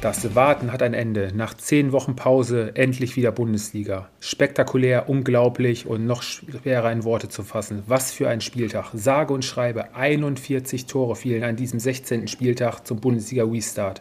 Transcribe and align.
Das 0.00 0.36
Warten 0.36 0.72
hat 0.72 0.80
ein 0.80 0.94
Ende. 0.94 1.32
Nach 1.34 1.54
zehn 1.54 1.90
Wochen 1.90 2.14
Pause 2.14 2.70
endlich 2.76 3.16
wieder 3.16 3.32
Bundesliga. 3.32 4.08
Spektakulär, 4.20 5.08
unglaublich 5.08 5.88
und 5.88 6.06
noch 6.06 6.22
schwerer 6.22 6.92
in 6.92 7.02
Worte 7.02 7.28
zu 7.28 7.42
fassen. 7.42 7.82
Was 7.88 8.12
für 8.12 8.28
ein 8.28 8.40
Spieltag. 8.40 8.90
Sage 8.94 9.34
und 9.34 9.44
schreibe, 9.44 9.96
41 9.96 10.86
Tore 10.86 11.16
fielen 11.16 11.42
an 11.42 11.56
diesem 11.56 11.80
16. 11.80 12.28
Spieltag 12.28 12.86
zum 12.86 13.00
Bundesliga-Restart. 13.00 14.00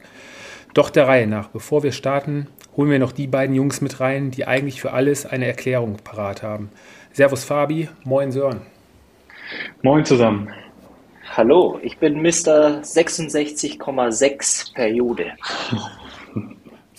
Doch 0.75 0.91
der 0.91 1.07
Reihe 1.07 1.25
nach, 1.25 1.47
bevor 1.47 1.81
wir 1.81 1.91
starten, 1.91 2.45
holen 2.75 2.91
wir 2.91 2.99
noch 2.99 3.11
die 3.11 3.25
beiden 3.25 3.55
Jungs 3.55 3.81
mit 3.81 3.99
rein, 3.99 4.29
die 4.29 4.45
eigentlich 4.45 4.79
für 4.79 4.93
alles 4.93 5.25
eine 5.25 5.47
Erklärung 5.47 5.97
parat 6.03 6.43
haben. 6.43 6.69
Servus 7.11 7.43
Fabi, 7.43 7.89
moin 8.03 8.31
Sören. 8.31 8.61
Moin 9.81 10.05
zusammen. 10.05 10.53
Hallo, 11.35 11.79
ich 11.83 11.97
bin 11.99 12.21
Mr. 12.21 12.81
66,6 12.81 14.73
Periode. 14.73 15.33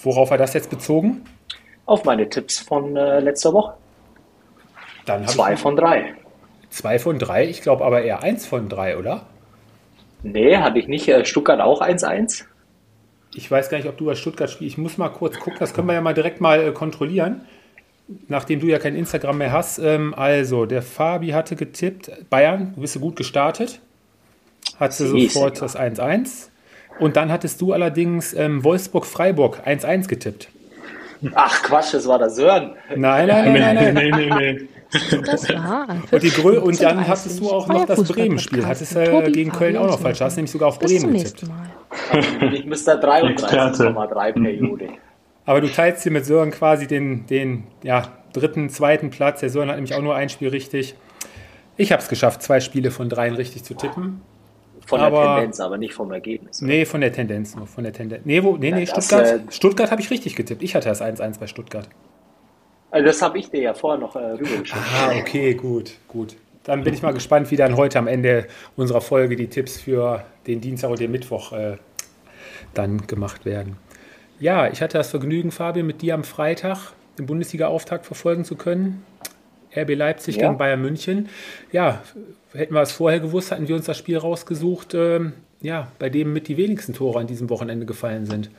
Worauf 0.03 0.31
war 0.31 0.39
das 0.39 0.55
jetzt 0.55 0.71
bezogen? 0.71 1.25
Auf 1.87 2.05
meine 2.05 2.29
Tipps 2.29 2.61
von 2.61 2.97
äh, 2.97 3.21
letzter 3.21 3.53
Woche. 3.53 3.75
Dann 5.07 5.27
zwei 5.27 5.57
von 5.57 5.75
drei. 5.75 6.15
Zwei 6.71 6.99
von 6.99 7.19
drei? 7.19 7.49
Ich 7.49 7.62
glaube 7.62 7.85
aber 7.85 8.03
eher 8.03 8.23
eins 8.23 8.47
von 8.47 8.69
drei, 8.69 8.97
oder? 8.97 9.27
Nee, 10.23 10.59
hatte 10.59 10.79
ich 10.79 10.87
nicht. 10.87 11.09
Äh, 11.09 11.25
Stuttgart 11.25 11.61
auch 11.61 11.81
1-1? 11.81 12.45
Ich 13.35 13.51
weiß 13.51 13.70
gar 13.70 13.79
nicht, 13.79 13.89
ob 13.89 13.97
du 13.97 14.07
bei 14.07 14.15
Stuttgart 14.15 14.51
spielst. 14.51 14.75
Ich 14.75 14.79
muss 14.79 14.98
mal 14.98 15.09
kurz 15.09 15.39
gucken. 15.39 15.59
Das 15.59 15.75
können 15.75 15.89
wir 15.89 15.95
ja 15.95 16.01
mal 16.01 16.15
direkt 16.15 16.41
mal 16.41 16.61
äh, 16.63 16.73
kontrollieren. 16.73 17.47
Nachdem 18.29 18.61
du 18.61 18.67
ja 18.67 18.79
kein 18.79 18.95
Instagram 18.95 19.39
mehr 19.39 19.53
hast. 19.53 19.79
Ähm, 19.79 20.15
also, 20.15 20.67
der 20.67 20.83
Fabi 20.83 21.31
hatte 21.31 21.57
getippt. 21.57 22.31
Bayern, 22.31 22.73
du 22.75 22.83
bist 22.83 23.01
gut 23.01 23.17
gestartet 23.17 23.81
hatte 24.79 25.07
sofort 25.07 25.61
das 25.61 25.77
1-1. 25.77 26.48
Und 26.98 27.17
dann 27.17 27.31
hattest 27.31 27.61
du 27.61 27.73
allerdings 27.73 28.34
ähm, 28.34 28.65
Wolfsburg-Freiburg 28.65 29.67
1-1 29.67 30.09
getippt. 30.09 30.48
Ach 31.35 31.62
Quatsch, 31.62 31.95
das 31.95 32.07
war 32.07 32.19
der 32.19 32.31
Sören. 32.31 32.75
Nein, 32.95 33.29
nein, 33.29 33.53
nein, 33.53 33.75
nein, 33.75 33.95
nein. 33.95 34.15
nee, 34.17 34.53
nee. 34.53 34.69
Das 35.27 35.48
war. 35.51 35.87
Und, 36.11 36.23
die 36.23 36.31
Grö 36.31 36.59
und 36.61 36.81
dann 36.83 37.07
hattest 37.07 37.41
du 37.41 37.51
auch 37.51 37.69
noch 37.69 37.85
das 37.85 38.03
Bremen-Spiel. 38.05 38.65
Hattest 38.65 38.95
du 38.95 39.01
äh, 39.01 39.31
gegen 39.31 39.53
Köln 39.53 39.77
auch 39.77 39.87
noch 39.87 40.01
falsch. 40.01 40.19
Du 40.19 40.25
hast 40.25 40.37
nämlich 40.37 40.51
sogar 40.51 40.69
auf 40.69 40.79
Bremen 40.79 41.13
getippt. 41.13 41.45
Ich 42.53 42.65
müsste 42.65 42.92
33,3 42.92 44.33
Periode. 44.33 44.89
Aber 45.45 45.61
du 45.61 45.69
teilst 45.69 46.05
hier 46.05 46.13
mit 46.13 46.25
Sören 46.25 46.51
quasi 46.51 46.87
den, 46.87 47.27
den 47.27 47.65
ja, 47.83 48.19
dritten, 48.33 48.70
zweiten 48.70 49.11
Platz. 49.11 49.41
Der 49.41 49.51
Sören 49.51 49.69
hat 49.69 49.77
nämlich 49.77 49.95
auch 49.95 50.03
nur 50.03 50.15
ein 50.15 50.31
Spiel 50.31 50.48
richtig. 50.48 50.95
Ich 51.77 51.92
habe 51.92 52.03
es 52.03 52.09
geschafft, 52.09 52.42
zwei 52.42 52.61
Spiele 52.61 52.91
von 52.91 53.09
dreien 53.09 53.35
richtig 53.35 53.65
zu 53.65 53.75
tippen. 53.75 54.23
Von 54.89 55.00
aber, 55.00 55.22
der 55.22 55.34
Tendenz, 55.34 55.61
aber 55.61 55.77
nicht 55.77 55.92
vom 55.92 56.11
Ergebnis. 56.11 56.62
Nee, 56.62 56.86
von 56.86 57.03
der 57.03 57.12
Tendenz 57.12 57.55
nur. 57.55 57.67
Von 57.67 57.84
der 57.84 57.92
Tendenz. 57.92 58.22
Nee, 58.25 58.42
wo, 58.42 58.56
nee, 58.56 58.70
nee, 58.70 58.81
ja, 58.81 58.86
Stuttgart, 58.86 59.27
äh, 59.27 59.41
Stuttgart 59.50 59.91
habe 59.91 60.00
ich 60.00 60.11
richtig 60.11 60.34
getippt. 60.34 60.62
Ich 60.62 60.75
hatte 60.75 60.89
das 60.89 61.03
1-1 61.03 61.39
bei 61.39 61.47
Stuttgart. 61.47 61.86
Also 62.91 63.05
das 63.05 63.20
habe 63.20 63.39
ich 63.39 63.50
dir 63.50 63.61
ja 63.61 63.75
vorher 63.75 64.00
noch 64.00 64.17
äh, 64.17 64.20
rübergeschickt. 64.20 64.80
Ah, 64.98 65.12
okay, 65.20 65.53
gut, 65.53 65.92
gut. 66.08 66.36
Dann 66.64 66.84
bin 66.84 66.95
ich 66.95 67.03
mal 67.03 67.12
gespannt, 67.12 67.50
wie 67.50 67.56
dann 67.56 67.77
heute 67.77 67.98
am 67.98 68.06
Ende 68.06 68.47
unserer 68.77 69.03
Folge 69.03 69.36
die 69.36 69.48
Tipps 69.48 69.78
für 69.78 70.25
den 70.47 70.62
Dienstag 70.62 70.89
und 70.89 71.00
den 71.00 71.11
Mittwoch 71.11 71.52
äh, 71.52 71.77
dann 72.73 73.07
gemacht 73.07 73.45
werden. 73.45 73.77
Ja, 74.40 74.68
ich 74.68 74.80
hatte 74.80 74.96
das 74.96 75.11
Vergnügen, 75.11 75.51
Fabian, 75.51 75.86
mit 75.86 76.01
dir 76.01 76.14
am 76.14 76.24
Freitag 76.24 76.92
den 77.18 77.27
Bundesliga-Auftakt 77.27 78.07
verfolgen 78.07 78.46
zu 78.46 78.57
können. 78.57 79.05
RB 79.83 79.94
Leipzig 79.94 80.36
ja. 80.36 80.46
gegen 80.46 80.58
Bayern 80.58 80.80
München. 80.80 81.28
Ja, 81.72 82.02
hätten 82.52 82.74
wir 82.74 82.83
es 82.83 82.92
vorher 82.92 83.20
gewusst, 83.20 83.52
hatten 83.52 83.68
wir 83.68 83.77
uns 83.77 83.86
das 83.86 83.98
Spiel 83.98 84.18
rausgesucht, 84.18 84.94
ähm, 84.94 85.33
ja, 85.61 85.89
bei 85.98 86.08
dem 86.08 86.33
mit 86.33 86.48
die 86.48 86.56
wenigsten 86.56 86.94
Tore 86.94 87.20
an 87.20 87.27
diesem 87.27 87.50
Wochenende 87.50 87.86
gefallen 87.86 88.27
sind. 88.27 88.50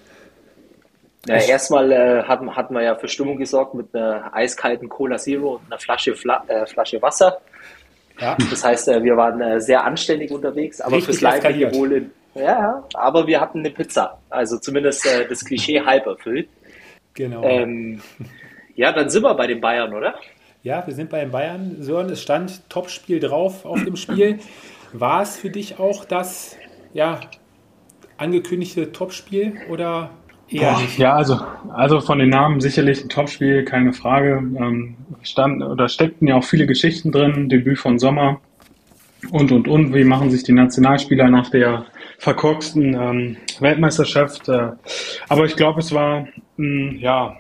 Ja, 1.28 1.36
erstmal 1.36 1.92
äh, 1.92 2.24
hatten, 2.24 2.56
hatten 2.56 2.74
wir 2.74 2.82
ja 2.82 2.96
für 2.96 3.08
Stimmung 3.08 3.38
gesorgt 3.38 3.74
mit 3.74 3.94
einer 3.94 4.34
eiskalten 4.34 4.88
Cola 4.88 5.18
Zero 5.18 5.56
und 5.56 5.62
einer 5.68 5.80
Flasche, 5.80 6.16
Fla 6.16 6.44
äh, 6.48 6.66
Flasche 6.66 7.02
Wasser. 7.02 7.40
Ja. 8.20 8.38
Das 8.50 8.64
heißt, 8.64 8.88
äh, 8.88 9.04
wir 9.04 9.18
waren 9.18 9.42
äh, 9.42 9.60
sehr 9.60 9.84
anständig 9.84 10.32
unterwegs, 10.32 10.80
aber 10.82 10.98
Richtig 10.98 11.20
fürs 11.20 11.22
Leibliche 11.22 11.74
wohl 11.74 11.92
in. 11.94 12.12
Ja, 12.36 12.84
aber 12.94 13.28
wir 13.28 13.42
hatten 13.42 13.60
eine 13.60 13.72
Pizza. 13.72 14.20
Also 14.30 14.60
zumindest 14.60 15.06
äh, 15.06 15.28
das 15.28 15.44
Klischee 15.44 15.82
halb 15.82 16.06
erfüllt. 16.06 16.48
Genau. 17.16 17.44
Ähm, 17.44 18.02
ja, 18.76 18.94
dann 18.94 19.10
sind 19.10 19.24
wir 19.24 19.34
bei 19.34 19.48
den 19.48 19.60
Bayern, 19.60 19.94
oder? 19.94 20.16
Ja, 20.62 20.86
wir 20.86 20.94
sind 20.94 21.10
bei 21.10 21.22
den 21.22 21.32
Bayern. 21.32 21.78
Sören, 21.80 22.10
es 22.10 22.22
stand 22.22 22.70
Topspiel 22.70 23.22
drauf 23.22 23.66
auf 23.66 23.82
dem 23.84 23.96
Spiel. 23.96 24.40
War 24.92 25.22
es 25.22 25.38
für 25.38 25.50
dich 25.50 25.80
auch 25.80 26.04
das 26.04 26.58
ja, 26.94 27.22
angekündigte 28.18 28.92
Topspiel 28.92 29.54
oder 29.70 30.10
eher 30.50 30.74
Boah, 30.74 30.82
nicht? 30.82 30.98
Ja, 30.98 31.14
also, 31.14 31.40
also 31.70 32.02
von 32.02 32.20
den 32.20 32.30
Namen 32.30 32.60
sicherlich 32.60 33.02
ein 33.02 33.08
Topspiel, 33.08 33.64
keine 33.64 33.94
Frage. 33.94 34.44
Ähm, 34.60 34.98
stand, 35.22 35.64
oder 35.64 35.88
steckten 35.88 36.28
ja 36.28 36.36
auch 36.36 36.44
viele 36.44 36.68
Geschichten 36.68 37.14
drin, 37.14 37.48
Debüt 37.48 37.80
von 37.80 37.98
Sommer 37.98 38.42
und 39.32 39.54
und 39.54 39.66
und. 39.70 39.94
Wie 39.94 40.04
machen 40.04 40.30
sich 40.30 40.44
die 40.44 40.52
Nationalspieler 40.52 41.30
nach 41.30 41.50
der 41.50 41.86
verkorksten 42.18 42.96
ähm, 42.96 43.38
Weltmeisterschaft? 43.62 44.50
Äh, 44.50 44.72
aber 45.30 45.46
ich 45.46 45.56
glaube, 45.56 45.80
es 45.80 45.94
war 45.94 46.28
mh, 46.58 46.96
ja 47.00 47.38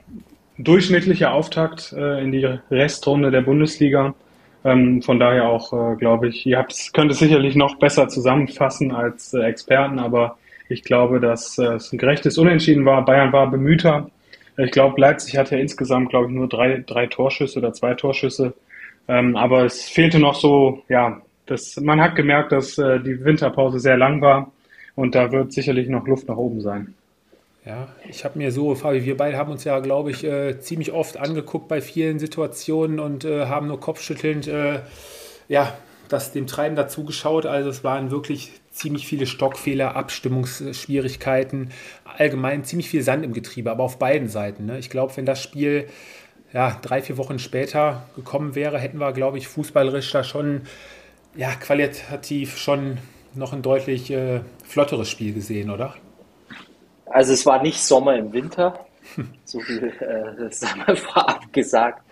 durchschnittlicher 0.60 1.34
Auftakt 1.34 1.94
äh, 1.94 2.22
in 2.22 2.32
die 2.32 2.46
Restrunde 2.70 3.32
der 3.32 3.42
Bundesliga. 3.42 4.14
Ähm, 4.66 5.02
von 5.02 5.20
daher 5.20 5.48
auch, 5.48 5.72
äh, 5.74 5.96
glaube 5.96 6.28
ich, 6.28 6.46
ihr 6.46 6.58
habt, 6.58 6.94
könnt 6.94 7.12
es 7.12 7.20
sicherlich 7.20 7.56
noch 7.56 7.80
besser 7.80 8.10
zusammenfassen 8.10 8.92
als 8.92 9.34
äh, 9.34 9.40
Experten, 9.42 10.00
aber 10.00 10.38
ich 10.68 10.84
glaube, 10.84 11.20
dass 11.20 11.58
äh, 11.58 11.76
es 11.76 11.92
ein 11.94 11.98
gerechtes 11.98 12.38
Unentschieden 12.38 12.86
war. 12.86 13.06
Bayern 13.06 13.32
war 13.32 13.50
bemühter. 13.50 14.10
Ich 14.58 14.72
glaube, 14.72 15.00
Leipzig 15.00 15.38
hatte 15.38 15.58
insgesamt, 15.58 16.10
glaube 16.10 16.28
ich, 16.28 16.36
nur 16.36 16.50
drei, 16.50 16.84
drei 16.86 17.08
Torschüsse 17.08 17.60
oder 17.60 17.72
zwei 17.72 17.94
Torschüsse. 17.94 18.54
Ähm, 19.08 19.38
aber 19.38 19.64
es 19.64 19.88
fehlte 19.90 20.20
noch 20.20 20.36
so, 20.36 20.84
ja, 20.90 21.22
das, 21.46 21.78
man 21.78 22.02
hat 22.02 22.16
gemerkt, 22.16 22.52
dass 22.52 22.78
äh, 22.78 23.00
die 23.00 23.24
Winterpause 23.24 23.80
sehr 23.80 23.98
lang 23.98 24.22
war 24.22 24.52
und 24.96 25.16
da 25.16 25.32
wird 25.32 25.54
sicherlich 25.54 25.88
noch 25.88 26.06
Luft 26.06 26.28
nach 26.28 26.38
oben 26.38 26.60
sein. 26.60 26.94
Ja, 27.70 27.88
ich 28.10 28.26
habe 28.26 28.40
mir 28.40 28.52
so, 28.52 28.74
Fabi, 28.74 29.06
wir 29.06 29.16
beide 29.16 29.38
haben 29.38 29.52
uns 29.52 29.64
ja, 29.64 29.78
glaube 29.78 30.10
ich, 30.10 30.24
äh, 30.24 30.60
ziemlich 30.60 30.92
oft 30.92 31.18
angeguckt 31.18 31.68
bei 31.68 31.82
vielen 31.82 32.18
Situationen 32.18 33.00
und 33.00 33.26
äh, 33.26 33.46
haben 33.46 33.68
nur 33.68 33.80
kopfschüttelnd, 33.80 34.48
äh, 34.48 34.80
ja, 35.50 35.78
das 36.08 36.32
dem 36.32 36.48
Treiben 36.48 36.76
dazugeschaut. 36.76 37.46
Also 37.46 37.70
es 37.70 37.84
waren 37.84 38.10
wirklich 38.10 38.54
ziemlich 38.72 39.06
viele 39.06 39.28
Stockfehler, 39.28 39.96
Abstimmungsschwierigkeiten, 39.96 41.70
allgemein 42.06 42.64
ziemlich 42.64 42.90
viel 42.90 43.04
Sand 43.04 43.24
im 43.24 43.34
Getriebe, 43.34 43.70
aber 43.70 43.84
auf 43.84 44.00
beiden 44.00 44.30
Seiten. 44.30 44.66
Ne? 44.66 44.80
Ich 44.80 44.90
glaube, 44.90 45.16
wenn 45.16 45.28
das 45.28 45.44
Spiel 45.44 45.86
ja, 46.52 46.76
drei, 46.82 47.04
vier 47.04 47.18
Wochen 47.18 47.38
später 47.38 48.10
gekommen 48.16 48.56
wäre, 48.56 48.80
hätten 48.80 48.98
wir, 48.98 49.12
glaube 49.12 49.38
ich, 49.38 49.48
fußballerisch 49.48 50.12
da 50.12 50.24
schon 50.24 50.62
ja, 51.36 51.52
qualitativ 51.52 52.58
schon 52.58 52.98
noch 53.36 53.54
ein 53.54 53.62
deutlich 53.62 54.10
äh, 54.10 54.40
flotteres 54.66 55.08
Spiel 55.08 55.34
gesehen, 55.34 55.70
oder? 55.70 55.94
Also 57.10 57.34
es 57.34 57.46
war 57.46 57.62
nicht 57.62 57.82
Sommer 57.82 58.16
im 58.16 58.32
Winter, 58.34 58.86
so 59.46 59.60
viel 59.60 59.88
äh, 59.88 60.52
sagen 60.52 60.84
wir 60.86 60.96
vorab 60.96 61.52
gesagt. 61.52 62.04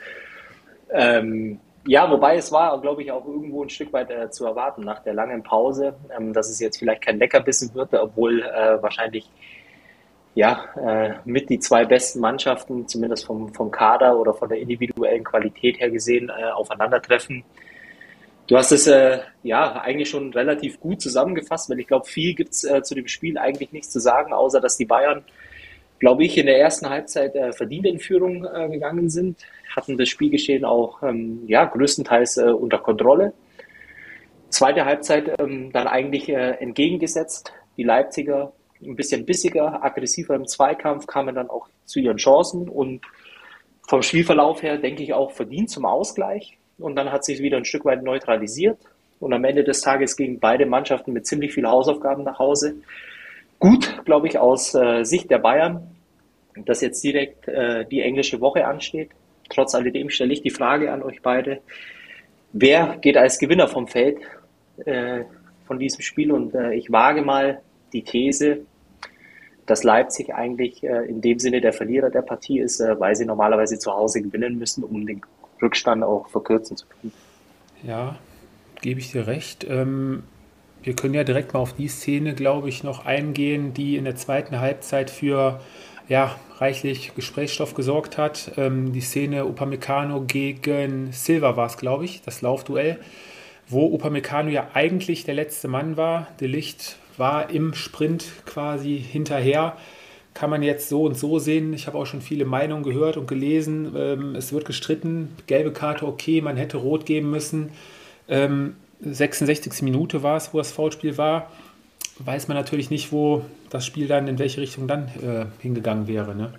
Ähm, 0.89 1.59
ja, 1.85 2.09
wobei 2.11 2.35
es 2.35 2.51
war, 2.51 2.79
glaube 2.81 3.01
ich, 3.01 3.11
auch 3.11 3.25
irgendwo 3.25 3.63
ein 3.63 3.69
Stück 3.69 3.93
weit 3.93 4.09
äh, 4.11 4.29
zu 4.29 4.45
erwarten 4.45 4.83
nach 4.83 4.99
der 5.03 5.13
langen 5.13 5.41
Pause, 5.41 5.95
ähm, 6.15 6.33
dass 6.33 6.49
es 6.49 6.59
jetzt 6.59 6.77
vielleicht 6.77 7.01
kein 7.01 7.17
Leckerbissen 7.17 7.73
wird, 7.75 7.93
obwohl 7.93 8.41
äh, 8.41 8.81
wahrscheinlich 8.81 9.29
ja 10.35 10.65
äh, 10.75 11.13
mit 11.25 11.49
die 11.49 11.59
zwei 11.59 11.85
besten 11.85 12.19
Mannschaften, 12.19 12.87
zumindest 12.87 13.25
vom, 13.25 13.53
vom 13.53 13.71
Kader 13.71 14.19
oder 14.19 14.33
von 14.33 14.49
der 14.49 14.59
individuellen 14.59 15.23
Qualität 15.23 15.79
her 15.79 15.89
gesehen, 15.89 16.29
äh, 16.29 16.51
aufeinandertreffen. 16.51 17.43
Du 18.47 18.55
hast 18.55 18.71
es 18.71 18.87
äh, 18.87 19.19
ja 19.43 19.73
eigentlich 19.81 20.09
schon 20.09 20.31
relativ 20.31 20.79
gut 20.79 21.01
zusammengefasst, 21.01 21.69
weil 21.69 21.81
ich 21.81 21.87
glaube, 21.87 22.05
viel 22.05 22.33
gibt 22.33 22.53
es 22.53 22.63
äh, 22.63 22.81
zu 22.81 22.95
dem 22.95 23.07
Spiel 23.07 23.37
eigentlich 23.37 23.73
nichts 23.73 23.89
zu 23.89 23.99
sagen, 23.99 24.31
außer 24.31 24.61
dass 24.61 24.77
die 24.77 24.85
Bayern, 24.85 25.25
glaube 25.99 26.23
ich, 26.23 26.37
in 26.37 26.45
der 26.45 26.57
ersten 26.57 26.89
Halbzeit 26.89 27.35
äh, 27.35 27.51
verdient 27.51 27.85
in 27.85 27.99
Führung 27.99 28.45
äh, 28.45 28.69
gegangen 28.69 29.09
sind, 29.09 29.37
hatten 29.75 29.97
das 29.97 30.07
Spielgeschehen 30.07 30.63
auch 30.63 31.03
ähm, 31.03 31.43
ja, 31.47 31.65
größtenteils 31.65 32.37
äh, 32.37 32.43
unter 32.43 32.77
Kontrolle. 32.77 33.33
Zweite 34.47 34.85
Halbzeit 34.85 35.37
ähm, 35.39 35.73
dann 35.73 35.87
eigentlich 35.87 36.29
äh, 36.29 36.51
entgegengesetzt. 36.51 37.51
Die 37.75 37.83
Leipziger 37.83 38.53
ein 38.81 38.95
bisschen 38.95 39.25
bissiger, 39.25 39.83
aggressiver 39.83 40.35
im 40.35 40.47
Zweikampf, 40.47 41.05
kamen 41.05 41.35
dann 41.35 41.49
auch 41.49 41.67
zu 41.83 41.99
ihren 41.99 42.17
Chancen 42.17 42.69
und 42.69 43.01
vom 43.89 44.01
Spielverlauf 44.01 44.61
her 44.63 44.77
denke 44.77 45.03
ich 45.03 45.13
auch 45.13 45.31
verdient 45.31 45.69
zum 45.69 45.85
Ausgleich 45.85 46.56
und 46.79 46.95
dann 46.95 47.11
hat 47.11 47.25
sich 47.25 47.41
wieder 47.41 47.57
ein 47.57 47.65
Stück 47.65 47.85
weit 47.85 48.03
neutralisiert. 48.03 48.77
Und 49.19 49.33
am 49.33 49.43
Ende 49.43 49.63
des 49.63 49.81
Tages 49.81 50.15
gingen 50.15 50.39
beide 50.39 50.65
Mannschaften 50.65 51.11
mit 51.11 51.25
ziemlich 51.25 51.53
vielen 51.53 51.67
Hausaufgaben 51.67 52.23
nach 52.23 52.39
Hause. 52.39 52.75
gut, 53.59 54.05
glaube 54.05 54.27
ich, 54.27 54.37
aus 54.37 54.75
äh, 54.75 55.03
Sicht 55.03 55.31
der 55.31 55.39
Bayern, 55.39 55.95
dass 56.65 56.81
jetzt 56.81 57.03
direkt 57.03 57.47
äh, 57.47 57.85
die 57.85 58.01
englische 58.01 58.39
Woche 58.39 58.67
ansteht. 58.67 59.09
Trotz 59.49 59.73
alledem 59.73 60.09
stelle 60.09 60.33
ich 60.33 60.41
die 60.41 60.51
Frage 60.51 60.91
an 60.91 61.01
euch 61.01 61.21
beide. 61.23 61.61
Wer 62.53 62.97
geht 63.01 63.17
als 63.17 63.39
Gewinner 63.39 63.67
vom 63.67 63.87
Feld 63.87 64.19
äh, 64.85 65.23
von 65.65 65.79
diesem 65.79 66.01
Spiel? 66.01 66.31
Und 66.31 66.53
äh, 66.53 66.73
ich 66.73 66.91
wage 66.91 67.23
mal 67.23 67.61
die 67.93 68.03
These, 68.03 68.59
dass 69.65 69.83
Leipzig 69.83 70.33
eigentlich 70.33 70.83
äh, 70.83 71.05
in 71.07 71.21
dem 71.21 71.39
Sinne 71.39 71.61
der 71.61 71.73
Verlierer 71.73 72.09
der 72.09 72.21
Partie 72.21 72.59
ist, 72.59 72.79
äh, 72.79 72.99
weil 72.99 73.15
sie 73.15 73.25
normalerweise 73.25 73.79
zu 73.79 73.91
Hause 73.91 74.21
gewinnen 74.21 74.57
müssen, 74.57 74.83
um 74.83 75.05
den 75.05 75.21
Rückstand 75.61 76.03
auch 76.03 76.27
verkürzen 76.29 76.77
zu 76.77 76.85
können. 76.87 77.13
Ja, 77.83 78.15
gebe 78.81 78.99
ich 78.99 79.11
dir 79.11 79.27
recht. 79.27 79.65
Ähm, 79.69 80.23
wir 80.83 80.95
können 80.95 81.13
ja 81.13 81.23
direkt 81.23 81.53
mal 81.53 81.59
auf 81.59 81.73
die 81.73 81.87
Szene, 81.87 82.33
glaube 82.33 82.69
ich, 82.69 82.83
noch 82.83 83.05
eingehen, 83.05 83.73
die 83.73 83.97
in 83.97 84.05
der 84.05 84.15
zweiten 84.15 84.59
Halbzeit 84.59 85.09
für 85.09 85.59
ja, 86.07 86.35
reichlich 86.57 87.13
Gesprächsstoff 87.15 87.73
gesorgt 87.73 88.17
hat. 88.17 88.53
Ähm, 88.57 88.93
die 88.93 89.01
Szene 89.01 89.45
Upamecano 89.45 90.21
gegen 90.21 91.11
Silva 91.11 91.57
war 91.57 91.67
es, 91.67 91.77
glaube 91.77 92.05
ich, 92.05 92.21
das 92.21 92.41
Laufduell, 92.41 92.99
wo 93.67 93.93
Upamecano 93.93 94.49
ja 94.49 94.69
eigentlich 94.73 95.25
der 95.25 95.35
letzte 95.35 95.67
Mann 95.67 95.97
war. 95.97 96.27
De 96.39 96.47
Licht 96.47 96.97
war 97.17 97.49
im 97.49 97.73
Sprint 97.73 98.25
quasi 98.45 98.97
hinterher. 98.97 99.75
Kann 100.37 100.51
man 100.51 100.61
jetzt 100.61 100.87
so 100.87 101.01
und 101.01 101.17
so 101.17 101.39
sehen. 101.39 101.73
Ich 101.73 101.87
habe 101.87 101.97
auch 101.97 102.05
schon 102.05 102.21
viele 102.21 102.45
Meinungen 102.45 102.83
gehört 102.83 103.17
und 103.17 103.27
gelesen. 103.27 103.95
Ähm, 103.97 104.35
es 104.35 104.53
wird 104.53 104.65
gestritten. 104.65 105.35
Gelbe 105.47 105.71
Karte, 105.71 106.05
okay, 106.05 106.41
man 106.41 106.57
hätte 106.57 106.77
rot 106.77 107.07
geben 107.07 107.31
müssen. 107.31 107.71
Ähm, 108.29 108.75
66. 109.01 109.81
Minute 109.81 110.21
war 110.21 110.37
es, 110.37 110.53
wo 110.53 110.59
das 110.59 110.71
Foulspiel 110.71 111.17
war. 111.17 111.49
Weiß 112.19 112.47
man 112.47 112.55
natürlich 112.55 112.91
nicht, 112.91 113.11
wo 113.11 113.45
das 113.71 113.83
Spiel 113.83 114.07
dann, 114.07 114.27
in 114.27 114.37
welche 114.37 114.61
Richtung 114.61 114.87
dann 114.87 115.07
äh, 115.23 115.45
hingegangen 115.59 116.07
wäre. 116.07 116.35
Ne? 116.35 116.53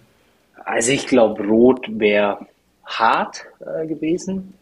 Also 0.65 0.91
ich 0.91 1.07
glaube, 1.07 1.45
rot 1.45 1.87
wäre 1.89 2.49
hart 2.85 3.45
äh, 3.61 3.87
gewesen. 3.87 4.55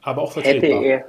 Aber 0.00 0.22
auch 0.22 0.32
vertretbar. 0.32 0.80
Hätte 0.80 0.86
er, 0.86 1.04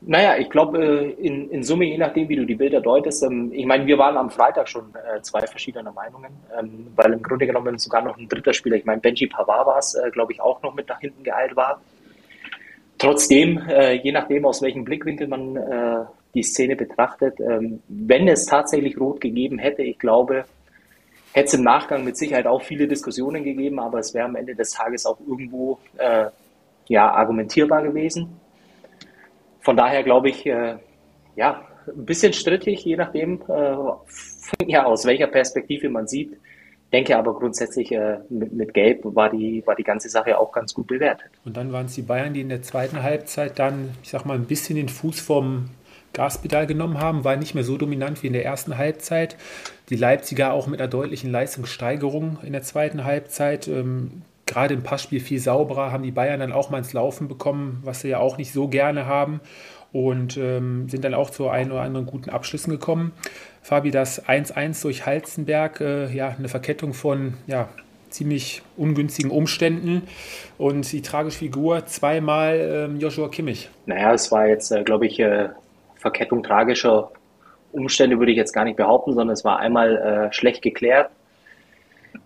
naja, 0.00 0.36
ich 0.36 0.50
glaube, 0.50 0.78
äh, 0.78 1.10
in, 1.12 1.50
in 1.50 1.62
Summe, 1.62 1.84
je 1.84 1.98
nachdem, 1.98 2.28
wie 2.28 2.36
du 2.36 2.44
die 2.44 2.54
Bilder 2.54 2.80
deutest, 2.80 3.22
ähm, 3.22 3.50
ich 3.52 3.66
meine, 3.66 3.86
wir 3.86 3.98
waren 3.98 4.16
am 4.16 4.30
Freitag 4.30 4.68
schon 4.68 4.94
äh, 4.94 5.20
zwei 5.22 5.46
verschiedene 5.46 5.92
Meinungen, 5.92 6.32
ähm, 6.58 6.88
weil 6.96 7.12
im 7.12 7.22
Grunde 7.22 7.46
genommen 7.46 7.78
sogar 7.78 8.02
noch 8.02 8.16
ein 8.16 8.28
dritter 8.28 8.52
Spieler, 8.52 8.76
ich 8.76 8.84
meine, 8.84 9.00
Benji 9.00 9.26
Pavard 9.26 9.66
war 9.66 9.78
es, 9.78 9.94
äh, 9.94 10.10
glaube 10.10 10.32
ich, 10.32 10.40
auch 10.40 10.62
noch 10.62 10.74
mit 10.74 10.88
nach 10.88 11.00
hinten 11.00 11.22
geeilt 11.22 11.56
war. 11.56 11.80
Trotzdem, 12.98 13.60
je 14.02 14.10
nachdem, 14.10 14.46
aus 14.46 14.62
welchem 14.62 14.82
Blickwinkel 14.82 15.28
man 15.28 16.08
die 16.34 16.42
Szene 16.42 16.76
betrachtet, 16.76 17.38
ähm, 17.40 17.82
wenn 17.88 18.26
es 18.26 18.46
tatsächlich 18.46 18.98
rot 18.98 19.20
gegeben 19.20 19.58
hätte, 19.58 19.82
ich 19.82 19.98
glaube, 19.98 20.46
hätte 21.32 21.46
es 21.46 21.52
im 21.52 21.62
Nachgang 21.62 22.04
mit 22.04 22.16
Sicherheit 22.16 22.46
auch 22.46 22.62
viele 22.62 22.88
Diskussionen 22.88 23.44
gegeben, 23.44 23.80
aber 23.80 23.98
es 23.98 24.14
wäre 24.14 24.24
am 24.24 24.34
Ende 24.34 24.54
des 24.54 24.70
Tages 24.70 25.04
auch 25.04 25.18
irgendwo 25.28 25.78
ja, 26.88 27.10
argumentierbar 27.10 27.82
gewesen. 27.82 28.40
Von 29.66 29.76
daher 29.76 30.04
glaube 30.04 30.28
ich, 30.28 30.46
äh, 30.46 30.76
ja, 31.34 31.60
ein 31.88 32.06
bisschen 32.06 32.32
strittig, 32.32 32.84
je 32.84 32.94
nachdem, 32.94 33.42
äh, 33.48 34.64
ja, 34.64 34.84
aus 34.84 35.04
welcher 35.04 35.26
Perspektive 35.26 35.88
man 35.88 36.06
sieht. 36.06 36.36
Denke 36.92 37.18
aber 37.18 37.34
grundsätzlich 37.34 37.90
äh, 37.90 38.18
mit, 38.30 38.52
mit, 38.52 38.74
Gelb 38.74 39.00
war 39.02 39.28
die, 39.28 39.66
war 39.66 39.74
die 39.74 39.82
ganze 39.82 40.08
Sache 40.08 40.38
auch 40.38 40.52
ganz 40.52 40.72
gut 40.72 40.86
bewertet. 40.86 41.32
Und 41.44 41.56
dann 41.56 41.72
waren 41.72 41.86
es 41.86 41.96
die 41.96 42.02
Bayern, 42.02 42.32
die 42.32 42.42
in 42.42 42.48
der 42.48 42.62
zweiten 42.62 43.02
Halbzeit 43.02 43.58
dann, 43.58 43.90
ich 44.04 44.10
sag 44.10 44.24
mal, 44.24 44.34
ein 44.34 44.44
bisschen 44.44 44.76
den 44.76 44.88
Fuß 44.88 45.18
vom 45.18 45.70
Gaspedal 46.12 46.68
genommen 46.68 47.00
haben, 47.00 47.24
war 47.24 47.34
nicht 47.34 47.56
mehr 47.56 47.64
so 47.64 47.76
dominant 47.76 48.22
wie 48.22 48.28
in 48.28 48.34
der 48.34 48.44
ersten 48.44 48.78
Halbzeit. 48.78 49.36
Die 49.88 49.96
Leipziger 49.96 50.52
auch 50.52 50.68
mit 50.68 50.80
einer 50.80 50.88
deutlichen 50.88 51.32
Leistungssteigerung 51.32 52.38
in 52.44 52.52
der 52.52 52.62
zweiten 52.62 53.02
Halbzeit. 53.02 53.66
Ähm, 53.66 54.22
gerade 54.46 54.74
im 54.74 54.82
Passspiel 54.82 55.20
viel 55.20 55.40
sauberer, 55.40 55.92
haben 55.92 56.02
die 56.02 56.12
Bayern 56.12 56.40
dann 56.40 56.52
auch 56.52 56.70
mal 56.70 56.78
ins 56.78 56.92
Laufen 56.92 57.28
bekommen, 57.28 57.80
was 57.84 58.00
sie 58.00 58.08
ja 58.08 58.18
auch 58.18 58.38
nicht 58.38 58.52
so 58.52 58.68
gerne 58.68 59.06
haben 59.06 59.40
und 59.92 60.36
ähm, 60.36 60.88
sind 60.88 61.04
dann 61.04 61.14
auch 61.14 61.30
zu 61.30 61.48
ein 61.48 61.72
oder 61.72 61.82
anderen 61.82 62.06
guten 62.06 62.30
Abschlüssen 62.30 62.70
gekommen. 62.70 63.12
Fabi, 63.62 63.90
das 63.90 64.24
1-1 64.26 64.82
durch 64.82 65.06
Halzenberg, 65.06 65.80
äh, 65.80 66.12
ja, 66.12 66.34
eine 66.38 66.48
Verkettung 66.48 66.94
von 66.94 67.34
ja, 67.46 67.68
ziemlich 68.10 68.62
ungünstigen 68.76 69.30
Umständen 69.30 70.02
und 70.58 70.90
die 70.92 71.02
tragische 71.02 71.38
Figur 71.38 71.86
zweimal 71.86 72.88
ähm, 72.90 73.00
Joshua 73.00 73.28
Kimmich. 73.28 73.68
Naja, 73.86 74.12
es 74.12 74.30
war 74.30 74.46
jetzt, 74.46 74.70
äh, 74.70 74.84
glaube 74.84 75.06
ich, 75.06 75.18
äh, 75.18 75.48
Verkettung 75.96 76.42
tragischer 76.42 77.10
Umstände 77.72 78.18
würde 78.18 78.32
ich 78.32 78.38
jetzt 78.38 78.52
gar 78.52 78.64
nicht 78.64 78.76
behaupten, 78.76 79.14
sondern 79.14 79.34
es 79.34 79.44
war 79.44 79.58
einmal 79.58 79.96
äh, 79.96 80.32
schlecht 80.32 80.62
geklärt 80.62 81.10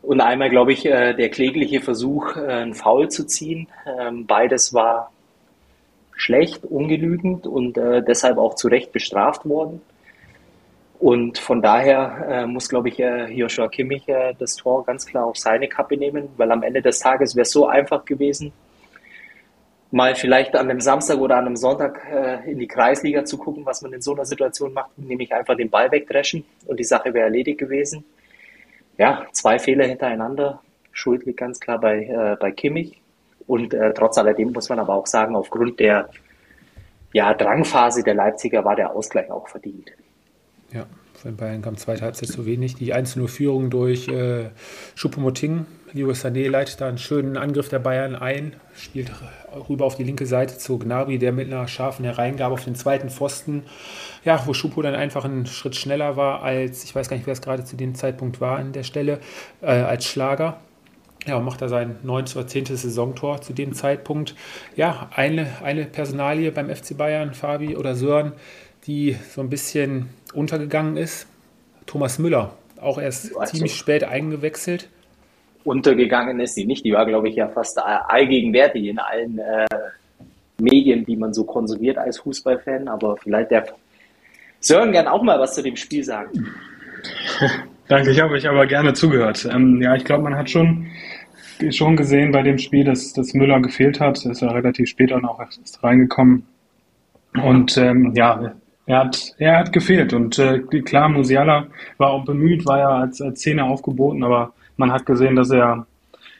und 0.02 0.20
einmal, 0.20 0.50
glaube 0.50 0.72
ich, 0.72 0.86
äh, 0.86 1.14
der 1.14 1.28
klägliche 1.28 1.80
Versuch, 1.80 2.36
äh, 2.36 2.40
einen 2.40 2.74
Foul 2.74 3.08
zu 3.10 3.26
ziehen. 3.26 3.68
Ähm, 3.86 4.26
beides 4.26 4.72
war 4.72 5.12
schlecht, 6.16 6.64
ungenügend 6.64 7.46
und 7.46 7.76
äh, 7.78 8.02
deshalb 8.02 8.38
auch 8.38 8.54
zu 8.54 8.68
Recht 8.68 8.92
bestraft 8.92 9.46
worden. 9.48 9.82
Und 10.98 11.38
von 11.38 11.62
daher 11.62 12.46
muss, 12.46 12.68
glaube 12.68 12.90
ich, 12.90 12.98
Joshua 12.98 13.68
Kimmich 13.68 14.04
das 14.38 14.56
Tor 14.56 14.84
ganz 14.84 15.06
klar 15.06 15.24
auf 15.24 15.38
seine 15.38 15.66
Kappe 15.66 15.96
nehmen, 15.96 16.28
weil 16.36 16.52
am 16.52 16.62
Ende 16.62 16.82
des 16.82 16.98
Tages 16.98 17.34
wäre 17.34 17.44
es 17.44 17.52
so 17.52 17.66
einfach 17.66 18.04
gewesen, 18.04 18.52
mal 19.90 20.14
vielleicht 20.14 20.54
an 20.56 20.68
einem 20.68 20.82
Samstag 20.82 21.16
oder 21.16 21.38
an 21.38 21.46
einem 21.46 21.56
Sonntag 21.56 22.02
in 22.44 22.58
die 22.58 22.66
Kreisliga 22.66 23.24
zu 23.24 23.38
gucken, 23.38 23.64
was 23.64 23.80
man 23.80 23.94
in 23.94 24.02
so 24.02 24.12
einer 24.12 24.26
Situation 24.26 24.74
macht, 24.74 24.90
nämlich 24.98 25.32
einfach 25.32 25.56
den 25.56 25.70
Ball 25.70 25.90
wegdreschen 25.90 26.44
und 26.66 26.78
die 26.78 26.84
Sache 26.84 27.14
wäre 27.14 27.24
erledigt 27.24 27.60
gewesen 27.60 28.04
ja, 29.00 29.26
zwei 29.32 29.58
Fehler 29.58 29.86
hintereinander. 29.86 30.60
Schuld 30.92 31.24
liegt 31.24 31.38
ganz 31.38 31.58
klar 31.58 31.80
bei, 31.80 32.04
äh, 32.04 32.36
bei 32.38 32.50
Kimmich. 32.50 33.00
Und 33.46 33.72
äh, 33.72 33.94
trotz 33.94 34.18
alledem 34.18 34.52
muss 34.52 34.68
man 34.68 34.78
aber 34.78 34.94
auch 34.94 35.06
sagen, 35.06 35.34
aufgrund 35.34 35.80
der 35.80 36.10
ja, 37.14 37.32
Drangphase 37.32 38.02
der 38.02 38.14
Leipziger 38.14 38.62
war 38.62 38.76
der 38.76 38.94
Ausgleich 38.94 39.30
auch 39.30 39.48
verdient. 39.48 39.90
Ja, 40.70 40.84
von 41.14 41.34
Bayern 41.34 41.62
kam 41.62 41.78
zweite 41.78 42.02
Halbzeit 42.02 42.28
zu 42.28 42.44
wenig. 42.44 42.74
Die 42.74 42.92
einzelne 42.92 43.26
Führung 43.26 43.70
durch 43.70 44.06
äh, 44.08 44.50
Choupo-Moting. 44.96 45.64
Leo 45.92 46.10
Sané 46.12 46.48
leitet 46.48 46.80
da 46.80 46.88
einen 46.88 46.98
schönen 46.98 47.36
Angriff 47.36 47.68
der 47.68 47.80
Bayern 47.80 48.14
ein, 48.14 48.54
spielt 48.74 49.10
rüber 49.68 49.84
auf 49.84 49.96
die 49.96 50.04
linke 50.04 50.26
Seite 50.26 50.56
zu 50.56 50.78
Gnabry, 50.78 51.18
der 51.18 51.32
mit 51.32 51.52
einer 51.52 51.66
scharfen 51.66 52.04
Hereingabe 52.04 52.54
auf 52.54 52.64
den 52.64 52.74
zweiten 52.74 53.10
Pfosten, 53.10 53.64
ja, 54.24 54.42
wo 54.46 54.54
Schupo 54.54 54.82
dann 54.82 54.94
einfach 54.94 55.24
einen 55.24 55.46
Schritt 55.46 55.74
schneller 55.74 56.16
war 56.16 56.42
als, 56.42 56.84
ich 56.84 56.94
weiß 56.94 57.08
gar 57.08 57.16
nicht, 57.16 57.26
wer 57.26 57.32
es 57.32 57.40
gerade 57.40 57.64
zu 57.64 57.76
dem 57.76 57.94
Zeitpunkt 57.94 58.40
war 58.40 58.58
an 58.58 58.72
der 58.72 58.84
Stelle, 58.84 59.18
äh, 59.62 59.66
als 59.66 60.04
Schlager. 60.04 60.60
Ja, 61.26 61.36
und 61.36 61.44
macht 61.44 61.60
da 61.60 61.68
sein 61.68 61.96
9. 62.02 62.24
oder 62.34 62.46
10. 62.46 62.64
Saisontor 62.76 63.42
zu 63.42 63.52
dem 63.52 63.74
Zeitpunkt. 63.74 64.34
Ja, 64.74 65.10
eine, 65.14 65.48
eine 65.62 65.84
Personalie 65.84 66.50
beim 66.50 66.74
FC 66.74 66.96
Bayern, 66.96 67.34
Fabi 67.34 67.76
oder 67.76 67.94
Sören, 67.94 68.32
die 68.86 69.16
so 69.34 69.42
ein 69.42 69.50
bisschen 69.50 70.08
untergegangen 70.32 70.96
ist. 70.96 71.26
Thomas 71.84 72.18
Müller, 72.18 72.54
auch 72.80 72.98
erst 72.98 73.36
also, 73.36 73.52
ziemlich 73.52 73.76
spät 73.76 74.04
eingewechselt 74.04 74.88
untergegangen 75.64 76.40
ist, 76.40 76.56
die 76.56 76.66
nicht. 76.66 76.84
Die 76.84 76.92
war, 76.92 77.06
glaube 77.06 77.28
ich, 77.28 77.36
ja 77.36 77.48
fast 77.48 77.78
allgegenwärtig 77.78 78.86
in 78.86 78.98
allen 78.98 79.38
äh, 79.38 79.66
Medien, 80.60 81.04
die 81.04 81.16
man 81.16 81.32
so 81.32 81.44
konsumiert 81.44 81.98
als 81.98 82.18
Fußballfan. 82.20 82.88
Aber 82.88 83.16
vielleicht 83.16 83.50
der 83.50 83.66
Sören 84.60 84.92
gern 84.92 85.08
auch 85.08 85.22
mal 85.22 85.38
was 85.38 85.54
zu 85.54 85.62
dem 85.62 85.76
Spiel 85.76 86.04
sagen. 86.04 86.30
Danke, 87.88 88.10
ich 88.10 88.20
habe 88.20 88.34
euch 88.34 88.48
aber 88.48 88.66
gerne 88.66 88.92
zugehört. 88.92 89.48
Ähm, 89.50 89.80
ja, 89.82 89.96
ich 89.96 90.04
glaube, 90.04 90.24
man 90.24 90.36
hat 90.36 90.48
schon, 90.48 90.86
schon 91.70 91.96
gesehen 91.96 92.30
bei 92.30 92.42
dem 92.42 92.58
Spiel, 92.58 92.84
dass, 92.84 93.12
dass 93.12 93.34
Müller 93.34 93.60
gefehlt 93.60 93.98
hat. 94.00 94.24
Er 94.24 94.30
ist 94.30 94.42
ja 94.42 94.50
relativ 94.50 94.88
spät 94.88 95.10
dann 95.10 95.24
auch 95.24 95.40
erst 95.40 95.82
reingekommen. 95.82 96.46
Und 97.42 97.76
ähm, 97.78 98.12
ja, 98.14 98.52
er 98.86 98.98
hat, 98.98 99.34
er 99.38 99.58
hat 99.58 99.72
gefehlt. 99.72 100.12
Und 100.12 100.38
äh, 100.38 100.60
klar, 100.60 101.08
Musiala 101.08 101.66
war 101.98 102.10
auch 102.10 102.24
bemüht, 102.24 102.66
war 102.66 102.78
ja 102.78 102.88
als, 103.00 103.20
als 103.20 103.40
Szene 103.40 103.64
aufgeboten, 103.64 104.22
aber 104.22 104.52
man 104.80 104.92
hat 104.92 105.06
gesehen, 105.06 105.36
dass 105.36 105.50
er 105.50 105.86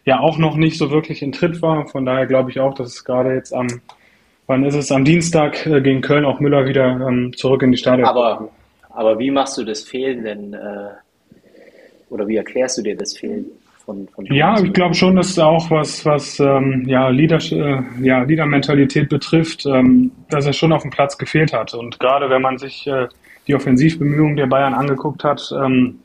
ja 0.05 0.19
auch 0.19 0.39
noch 0.39 0.57
nicht 0.57 0.77
so 0.79 0.91
wirklich 0.91 1.23
in 1.23 1.31
Tritt 1.31 1.63
war. 1.63 1.87
Von 1.87 2.05
daher 2.05 2.27
glaube 2.27 2.51
ich 2.51 2.59
auch, 2.59 2.75
dass 2.75 2.89
es 2.89 3.05
gerade 3.05 3.35
jetzt 3.35 3.55
am, 3.55 3.69
wann 4.49 4.65
ist 4.65 4.75
es, 4.75 4.91
am 4.91 5.05
Dienstag 5.05 5.65
äh, 5.67 5.81
gegen 5.81 6.01
Köln 6.01 6.25
auch 6.25 6.41
Müller 6.41 6.67
wieder 6.67 7.07
ähm, 7.07 7.33
zurück 7.37 7.63
in 7.63 7.71
die 7.71 7.79
Stadion. 7.79 8.09
Aber, 8.09 8.49
aber 8.91 9.19
wie 9.21 9.31
machst 9.31 9.57
du 9.59 9.65
das 9.65 9.85
Fehlen 9.85 10.25
denn, 10.25 10.55
äh, 10.55 10.91
oder 12.09 12.27
wie 12.27 12.37
erklärst 12.37 12.79
du 12.79 12.83
dir 12.83 12.97
das 12.97 13.17
Fehlen? 13.17 13.47
Von, 13.85 14.09
von 14.09 14.25
ja, 14.27 14.61
ich 14.61 14.73
glaube 14.73 14.95
schon, 14.95 15.17
dass 15.17 15.39
auch 15.39 15.71
was, 15.71 16.05
was 16.05 16.39
ähm, 16.39 16.85
ja, 16.87 17.09
Leader, 17.09 17.39
äh, 17.51 17.83
ja, 18.03 18.23
Leader-Mentalität 18.23 19.09
betrifft, 19.09 19.67
ähm, 19.67 20.13
dass 20.29 20.47
er 20.47 20.53
schon 20.53 20.73
auf 20.73 20.83
dem 20.83 20.91
Platz 20.91 21.19
gefehlt 21.19 21.53
hat. 21.53 21.75
Und 21.75 21.99
gerade 21.99 22.31
wenn 22.31 22.43
man 22.43 22.59
sich 22.59 22.87
äh, 22.87 23.09
die 23.47 23.55
Offensivbemühungen 23.55 24.37
der 24.37 24.47
Bayern 24.47 24.75
angeguckt 24.75 25.25
hat, 25.25 25.43
ähm, 25.53 26.01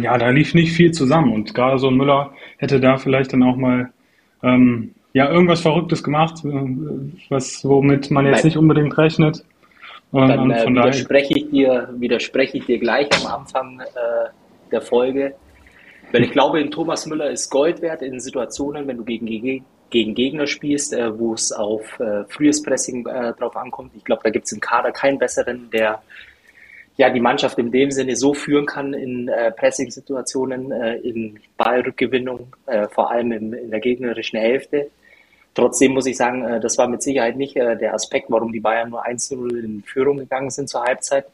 ja, 0.00 0.16
da 0.16 0.30
lief 0.30 0.54
nicht 0.54 0.72
viel 0.72 0.92
zusammen. 0.92 1.32
Und 1.32 1.54
gerade 1.54 1.78
so 1.78 1.88
ein 1.88 1.96
Müller 1.96 2.32
hätte 2.58 2.80
da 2.80 2.96
vielleicht 2.96 3.32
dann 3.32 3.42
auch 3.42 3.56
mal 3.56 3.92
ähm, 4.42 4.94
ja, 5.12 5.30
irgendwas 5.30 5.60
Verrücktes 5.60 6.02
gemacht, 6.02 6.44
äh, 6.44 6.50
was, 7.28 7.64
womit 7.64 8.10
man 8.10 8.26
jetzt 8.26 8.44
nicht 8.44 8.56
unbedingt 8.56 8.96
rechnet. 8.96 9.44
Dann 10.12 10.50
äh, 10.50 10.66
widerspreche, 10.66 11.34
ich 11.34 11.50
dir, 11.50 11.88
widerspreche 11.96 12.58
ich 12.58 12.66
dir 12.66 12.78
gleich 12.78 13.08
am 13.24 13.40
Anfang 13.40 13.80
äh, 13.80 14.28
der 14.70 14.82
Folge. 14.82 15.34
Weil 16.12 16.24
ich 16.24 16.32
glaube, 16.32 16.60
in 16.60 16.70
Thomas 16.70 17.06
Müller 17.06 17.30
ist 17.30 17.48
Gold 17.48 17.80
wert 17.80 18.02
in 18.02 18.20
Situationen, 18.20 18.86
wenn 18.86 18.98
du 18.98 19.04
gegen, 19.04 19.64
gegen 19.88 20.14
Gegner 20.14 20.46
spielst, 20.46 20.92
äh, 20.92 21.18
wo 21.18 21.32
es 21.32 21.50
auf 21.50 21.98
äh, 21.98 22.24
frühes 22.28 22.62
Pressing 22.62 23.06
äh, 23.06 23.32
drauf 23.32 23.56
ankommt. 23.56 23.92
Ich 23.96 24.04
glaube, 24.04 24.20
da 24.24 24.30
gibt 24.30 24.44
es 24.44 24.52
im 24.52 24.60
Kader 24.60 24.92
keinen 24.92 25.18
besseren, 25.18 25.70
der 25.70 26.02
ja 26.96 27.10
die 27.10 27.20
Mannschaft 27.20 27.58
in 27.58 27.70
dem 27.70 27.90
Sinne 27.90 28.16
so 28.16 28.34
führen 28.34 28.66
kann 28.66 28.92
in 28.94 29.28
äh, 29.28 29.50
Pressing-Situationen, 29.52 30.72
äh, 30.72 30.96
in 30.96 31.40
Ballrückgewinnung, 31.56 32.54
äh, 32.66 32.86
vor 32.88 33.10
allem 33.10 33.32
in, 33.32 33.52
in 33.52 33.70
der 33.70 33.80
gegnerischen 33.80 34.38
Hälfte. 34.38 34.90
Trotzdem 35.54 35.92
muss 35.92 36.06
ich 36.06 36.16
sagen, 36.16 36.44
äh, 36.44 36.60
das 36.60 36.78
war 36.78 36.88
mit 36.88 37.02
Sicherheit 37.02 37.36
nicht 37.36 37.56
äh, 37.56 37.76
der 37.76 37.94
Aspekt, 37.94 38.26
warum 38.30 38.52
die 38.52 38.60
Bayern 38.60 38.90
nur 38.90 39.06
1-0 39.06 39.62
in 39.62 39.82
Führung 39.82 40.18
gegangen 40.18 40.50
sind 40.50 40.68
zur 40.68 40.82
Halbzeit. 40.82 41.26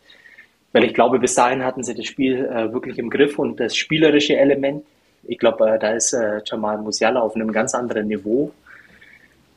Weil 0.73 0.85
ich 0.85 0.95
glaube, 0.95 1.19
bis 1.19 1.35
dahin 1.35 1.65
hatten 1.65 1.83
sie 1.83 1.95
das 1.95 2.07
Spiel 2.07 2.45
äh, 2.45 2.73
wirklich 2.73 2.99
im 2.99 3.11
Griff 3.11 3.39
und 3.39 3.59
das 3.59 3.77
spielerische 3.77 4.37
Element, 4.37 4.85
ich 5.27 5.39
glaube, 5.39 5.79
da 5.81 5.91
ist 5.91 6.17
Jamal 6.47 6.79
Musiala 6.79 7.21
auf 7.21 7.35
einem 7.35 7.53
ganz 7.53 7.75
anderen 7.75 8.07
Niveau. 8.07 8.53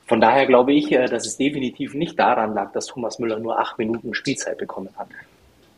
Von 0.05 0.20
daher 0.20 0.46
glaube 0.46 0.74
ich, 0.74 0.89
dass 0.89 1.25
es 1.25 1.38
definitiv 1.38 1.93
nicht 1.93 2.20
daran 2.20 2.55
lag, 2.55 2.74
dass 2.74 2.88
Thomas 2.88 3.20
Müller 3.20 3.39
nur 3.39 3.58
acht 3.58 3.77
Minuten 3.77 4.13
Spielzeit 4.13 4.58
bekommen 4.58 4.89
hat 4.98 5.08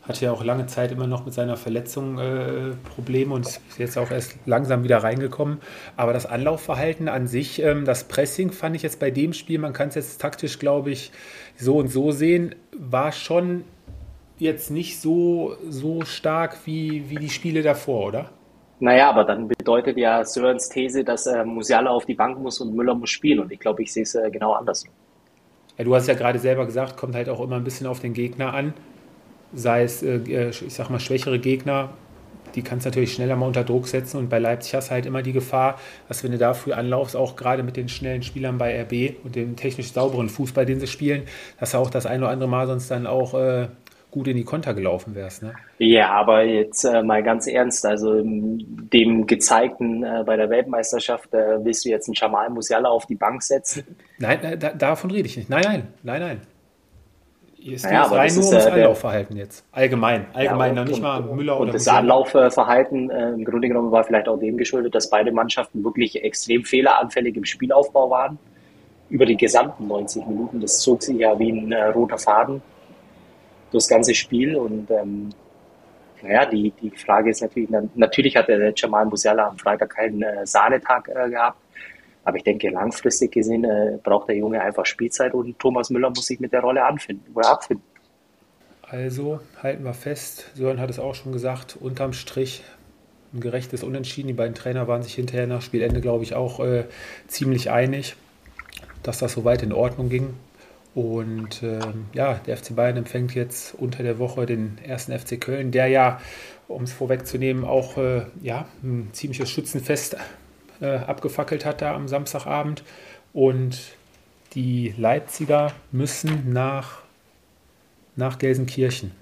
hatte 0.06 0.26
ja 0.26 0.32
auch 0.32 0.44
lange 0.44 0.66
Zeit 0.66 0.92
immer 0.92 1.06
noch 1.06 1.24
mit 1.24 1.32
seiner 1.32 1.56
Verletzung 1.56 2.18
äh, 2.18 2.72
Probleme 2.94 3.34
und 3.34 3.46
ist 3.46 3.60
jetzt 3.78 3.96
auch 3.96 4.10
erst 4.10 4.36
langsam 4.44 4.84
wieder 4.84 4.98
reingekommen. 4.98 5.58
Aber 5.96 6.12
das 6.12 6.26
Anlaufverhalten 6.26 7.08
an 7.08 7.26
sich, 7.26 7.62
ähm, 7.62 7.84
das 7.84 8.04
Pressing 8.04 8.52
fand 8.52 8.76
ich 8.76 8.82
jetzt 8.82 9.00
bei 9.00 9.10
dem 9.10 9.32
Spiel, 9.32 9.58
man 9.58 9.72
kann 9.72 9.88
es 9.88 9.94
jetzt 9.94 10.20
taktisch, 10.20 10.58
glaube 10.58 10.90
ich, 10.90 11.10
so 11.56 11.76
und 11.76 11.88
so 11.88 12.10
sehen, 12.10 12.54
war 12.76 13.12
schon 13.12 13.64
jetzt 14.38 14.70
nicht 14.70 15.00
so, 15.00 15.56
so 15.68 16.04
stark 16.04 16.58
wie, 16.66 17.08
wie 17.08 17.16
die 17.16 17.30
Spiele 17.30 17.62
davor, 17.62 18.08
oder? 18.08 18.30
Naja, 18.80 19.08
aber 19.08 19.24
dann 19.24 19.48
bedeutet 19.48 19.96
ja 19.96 20.22
Sörens 20.24 20.68
These, 20.68 21.04
dass 21.04 21.26
äh, 21.26 21.44
Musiala 21.44 21.90
auf 21.90 22.04
die 22.04 22.14
Bank 22.14 22.38
muss 22.38 22.60
und 22.60 22.74
Müller 22.74 22.94
muss 22.94 23.08
spielen. 23.08 23.38
Und 23.38 23.52
ich 23.52 23.60
glaube, 23.60 23.82
ich 23.82 23.92
sehe 23.92 24.02
es 24.02 24.14
äh, 24.16 24.30
genau 24.30 24.52
anders. 24.52 24.84
Ja, 25.78 25.84
du 25.84 25.94
hast 25.94 26.08
ja 26.08 26.14
gerade 26.14 26.38
selber 26.38 26.66
gesagt, 26.66 26.96
kommt 26.96 27.14
halt 27.14 27.28
auch 27.30 27.40
immer 27.40 27.56
ein 27.56 27.64
bisschen 27.64 27.86
auf 27.86 28.00
den 28.00 28.12
Gegner 28.12 28.52
an 28.52 28.74
sei 29.54 29.82
es, 29.82 30.02
äh, 30.02 30.16
äh, 30.16 30.48
ich 30.50 30.74
sag 30.74 30.90
mal, 30.90 31.00
schwächere 31.00 31.38
Gegner, 31.38 31.90
die 32.54 32.62
kannst 32.62 32.86
du 32.86 32.90
natürlich 32.90 33.12
schneller 33.12 33.36
mal 33.36 33.46
unter 33.46 33.64
Druck 33.64 33.88
setzen. 33.88 34.18
Und 34.18 34.28
bei 34.28 34.38
Leipzig 34.38 34.74
hast 34.74 34.88
du 34.88 34.92
halt 34.92 35.06
immer 35.06 35.22
die 35.22 35.32
Gefahr, 35.32 35.78
dass 36.08 36.22
wenn 36.22 36.32
du 36.32 36.38
da 36.38 36.54
früh 36.54 36.72
anlaufst, 36.72 37.16
auch 37.16 37.36
gerade 37.36 37.62
mit 37.62 37.76
den 37.76 37.88
schnellen 37.88 38.22
Spielern 38.22 38.58
bei 38.58 38.80
RB 38.82 39.24
und 39.24 39.34
dem 39.34 39.56
technisch 39.56 39.92
sauberen 39.92 40.28
Fußball, 40.28 40.64
den 40.64 40.80
sie 40.80 40.86
spielen, 40.86 41.24
dass 41.58 41.72
du 41.72 41.78
auch 41.78 41.90
das 41.90 42.06
ein 42.06 42.22
oder 42.22 42.30
andere 42.30 42.48
Mal 42.48 42.66
sonst 42.66 42.90
dann 42.90 43.06
auch 43.06 43.34
äh, 43.34 43.68
gut 44.10 44.28
in 44.28 44.36
die 44.36 44.44
Konter 44.44 44.74
gelaufen 44.74 45.16
wärst. 45.16 45.42
Ne? 45.42 45.54
Ja, 45.78 46.12
aber 46.12 46.44
jetzt 46.44 46.84
äh, 46.84 47.02
mal 47.02 47.24
ganz 47.24 47.48
ernst, 47.48 47.84
also 47.84 48.22
dem 48.22 49.26
gezeigten 49.26 50.04
äh, 50.04 50.22
bei 50.24 50.36
der 50.36 50.48
Weltmeisterschaft, 50.50 51.32
willst 51.32 51.84
du 51.84 51.88
jetzt 51.88 52.08
einen 52.08 52.14
Jamal 52.14 52.48
Musiala 52.50 52.88
auf 52.88 53.06
die 53.06 53.16
Bank 53.16 53.42
setzen? 53.42 53.96
Nein, 54.18 54.40
äh, 54.44 54.56
da, 54.56 54.70
davon 54.70 55.10
rede 55.10 55.26
ich 55.26 55.36
nicht. 55.36 55.50
Nein, 55.50 55.62
nein, 55.64 55.88
nein, 56.04 56.20
nein. 56.20 56.40
Ist 57.64 57.84
naja, 57.84 58.02
rein 58.02 58.34
nur 58.34 58.46
ums 58.46 58.66
Anlaufverhalten 58.66 59.36
jetzt. 59.38 59.64
Allgemein. 59.72 60.26
Allgemein, 60.34 60.76
ja, 60.76 60.82
und, 60.82 60.88
nicht 60.88 61.00
mal 61.00 61.22
Müller 61.22 61.54
und 61.54 61.62
oder 61.62 61.72
Und 61.72 61.74
das 61.74 61.88
Anlaufverhalten 61.88 63.10
äh, 63.10 63.30
im 63.30 63.44
Grunde 63.44 63.68
genommen 63.68 63.90
war 63.90 64.04
vielleicht 64.04 64.28
auch 64.28 64.38
dem 64.38 64.58
geschuldet, 64.58 64.94
dass 64.94 65.08
beide 65.08 65.32
Mannschaften 65.32 65.82
wirklich 65.82 66.22
extrem 66.22 66.64
fehleranfällig 66.64 67.36
im 67.36 67.44
Spielaufbau 67.44 68.10
waren. 68.10 68.38
Über 69.08 69.24
die 69.24 69.36
gesamten 69.36 69.86
90 69.86 70.26
Minuten. 70.26 70.60
Das 70.60 70.80
zog 70.80 71.02
sich 71.02 71.16
ja 71.18 71.38
wie 71.38 71.52
ein 71.52 71.72
äh, 71.72 71.84
roter 71.86 72.18
Faden 72.18 72.60
durchs 73.70 73.88
ganze 73.88 74.14
Spiel. 74.14 74.56
Und 74.56 74.90
ähm, 74.90 75.30
naja, 76.22 76.44
die, 76.46 76.70
die 76.82 76.90
Frage 76.90 77.30
ist 77.30 77.40
natürlich, 77.40 77.70
natürlich 77.94 78.36
hat 78.36 78.48
der 78.48 78.72
Jamal 78.76 79.06
Musiala 79.06 79.48
am 79.48 79.58
Freitag 79.58 79.90
keinen 79.90 80.22
äh, 80.22 80.46
Sahnetag 80.46 81.08
äh, 81.08 81.30
gehabt. 81.30 81.58
Aber 82.24 82.36
ich 82.36 82.44
denke, 82.44 82.70
langfristig 82.70 83.32
gesehen 83.32 83.64
äh, 83.64 83.98
braucht 84.02 84.28
der 84.28 84.36
Junge 84.36 84.60
einfach 84.60 84.86
Spielzeit 84.86 85.34
und 85.34 85.58
Thomas 85.58 85.90
Müller 85.90 86.10
muss 86.10 86.26
sich 86.26 86.40
mit 86.40 86.52
der 86.52 86.60
Rolle 86.60 86.84
anfinden 86.84 87.32
oder 87.34 87.50
abfinden. 87.50 87.84
Also 88.82 89.40
halten 89.62 89.84
wir 89.84 89.94
fest, 89.94 90.50
Sören 90.54 90.80
hat 90.80 90.90
es 90.90 90.98
auch 90.98 91.14
schon 91.14 91.32
gesagt, 91.32 91.76
unterm 91.80 92.12
Strich 92.12 92.62
ein 93.32 93.40
gerechtes 93.40 93.82
Unentschieden. 93.82 94.28
Die 94.28 94.34
beiden 94.34 94.54
Trainer 94.54 94.88
waren 94.88 95.02
sich 95.02 95.14
hinterher 95.14 95.46
nach 95.46 95.62
Spielende, 95.62 96.00
glaube 96.00 96.22
ich, 96.22 96.34
auch 96.34 96.60
äh, 96.60 96.84
ziemlich 97.26 97.70
einig, 97.70 98.16
dass 99.02 99.18
das 99.18 99.32
soweit 99.32 99.62
in 99.62 99.72
Ordnung 99.72 100.08
ging. 100.08 100.34
Und 100.94 101.62
äh, 101.62 101.80
ja, 102.12 102.34
der 102.46 102.56
FC 102.56 102.76
Bayern 102.76 102.96
empfängt 102.96 103.34
jetzt 103.34 103.74
unter 103.74 104.04
der 104.04 104.18
Woche 104.20 104.46
den 104.46 104.78
ersten 104.86 105.18
FC 105.18 105.40
Köln, 105.40 105.72
der 105.72 105.88
ja, 105.88 106.20
um 106.68 106.84
es 106.84 106.92
vorwegzunehmen, 106.92 107.64
auch 107.64 107.98
äh, 107.98 108.22
ja, 108.42 108.66
ein 108.82 109.08
ziemliches 109.12 109.50
Schützenfest 109.50 110.16
äh, 110.80 110.96
abgefackelt 110.96 111.64
hat 111.64 111.82
da 111.82 111.94
am 111.94 112.08
Samstagabend. 112.08 112.82
Und 113.32 113.78
die 114.54 114.94
Leipziger 114.96 115.72
müssen 115.90 116.52
nach, 116.52 117.02
nach 118.16 118.38
Gelsenkirchen. 118.38 119.12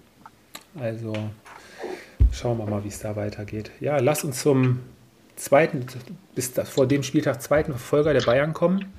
Also 0.79 1.13
schauen 2.33 2.59
wir 2.59 2.67
mal, 2.67 2.85
wie 2.85 2.89
es 2.89 3.01
da 3.01 3.17
weitergeht. 3.17 3.71
Ja, 3.81 3.99
lass 3.99 4.25
uns 4.25 4.41
zum 4.41 4.81
zweiten, 5.37 5.87
bis 6.35 6.53
vor 6.65 6.87
dem 6.87 7.03
Spieltag 7.03 7.43
zweiten 7.43 7.73
Verfolger 7.73 8.13
der 8.13 8.23
Bayern 8.23 8.53
kommen. 8.53 8.93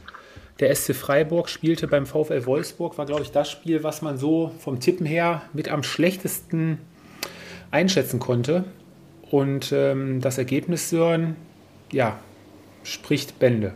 Der 0.60 0.74
SC 0.76 0.94
Freiburg 0.96 1.50
spielte 1.50 1.88
beim 1.88 2.06
VfL 2.06 2.46
Wolfsburg, 2.46 2.98
war, 2.98 3.06
glaube 3.06 3.24
ich, 3.24 3.32
das 3.32 3.50
Spiel, 3.50 3.84
was 3.84 4.02
man 4.02 4.18
so 4.18 4.52
vom 4.60 4.80
Tippen 4.80 5.06
her 5.06 5.42
mit 5.54 5.68
am 5.70 5.84
schlechtesten 5.84 6.80
einschätzen 7.72 8.20
konnte. 8.20 8.66
Und 9.32 9.72
ähm, 9.72 10.22
das 10.22 10.38
Ergebnis, 10.38 10.92
Sören, 10.92 11.36
ja, 11.92 12.20
spricht 12.84 13.40
Bände. 13.40 13.74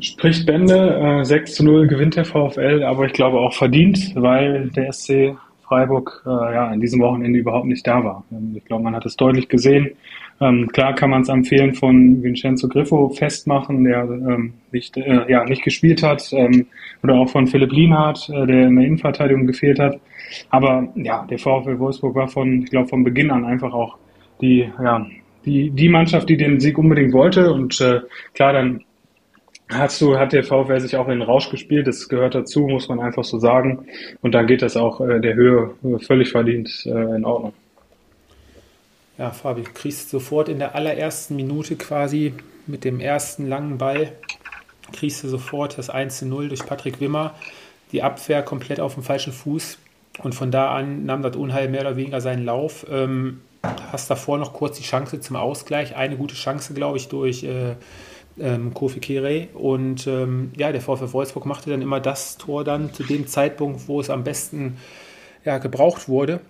Spricht 0.00 0.46
Bände, 0.46 1.20
äh, 1.20 1.24
6 1.24 1.54
zu 1.54 1.64
0 1.64 1.86
gewinnt 1.86 2.16
der 2.16 2.24
VfL, 2.24 2.82
aber 2.84 3.06
ich 3.06 3.12
glaube 3.12 3.38
auch 3.38 3.54
verdient, 3.54 4.12
weil 4.14 4.68
der 4.70 4.92
SC 4.92 5.36
Freiburg 5.62 6.22
äh, 6.26 6.30
ja 6.30 6.68
an 6.68 6.80
diesem 6.80 7.00
Wochenende 7.00 7.38
überhaupt 7.38 7.66
nicht 7.66 7.86
da 7.86 8.04
war. 8.04 8.24
Ähm, 8.30 8.54
ich 8.56 8.64
glaube, 8.64 8.84
man 8.84 8.94
hat 8.94 9.06
es 9.06 9.16
deutlich 9.16 9.48
gesehen. 9.48 9.90
Ähm, 10.40 10.68
klar 10.68 10.94
kann 10.94 11.10
man 11.10 11.22
es 11.22 11.30
am 11.30 11.44
Fehlen 11.44 11.74
von 11.74 12.22
Vincenzo 12.22 12.68
Griffo 12.68 13.08
festmachen, 13.08 13.84
der 13.84 14.02
ähm, 14.02 14.52
nicht, 14.70 14.96
äh, 14.96 15.30
ja, 15.30 15.44
nicht 15.44 15.62
gespielt 15.62 16.02
hat, 16.02 16.30
ähm, 16.32 16.66
oder 17.02 17.14
auch 17.14 17.30
von 17.30 17.46
Philipp 17.46 17.72
Lienhardt, 17.72 18.28
äh, 18.28 18.46
der 18.46 18.66
in 18.66 18.76
der 18.76 18.84
Innenverteidigung 18.84 19.46
gefehlt 19.46 19.78
hat. 19.78 19.98
Aber 20.50 20.88
ja, 20.94 21.26
der 21.28 21.38
VfL 21.38 21.78
Wolfsburg 21.78 22.14
war 22.14 22.28
von, 22.28 22.62
ich 22.62 22.70
glaube, 22.70 22.88
von 22.88 23.02
Beginn 23.02 23.30
an 23.30 23.44
einfach 23.44 23.72
auch 23.72 23.96
die, 24.42 24.68
ja, 24.82 25.06
die, 25.46 25.70
die 25.70 25.88
Mannschaft, 25.88 26.28
die 26.28 26.36
den 26.36 26.60
Sieg 26.60 26.76
unbedingt 26.76 27.12
wollte. 27.12 27.52
Und 27.52 27.80
äh, 27.80 28.00
klar, 28.34 28.52
dann 28.52 28.84
hast 29.68 30.00
du, 30.00 30.18
hat 30.18 30.32
der 30.32 30.44
VfL 30.44 30.80
sich 30.80 30.96
auch 30.96 31.06
in 31.06 31.20
den 31.20 31.22
Rausch 31.22 31.50
gespielt. 31.50 31.86
Das 31.86 32.08
gehört 32.08 32.34
dazu, 32.34 32.66
muss 32.66 32.88
man 32.88 33.00
einfach 33.00 33.24
so 33.24 33.38
sagen. 33.38 33.86
Und 34.20 34.34
dann 34.34 34.46
geht 34.46 34.62
das 34.62 34.76
auch 34.76 35.00
äh, 35.00 35.20
der 35.20 35.34
Höhe 35.34 35.70
völlig 36.00 36.30
verdient 36.30 36.84
äh, 36.86 37.16
in 37.16 37.24
Ordnung. 37.24 37.52
Ja, 39.18 39.30
Fabi, 39.30 39.62
du 39.62 39.70
kriegst 39.72 40.10
sofort 40.10 40.48
in 40.48 40.58
der 40.58 40.74
allerersten 40.74 41.36
Minute 41.36 41.76
quasi 41.76 42.34
mit 42.66 42.84
dem 42.84 43.00
ersten 43.00 43.48
langen 43.48 43.78
Ball, 43.78 44.12
kriegst 44.92 45.24
du 45.24 45.28
sofort 45.28 45.78
das 45.78 45.90
1-0 45.90 46.48
durch 46.48 46.66
Patrick 46.66 47.00
Wimmer. 47.00 47.34
Die 47.92 48.02
Abwehr 48.02 48.42
komplett 48.42 48.80
auf 48.80 48.94
dem 48.94 49.02
falschen 49.02 49.32
Fuß. 49.32 49.78
Und 50.22 50.34
von 50.34 50.50
da 50.50 50.74
an 50.74 51.06
nahm 51.06 51.22
das 51.22 51.36
Unheil 51.36 51.68
mehr 51.68 51.82
oder 51.82 51.96
weniger 51.96 52.20
seinen 52.20 52.44
Lauf. 52.44 52.86
Ähm, 52.90 53.40
hast 53.92 54.10
davor 54.10 54.38
noch 54.38 54.52
kurz 54.52 54.78
die 54.78 54.84
Chance 54.84 55.20
zum 55.20 55.36
Ausgleich. 55.36 55.96
Eine 55.96 56.16
gute 56.16 56.34
Chance, 56.34 56.74
glaube 56.74 56.98
ich, 56.98 57.08
durch 57.08 57.44
äh, 57.44 57.74
ähm, 58.38 58.74
Kofi 58.74 59.00
Kere. 59.00 59.48
Und 59.54 60.06
ähm, 60.06 60.52
ja, 60.56 60.72
der 60.72 60.80
VfL 60.80 61.12
Wolfsburg 61.12 61.46
machte 61.46 61.70
dann 61.70 61.82
immer 61.82 62.00
das 62.00 62.36
Tor 62.36 62.64
dann 62.64 62.92
zu 62.92 63.02
dem 63.02 63.26
Zeitpunkt, 63.26 63.88
wo 63.88 64.00
es 64.00 64.10
am 64.10 64.24
besten 64.24 64.76
ja, 65.44 65.58
gebraucht 65.58 66.08
wurde. 66.08 66.40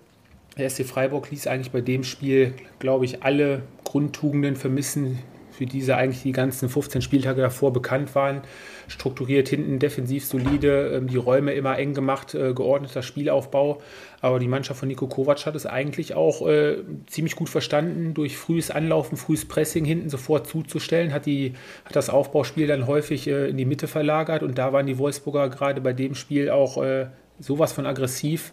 Der 0.58 0.70
SC 0.70 0.84
Freiburg 0.84 1.30
ließ 1.30 1.46
eigentlich 1.46 1.70
bei 1.70 1.82
dem 1.82 2.02
Spiel, 2.02 2.54
glaube 2.78 3.04
ich, 3.04 3.22
alle 3.22 3.62
Grundtugenden 3.84 4.56
vermissen, 4.56 5.18
für 5.56 5.66
die 5.66 5.80
sie 5.80 5.94
eigentlich 5.94 6.22
die 6.22 6.32
ganzen 6.32 6.68
15 6.68 7.02
Spieltage 7.02 7.40
davor 7.40 7.72
bekannt 7.72 8.14
waren. 8.14 8.42
Strukturiert 8.88 9.48
hinten, 9.48 9.78
defensiv 9.78 10.24
solide, 10.24 10.92
ähm, 10.94 11.08
die 11.08 11.16
Räume 11.16 11.52
immer 11.54 11.78
eng 11.78 11.94
gemacht, 11.94 12.34
äh, 12.34 12.52
geordneter 12.52 13.02
Spielaufbau. 13.02 13.80
Aber 14.20 14.38
die 14.38 14.48
Mannschaft 14.48 14.80
von 14.80 14.88
Nico 14.88 15.06
Kovac 15.06 15.46
hat 15.46 15.54
es 15.54 15.66
eigentlich 15.66 16.14
auch 16.14 16.46
äh, 16.46 16.78
ziemlich 17.06 17.36
gut 17.36 17.48
verstanden, 17.48 18.14
durch 18.14 18.36
frühes 18.36 18.70
Anlaufen, 18.70 19.16
frühes 19.16 19.46
Pressing 19.46 19.84
hinten 19.84 20.10
sofort 20.10 20.46
zuzustellen, 20.46 21.12
hat, 21.12 21.26
die, 21.26 21.54
hat 21.84 21.96
das 21.96 22.10
Aufbauspiel 22.10 22.66
dann 22.66 22.86
häufig 22.86 23.26
äh, 23.28 23.48
in 23.48 23.56
die 23.56 23.64
Mitte 23.64 23.88
verlagert 23.88 24.42
und 24.42 24.58
da 24.58 24.72
waren 24.72 24.86
die 24.86 24.98
Wolfsburger 24.98 25.48
gerade 25.48 25.80
bei 25.80 25.92
dem 25.92 26.14
Spiel 26.14 26.50
auch 26.50 26.82
äh, 26.82 27.06
sowas 27.38 27.72
von 27.72 27.86
aggressiv, 27.86 28.52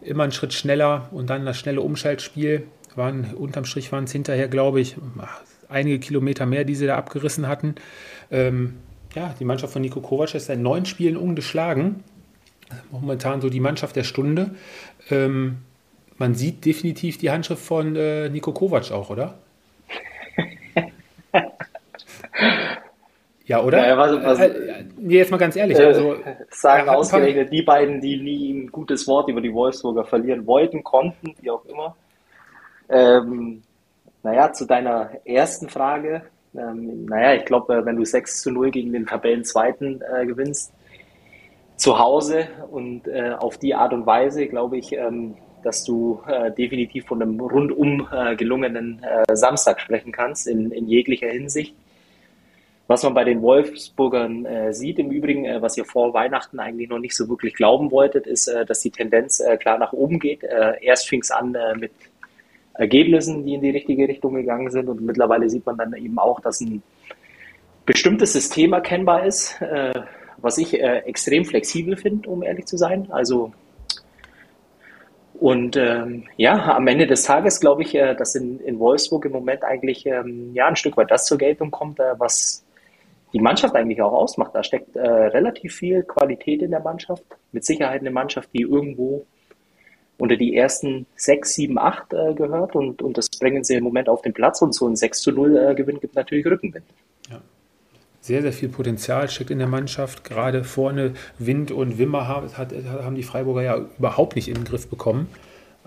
immer 0.00 0.24
einen 0.24 0.32
Schritt 0.32 0.52
schneller 0.52 1.08
und 1.12 1.30
dann 1.30 1.44
das 1.44 1.58
schnelle 1.58 1.80
Umschaltspiel. 1.80 2.66
Waren, 2.96 3.34
unterm 3.34 3.64
Strich 3.64 3.92
waren 3.92 4.04
es 4.04 4.12
hinterher, 4.12 4.48
glaube 4.48 4.80
ich, 4.80 4.96
einige 5.70 5.98
Kilometer 5.98 6.46
mehr, 6.46 6.64
die 6.64 6.74
sie 6.74 6.86
da 6.86 6.96
abgerissen 6.96 7.48
hatten. 7.48 7.74
Ähm, 8.30 8.76
ja, 9.14 9.34
die 9.38 9.44
Mannschaft 9.44 9.72
von 9.72 9.82
Nico 9.82 10.00
Kovac 10.00 10.34
ist 10.34 10.46
seit 10.46 10.58
neun 10.58 10.84
Spielen 10.84 11.16
ungeschlagen. 11.16 12.04
momentan 12.90 13.40
so 13.40 13.50
die 13.50 13.60
Mannschaft 13.60 13.96
der 13.96 14.04
Stunde. 14.04 14.54
Ähm, 15.10 15.58
man 16.18 16.34
sieht 16.34 16.64
definitiv 16.64 17.18
die 17.18 17.30
Handschrift 17.30 17.62
von 17.62 17.96
äh, 17.96 18.28
Nico 18.28 18.52
Kovac 18.52 18.92
auch, 18.92 19.10
oder? 19.10 19.38
ja, 23.46 23.62
oder? 23.62 23.78
Naja, 23.80 23.96
was, 23.98 24.22
was, 24.22 24.40
äh, 24.40 24.84
nee, 24.98 25.16
jetzt 25.16 25.30
mal 25.30 25.38
ganz 25.38 25.56
ehrlich. 25.56 25.78
Äh, 25.78 25.86
also, 25.86 26.16
sagen 26.50 26.88
ausgerechnet 26.88 27.52
die 27.52 27.62
beiden, 27.62 28.00
die 28.00 28.20
nie 28.20 28.52
ein 28.52 28.66
gutes 28.70 29.08
Wort 29.08 29.28
über 29.28 29.40
die 29.40 29.52
Wolfsburger 29.52 30.04
verlieren 30.04 30.46
wollten, 30.46 30.84
konnten, 30.84 31.34
wie 31.40 31.50
auch 31.50 31.64
immer. 31.64 31.96
Ähm, 32.88 33.62
naja, 34.22 34.52
zu 34.52 34.66
deiner 34.66 35.10
ersten 35.24 35.68
Frage. 35.68 36.22
Ähm, 36.54 37.06
naja, 37.06 37.34
ich 37.34 37.44
glaube, 37.44 37.84
wenn 37.84 37.96
du 37.96 38.04
6 38.04 38.42
zu 38.42 38.50
0 38.50 38.70
gegen 38.70 38.92
den 38.92 39.06
Tabellenzweiten 39.06 40.02
äh, 40.02 40.26
gewinnst, 40.26 40.72
zu 41.76 41.98
Hause 41.98 42.48
und 42.70 43.08
äh, 43.08 43.32
auf 43.38 43.56
die 43.56 43.74
Art 43.74 43.94
und 43.94 44.04
Weise, 44.04 44.46
glaube 44.46 44.76
ich, 44.76 44.92
ähm, 44.92 45.36
dass 45.62 45.84
du 45.84 46.20
äh, 46.26 46.50
definitiv 46.50 47.06
von 47.06 47.22
einem 47.22 47.40
rundum 47.40 48.06
äh, 48.12 48.36
gelungenen 48.36 49.02
äh, 49.02 49.34
Samstag 49.34 49.80
sprechen 49.80 50.12
kannst, 50.12 50.46
in, 50.46 50.70
in 50.72 50.88
jeglicher 50.88 51.28
Hinsicht. 51.28 51.74
Was 52.86 53.04
man 53.04 53.14
bei 53.14 53.24
den 53.24 53.40
Wolfsburgern 53.40 54.44
äh, 54.46 54.74
sieht, 54.74 54.98
im 54.98 55.10
Übrigen, 55.10 55.44
äh, 55.44 55.62
was 55.62 55.76
ihr 55.78 55.84
vor 55.84 56.12
Weihnachten 56.12 56.58
eigentlich 56.58 56.88
noch 56.88 56.98
nicht 56.98 57.16
so 57.16 57.28
wirklich 57.28 57.54
glauben 57.54 57.90
wolltet, 57.90 58.26
ist, 58.26 58.48
äh, 58.48 58.66
dass 58.66 58.80
die 58.80 58.90
Tendenz 58.90 59.40
äh, 59.40 59.56
klar 59.56 59.78
nach 59.78 59.92
oben 59.92 60.18
geht. 60.18 60.42
Äh, 60.42 60.74
erst 60.82 61.08
fing 61.08 61.20
es 61.20 61.30
an 61.30 61.54
äh, 61.54 61.76
mit 61.76 61.92
Ergebnissen, 62.80 63.44
die 63.44 63.54
in 63.54 63.60
die 63.60 63.70
richtige 63.70 64.08
Richtung 64.08 64.34
gegangen 64.34 64.70
sind 64.70 64.88
und 64.88 65.02
mittlerweile 65.02 65.50
sieht 65.50 65.66
man 65.66 65.76
dann 65.76 65.92
eben 65.94 66.18
auch, 66.18 66.40
dass 66.40 66.62
ein 66.62 66.82
bestimmtes 67.84 68.32
System 68.32 68.72
erkennbar 68.72 69.26
ist, 69.26 69.60
äh, 69.60 69.92
was 70.38 70.56
ich 70.56 70.80
äh, 70.80 71.00
extrem 71.00 71.44
flexibel 71.44 71.96
finde, 71.96 72.30
um 72.30 72.42
ehrlich 72.42 72.64
zu 72.64 72.78
sein. 72.78 73.08
Also 73.10 73.52
und 75.34 75.76
ähm, 75.76 76.24
ja, 76.36 76.74
am 76.74 76.86
Ende 76.86 77.06
des 77.06 77.22
Tages 77.24 77.60
glaube 77.60 77.82
ich, 77.82 77.94
äh, 77.94 78.14
dass 78.14 78.34
in, 78.34 78.60
in 78.60 78.78
Wolfsburg 78.78 79.26
im 79.26 79.32
Moment 79.32 79.62
eigentlich 79.62 80.06
ähm, 80.06 80.54
ja 80.54 80.66
ein 80.66 80.76
Stück 80.76 80.96
weit 80.96 81.10
das 81.10 81.26
zur 81.26 81.36
Geltung 81.36 81.70
kommt, 81.70 82.00
äh, 82.00 82.14
was 82.18 82.64
die 83.34 83.40
Mannschaft 83.40 83.74
eigentlich 83.74 84.00
auch 84.00 84.12
ausmacht. 84.12 84.54
Da 84.54 84.62
steckt 84.62 84.96
äh, 84.96 85.06
relativ 85.06 85.74
viel 85.74 86.02
Qualität 86.02 86.62
in 86.62 86.70
der 86.70 86.80
Mannschaft. 86.80 87.24
Mit 87.52 87.64
Sicherheit 87.64 88.00
eine 88.00 88.10
Mannschaft, 88.10 88.50
die 88.54 88.62
irgendwo 88.62 89.26
unter 90.20 90.36
die 90.36 90.54
ersten 90.54 91.06
sechs, 91.16 91.54
sieben, 91.54 91.78
acht 91.78 92.12
äh, 92.12 92.34
gehört 92.34 92.74
und, 92.74 93.02
und 93.02 93.18
das 93.18 93.28
bringen 93.30 93.64
sie 93.64 93.74
im 93.74 93.84
Moment 93.84 94.08
auf 94.08 94.22
den 94.22 94.32
Platz 94.32 94.62
und 94.62 94.74
so 94.74 94.86
ein 94.86 94.96
6 94.96 95.20
zu 95.20 95.32
0 95.32 95.56
äh, 95.56 95.74
Gewinn 95.74 96.00
gibt 96.00 96.14
natürlich 96.14 96.46
Rückenwind. 96.46 96.84
Ja 97.30 97.40
sehr, 98.20 98.42
sehr 98.42 98.52
viel 98.52 98.68
Potenzial 98.68 99.28
steckt 99.30 99.50
in 99.50 99.58
der 99.58 99.66
Mannschaft. 99.66 100.24
Gerade 100.24 100.62
vorne 100.62 101.14
Wind 101.38 101.70
und 101.70 101.98
Wimmer 101.98 102.28
hat, 102.28 102.74
haben 103.02 103.14
die 103.14 103.22
Freiburger 103.22 103.62
ja 103.62 103.76
überhaupt 103.98 104.36
nicht 104.36 104.48
in 104.48 104.54
den 104.54 104.64
Griff 104.64 104.88
bekommen. 104.88 105.28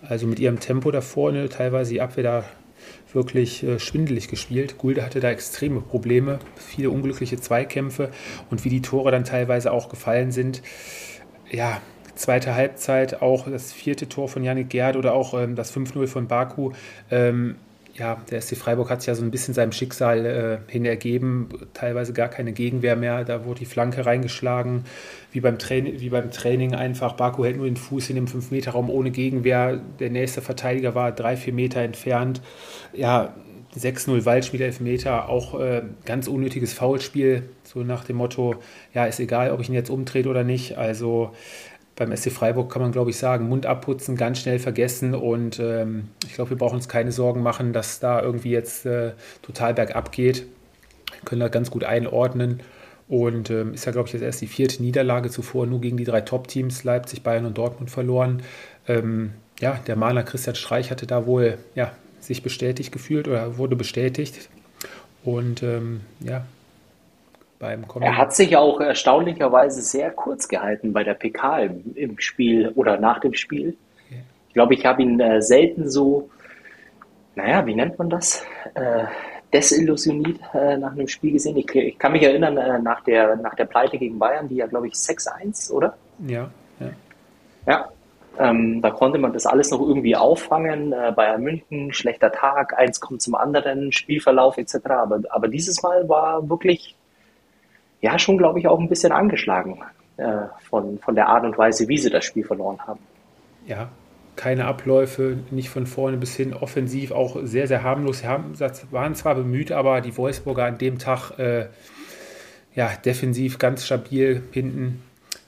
Also 0.02 0.28
mit 0.28 0.40
ihrem 0.40 0.60
Tempo 0.60 0.92
da 0.92 1.02
vorne, 1.02 1.48
teilweise 1.50 1.94
die 1.94 2.02
Abwehr 2.02 2.24
da 2.24 2.44
wirklich 3.14 3.64
äh, 3.64 3.80
schwindelig 3.80 4.28
gespielt. 4.28 4.78
Gulde 4.78 5.06
hatte 5.06 5.20
da 5.20 5.30
extreme 5.30 5.82
Probleme, 5.82 6.40
viele 6.56 6.90
unglückliche 6.90 7.40
Zweikämpfe 7.40 8.10
und 8.50 8.66
wie 8.66 8.70
die 8.70 8.82
Tore 8.82 9.12
dann 9.12 9.24
teilweise 9.24 9.72
auch 9.72 9.88
gefallen 9.88 10.32
sind. 10.32 10.62
Ja, 11.50 11.82
zweite 12.16 12.56
Halbzeit, 12.56 13.22
auch 13.22 13.50
das 13.50 13.72
vierte 13.72 14.10
Tor 14.10 14.28
von 14.30 14.44
Yannick 14.44 14.70
Gerd 14.70 14.96
oder 14.96 15.14
auch 15.14 15.34
ähm, 15.34 15.56
das 15.56 15.76
5-0 15.76 16.08
von 16.08 16.28
Baku. 16.28 16.72
Ähm, 17.12 17.56
ja, 17.96 18.18
der 18.32 18.42
SC 18.42 18.58
Freiburg 18.58 18.90
hat 18.90 19.02
sich 19.02 19.08
ja 19.08 19.16
so 19.16 19.24
ein 19.24 19.30
bisschen 19.30 19.54
seinem 19.54 19.72
Schicksal 19.72 20.26
äh, 20.26 20.72
hin 20.72 20.84
ergeben, 20.84 21.50
teilweise 21.74 22.12
gar 22.12 22.28
keine 22.28 22.52
Gegenwehr 22.52 22.96
mehr, 22.96 23.24
da 23.24 23.46
wurde 23.46 23.60
die 23.60 23.66
Flanke 23.66 24.06
reingeschlagen, 24.06 24.86
wie 25.32 25.42
beim, 25.42 25.60
Training, 25.60 26.00
wie 26.00 26.10
beim 26.10 26.32
Training 26.32 26.74
einfach, 26.74 27.14
Baku 27.14 27.46
hält 27.46 27.58
nur 27.58 27.68
den 27.68 27.78
Fuß 27.78 28.10
in 28.10 28.16
dem 28.16 28.26
5-Meter-Raum 28.26 28.90
ohne 28.90 29.12
Gegenwehr, 29.12 29.80
der 30.00 30.10
nächste 30.10 30.42
Verteidiger 30.42 30.96
war 30.96 31.12
drei, 31.12 31.38
vier 31.38 31.54
Meter 31.54 31.82
entfernt, 31.82 32.42
ja, 32.94 33.36
6-0 33.78 34.26
Waldspiel, 34.26 34.62
Elfmeter, 34.62 35.30
auch 35.30 35.60
äh, 35.60 35.82
ganz 36.06 36.28
unnötiges 36.28 36.74
Foulspiel, 36.74 37.50
so 37.64 37.80
nach 37.80 38.04
dem 38.04 38.18
Motto, 38.18 38.56
ja, 38.94 39.06
ist 39.06 39.20
egal, 39.20 39.52
ob 39.52 39.62
ich 39.62 39.70
ihn 39.70 39.76
jetzt 39.76 39.90
umdrehe 39.90 40.28
oder 40.28 40.44
nicht, 40.44 40.78
also 40.78 41.32
beim 41.96 42.16
SC 42.16 42.32
Freiburg 42.32 42.72
kann 42.72 42.82
man, 42.82 42.92
glaube 42.92 43.12
ich, 43.12 43.18
sagen, 43.18 43.48
Mund 43.48 43.66
abputzen, 43.66 44.16
ganz 44.16 44.40
schnell 44.40 44.60
vergessen 44.60 45.14
und 45.14 45.60
ähm, 45.60 46.10
ich 46.26 46.34
glaube, 46.34 46.52
wir 46.52 46.58
brauchen 46.58 46.76
uns 46.76 46.90
keine 46.90 47.12
Sorgen 47.12 47.44
machen, 47.44 47.74
dass 47.74 48.00
da 48.00 48.22
irgendwie 48.22 48.52
jetzt 48.52 48.86
äh, 48.86 49.12
total 49.42 49.74
bergab 49.74 50.12
geht. 50.12 50.46
Wir 51.12 51.26
können 51.26 51.42
da 51.42 51.50
ganz 51.50 51.70
gut 51.70 51.84
einordnen 51.84 52.62
und 53.08 53.50
ähm, 53.52 53.74
ist 53.74 53.86
ja, 53.86 53.92
glaube 53.92 54.08
ich, 54.08 54.14
jetzt 54.14 54.24
erst 54.24 54.42
die 54.42 54.48
vierte 54.48 54.82
Niederlage 54.82 55.30
zuvor, 55.30 55.68
nur 55.68 55.82
gegen 55.82 55.98
die 55.98 56.04
drei 56.04 56.22
Top-Teams, 56.22 56.84
Leipzig, 56.84 57.22
Bayern 57.22 57.46
und 57.46 57.58
Dortmund 57.58 57.92
verloren. 57.92 58.42
Ähm, 58.88 59.34
ja, 59.60 59.80
der 59.86 59.96
Maler 59.96 60.24
Christian 60.24 60.56
Streich 60.56 60.90
hatte 60.90 61.06
da 61.06 61.26
wohl 61.28 61.60
ja, 61.76 61.92
sich 62.20 62.42
bestätigt 62.42 62.92
gefühlt 62.92 63.28
oder 63.28 63.58
wurde 63.58 63.76
bestätigt 63.76 64.50
und 65.24 65.62
ähm, 65.64 66.02
ja, 66.20 66.46
beim 67.64 67.88
Kommen. 67.88 68.06
Er 68.06 68.18
hat 68.18 68.36
sich 68.36 68.56
auch 68.58 68.80
erstaunlicherweise 68.80 69.82
sehr 69.82 70.12
kurz 70.12 70.48
gehalten 70.48 70.94
bei 70.94 71.04
der 71.04 71.14
PK 71.14 71.60
im, 71.60 71.96
im 71.96 72.20
Spiel 72.20 72.70
oder 72.76 73.00
nach 73.00 73.20
dem 73.20 73.34
Spiel. 73.34 73.78
Ich 74.50 74.54
glaube, 74.54 74.76
ich 74.76 74.86
habe 74.86 75.02
ihn 75.02 75.20
äh, 75.20 75.42
selten 75.42 75.90
so, 75.90 76.30
naja, 77.34 77.66
wie 77.66 77.74
nennt 77.74 77.98
man 77.98 78.10
das? 78.10 78.46
Äh, 78.76 79.06
desillusioniert 79.52 80.40
äh, 80.54 80.78
nach 80.78 80.92
einem 80.92 81.08
Spiel 81.08 81.32
gesehen. 81.32 81.58
Ich, 81.58 81.74
ich 81.74 81.98
kann 81.98 82.12
mich 82.12 82.22
erinnern, 82.22 82.58
äh, 82.58 82.78
nach, 82.80 83.02
der, 83.04 83.36
nach 83.38 83.56
der 83.56 83.66
Pleite 83.66 83.98
gegen 83.98 84.20
Bayern, 84.20 84.48
die 84.48 84.58
ja, 84.58 84.68
glaube 84.68 84.88
ich, 84.88 84.94
6-1, 84.94 85.72
oder? 85.72 85.98
Ja, 86.28 86.52
ja. 86.80 86.90
Ja, 87.66 87.90
ähm, 88.38 88.82
da 88.82 88.92
konnte 88.92 89.18
man 89.18 89.34
das 89.34 89.46
alles 89.46 89.72
noch 89.72 89.80
irgendwie 89.80 90.16
auffangen. 90.16 90.92
Äh, 90.92 91.14
Bayern 91.16 91.42
München, 91.42 91.94
schlechter 91.94 92.32
Tag, 92.32 92.78
eins 92.78 93.00
kommt 93.00 93.22
zum 93.22 93.36
anderen, 93.36 93.92
Spielverlauf 93.92 94.58
etc. 94.58 94.76
Aber, 94.88 95.22
aber 95.30 95.48
dieses 95.48 95.82
Mal 95.82 96.08
war 96.10 96.48
wirklich 96.50 96.96
ja 98.04 98.20
schon, 98.20 98.38
glaube 98.38 98.60
ich, 98.60 98.68
auch 98.68 98.80
ein 98.80 98.90
bisschen 98.90 99.14
angeschlagen 99.14 99.80
äh, 100.18 100.46
von, 100.70 101.00
von 101.00 101.16
der 101.16 101.28
Art 101.30 101.46
und 101.46 101.58
Weise, 101.58 101.88
wie 101.88 101.98
sie 101.98 102.10
das 102.10 102.26
Spiel 102.26 102.44
verloren 102.44 102.78
haben. 102.86 103.00
Ja, 103.66 103.90
keine 104.36 104.66
Abläufe, 104.66 105.38
nicht 105.52 105.70
von 105.70 105.88
vorne 105.88 106.18
bis 106.18 106.36
hin, 106.36 106.54
offensiv 106.54 107.12
auch 107.12 107.38
sehr, 107.44 107.68
sehr 107.68 107.82
harmlos. 107.82 108.20
Sie 108.20 108.28
haben, 108.28 108.54
waren 108.92 109.16
zwar 109.16 109.36
bemüht, 109.36 109.72
aber 109.72 110.02
die 110.02 110.16
Wolfsburger 110.18 110.66
an 110.66 110.78
dem 110.78 111.00
Tag 111.00 111.40
äh, 111.40 111.68
ja, 112.76 112.92
defensiv 113.06 113.58
ganz 113.58 113.86
stabil 113.86 114.44
hinten. 114.52 115.02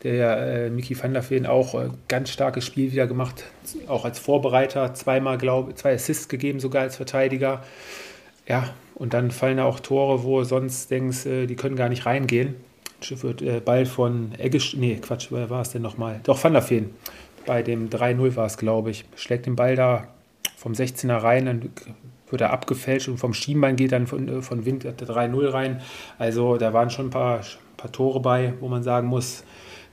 Der 0.04 0.38
äh, 0.38 0.70
Miki 0.70 1.02
van 1.02 1.14
der 1.14 1.30
Veen 1.30 1.48
auch 1.48 1.74
äh, 1.76 1.90
ganz 2.08 2.30
starkes 2.30 2.64
Spiel 2.64 2.92
wieder 2.92 3.08
gemacht, 3.08 3.44
auch 3.88 4.06
als 4.06 4.20
Vorbereiter, 4.20 4.94
zweimal, 4.94 5.38
glaube 5.38 5.74
zwei 5.76 5.94
Assists 5.94 6.30
gegeben, 6.30 6.60
sogar 6.60 6.84
als 6.84 6.96
Verteidiger. 6.96 7.64
Ja, 8.48 8.70
und 8.96 9.14
dann 9.14 9.32
fallen 9.32 9.58
da 9.58 9.66
auch 9.66 9.80
Tore, 9.80 10.24
wo 10.24 10.40
du 10.40 10.46
sonst 10.46 10.90
denkst, 10.90 11.26
äh, 11.26 11.46
die 11.46 11.56
können 11.56 11.76
gar 11.76 11.90
nicht 11.90 12.06
reingehen. 12.06 12.56
Wird 13.08 13.42
äh, 13.42 13.60
Ball 13.60 13.86
von 13.86 14.32
Eggisch, 14.40 14.76
nee, 14.76 14.96
Quatsch, 14.96 15.28
wer 15.30 15.50
war 15.50 15.62
es 15.62 15.70
denn 15.70 15.82
nochmal? 15.82 16.22
Doch, 16.24 16.44
Van 16.44 16.54
der 16.54 16.62
Feen. 16.62 16.92
Bei 17.46 17.62
dem 17.62 17.90
3-0 17.90 18.36
war 18.36 18.48
es, 18.48 18.58
glaube 18.58 18.90
ich. 18.90 19.06
Schlägt 19.16 19.46
den 19.46 19.56
Ball 19.56 19.76
da 19.76 20.08
vom 20.58 20.72
16er 20.72 21.22
rein, 21.22 21.46
dann 21.46 21.70
wird 22.30 22.42
er 22.42 22.52
abgefälscht 22.52 23.08
und 23.08 23.18
vom 23.18 23.34
Schienbein 23.34 23.76
geht 23.76 23.92
dann 23.92 24.08
von, 24.08 24.28
äh, 24.28 24.42
von 24.42 24.66
Wind 24.66 24.86
der 24.86 24.98
3-0 24.98 25.54
rein. 25.54 25.82
Also 26.18 26.58
da 26.58 26.74
waren 26.74 26.90
schon 26.90 27.08
ein 27.08 27.12
paar, 27.12 27.42
paar 27.78 27.92
Tore 27.92 28.22
bei, 28.22 28.54
wo 28.62 28.70
man 28.70 28.82
sagen 28.82 29.08
muss, 29.08 29.44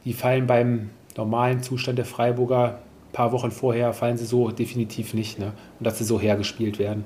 die 0.05 0.15
fallen 0.15 0.47
beim 0.47 0.91
normalen 1.17 1.62
Zustand 1.62 1.99
der 1.99 2.07
Freiburger 2.07 2.79
ein 3.09 3.12
paar 3.12 3.33
Wochen 3.33 3.51
vorher, 3.51 3.93
fallen 3.93 4.17
sie 4.17 4.25
so 4.25 4.51
definitiv 4.51 5.12
nicht. 5.12 5.38
Ne? 5.38 5.53
Und 5.79 5.87
dass 5.87 5.99
sie 5.99 6.05
so 6.05 6.19
hergespielt 6.19 6.79
werden. 6.79 7.05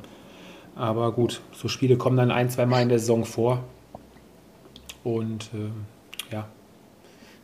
Aber 0.77 1.11
gut, 1.13 1.41
so 1.53 1.69
Spiele 1.69 1.97
kommen 1.97 2.19
dann 2.19 2.31
ein, 2.31 2.51
zwei 2.51 2.67
Mal 2.67 2.83
in 2.83 2.91
der 2.91 2.99
Saison 2.99 3.25
vor. 3.25 3.65
Und 5.03 5.51
äh, 5.55 6.35
ja, 6.35 6.47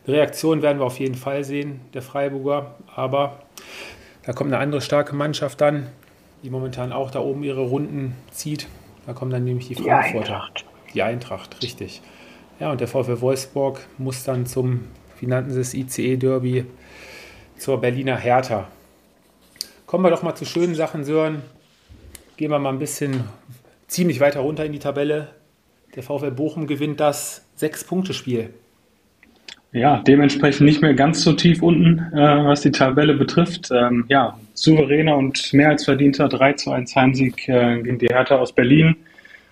Reaktion 0.07 0.61
werden 0.61 0.79
wir 0.79 0.85
auf 0.85 0.99
jeden 0.99 1.15
Fall 1.15 1.43
sehen, 1.43 1.81
der 1.93 2.03
Freiburger. 2.03 2.75
Aber 2.95 3.39
da 4.25 4.33
kommt 4.33 4.53
eine 4.53 4.61
andere 4.61 4.81
starke 4.81 5.15
Mannschaft 5.15 5.61
dann, 5.61 5.87
die 6.43 6.49
momentan 6.49 6.93
auch 6.93 7.09
da 7.09 7.19
oben 7.19 7.43
ihre 7.43 7.61
Runden 7.61 8.15
zieht. 8.31 8.67
Da 9.05 9.13
kommen 9.13 9.31
dann 9.31 9.43
nämlich 9.43 9.67
die, 9.67 9.75
die 9.75 9.83
Frankfurter. 9.83 10.35
Eintracht. 10.35 10.65
Die 10.93 11.01
Eintracht, 11.01 11.63
richtig. 11.63 12.01
Ja, 12.59 12.71
und 12.71 12.81
der 12.81 12.87
VfL 12.87 13.19
Wolfsburg 13.21 13.81
muss 13.97 14.23
dann 14.23 14.45
zum, 14.45 14.85
wie 15.19 15.25
nannten 15.25 15.51
sie 15.51 15.59
es, 15.59 15.73
ICE-Derby 15.73 16.65
zur 17.57 17.81
Berliner 17.81 18.17
Hertha. 18.17 18.67
Kommen 19.87 20.03
wir 20.03 20.11
doch 20.11 20.21
mal 20.21 20.35
zu 20.35 20.45
schönen 20.45 20.75
Sachen, 20.75 21.03
Sören. 21.03 21.41
Gehen 22.35 22.49
wir 22.49 22.59
mal 22.59 22.69
ein 22.69 22.79
bisschen 22.79 23.23
ziemlich 23.87 24.19
weiter 24.19 24.39
runter 24.39 24.65
in 24.65 24.71
die 24.71 24.79
Tabelle. 24.79 25.29
Der 25.95 26.01
VfL 26.01 26.31
Bochum 26.31 26.65
gewinnt 26.65 26.99
das 26.99 27.47
Sechs-Punkte-Spiel. 27.55 28.49
Ja, 29.71 30.01
dementsprechend 30.05 30.65
nicht 30.65 30.81
mehr 30.81 30.93
ganz 30.93 31.23
so 31.23 31.33
tief 31.33 31.61
unten, 31.61 31.99
äh, 32.13 32.45
was 32.45 32.61
die 32.61 32.71
Tabelle 32.71 33.15
betrifft. 33.15 33.69
Ähm, 33.71 34.05
ja, 34.07 34.37
souveräner 34.53 35.17
und 35.17 35.53
mehr 35.53 35.69
als 35.69 35.85
verdienter 35.85 36.27
3 36.27 36.53
zu 36.53 36.71
1 36.71 36.95
Heimsieg 36.95 37.47
äh, 37.49 37.81
gegen 37.81 37.99
die 37.99 38.07
Hertha 38.07 38.35
aus 38.35 38.53
Berlin. 38.53 38.95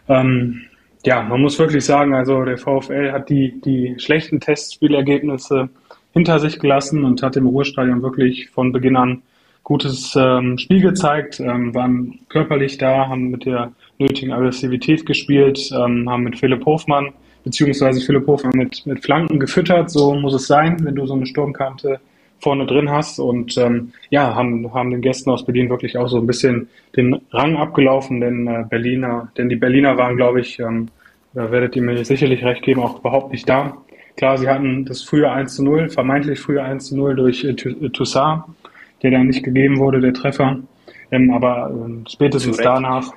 Ähm, 0.07 0.61
ja, 1.05 1.21
man 1.23 1.41
muss 1.41 1.57
wirklich 1.57 1.85
sagen, 1.85 2.13
also 2.13 2.43
der 2.45 2.57
VfL 2.57 3.11
hat 3.11 3.29
die, 3.29 3.59
die 3.61 3.95
schlechten 3.97 4.39
Testspielergebnisse 4.39 5.69
hinter 6.13 6.39
sich 6.39 6.59
gelassen 6.59 7.03
und 7.03 7.23
hat 7.23 7.35
im 7.35 7.47
Ruhestadion 7.47 8.03
wirklich 8.03 8.49
von 8.49 8.71
Beginn 8.71 8.97
an 8.97 9.23
gutes 9.63 10.15
ähm, 10.15 10.57
Spiel 10.57 10.81
gezeigt, 10.81 11.39
ähm, 11.39 11.73
waren 11.73 12.19
körperlich 12.29 12.77
da, 12.77 13.07
haben 13.07 13.29
mit 13.29 13.45
der 13.45 13.71
nötigen 13.99 14.33
Aggressivität 14.33 15.05
gespielt, 15.05 15.71
ähm, 15.71 16.09
haben 16.09 16.23
mit 16.23 16.39
Philipp 16.39 16.65
Hofmann 16.65 17.13
beziehungsweise 17.43 18.01
Philipp 18.01 18.27
Hofmann 18.27 18.53
mit, 18.55 18.85
mit 18.85 19.03
Flanken 19.03 19.39
gefüttert, 19.39 19.89
so 19.89 20.13
muss 20.13 20.33
es 20.33 20.47
sein, 20.47 20.77
wenn 20.83 20.95
du 20.95 21.05
so 21.05 21.13
eine 21.13 21.25
Sturmkante 21.25 21.99
vorne 22.39 22.65
drin 22.65 22.89
hast 22.89 23.19
und 23.19 23.55
ähm, 23.57 23.93
ja, 24.09 24.33
haben, 24.33 24.73
haben 24.73 24.91
den 24.91 25.01
Gästen 25.01 25.29
aus 25.29 25.45
Berlin 25.45 25.69
wirklich 25.69 25.97
auch 25.97 26.07
so 26.07 26.17
ein 26.17 26.27
bisschen 26.27 26.67
den 26.95 27.21
Rang 27.31 27.55
abgelaufen, 27.55 28.19
denn 28.19 28.47
äh, 28.47 28.65
Berliner, 28.67 29.31
denn 29.37 29.49
die 29.49 29.55
Berliner 29.55 29.97
waren, 29.97 30.17
glaube 30.17 30.41
ich, 30.41 30.59
ähm, 30.59 30.87
da 31.33 31.51
werdet 31.51 31.75
ihr 31.75 31.83
mir 31.83 32.03
sicherlich 32.03 32.43
recht 32.43 32.63
geben, 32.63 32.81
auch 32.81 32.99
überhaupt 32.99 33.31
nicht 33.31 33.47
da. 33.47 33.77
Klar, 34.17 34.37
sie 34.37 34.49
hatten 34.49 34.85
das 34.85 35.03
frühe 35.03 35.31
1 35.31 35.55
zu 35.55 35.63
0, 35.63 35.89
vermeintlich 35.89 36.39
frühe 36.39 36.61
1 36.61 36.87
zu 36.87 36.97
0 36.97 37.15
durch 37.15 37.43
äh, 37.43 37.49
äh, 37.49 37.89
Toussaint, 37.89 38.43
der 39.01 39.11
dann 39.11 39.27
nicht 39.27 39.43
gegeben 39.43 39.79
wurde, 39.79 39.99
der 39.99 40.13
Treffer. 40.13 40.59
Ähm, 41.11 41.31
aber 41.31 41.71
äh, 41.71 42.09
spätestens 42.09 42.57
danach, 42.57 43.11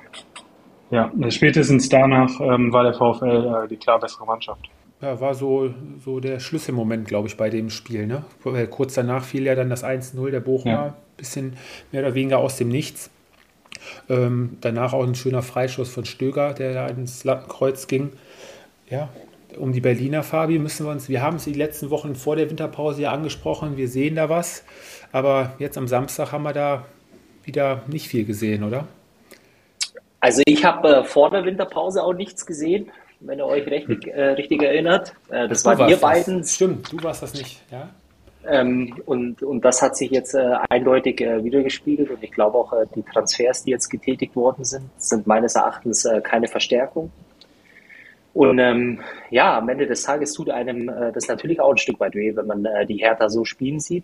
ja, 0.91 1.11
spätestens 1.29 1.89
danach 1.89 2.39
ähm, 2.41 2.71
war 2.71 2.83
der 2.83 2.93
VfL 2.93 3.65
äh, 3.65 3.67
die 3.67 3.77
klar 3.77 3.99
bessere 3.99 4.25
Mannschaft. 4.25 4.69
Ja, 5.01 5.19
war 5.19 5.33
so, 5.33 5.73
so 6.03 6.19
der 6.19 6.39
Schlüsselmoment, 6.39 7.07
glaube 7.07 7.27
ich, 7.27 7.37
bei 7.37 7.49
dem 7.49 7.69
Spiel. 7.69 8.07
Ne? 8.07 8.23
Kurz 8.69 8.93
danach 8.93 9.23
fiel 9.23 9.43
ja 9.43 9.53
dann 9.53 9.69
das 9.69 9.83
1-0 9.83 10.31
der 10.31 10.39
Bochumer, 10.39 10.71
ja. 10.71 10.95
bisschen 11.17 11.57
mehr 11.91 12.01
oder 12.01 12.15
weniger 12.15 12.37
aus 12.39 12.57
dem 12.57 12.69
Nichts. 12.69 13.11
Ähm, 14.09 14.57
danach 14.61 14.93
auch 14.93 15.05
ein 15.05 15.15
schöner 15.15 15.41
Freischuss 15.41 15.93
von 15.93 16.05
Stöger, 16.05 16.53
der 16.53 16.73
da 16.73 16.87
ins 16.87 17.23
Lattenkreuz 17.23 17.87
ging. 17.87 18.13
Ja, 18.89 19.09
um 19.57 19.71
die 19.71 19.81
Berliner 19.81 20.23
Fabi 20.23 20.59
müssen 20.59 20.85
wir 20.85 20.91
uns, 20.91 21.09
wir 21.09 21.21
haben 21.21 21.37
es 21.37 21.45
die 21.45 21.53
letzten 21.53 21.89
Wochen 21.89 22.15
vor 22.15 22.35
der 22.35 22.49
Winterpause 22.49 23.03
ja 23.03 23.11
angesprochen, 23.11 23.77
wir 23.77 23.87
sehen 23.87 24.15
da 24.15 24.29
was, 24.29 24.63
aber 25.11 25.53
jetzt 25.59 25.77
am 25.77 25.87
Samstag 25.87 26.31
haben 26.31 26.43
wir 26.43 26.53
da 26.53 26.85
wieder 27.43 27.83
nicht 27.87 28.07
viel 28.07 28.25
gesehen, 28.25 28.63
oder? 28.63 28.87
Also 30.19 30.41
ich 30.45 30.65
habe 30.65 30.87
äh, 30.87 31.03
vor 31.03 31.29
der 31.29 31.45
Winterpause 31.45 32.03
auch 32.03 32.13
nichts 32.13 32.45
gesehen, 32.45 32.91
wenn 33.19 33.39
ihr 33.39 33.45
euch 33.45 33.67
richtig, 33.67 34.07
äh, 34.07 34.31
richtig 34.31 34.63
erinnert. 34.63 35.13
Äh, 35.29 35.47
das 35.47 35.63
waren 35.65 35.87
ihr 35.89 35.97
beiden. 35.97 36.39
Das. 36.39 36.55
Stimmt, 36.55 36.91
du 36.91 37.03
warst 37.03 37.21
das 37.21 37.33
nicht, 37.33 37.61
ja. 37.71 37.89
Ähm, 38.47 38.95
und, 39.05 39.41
und 39.41 39.65
das 39.65 39.81
hat 39.81 39.97
sich 39.97 40.11
jetzt 40.11 40.35
äh, 40.35 40.53
eindeutig 40.69 41.21
äh, 41.21 41.43
wiedergespiegelt 41.43 42.11
und 42.11 42.23
ich 42.23 42.31
glaube 42.31 42.57
auch, 42.57 42.73
äh, 42.73 42.85
die 42.95 43.01
Transfers, 43.01 43.63
die 43.63 43.71
jetzt 43.71 43.89
getätigt 43.89 44.35
worden 44.35 44.63
sind, 44.63 44.89
sind 44.97 45.25
meines 45.25 45.55
Erachtens 45.55 46.07
keine 46.23 46.47
Verstärkung. 46.47 47.11
Und 48.35 48.59
ähm, 48.59 48.99
ja, 49.29 49.57
am 49.57 49.69
Ende 49.69 49.87
des 49.87 50.03
Tages 50.03 50.33
tut 50.33 50.49
einem 50.49 50.89
äh, 50.89 51.13
das 51.13 51.29
natürlich 51.29 51.61
auch 51.61 51.71
ein 51.71 51.77
Stück 51.77 52.01
weit 52.01 52.15
weh, 52.15 52.35
wenn 52.35 52.45
man 52.45 52.65
äh, 52.65 52.85
die 52.85 52.97
Hertha 52.97 53.29
so 53.29 53.45
spielen 53.45 53.79
sieht. 53.79 54.03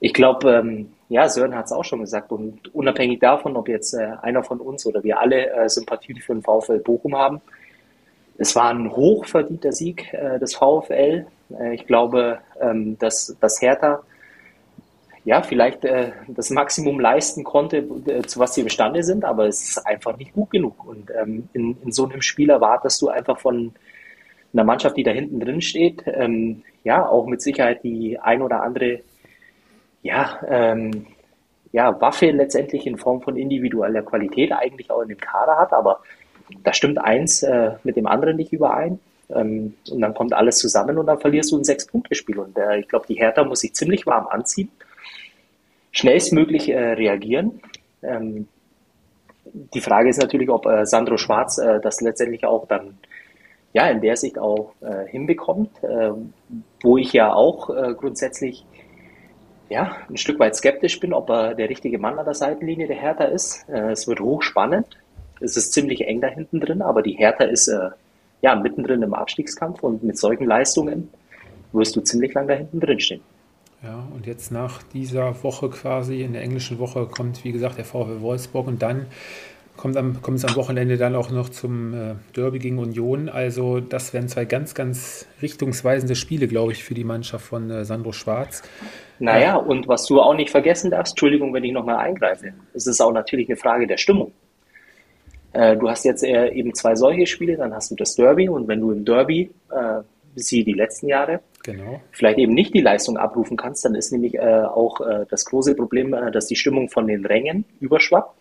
Ich 0.00 0.12
glaube, 0.12 0.56
ähm, 0.56 0.92
ja, 1.08 1.26
Sören 1.30 1.54
hat 1.54 1.64
es 1.64 1.72
auch 1.72 1.84
schon 1.84 2.00
gesagt 2.00 2.30
und 2.30 2.74
unabhängig 2.74 3.20
davon, 3.20 3.56
ob 3.56 3.68
jetzt 3.68 3.94
äh, 3.94 4.10
einer 4.20 4.44
von 4.44 4.60
uns 4.60 4.84
oder 4.84 5.02
wir 5.02 5.18
alle 5.18 5.50
äh, 5.50 5.66
Sympathien 5.66 6.18
für 6.18 6.34
den 6.34 6.42
VfL 6.42 6.80
Bochum 6.80 7.16
haben, 7.16 7.40
es 8.36 8.54
war 8.54 8.68
ein 8.68 8.92
hochverdienter 8.92 9.72
Sieg 9.72 10.12
äh, 10.12 10.38
des 10.38 10.54
VfL. 10.54 11.26
Äh, 11.58 11.74
ich 11.74 11.86
glaube, 11.86 12.40
ähm, 12.60 12.98
dass, 12.98 13.34
dass 13.40 13.62
Hertha 13.62 14.02
ja 15.28 15.42
vielleicht 15.42 15.84
äh, 15.84 16.12
das 16.26 16.48
Maximum 16.48 16.98
leisten 17.00 17.44
konnte, 17.44 17.86
äh, 18.06 18.22
zu 18.22 18.40
was 18.40 18.54
sie 18.54 18.62
imstande 18.62 19.02
sind, 19.02 19.26
aber 19.26 19.46
es 19.46 19.62
ist 19.62 19.86
einfach 19.86 20.16
nicht 20.16 20.32
gut 20.32 20.50
genug. 20.50 20.86
Und 20.86 21.10
ähm, 21.20 21.50
in, 21.52 21.76
in 21.84 21.92
so 21.92 22.08
einem 22.08 22.22
Spiel 22.22 22.48
erwartest 22.48 23.02
du 23.02 23.08
einfach 23.08 23.38
von 23.38 23.72
einer 24.54 24.64
Mannschaft, 24.64 24.96
die 24.96 25.02
da 25.02 25.10
hinten 25.10 25.38
drin 25.38 25.60
steht, 25.60 26.02
ähm, 26.06 26.62
ja, 26.82 27.06
auch 27.06 27.26
mit 27.26 27.42
Sicherheit 27.42 27.84
die 27.84 28.18
ein 28.18 28.40
oder 28.40 28.62
andere 28.62 29.00
ja, 30.00 30.40
ähm, 30.48 31.08
ja, 31.72 32.00
Waffe 32.00 32.30
letztendlich 32.30 32.86
in 32.86 32.96
Form 32.96 33.20
von 33.20 33.36
individueller 33.36 34.00
Qualität 34.00 34.52
eigentlich 34.52 34.90
auch 34.90 35.02
in 35.02 35.08
dem 35.08 35.20
Kader 35.20 35.58
hat, 35.58 35.74
aber 35.74 36.00
da 36.64 36.72
stimmt 36.72 36.96
eins 36.98 37.42
äh, 37.42 37.72
mit 37.84 37.96
dem 37.96 38.06
anderen 38.06 38.36
nicht 38.36 38.54
überein. 38.54 38.98
Ähm, 39.28 39.74
und 39.90 40.00
dann 40.00 40.14
kommt 40.14 40.32
alles 40.32 40.56
zusammen 40.56 40.96
und 40.96 41.04
dann 41.04 41.18
verlierst 41.18 41.52
du 41.52 41.58
ein 41.58 41.64
Sechs-Punkte-Spiel. 41.64 42.38
Und 42.38 42.56
äh, 42.56 42.78
ich 42.78 42.88
glaube, 42.88 43.04
die 43.06 43.16
Hertha 43.16 43.44
muss 43.44 43.60
sich 43.60 43.74
ziemlich 43.74 44.06
warm 44.06 44.26
anziehen, 44.26 44.70
schnellstmöglich 45.92 46.68
äh, 46.68 46.92
reagieren. 46.92 47.60
Ähm, 48.02 48.48
die 49.52 49.80
Frage 49.80 50.08
ist 50.08 50.20
natürlich, 50.20 50.50
ob 50.50 50.66
äh, 50.66 50.84
Sandro 50.84 51.16
Schwarz 51.16 51.58
äh, 51.58 51.80
das 51.80 52.00
letztendlich 52.00 52.44
auch 52.44 52.66
dann 52.66 52.98
ja 53.72 53.88
in 53.88 54.00
der 54.00 54.16
Sicht 54.16 54.38
auch 54.38 54.72
äh, 54.80 55.06
hinbekommt, 55.06 55.70
wo 56.82 56.96
ich 56.96 57.12
ja 57.12 57.34
auch 57.34 57.66
grundsätzlich 57.96 58.64
ja, 59.68 59.96
ein 60.08 60.16
Stück 60.16 60.38
weit 60.38 60.56
skeptisch 60.56 60.98
bin, 61.00 61.12
ob 61.12 61.28
er 61.28 61.54
der 61.54 61.68
richtige 61.68 61.98
Mann 61.98 62.18
an 62.18 62.24
der 62.24 62.34
Seitenlinie 62.34 62.86
der 62.86 62.96
Hertha 62.96 63.24
ist. 63.24 63.68
es 63.68 64.08
wird 64.08 64.20
hochspannend. 64.20 64.86
Es 65.40 65.56
ist 65.56 65.72
ziemlich 65.72 66.06
eng 66.06 66.20
da 66.20 66.28
hinten 66.28 66.60
drin, 66.60 66.82
aber 66.82 67.02
die 67.02 67.12
Hertha 67.12 67.44
ist 67.44 67.68
äh, 67.68 67.90
ja 68.42 68.54
mittendrin 68.54 69.02
im 69.02 69.14
Abstiegskampf 69.14 69.82
und 69.82 70.02
mit 70.02 70.18
solchen 70.18 70.46
Leistungen 70.46 71.10
wirst 71.72 71.94
du 71.96 72.00
ziemlich 72.00 72.32
lang 72.34 72.48
da 72.48 72.54
hinten 72.54 72.80
drin 72.80 73.00
stehen. 73.00 73.20
Ja, 73.82 74.08
und 74.12 74.26
jetzt 74.26 74.50
nach 74.50 74.82
dieser 74.82 75.42
Woche 75.44 75.70
quasi, 75.70 76.22
in 76.22 76.32
der 76.32 76.42
englischen 76.42 76.80
Woche, 76.80 77.06
kommt, 77.06 77.44
wie 77.44 77.52
gesagt, 77.52 77.78
der 77.78 77.84
VfL 77.84 78.20
Wolfsburg 78.20 78.66
und 78.66 78.82
dann 78.82 79.06
kommt, 79.76 79.96
am, 79.96 80.20
kommt 80.20 80.38
es 80.38 80.44
am 80.44 80.56
Wochenende 80.56 80.96
dann 80.96 81.14
auch 81.14 81.30
noch 81.30 81.48
zum 81.48 81.94
äh, 81.94 82.14
Derby 82.34 82.58
gegen 82.58 82.78
Union. 82.78 83.28
Also, 83.28 83.78
das 83.78 84.12
wären 84.12 84.28
zwei 84.28 84.44
ganz, 84.44 84.74
ganz 84.74 85.26
richtungsweisende 85.40 86.16
Spiele, 86.16 86.48
glaube 86.48 86.72
ich, 86.72 86.82
für 86.82 86.94
die 86.94 87.04
Mannschaft 87.04 87.46
von 87.46 87.70
äh, 87.70 87.84
Sandro 87.84 88.12
Schwarz. 88.12 88.62
Naja, 89.20 89.46
ja. 89.46 89.56
und 89.56 89.86
was 89.86 90.06
du 90.06 90.20
auch 90.20 90.34
nicht 90.34 90.50
vergessen 90.50 90.90
darfst, 90.90 91.12
Entschuldigung, 91.12 91.54
wenn 91.54 91.62
ich 91.62 91.72
nochmal 91.72 91.98
eingreife, 91.98 92.52
es 92.74 92.88
ist 92.88 93.00
auch 93.00 93.12
natürlich 93.12 93.48
eine 93.48 93.56
Frage 93.56 93.86
der 93.86 93.96
Stimmung. 93.96 94.32
Äh, 95.52 95.76
du 95.76 95.88
hast 95.88 96.04
jetzt 96.04 96.24
äh, 96.24 96.50
eben 96.50 96.74
zwei 96.74 96.96
solche 96.96 97.26
Spiele, 97.26 97.56
dann 97.56 97.72
hast 97.72 97.92
du 97.92 97.94
das 97.94 98.16
Derby 98.16 98.48
und 98.48 98.66
wenn 98.68 98.80
du 98.80 98.90
im 98.90 99.04
Derby, 99.04 99.50
äh, 99.70 100.02
sie 100.34 100.64
die 100.64 100.74
letzten 100.74 101.08
Jahre, 101.08 101.40
genau. 101.72 102.00
vielleicht 102.10 102.38
eben 102.38 102.54
nicht 102.54 102.74
die 102.74 102.80
Leistung 102.80 103.16
abrufen 103.16 103.56
kannst, 103.56 103.84
dann 103.84 103.94
ist 103.94 104.12
nämlich 104.12 104.34
äh, 104.34 104.62
auch 104.62 105.00
äh, 105.00 105.26
das 105.28 105.44
große 105.44 105.74
Problem, 105.74 106.14
äh, 106.14 106.30
dass 106.30 106.46
die 106.46 106.56
Stimmung 106.56 106.88
von 106.88 107.06
den 107.06 107.24
Rängen 107.24 107.64
überschwappt 107.80 108.34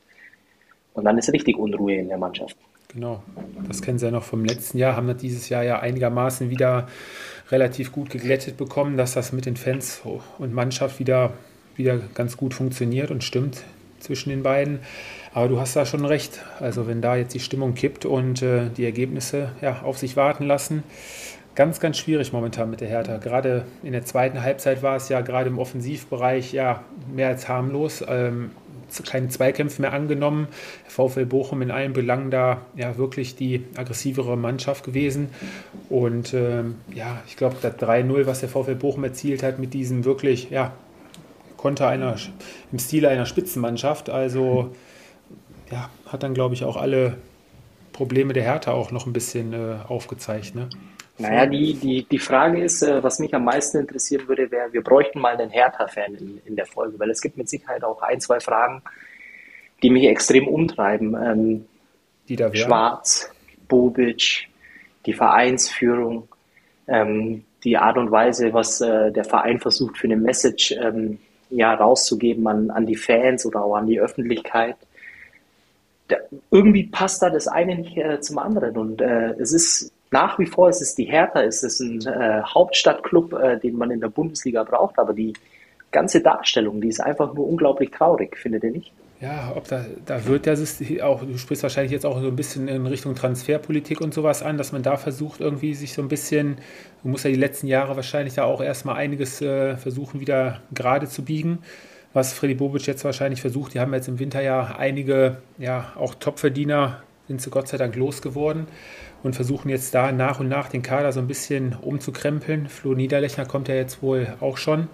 und 0.94 1.06
dann 1.06 1.18
ist 1.18 1.32
richtig 1.32 1.58
Unruhe 1.58 1.96
in 1.96 2.08
der 2.08 2.18
Mannschaft. 2.18 2.58
Genau, 2.94 3.22
das 3.68 3.82
kennen 3.82 4.00
Sie 4.00 4.06
ja 4.06 4.12
noch 4.12 4.24
vom 4.24 4.46
letzten 4.46 4.78
Jahr, 4.78 4.96
haben 4.96 5.08
wir 5.08 5.14
dieses 5.14 5.50
Jahr 5.50 5.64
ja 5.64 5.80
einigermaßen 5.80 6.50
wieder 6.50 6.88
relativ 7.52 7.92
gut 7.92 8.10
geglättet 8.10 8.58
bekommen, 8.58 8.98
dass 8.98 9.14
das 9.14 9.34
mit 9.34 9.46
den 9.46 9.58
Fans 9.58 10.02
und 10.38 10.54
Mannschaft 10.54 11.00
wieder, 11.00 11.34
wieder 11.76 12.00
ganz 12.16 12.38
gut 12.38 12.54
funktioniert 12.54 13.12
und 13.12 13.24
stimmt 13.24 13.64
zwischen 14.00 14.30
den 14.30 14.44
beiden. 14.44 14.80
Aber 15.34 15.50
du 15.50 15.60
hast 15.60 15.76
da 15.76 15.86
schon 15.86 16.06
recht. 16.06 16.42
Also 16.60 16.88
wenn 16.88 17.02
da 17.02 17.16
jetzt 17.16 17.34
die 17.34 17.40
Stimmung 17.40 17.76
kippt 17.76 18.06
und 18.06 18.42
äh, 18.42 18.70
die 18.76 18.86
Ergebnisse 18.86 19.52
ja, 19.62 19.82
auf 19.84 19.98
sich 19.98 20.16
warten 20.16 20.46
lassen, 20.46 20.84
ganz, 21.58 21.80
ganz 21.80 21.98
schwierig 21.98 22.32
momentan 22.32 22.70
mit 22.70 22.82
der 22.82 22.88
Hertha. 22.88 23.18
Gerade 23.18 23.66
in 23.82 23.92
der 23.92 24.06
zweiten 24.06 24.44
Halbzeit 24.44 24.84
war 24.84 24.96
es 24.96 25.10
ja 25.10 25.22
gerade 25.22 25.50
im 25.50 25.58
Offensivbereich 25.58 26.54
ja 26.54 26.84
mehr 27.12 27.30
als 27.30 27.50
harmlos. 27.50 28.06
Ähm, 28.08 28.52
keine 29.06 29.28
Zweikämpfe 29.30 29.82
mehr 29.82 29.92
angenommen. 29.92 30.48
VfL 30.88 31.26
Bochum 31.26 31.64
in 31.64 31.72
allen 31.72 31.94
Belangen 31.94 32.30
da 32.30 32.62
ja 32.76 32.98
wirklich 32.98 33.36
die 33.36 33.66
aggressivere 33.76 34.38
Mannschaft 34.38 34.86
gewesen. 34.86 35.30
Und 35.90 36.34
ähm, 36.36 36.76
ja, 36.94 37.22
ich 37.28 37.36
glaube, 37.36 37.56
das 37.60 37.74
3-0, 37.74 38.28
was 38.28 38.40
der 38.40 38.50
VfL 38.50 38.76
Bochum 38.76 39.04
erzielt 39.04 39.42
hat, 39.42 39.58
mit 39.58 39.74
diesem 39.74 40.06
wirklich, 40.06 40.52
ja, 40.52 40.74
Konter 41.58 41.88
einer, 41.88 42.16
im 42.72 42.78
Stile 42.78 43.10
einer 43.10 43.26
Spitzenmannschaft. 43.26 44.12
Also 44.12 44.76
ja, 45.72 45.90
hat 46.06 46.22
dann, 46.22 46.36
glaube 46.36 46.54
ich, 46.54 46.64
auch 46.64 46.78
alle 46.78 47.18
Probleme 47.94 48.34
der 48.34 48.44
Hertha 48.44 48.74
auch 48.74 48.92
noch 48.92 49.08
ein 49.08 49.14
bisschen 49.14 49.54
äh, 49.54 49.78
aufgezeigt. 49.88 50.54
Ne? 50.54 50.70
Naja, 51.20 51.46
die, 51.48 51.74
die, 51.74 52.04
die 52.04 52.20
Frage 52.20 52.64
ist, 52.64 52.84
äh, 52.84 53.02
was 53.04 53.20
mich 53.20 53.34
am 53.34 53.44
meisten 53.44 53.80
interessieren 53.80 54.28
würde, 54.28 54.52
wäre, 54.52 54.72
wir 54.72 54.84
bräuchten 54.84 55.20
mal 55.20 55.36
einen 55.36 55.50
Hertha-Fan 55.50 56.16
in, 56.16 56.42
in 56.46 56.56
der 56.56 56.66
Folge, 56.66 57.00
weil 57.00 57.10
es 57.10 57.22
gibt 57.22 57.38
mit 57.38 57.50
Sicherheit 57.50 57.84
auch 57.84 58.02
ein, 58.02 58.20
zwei 58.22 58.40
Fragen, 58.40 58.84
die 59.82 59.90
mich 59.90 60.06
extrem 60.06 60.48
umtreiben. 60.48 61.16
Ähm, 61.16 61.66
die 62.30 62.36
da 62.36 62.46
wären? 62.46 62.56
Schwarz, 62.56 63.32
Bobic, 63.68 64.48
die 65.06 65.14
Vereinsführung, 65.14 66.28
ähm, 66.88 67.44
die 67.64 67.78
Art 67.78 67.98
und 67.98 68.12
Weise, 68.12 68.54
was 68.54 68.82
äh, 68.82 69.12
der 69.12 69.24
Verein 69.24 69.60
versucht 69.60 69.98
für 69.98 70.08
eine 70.08 70.18
Message 70.18 70.72
ähm, 70.74 71.20
ja, 71.50 71.74
rauszugeben 71.74 72.46
an, 72.48 72.70
an 72.70 72.86
die 72.86 72.96
Fans 72.96 73.46
oder 73.46 73.64
auch 73.64 73.76
an 73.76 73.88
die 73.88 74.00
Öffentlichkeit 74.00 74.76
da, 76.08 76.18
irgendwie 76.52 76.84
passt 76.84 77.22
da 77.22 77.30
das 77.30 77.48
eine 77.48 77.76
nicht 77.76 77.98
äh, 77.98 78.20
zum 78.22 78.38
anderen. 78.38 78.78
Und 78.78 79.02
äh, 79.02 79.32
es 79.34 79.54
ist 79.54 79.92
nach 80.12 80.40
wie 80.40 80.46
vor, 80.46 80.70
es 80.70 80.82
ist 80.82 80.98
die 80.98 81.06
Hertha, 81.06 81.42
es 81.42 81.64
ist 81.64 81.80
ein 81.80 82.02
äh, 82.06 82.42
Hauptstadtclub, 82.44 83.34
äh, 83.34 83.60
den 83.60 83.78
man 83.78 83.92
in 83.92 84.00
der 84.00 84.10
Bundesliga 84.10 84.64
braucht, 84.64 84.98
aber 85.00 85.14
die 85.14 85.34
ganze 85.92 86.22
Darstellung, 86.22 86.82
die 86.82 86.90
ist 86.90 87.00
einfach 87.00 87.34
nur 87.34 87.48
unglaublich 87.48 87.92
traurig, 87.92 88.38
findet 88.38 88.64
ihr 88.64 88.72
nicht? 88.72 88.92
Ja, 89.20 89.52
ob 89.56 89.68
da, 89.68 89.84
da 90.06 90.26
wird 90.26 90.46
System 90.46 91.02
auch, 91.02 91.24
du 91.24 91.38
sprichst 91.40 91.64
wahrscheinlich 91.64 91.92
jetzt 91.92 92.06
auch 92.06 92.22
so 92.22 92.28
ein 92.28 92.36
bisschen 92.36 92.68
in 92.68 92.86
Richtung 92.86 93.16
Transferpolitik 93.16 94.00
und 94.00 94.14
sowas 94.14 94.44
an, 94.44 94.60
dass 94.60 94.72
man 94.72 94.84
da 94.84 94.96
versucht, 94.96 95.42
irgendwie 95.42 95.74
sich 95.74 95.94
so 95.94 96.04
ein 96.04 96.08
bisschen, 96.08 96.58
du 97.02 97.10
musst 97.10 97.26
ja 97.26 97.32
die 97.32 97.38
letzten 97.38 97.66
Jahre 97.66 97.96
wahrscheinlich 97.96 98.36
da 98.36 98.44
auch 98.44 98.62
erstmal 98.62 98.98
einiges 98.98 99.42
äh, 99.42 99.76
versuchen, 99.76 100.20
wieder 100.20 100.62
gerade 100.72 101.08
zu 101.08 101.26
biegen, 101.26 101.60
was 102.14 102.32
Freddy 102.32 102.54
Bobic 102.54 102.86
jetzt 102.86 103.06
wahrscheinlich 103.06 103.42
versucht. 103.42 103.74
Die 103.74 103.80
haben 103.80 103.92
jetzt 103.94 104.08
im 104.08 104.20
Winter 104.20 104.42
ja 104.42 104.76
einige, 104.78 105.38
ja, 105.58 105.94
auch 105.96 106.14
Topverdiener 106.14 107.02
sind 107.28 107.42
sie 107.42 107.50
Gott 107.50 107.68
sei 107.68 107.78
Dank 107.78 107.96
losgeworden 107.96 108.68
und 109.24 109.36
versuchen 109.36 109.70
jetzt 109.70 109.94
da 109.94 110.12
nach 110.12 110.40
und 110.40 110.48
nach 110.48 110.70
den 110.70 110.82
Kader 110.82 111.12
so 111.12 111.20
ein 111.20 111.28
bisschen 111.28 111.76
umzukrempeln. 111.82 112.68
Flo 112.68 112.94
Niederlechner 112.94 113.46
kommt 113.46 113.68
ja 113.68 113.76
jetzt 113.76 114.02
wohl 114.02 114.34
auch 114.40 114.58
schon 114.58 114.88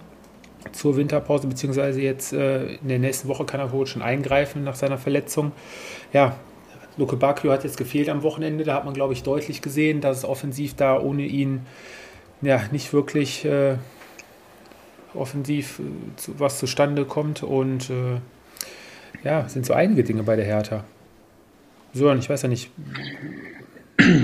zur 0.72 0.96
Winterpause, 0.96 1.46
beziehungsweise 1.46 2.00
jetzt 2.00 2.32
äh, 2.32 2.74
in 2.76 2.88
der 2.88 2.98
nächsten 2.98 3.28
Woche 3.28 3.44
kann 3.44 3.60
er 3.60 3.72
wohl 3.72 3.86
schon 3.86 4.02
eingreifen 4.02 4.64
nach 4.64 4.74
seiner 4.74 4.98
Verletzung. 4.98 5.52
Ja, 6.12 6.36
Luke 6.96 7.16
Bacchio 7.16 7.50
hat 7.50 7.64
jetzt 7.64 7.76
gefehlt 7.76 8.08
am 8.08 8.22
Wochenende, 8.22 8.64
da 8.64 8.74
hat 8.74 8.84
man, 8.84 8.94
glaube 8.94 9.12
ich, 9.12 9.22
deutlich 9.22 9.62
gesehen, 9.62 10.00
dass 10.00 10.18
es 10.18 10.24
offensiv 10.24 10.74
da 10.74 10.98
ohne 11.00 11.22
ihn 11.22 11.66
ja, 12.40 12.60
nicht 12.70 12.92
wirklich 12.92 13.44
äh, 13.44 13.76
offensiv 15.14 15.80
äh, 15.80 16.16
zu, 16.16 16.38
was 16.38 16.58
zustande 16.58 17.04
kommt 17.04 17.42
und 17.42 17.90
äh, 17.90 18.20
ja, 19.22 19.48
sind 19.48 19.66
so 19.66 19.72
einige 19.72 20.04
Dinge 20.04 20.22
bei 20.22 20.36
der 20.36 20.44
Hertha. 20.44 20.84
Und 21.94 22.18
ich 22.18 22.28
weiß 22.28 22.42
ja 22.42 22.48
nicht, 22.48 22.70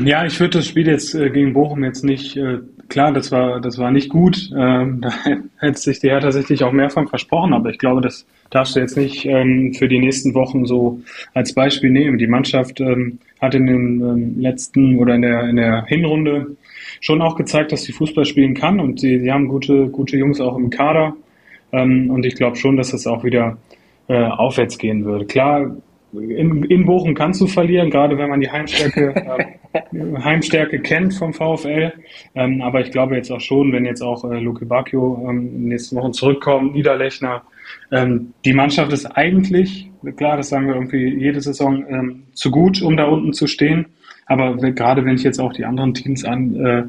ja, 0.05 0.27
ich 0.27 0.39
würde 0.41 0.59
das 0.59 0.67
Spiel 0.67 0.87
jetzt 0.87 1.15
äh, 1.15 1.31
gegen 1.31 1.53
Bochum 1.53 1.85
jetzt 1.85 2.05
nicht, 2.05 2.37
äh, 2.37 2.59
klar, 2.89 3.13
das 3.13 3.31
war, 3.31 3.61
das 3.61 3.79
war 3.79 3.91
nicht 3.91 4.09
gut. 4.09 4.51
Ähm, 4.57 5.01
da 5.03 5.11
hätte 5.59 5.79
sich 5.79 6.01
die 6.01 6.11
Hertha 6.11 6.33
sicherlich 6.33 6.65
auch 6.65 6.73
mehr 6.73 6.91
von 6.91 7.09
versprochen, 7.09 7.53
aber 7.55 7.71
ich 7.71 7.79
glaube, 7.79 8.01
das 8.01 8.27
darfst 8.51 8.75
du 8.75 8.81
jetzt 8.81 8.97
nicht 8.97 9.25
ähm, 9.27 9.73
für 9.75 9.89
die 9.89 10.01
nächsten 10.01 10.35
Wochen 10.35 10.67
so 10.67 11.01
als 11.35 11.55
Beispiel 11.55 11.91
nehmen. 11.91 12.19
Die 12.19 12.27
Mannschaft 12.27 12.81
ähm, 12.81 13.21
hat 13.41 13.55
in 13.55 13.67
den 13.67 14.01
ähm, 14.01 14.41
letzten 14.41 14.97
oder 14.99 15.15
in 15.15 15.23
der, 15.23 15.49
in 15.49 15.57
der 15.57 15.85
Hinrunde 15.87 16.57
schon 17.01 17.23
auch 17.23 17.37
gezeigt, 17.37 17.73
dass 17.73 17.85
sie 17.85 17.93
Fußball 17.93 18.25
spielen 18.25 18.55
kann 18.55 18.81
und 18.81 19.01
sie, 19.01 19.21
sie 19.21 19.33
haben 19.33 19.49
gute, 19.49 19.89
gute 19.89 20.17
Jungs 20.17 20.41
auch 20.41 20.57
im 20.57 20.71
Kader. 20.71 21.15
Ähm, 21.73 22.11
und 22.11 22.27
ich 22.27 22.35
glaube 22.35 22.57
schon, 22.57 22.77
dass 22.77 22.91
das 22.91 23.07
auch 23.07 23.23
wieder 23.23 23.57
äh, 24.09 24.25
aufwärts 24.25 24.77
gehen 24.77 25.05
würde. 25.05 25.25
Klar, 25.27 25.77
in, 26.13 26.65
in 26.65 26.87
Bochum 26.87 27.15
kannst 27.15 27.41
du 27.41 27.47
verlieren, 27.47 27.91
gerade 27.91 28.19
wenn 28.19 28.29
man 28.29 28.41
die 28.41 28.51
Heimstärke, 28.51 29.15
äh, 29.73 30.19
Heimstärke 30.23 30.81
kennt 30.81 31.15
vom 31.15 31.33
VfL. 31.33 31.93
Ähm, 32.35 32.63
aber 32.63 32.81
ich 32.81 32.91
glaube 32.91 33.17
jetzt 33.17 33.31
auch 33.31 33.41
schon, 33.41 33.73
wenn 33.73 33.85
jetzt 33.85 34.03
auch 34.03 34.25
äh, 34.25 34.39
Luke 34.41 34.67
Bacchio 34.67 35.27
ähm, 35.29 35.69
nächsten 35.69 35.97
Wochen 35.97 36.13
zurückkommt, 36.13 36.75
Niederlechner, 36.75 37.43
ähm, 37.93 38.33
die 38.45 38.53
Mannschaft 38.53 38.93
ist 38.93 39.07
eigentlich, 39.07 39.91
klar, 40.17 40.37
das 40.37 40.49
sagen 40.49 40.67
wir 40.67 40.75
irgendwie 40.75 41.09
jede 41.09 41.41
Saison, 41.41 41.85
ähm, 41.89 42.23
zu 42.33 42.51
gut, 42.51 42.83
um 42.83 42.97
da 42.97 43.05
unten 43.05 43.33
zu 43.33 43.47
stehen. 43.47 43.87
Aber 44.27 44.57
gerade 44.57 45.05
wenn 45.05 45.17
ich 45.17 45.25
jetzt 45.25 45.41
auch 45.41 45.53
die 45.53 45.65
anderen 45.65 45.95
Teams 45.95 46.25
an, 46.25 46.65
äh, 46.65 46.83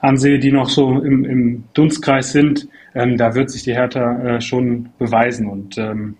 ansehe, 0.00 0.38
die 0.38 0.52
noch 0.52 0.68
so 0.68 1.00
im, 1.00 1.24
im 1.24 1.64
Dunstkreis 1.72 2.32
sind, 2.32 2.68
ähm, 2.94 3.16
da 3.16 3.34
wird 3.34 3.50
sich 3.50 3.62
die 3.62 3.74
Hertha 3.74 4.36
äh, 4.36 4.40
schon 4.40 4.90
beweisen. 4.98 5.48
Und 5.48 5.78
ähm, 5.78 6.16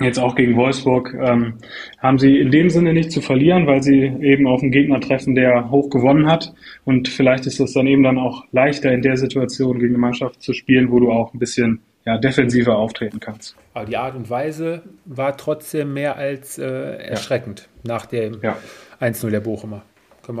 jetzt 0.00 0.18
auch 0.18 0.34
gegen 0.34 0.56
Wolfsburg, 0.56 1.14
ähm, 1.14 1.54
haben 1.98 2.18
sie 2.18 2.38
in 2.38 2.50
dem 2.50 2.70
Sinne 2.70 2.92
nicht 2.92 3.12
zu 3.12 3.20
verlieren, 3.20 3.66
weil 3.66 3.82
sie 3.82 4.12
eben 4.20 4.46
auf 4.46 4.62
einen 4.62 4.70
Gegner 4.70 5.00
treffen, 5.00 5.34
der 5.34 5.70
hoch 5.70 5.90
gewonnen 5.90 6.26
hat. 6.26 6.52
Und 6.84 7.08
vielleicht 7.08 7.46
ist 7.46 7.60
es 7.60 7.72
dann 7.72 7.86
eben 7.86 8.02
dann 8.02 8.18
auch 8.18 8.44
leichter 8.52 8.92
in 8.92 9.02
der 9.02 9.16
Situation 9.16 9.78
gegen 9.78 9.94
eine 9.94 9.98
Mannschaft 9.98 10.42
zu 10.42 10.52
spielen, 10.52 10.90
wo 10.90 11.00
du 11.00 11.10
auch 11.10 11.34
ein 11.34 11.38
bisschen 11.38 11.80
ja, 12.04 12.18
defensiver 12.18 12.76
auftreten 12.76 13.20
kannst. 13.20 13.56
Aber 13.74 13.84
die 13.84 13.96
Art 13.96 14.16
und 14.16 14.30
Weise 14.30 14.82
war 15.04 15.36
trotzdem 15.36 15.92
mehr 15.92 16.16
als 16.16 16.58
äh, 16.58 16.64
erschreckend 16.64 17.68
ja. 17.84 17.94
nach 17.94 18.06
dem 18.06 18.40
ja. 18.42 18.56
1-0 19.00 19.30
der 19.30 19.40
Bochumer. 19.40 19.82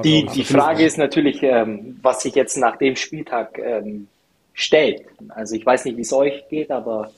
Die, 0.04 0.26
die 0.26 0.44
Frage 0.44 0.84
ist 0.84 0.98
natürlich, 0.98 1.42
ähm, 1.42 1.98
was 2.02 2.22
sich 2.22 2.34
jetzt 2.34 2.56
nach 2.56 2.76
dem 2.76 2.96
Spieltag 2.96 3.58
ähm, 3.58 4.06
stellt. 4.52 5.02
Also 5.30 5.56
ich 5.56 5.66
weiß 5.66 5.84
nicht, 5.86 5.96
wie 5.96 6.02
es 6.02 6.12
euch 6.12 6.44
geht, 6.48 6.70
aber 6.70 7.10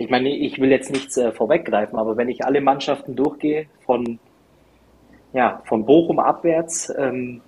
ich 0.00 0.08
meine, 0.08 0.30
ich 0.30 0.58
will 0.58 0.70
jetzt 0.70 0.90
nichts 0.90 1.18
äh, 1.18 1.30
vorweggreifen, 1.30 1.98
aber 1.98 2.16
wenn 2.16 2.30
ich 2.30 2.42
alle 2.42 2.62
Mannschaften 2.62 3.14
durchgehe, 3.14 3.66
von, 3.84 4.18
ja, 5.34 5.60
von 5.66 5.84
Bochum 5.84 6.18
abwärts, 6.18 6.90
ähm, 6.96 7.42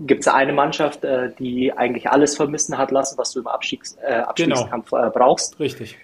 gibt 0.00 0.20
es 0.20 0.28
eine 0.28 0.52
Mannschaft, 0.52 1.04
äh, 1.04 1.30
die 1.38 1.72
eigentlich 1.72 2.10
alles 2.10 2.36
vermissen 2.36 2.76
hat 2.76 2.90
lassen, 2.90 3.16
was 3.16 3.32
du 3.32 3.40
im 3.40 3.46
Abstiegs, 3.46 3.96
äh, 4.06 4.16
Abstiegskampf 4.16 4.90
genau. 4.90 5.10
brauchst. 5.10 5.58
Richtig. 5.58 5.96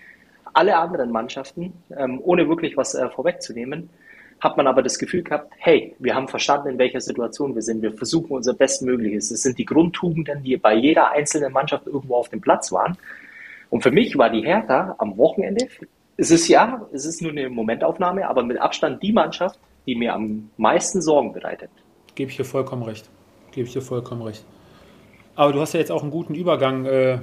Alle 0.54 0.78
anderen 0.78 1.12
Mannschaften, 1.12 1.74
ähm, 1.94 2.20
ohne 2.22 2.48
wirklich 2.48 2.74
was 2.78 2.94
äh, 2.94 3.10
vorwegzunehmen, 3.10 3.90
hat 4.40 4.56
man 4.56 4.66
aber 4.66 4.82
das 4.82 4.98
Gefühl 4.98 5.22
gehabt, 5.22 5.52
hey, 5.58 5.94
wir 5.98 6.14
haben 6.14 6.26
verstanden, 6.26 6.70
in 6.70 6.78
welcher 6.78 7.02
Situation 7.02 7.54
wir 7.54 7.62
sind. 7.62 7.82
Wir 7.82 7.92
versuchen 7.92 8.32
unser 8.32 8.54
Bestmögliches. 8.54 9.30
Es 9.30 9.42
sind 9.42 9.58
die 9.58 9.66
Grundtugenden, 9.66 10.42
die 10.42 10.56
bei 10.56 10.74
jeder 10.74 11.12
einzelnen 11.12 11.52
Mannschaft 11.52 11.86
irgendwo 11.86 12.16
auf 12.16 12.30
dem 12.30 12.40
Platz 12.40 12.72
waren. 12.72 12.96
Und 13.72 13.80
für 13.80 13.90
mich 13.90 14.18
war 14.18 14.28
die 14.28 14.42
Hertha 14.42 14.96
am 14.98 15.16
Wochenende, 15.16 15.66
es 16.18 16.30
ist 16.30 16.46
ja, 16.46 16.86
es 16.92 17.06
ist 17.06 17.22
nur 17.22 17.32
eine 17.32 17.48
Momentaufnahme, 17.48 18.28
aber 18.28 18.42
mit 18.42 18.60
Abstand 18.60 19.02
die 19.02 19.12
Mannschaft, 19.12 19.58
die 19.86 19.94
mir 19.94 20.12
am 20.12 20.50
meisten 20.58 21.00
Sorgen 21.00 21.32
bereitet. 21.32 21.70
Gebe 22.14 22.30
ich 22.30 22.36
dir 22.36 22.44
vollkommen 22.44 22.82
recht. 22.82 23.08
Gebe 23.50 23.66
ich 23.66 23.72
dir 23.72 23.80
vollkommen 23.80 24.20
recht. 24.20 24.44
Aber 25.36 25.54
du 25.54 25.60
hast 25.62 25.72
ja 25.72 25.80
jetzt 25.80 25.90
auch 25.90 26.02
einen 26.02 26.10
guten 26.10 26.34
Übergang 26.34 26.84
äh, 26.84 27.20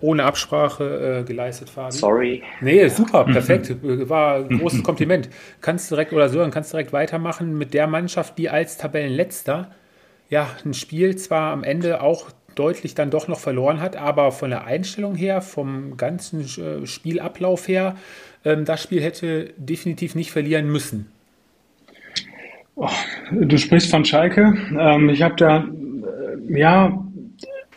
ohne 0.00 0.24
Absprache 0.24 1.18
äh, 1.20 1.24
geleistet, 1.24 1.68
Fabi. 1.68 1.92
Sorry. 1.92 2.42
Nee, 2.62 2.88
super, 2.88 3.24
perfekt. 3.24 3.76
War 3.82 4.36
ein 4.36 4.60
großes 4.60 4.82
Kompliment. 4.84 5.28
Kannst 5.60 5.90
direkt, 5.90 6.14
oder 6.14 6.30
Sören, 6.30 6.50
kannst 6.50 6.72
direkt 6.72 6.94
weitermachen 6.94 7.58
mit 7.58 7.74
der 7.74 7.86
Mannschaft, 7.86 8.38
die 8.38 8.48
als 8.48 8.78
Tabellenletzter 8.78 9.70
ja 10.30 10.48
ein 10.64 10.72
Spiel 10.72 11.16
zwar 11.16 11.52
am 11.52 11.64
Ende 11.64 12.00
auch 12.00 12.30
deutlich 12.54 12.94
dann 12.94 13.10
doch 13.10 13.28
noch 13.28 13.38
verloren 13.38 13.80
hat, 13.80 13.96
aber 13.96 14.32
von 14.32 14.50
der 14.50 14.64
Einstellung 14.64 15.14
her, 15.14 15.40
vom 15.40 15.96
ganzen 15.96 16.40
äh, 16.40 16.86
Spielablauf 16.86 17.68
her, 17.68 17.96
ähm, 18.44 18.64
das 18.64 18.82
Spiel 18.82 19.02
hätte 19.02 19.52
definitiv 19.56 20.14
nicht 20.14 20.30
verlieren 20.30 20.70
müssen. 20.70 21.10
Oh, 22.74 22.88
du 23.32 23.58
sprichst 23.58 23.90
von 23.90 24.04
Schalke. 24.04 24.54
Ähm, 24.78 25.10
ich 25.10 25.22
habe 25.22 25.34
da, 25.36 25.58
äh, 25.58 26.58
ja, 26.58 26.98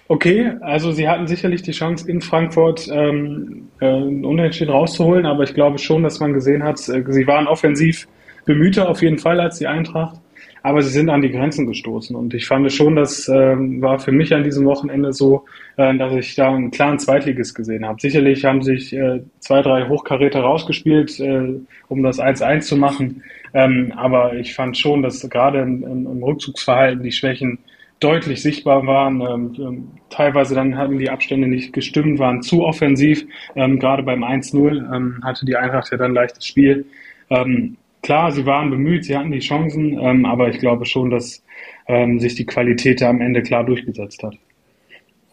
okay, 0.07 0.53
also 0.61 0.91
sie 0.91 1.07
hatten 1.07 1.27
sicherlich 1.27 1.61
die 1.61 1.71
Chance 1.71 2.09
in 2.09 2.21
Frankfurt 2.21 2.87
ähm, 2.91 3.69
äh, 3.79 3.87
Unentschieden 3.87 4.71
rauszuholen, 4.71 5.25
aber 5.25 5.43
ich 5.43 5.53
glaube 5.53 5.77
schon, 5.77 6.03
dass 6.03 6.19
man 6.19 6.33
gesehen 6.33 6.63
hat, 6.63 6.79
sie 6.79 7.27
waren 7.27 7.47
offensiv 7.47 8.07
bemühter 8.45 8.89
auf 8.89 9.01
jeden 9.01 9.17
Fall 9.17 9.39
als 9.39 9.57
die 9.57 9.67
Eintracht 9.67 10.19
aber 10.65 10.81
sie 10.81 10.89
sind 10.89 11.11
an 11.11 11.21
die 11.21 11.29
Grenzen 11.29 11.67
gestoßen. 11.67 12.15
Und 12.15 12.33
ich 12.33 12.47
fand 12.47 12.73
schon, 12.73 12.95
das 12.95 13.29
äh, 13.29 13.55
war 13.55 13.99
für 13.99 14.11
mich 14.11 14.33
an 14.33 14.43
diesem 14.43 14.65
Wochenende 14.65 15.13
so, 15.13 15.45
äh, 15.77 15.95
dass 15.95 16.11
ich 16.13 16.33
da 16.33 16.49
einen 16.49 16.71
klaren 16.71 16.97
Zweitliges 16.97 17.53
gesehen 17.53 17.85
habe. 17.85 18.01
Sicherlich 18.01 18.43
haben 18.45 18.63
sich 18.63 18.91
äh, 18.91 19.21
zwei, 19.37 19.61
drei 19.61 19.87
Hochkaräter 19.87 20.39
rausgespielt, 20.39 21.19
äh, 21.19 21.59
um 21.87 22.01
das 22.01 22.19
1-1 22.19 22.61
zu 22.61 22.77
machen. 22.77 23.21
Ähm, 23.53 23.93
aber 23.95 24.37
ich 24.37 24.55
fand 24.55 24.75
schon, 24.75 25.03
dass 25.03 25.29
gerade 25.29 25.59
im, 25.59 25.83
im, 25.83 26.23
Rückzugsverhalten 26.23 27.03
die 27.03 27.11
Schwächen 27.11 27.59
deutlich 27.99 28.41
sichtbar 28.41 28.87
waren. 28.87 29.21
Ähm, 29.21 29.55
ähm, 29.59 29.87
teilweise 30.09 30.55
dann 30.55 30.79
hatten 30.79 30.97
die 30.97 31.11
Abstände 31.11 31.47
nicht 31.47 31.73
gestimmt, 31.73 32.17
waren 32.17 32.41
zu 32.41 32.63
offensiv. 32.63 33.23
Ähm, 33.55 33.77
gerade 33.77 34.01
beim 34.01 34.23
1-0 34.23 34.95
ähm, 34.95 35.19
hatte 35.23 35.45
die 35.45 35.57
Eintracht 35.57 35.91
ja 35.91 35.97
dann 35.97 36.15
leichtes 36.15 36.47
Spiel. 36.47 36.87
Ähm, 37.29 37.77
klar, 38.05 38.31
sie 38.31 38.45
waren 38.45 38.69
bemüht, 38.69 39.03
sie 39.05 39.17
hatten 39.17 39.31
die 39.31 39.39
Chancen, 39.39 39.99
ähm, 39.99 40.25
aber 40.25 40.47
ich 40.49 40.59
glaube 40.59 40.85
schon, 40.85 41.09
dass 41.09 41.43
ähm, 41.87 42.19
sich 42.19 42.35
die 42.35 42.45
Qualität 42.45 43.01
da 43.01 43.09
am 43.09 43.19
Ende 43.19 43.41
klar 43.41 43.63
durchgesetzt 43.63 44.21
hat. 44.21 44.35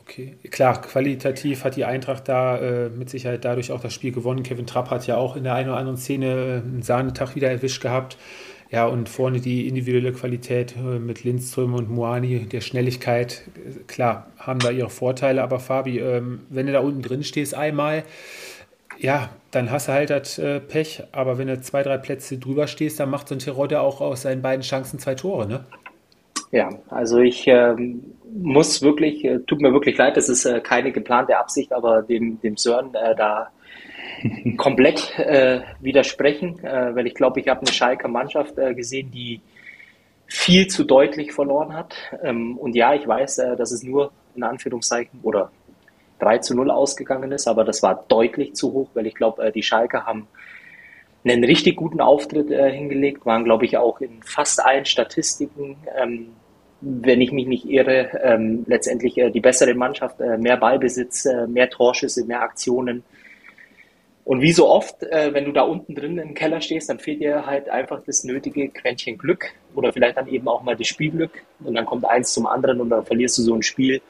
Okay, 0.00 0.36
klar, 0.50 0.80
qualitativ 0.80 1.64
hat 1.64 1.76
die 1.76 1.84
Eintracht 1.84 2.28
da 2.28 2.58
äh, 2.58 2.88
mit 2.88 3.10
Sicherheit 3.10 3.44
dadurch 3.44 3.72
auch 3.72 3.80
das 3.80 3.92
Spiel 3.92 4.10
gewonnen. 4.10 4.42
Kevin 4.42 4.66
Trapp 4.66 4.90
hat 4.90 5.06
ja 5.06 5.16
auch 5.16 5.36
in 5.36 5.44
der 5.44 5.54
einen 5.54 5.68
oder 5.68 5.78
anderen 5.78 5.98
Szene 5.98 6.26
äh, 6.26 6.66
einen 6.66 6.82
Sahnetag 6.82 7.34
wieder 7.36 7.50
erwischt 7.50 7.82
gehabt. 7.82 8.16
Ja, 8.70 8.86
und 8.86 9.10
vorne 9.10 9.38
die 9.38 9.68
individuelle 9.68 10.12
Qualität 10.12 10.74
äh, 10.76 10.98
mit 10.98 11.24
Lindström 11.24 11.74
und 11.74 11.90
Moani, 11.90 12.46
der 12.46 12.62
Schnelligkeit, 12.62 13.42
äh, 13.54 13.84
klar, 13.86 14.28
haben 14.38 14.60
da 14.60 14.70
ihre 14.70 14.88
Vorteile. 14.88 15.42
Aber 15.42 15.60
Fabi, 15.60 15.98
ähm, 15.98 16.40
wenn 16.48 16.66
du 16.66 16.72
da 16.72 16.80
unten 16.80 17.02
drin 17.02 17.22
stehst 17.22 17.54
einmal, 17.54 18.04
ja, 18.98 19.28
dann 19.52 19.70
hast 19.70 19.88
du 19.88 19.92
halt 19.92 20.10
das 20.10 20.38
äh, 20.38 20.60
Pech. 20.60 21.04
Aber 21.12 21.38
wenn 21.38 21.46
du 21.46 21.60
zwei, 21.60 21.82
drei 21.82 21.98
Plätze 21.98 22.38
drüber 22.38 22.66
stehst, 22.66 22.98
dann 22.98 23.10
macht 23.10 23.28
so 23.28 23.36
ein 23.36 23.38
Terodde 23.38 23.80
auch 23.80 24.00
aus 24.00 24.22
seinen 24.22 24.42
beiden 24.42 24.62
Chancen 24.62 24.98
zwei 24.98 25.14
Tore, 25.14 25.46
ne? 25.46 25.64
Ja, 26.50 26.68
also 26.90 27.18
ich 27.18 27.46
ähm, 27.46 28.02
muss 28.30 28.82
wirklich, 28.82 29.24
äh, 29.24 29.38
tut 29.40 29.60
mir 29.60 29.72
wirklich 29.72 29.96
leid, 29.96 30.16
das 30.16 30.28
ist 30.28 30.44
äh, 30.44 30.60
keine 30.60 30.92
geplante 30.92 31.38
Absicht, 31.38 31.72
aber 31.72 32.02
dem, 32.02 32.40
dem 32.40 32.56
Sören 32.56 32.94
äh, 32.94 33.14
da 33.14 33.50
komplett 34.56 35.18
äh, 35.18 35.60
widersprechen, 35.80 36.60
weil 36.62 37.06
ich 37.06 37.14
glaube, 37.14 37.40
ich 37.40 37.48
habe 37.48 37.60
eine 37.60 37.72
Schalker 37.72 38.08
Mannschaft 38.08 38.54
gesehen, 38.56 39.10
die 39.10 39.40
viel 40.26 40.68
zu 40.68 40.84
deutlich 40.84 41.32
verloren 41.32 41.74
hat. 41.74 41.94
Ähm, 42.22 42.56
und 42.56 42.76
ja, 42.76 42.94
ich 42.94 43.06
weiß, 43.06 43.36
dass 43.58 43.72
es 43.72 43.82
nur 43.82 44.12
in 44.36 44.44
Anführungszeichen 44.44 45.20
oder 45.22 45.50
3 46.22 46.38
zu 46.38 46.54
0 46.54 46.70
ausgegangen 46.70 47.32
ist, 47.32 47.48
aber 47.48 47.64
das 47.64 47.82
war 47.82 48.04
deutlich 48.08 48.54
zu 48.54 48.72
hoch, 48.72 48.88
weil 48.94 49.06
ich 49.06 49.14
glaube, 49.14 49.44
äh, 49.44 49.52
die 49.52 49.62
Schalke 49.62 50.06
haben 50.06 50.28
einen 51.24 51.44
richtig 51.44 51.76
guten 51.76 52.00
Auftritt 52.00 52.50
äh, 52.50 52.70
hingelegt, 52.70 53.26
waren, 53.26 53.44
glaube 53.44 53.64
ich, 53.64 53.76
auch 53.76 54.00
in 54.00 54.22
fast 54.22 54.64
allen 54.64 54.84
Statistiken, 54.84 55.76
ähm, 56.00 56.28
wenn 56.80 57.20
ich 57.20 57.32
mich 57.32 57.46
nicht 57.46 57.64
irre, 57.68 58.10
ähm, 58.22 58.64
letztendlich 58.66 59.18
äh, 59.18 59.30
die 59.30 59.40
bessere 59.40 59.74
Mannschaft, 59.74 60.20
äh, 60.20 60.38
mehr 60.38 60.56
Ballbesitz, 60.56 61.26
äh, 61.26 61.46
mehr 61.46 61.70
Torschüsse, 61.70 62.24
mehr 62.24 62.42
Aktionen. 62.42 63.04
Und 64.24 64.40
wie 64.40 64.52
so 64.52 64.68
oft, 64.68 65.02
äh, 65.02 65.34
wenn 65.34 65.44
du 65.44 65.52
da 65.52 65.62
unten 65.62 65.94
drin 65.94 66.18
im 66.18 66.34
Keller 66.34 66.60
stehst, 66.60 66.88
dann 66.88 67.00
fehlt 67.00 67.20
dir 67.20 67.46
halt 67.46 67.68
einfach 67.68 68.02
das 68.04 68.22
nötige 68.22 68.68
Quäntchen 68.68 69.18
Glück 69.18 69.46
oder 69.74 69.92
vielleicht 69.92 70.16
dann 70.16 70.28
eben 70.28 70.46
auch 70.46 70.62
mal 70.62 70.76
das 70.76 70.86
Spielglück. 70.86 71.42
Und 71.64 71.74
dann 71.74 71.86
kommt 71.86 72.04
eins 72.04 72.32
zum 72.32 72.46
anderen 72.46 72.80
und 72.80 72.90
dann 72.90 73.04
verlierst 73.04 73.38
du 73.38 73.42
so 73.42 73.54
ein 73.54 73.62
Spiel, 73.62 74.00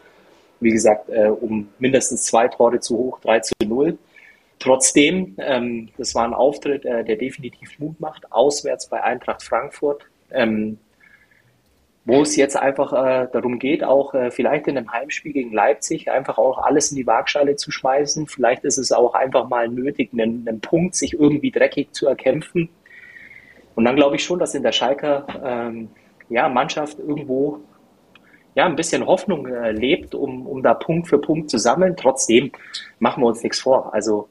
wie 0.63 0.71
gesagt, 0.71 1.09
äh, 1.09 1.29
um 1.29 1.69
mindestens 1.79 2.25
zwei 2.25 2.49
Tore 2.49 2.81
zu 2.81 2.97
hoch, 2.97 3.21
3 3.21 3.41
zu 3.41 3.55
0. 3.65 3.99
Trotzdem, 4.59 5.35
ähm, 5.39 5.89
das 5.99 6.15
war 6.15 6.25
ein 6.25 6.35
Auftritt, 6.35 6.85
äh, 6.85 7.05
der 7.05 7.17
definitiv 7.17 7.79
Mut 7.79 7.99
macht, 8.01 8.31
auswärts 8.31 8.89
bei 8.89 9.03
Eintracht 9.03 9.43
Frankfurt, 9.43 10.07
ähm, 10.31 10.79
wo 12.05 12.23
es 12.23 12.37
jetzt 12.37 12.57
einfach 12.57 12.93
äh, 12.93 13.29
darum 13.33 13.59
geht, 13.59 13.85
auch 13.85 14.15
äh, 14.15 14.31
vielleicht 14.31 14.67
in 14.69 14.77
einem 14.77 14.93
Heimspiel 14.93 15.33
gegen 15.33 15.53
Leipzig 15.53 16.11
einfach 16.11 16.39
auch 16.39 16.59
alles 16.59 16.91
in 16.91 16.97
die 16.97 17.07
Waagschale 17.07 17.57
zu 17.57 17.71
schmeißen. 17.71 18.27
Vielleicht 18.27 18.65
ist 18.65 18.79
es 18.79 18.93
auch 18.93 19.15
einfach 19.15 19.49
mal 19.49 19.69
nötig, 19.69 20.11
einen, 20.13 20.47
einen 20.47 20.61
Punkt 20.61 20.95
sich 20.95 21.15
irgendwie 21.15 21.51
dreckig 21.51 21.93
zu 21.93 22.07
erkämpfen. 22.07 22.69
Und 23.75 23.85
dann 23.85 23.97
glaube 23.97 24.17
ich 24.17 24.25
schon, 24.25 24.39
dass 24.39 24.55
in 24.55 24.63
der 24.63 24.73
Schalker 24.73 25.27
ähm, 25.45 25.89
ja, 26.29 26.49
Mannschaft 26.49 26.99
irgendwo 26.99 27.61
ja, 28.55 28.67
ein 28.67 28.77
bisschen 28.77 29.07
Hoffnung 29.07 29.47
äh, 29.47 29.73
lebt, 29.73 30.15
um, 30.15 30.47
um 30.47 30.63
da 30.63 30.75
Punkt 30.75 31.09
für 31.09 31.19
Punkt 31.19 31.51
zu 31.51 31.59
sammeln. 31.59 31.97
Trotzdem 31.97 32.53
machen 32.99 33.23
wir 33.23 33.27
uns 33.29 33.43
nichts 33.43 33.61
vor. 33.61 33.95
Also 33.95 34.29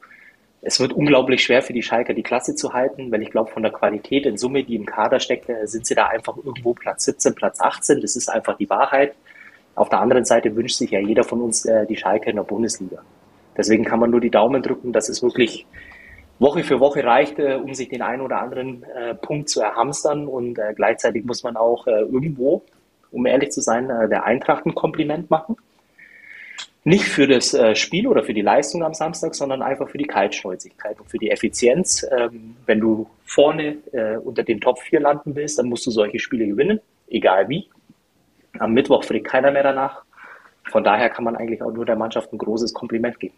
es 0.60 0.78
wird 0.78 0.92
unglaublich 0.92 1.42
schwer 1.42 1.60
für 1.60 1.72
die 1.72 1.82
Schalker, 1.82 2.14
die 2.14 2.22
Klasse 2.22 2.54
zu 2.54 2.72
halten, 2.72 3.10
weil 3.10 3.22
ich 3.22 3.30
glaube, 3.30 3.50
von 3.50 3.64
der 3.64 3.72
Qualität 3.72 4.26
in 4.26 4.38
Summe, 4.38 4.62
die 4.62 4.76
im 4.76 4.86
Kader 4.86 5.18
steckt, 5.18 5.48
äh, 5.48 5.66
sind 5.66 5.86
sie 5.86 5.94
da 5.94 6.06
einfach 6.06 6.36
irgendwo 6.36 6.72
Platz 6.72 7.04
17, 7.04 7.34
Platz 7.34 7.60
18. 7.60 8.00
Das 8.00 8.14
ist 8.14 8.28
einfach 8.28 8.56
die 8.56 8.70
Wahrheit. 8.70 9.14
Auf 9.74 9.88
der 9.88 10.00
anderen 10.00 10.24
Seite 10.24 10.54
wünscht 10.54 10.76
sich 10.76 10.90
ja 10.90 11.00
jeder 11.00 11.24
von 11.24 11.40
uns 11.40 11.64
äh, 11.64 11.86
die 11.86 11.96
Schalke 11.96 12.30
in 12.30 12.36
der 12.36 12.44
Bundesliga. 12.44 13.02
Deswegen 13.56 13.84
kann 13.84 13.98
man 13.98 14.10
nur 14.10 14.20
die 14.20 14.30
Daumen 14.30 14.62
drücken, 14.62 14.92
dass 14.92 15.08
es 15.08 15.22
wirklich 15.22 15.66
Woche 16.38 16.62
für 16.62 16.78
Woche 16.78 17.04
reicht, 17.04 17.40
äh, 17.40 17.54
um 17.54 17.74
sich 17.74 17.88
den 17.88 18.02
einen 18.02 18.22
oder 18.22 18.40
anderen 18.40 18.84
äh, 18.84 19.14
Punkt 19.14 19.48
zu 19.48 19.60
erhamstern. 19.60 20.28
Und 20.28 20.58
äh, 20.58 20.74
gleichzeitig 20.74 21.24
muss 21.24 21.42
man 21.42 21.56
auch 21.56 21.88
äh, 21.88 22.02
irgendwo, 22.02 22.62
um 23.12 23.26
ehrlich 23.26 23.50
zu 23.50 23.60
sein, 23.60 23.88
der 23.88 24.24
Eintracht 24.24 24.66
ein 24.66 24.74
Kompliment 24.74 25.30
machen 25.30 25.56
nicht 26.84 27.04
für 27.04 27.28
das 27.28 27.54
äh, 27.54 27.76
Spiel 27.76 28.08
oder 28.08 28.24
für 28.24 28.34
die 28.34 28.42
Leistung 28.42 28.82
am 28.82 28.94
Samstag, 28.94 29.34
sondern 29.34 29.62
einfach 29.62 29.88
für 29.88 29.98
die 29.98 30.06
Kaltschnäuzigkeit 30.06 30.98
und 30.98 31.08
für 31.08 31.18
die 31.18 31.30
Effizienz. 31.30 32.04
Ähm, 32.10 32.56
wenn 32.66 32.80
du 32.80 33.08
vorne 33.24 33.76
äh, 33.92 34.16
unter 34.16 34.42
den 34.42 34.60
Top 34.60 34.80
4 34.80 35.00
landen 35.00 35.36
willst, 35.36 35.58
dann 35.58 35.68
musst 35.68 35.86
du 35.86 35.90
solche 35.90 36.18
Spiele 36.18 36.46
gewinnen, 36.46 36.80
egal 37.08 37.48
wie. 37.48 37.68
Am 38.58 38.72
Mittwoch 38.72 39.04
fragt 39.04 39.24
keiner 39.24 39.52
mehr 39.52 39.62
danach. 39.62 40.02
Von 40.70 40.82
daher 40.82 41.08
kann 41.08 41.24
man 41.24 41.36
eigentlich 41.36 41.62
auch 41.62 41.72
nur 41.72 41.84
der 41.84 41.96
Mannschaft 41.96 42.32
ein 42.32 42.38
großes 42.38 42.72
Kompliment 42.72 43.18
geben. 43.20 43.34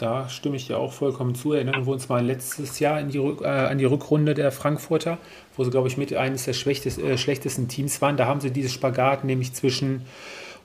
Da 0.00 0.30
stimme 0.30 0.56
ich 0.56 0.66
dir 0.66 0.78
auch 0.78 0.94
vollkommen 0.94 1.34
zu. 1.34 1.52
Erinnern 1.52 1.84
wir 1.84 1.92
uns 1.92 2.08
mal 2.08 2.24
letztes 2.24 2.78
Jahr 2.78 3.02
die, 3.02 3.18
äh, 3.18 3.46
an 3.46 3.76
die 3.76 3.84
Rückrunde 3.84 4.32
der 4.32 4.50
Frankfurter, 4.50 5.18
wo 5.58 5.64
sie, 5.64 5.70
glaube 5.70 5.88
ich, 5.88 5.98
mit 5.98 6.14
eines 6.14 6.44
der 6.44 6.54
äh, 6.54 7.18
schlechtesten 7.18 7.68
Teams 7.68 8.00
waren. 8.00 8.16
Da 8.16 8.24
haben 8.24 8.40
sie 8.40 8.50
dieses 8.50 8.72
Spagat 8.72 9.24
nämlich 9.24 9.52
zwischen 9.52 10.06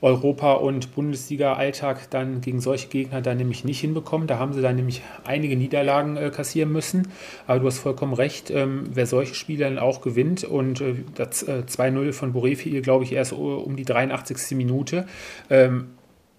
Europa- 0.02 0.54
und 0.54 0.96
Bundesliga-Alltag 0.96 2.10
dann 2.12 2.40
gegen 2.40 2.62
solche 2.62 2.88
Gegner 2.88 3.22
dann 3.22 3.36
nämlich 3.36 3.66
nicht 3.66 3.82
hinbekommen. 3.82 4.26
Da 4.26 4.40
haben 4.40 4.54
sie 4.54 4.62
dann 4.62 4.78
nämlich 4.78 5.02
einige 5.26 5.58
Niederlagen 5.58 6.16
äh, 6.16 6.30
kassieren 6.30 6.72
müssen. 6.72 7.10
Aber 7.46 7.60
du 7.60 7.68
hast 7.68 7.80
vollkommen 7.80 8.14
recht, 8.14 8.52
ähm, 8.52 8.84
wer 8.94 9.06
solche 9.06 9.36
Spiele 9.36 9.66
dann 9.66 9.80
auch 9.80 10.00
gewinnt 10.00 10.46
und 10.46 10.80
äh, 10.80 10.96
das 11.14 11.44
äh, 11.44 11.64
2-0 11.68 12.14
von 12.14 12.32
Borefi, 12.32 12.80
glaube 12.80 13.04
ich, 13.04 13.12
erst 13.12 13.34
um 13.34 13.76
die 13.76 13.84
83. 13.84 14.56
Minute. 14.56 15.08
Ähm, 15.50 15.88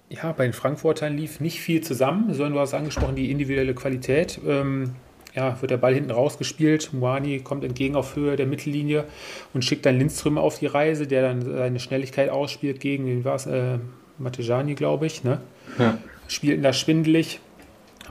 ja, 0.09 0.33
bei 0.33 0.45
den 0.45 0.53
Frankfurtern 0.53 1.16
lief 1.16 1.40
nicht 1.40 1.61
viel 1.61 1.81
zusammen, 1.81 2.33
sondern 2.33 2.55
du 2.55 2.61
hast 2.61 2.75
angesprochen, 2.75 3.16
die 3.16 3.31
individuelle 3.31 3.75
Qualität. 3.75 4.40
Ähm, 4.47 4.95
ja, 5.35 5.61
wird 5.61 5.71
der 5.71 5.77
Ball 5.77 5.95
hinten 5.95 6.11
rausgespielt. 6.11 6.95
Muani 6.95 7.40
kommt 7.40 7.62
entgegen 7.62 7.95
auf 7.95 8.16
Höhe 8.16 8.37
der 8.37 8.47
Mittellinie 8.47 9.05
und 9.53 9.64
schickt 9.64 9.85
dann 9.85 9.99
Lindström 9.99 10.38
auf 10.38 10.59
die 10.59 10.66
Reise, 10.66 11.07
der 11.07 11.23
dann 11.23 11.42
seine 11.42 11.79
Schnelligkeit 11.79 12.31
ausspielt 12.31 12.81
gegen 12.81 13.05
den 13.05 13.25
was, 13.25 13.47
äh, 13.47 13.79
Matejani, 14.19 14.75
glaube 14.75 15.07
ich. 15.07 15.25
Ne? 15.25 15.40
Ja. 15.79 15.99
Spielten 16.27 16.62
da 16.62 16.73
schwindelig, 16.73 17.40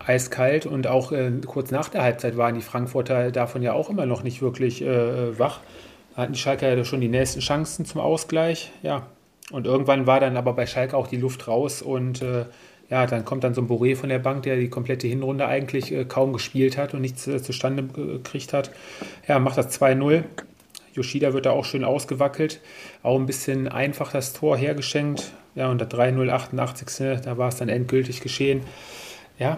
eiskalt 0.06 0.68
und 0.68 0.86
auch 0.86 1.12
äh, 1.12 1.32
kurz 1.46 1.72
nach 1.72 1.90
der 1.90 2.04
Halbzeit 2.04 2.38
waren 2.38 2.54
die 2.54 2.62
Frankfurter 2.62 3.32
davon 3.32 3.64
ja 3.64 3.74
auch 3.74 3.90
immer 3.90 4.06
noch 4.06 4.22
nicht 4.22 4.42
wirklich 4.44 4.84
äh, 4.84 5.40
wach. 5.40 5.62
Da 6.16 6.24
hatten 6.24 6.34
die 6.34 6.40
Schalker 6.40 6.76
ja 6.76 6.86
schon 6.86 7.02
die 7.02 7.08
nächsten 7.08 7.40
Chancen 7.40 7.86
zum 7.86 8.02
Ausgleich. 8.02 8.72
Ja, 8.84 9.08
und 9.52 9.68
irgendwann 9.68 10.08
war 10.08 10.20
dann 10.20 10.38
aber 10.38 10.54
bei 10.54 10.66
Schalke 10.66 10.98
auch 10.98 11.08
die 11.08 11.18
Luft 11.18 11.48
raus 11.48 11.82
und 11.82 12.22
äh, 12.22 12.46
ja, 12.90 13.08
dann 13.08 13.26
kommt 13.26 13.44
dann 13.44 13.54
so 13.54 13.62
ein 13.62 13.68
Boré 13.68 13.96
von 13.96 14.10
der 14.10 14.20
Bank, 14.20 14.44
der 14.44 14.58
die 14.58 14.70
komplette 14.70 15.08
Hinrunde 15.08 15.48
eigentlich 15.48 15.92
äh, 15.92 16.06
kaum 16.06 16.34
gespielt 16.34 16.78
hat 16.78 16.94
und 16.94 17.02
nichts 17.02 17.28
äh, 17.28 17.42
zustande 17.42 17.84
gekriegt 17.84 18.54
hat. 18.54 18.72
Ja, 19.28 19.40
macht 19.40 19.58
das 19.58 19.80
2-0. 19.80 20.24
Yoshida 20.94 21.34
wird 21.34 21.46
da 21.46 21.52
auch 21.52 21.66
schön 21.66 21.84
ausgewackelt. 21.84 22.62
Auch 23.04 23.20
ein 23.20 23.26
bisschen 23.26 23.68
einfach 23.68 24.12
das 24.12 24.34
Tor 24.34 24.56
hergeschenkt. 24.56 25.34
Ja, 25.56 25.70
und 25.70 25.80
der 25.80 25.90
3-0, 25.90 26.30
88. 26.30 27.22
Da 27.24 27.38
war 27.38 27.50
es 27.50 27.58
dann 27.58 27.70
endgültig 27.70 28.22
geschehen. 28.22 28.62
Ja, 29.40 29.58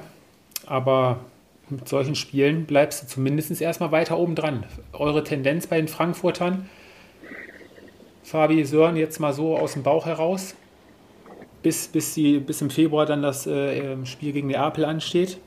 aber 0.65 1.19
mit 1.69 1.87
solchen 1.89 2.15
Spielen 2.15 2.65
bleibst 2.65 3.03
du 3.03 3.07
zumindest 3.07 3.61
erstmal 3.61 3.91
weiter 3.91 4.17
oben 4.17 4.35
dran. 4.35 4.63
Eure 4.93 5.23
Tendenz 5.23 5.67
bei 5.67 5.77
den 5.77 5.87
Frankfurtern, 5.87 6.69
Fabi 8.27 8.63
Sören, 8.65 8.97
jetzt 8.97 9.19
mal 9.19 9.33
so 9.33 9.57
aus 9.57 9.73
dem 9.73 9.83
Bauch 9.83 10.05
heraus? 10.05 10.55
bis, 11.67 11.87
bis, 11.87 12.13
die, 12.13 12.39
bis 12.39 12.61
im 12.61 12.69
Februar 12.69 13.05
dann 13.05 13.21
das 13.21 13.45
äh, 13.47 13.79
ähm, 13.79 14.05
Spiel 14.05 14.31
gegen 14.31 14.47
Neapel 14.47 14.85
ansteht? 14.85 15.37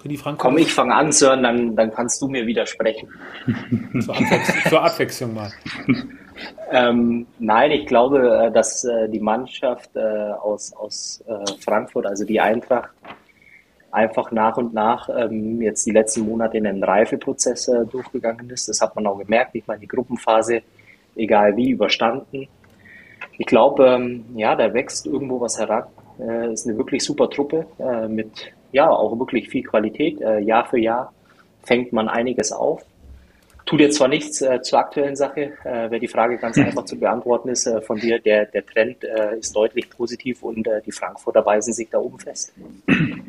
Können 0.00 0.10
die 0.10 0.16
Frankfurt 0.16 0.50
Komm, 0.50 0.58
ich 0.58 0.72
fange 0.72 0.94
an, 0.94 1.12
Sören, 1.12 1.42
dann, 1.42 1.76
dann 1.76 1.90
kannst 1.92 2.20
du 2.20 2.28
mir 2.28 2.46
widersprechen. 2.46 3.08
zur, 4.00 4.14
Abwechslung, 4.14 4.62
zur 4.68 4.82
Abwechslung 4.82 5.34
mal. 5.34 5.50
Ähm, 6.70 7.26
nein, 7.38 7.70
ich 7.70 7.86
glaube, 7.86 8.46
äh, 8.46 8.52
dass 8.52 8.84
äh, 8.84 9.08
die 9.08 9.20
Mannschaft 9.20 9.90
äh, 9.94 10.00
aus, 10.00 10.72
aus 10.74 11.22
Frankfurt, 11.60 12.06
also 12.06 12.24
die 12.24 12.40
Eintracht, 12.40 12.90
einfach 13.92 14.30
nach 14.30 14.56
und 14.56 14.72
nach 14.72 15.08
ähm, 15.08 15.60
jetzt 15.60 15.84
die 15.84 15.90
letzten 15.90 16.22
Monate 16.22 16.58
in 16.58 16.66
einen 16.66 16.84
Reifeprozess 16.84 17.68
äh, 17.68 17.84
durchgegangen 17.86 18.48
ist. 18.50 18.68
Das 18.68 18.80
hat 18.80 18.94
man 18.94 19.06
auch 19.06 19.18
gemerkt. 19.18 19.54
Ich 19.54 19.66
meine, 19.66 19.80
die 19.80 19.88
Gruppenphase, 19.88 20.62
egal 21.16 21.56
wie, 21.56 21.70
überstanden 21.70 22.48
ich 23.40 23.46
glaube, 23.46 23.86
ähm, 23.86 24.26
ja, 24.36 24.54
da 24.54 24.74
wächst 24.74 25.06
irgendwo 25.06 25.40
was 25.40 25.58
heran. 25.58 25.84
Äh, 26.18 26.52
ist 26.52 26.68
eine 26.68 26.76
wirklich 26.76 27.02
super 27.02 27.30
Truppe 27.30 27.66
äh, 27.78 28.06
mit 28.06 28.52
ja 28.70 28.90
auch 28.90 29.18
wirklich 29.18 29.48
viel 29.48 29.62
Qualität. 29.62 30.20
Äh, 30.20 30.40
Jahr 30.40 30.66
für 30.66 30.78
Jahr 30.78 31.10
fängt 31.62 31.90
man 31.94 32.08
einiges 32.08 32.52
auf. 32.52 32.84
Tut 33.64 33.80
jetzt 33.80 33.96
zwar 33.96 34.08
nichts 34.08 34.42
äh, 34.42 34.60
zur 34.60 34.80
aktuellen 34.80 35.16
Sache, 35.16 35.52
äh, 35.64 35.90
wäre 35.90 36.00
die 36.00 36.08
Frage 36.08 36.36
ganz 36.36 36.58
einfach 36.66 36.84
zu 36.84 37.00
beantworten 37.00 37.48
ist 37.48 37.66
äh, 37.66 37.80
von 37.80 37.98
dir. 37.98 38.18
Der, 38.18 38.44
der 38.44 38.66
Trend 38.66 39.04
äh, 39.04 39.38
ist 39.38 39.56
deutlich 39.56 39.88
positiv 39.88 40.42
und 40.42 40.66
äh, 40.66 40.82
die 40.84 40.92
Frankfurter 40.92 41.40
beißen 41.40 41.72
sich 41.72 41.88
da 41.88 41.96
oben 41.96 42.18
fest. 42.18 42.52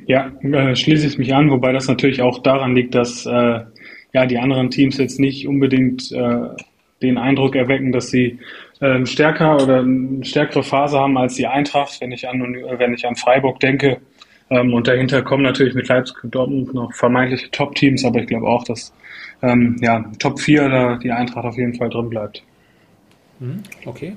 Ja, 0.08 0.30
äh, 0.42 0.76
schließe 0.76 1.08
ich 1.08 1.18
mich 1.20 1.34
an, 1.34 1.50
wobei 1.52 1.72
das 1.72 1.88
natürlich 1.88 2.22
auch 2.22 2.40
daran 2.40 2.76
liegt, 2.76 2.96
dass 2.96 3.26
äh, 3.26 3.62
ja 4.12 4.26
die 4.26 4.40
anderen 4.40 4.72
Teams 4.72 4.98
jetzt 4.98 5.22
nicht 5.22 5.48
unbedingt 5.48 6.12
äh, 6.12 6.50
den 7.02 7.18
Eindruck 7.18 7.56
erwecken, 7.56 7.92
dass 7.92 8.10
sie 8.10 8.40
ähm, 8.82 9.06
stärker 9.06 9.62
oder 9.62 9.80
eine 9.80 10.24
stärkere 10.24 10.64
Phase 10.64 11.00
haben 11.00 11.18
als 11.18 11.36
die 11.36 11.48
Eintracht, 11.48 12.00
wenn 12.02 12.12
ich 12.12 12.28
an, 12.28 12.42
wenn 12.42 12.94
ich 12.94 13.06
an 13.06 13.16
Freiburg 13.16 13.60
denke. 13.60 14.02
Ähm, 14.50 14.74
und 14.74 14.88
dahinter 14.88 15.22
kommen 15.22 15.44
natürlich 15.44 15.74
mit 15.74 15.88
Leipzig 15.88 16.24
und 16.24 16.36
Dortmund 16.36 16.74
noch 16.74 16.94
vermeintliche 16.94 17.50
Top-Teams, 17.52 18.04
aber 18.04 18.20
ich 18.20 18.28
glaube 18.28 18.48
auch, 18.48 18.64
dass 18.64 18.94
ähm, 19.42 19.78
ja, 19.82 20.04
Top 20.20 20.40
4 20.40 20.70
da 20.70 20.96
die 20.98 21.12
Eintracht 21.12 21.46
auf 21.46 21.58
jeden 21.58 21.74
Fall 21.76 21.90
drin 21.90 22.10
bleibt. 22.10 22.44
Mhm, 23.40 23.64
okay. 23.86 24.16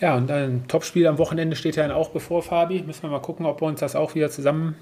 Ja, 0.00 0.16
und 0.16 0.30
ein 0.30 0.64
Topspiel 0.66 1.06
am 1.06 1.18
Wochenende 1.18 1.54
steht 1.56 1.76
ja 1.76 1.94
auch 1.94 2.10
bevor, 2.10 2.42
Fabi. 2.42 2.82
Müssen 2.82 3.04
wir 3.04 3.10
mal 3.10 3.20
gucken, 3.20 3.46
ob 3.46 3.62
wir 3.62 3.68
uns 3.68 3.80
das 3.80 3.94
auch 3.94 4.14
wieder 4.14 4.30
zusammen 4.30 4.74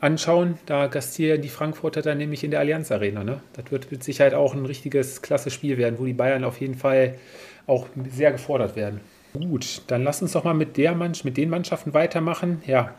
anschauen. 0.00 0.58
Da 0.66 0.86
gastieren 0.86 1.42
die 1.42 1.48
Frankfurter 1.48 2.02
dann 2.02 2.18
nämlich 2.18 2.44
in 2.44 2.50
der 2.50 2.60
Allianz 2.60 2.92
Arena. 2.92 3.24
Ne? 3.24 3.40
Das 3.54 3.70
wird 3.70 3.90
mit 3.90 4.04
Sicherheit 4.04 4.34
auch 4.34 4.54
ein 4.54 4.66
richtiges 4.66 5.22
klasse 5.22 5.50
Spiel 5.50 5.78
werden, 5.78 5.98
wo 5.98 6.04
die 6.04 6.12
Bayern 6.12 6.44
auf 6.44 6.60
jeden 6.60 6.74
Fall 6.74 7.14
auch 7.66 7.86
sehr 8.10 8.32
gefordert 8.32 8.76
werden. 8.76 9.00
Gut, 9.34 9.82
dann 9.88 10.02
lass 10.02 10.22
uns 10.22 10.32
doch 10.32 10.44
mal 10.44 10.54
mit, 10.54 10.76
der 10.76 10.94
Mannschaft, 10.94 11.24
mit 11.24 11.36
den 11.36 11.50
Mannschaften 11.50 11.94
weitermachen. 11.94 12.62
Ja, 12.66 12.94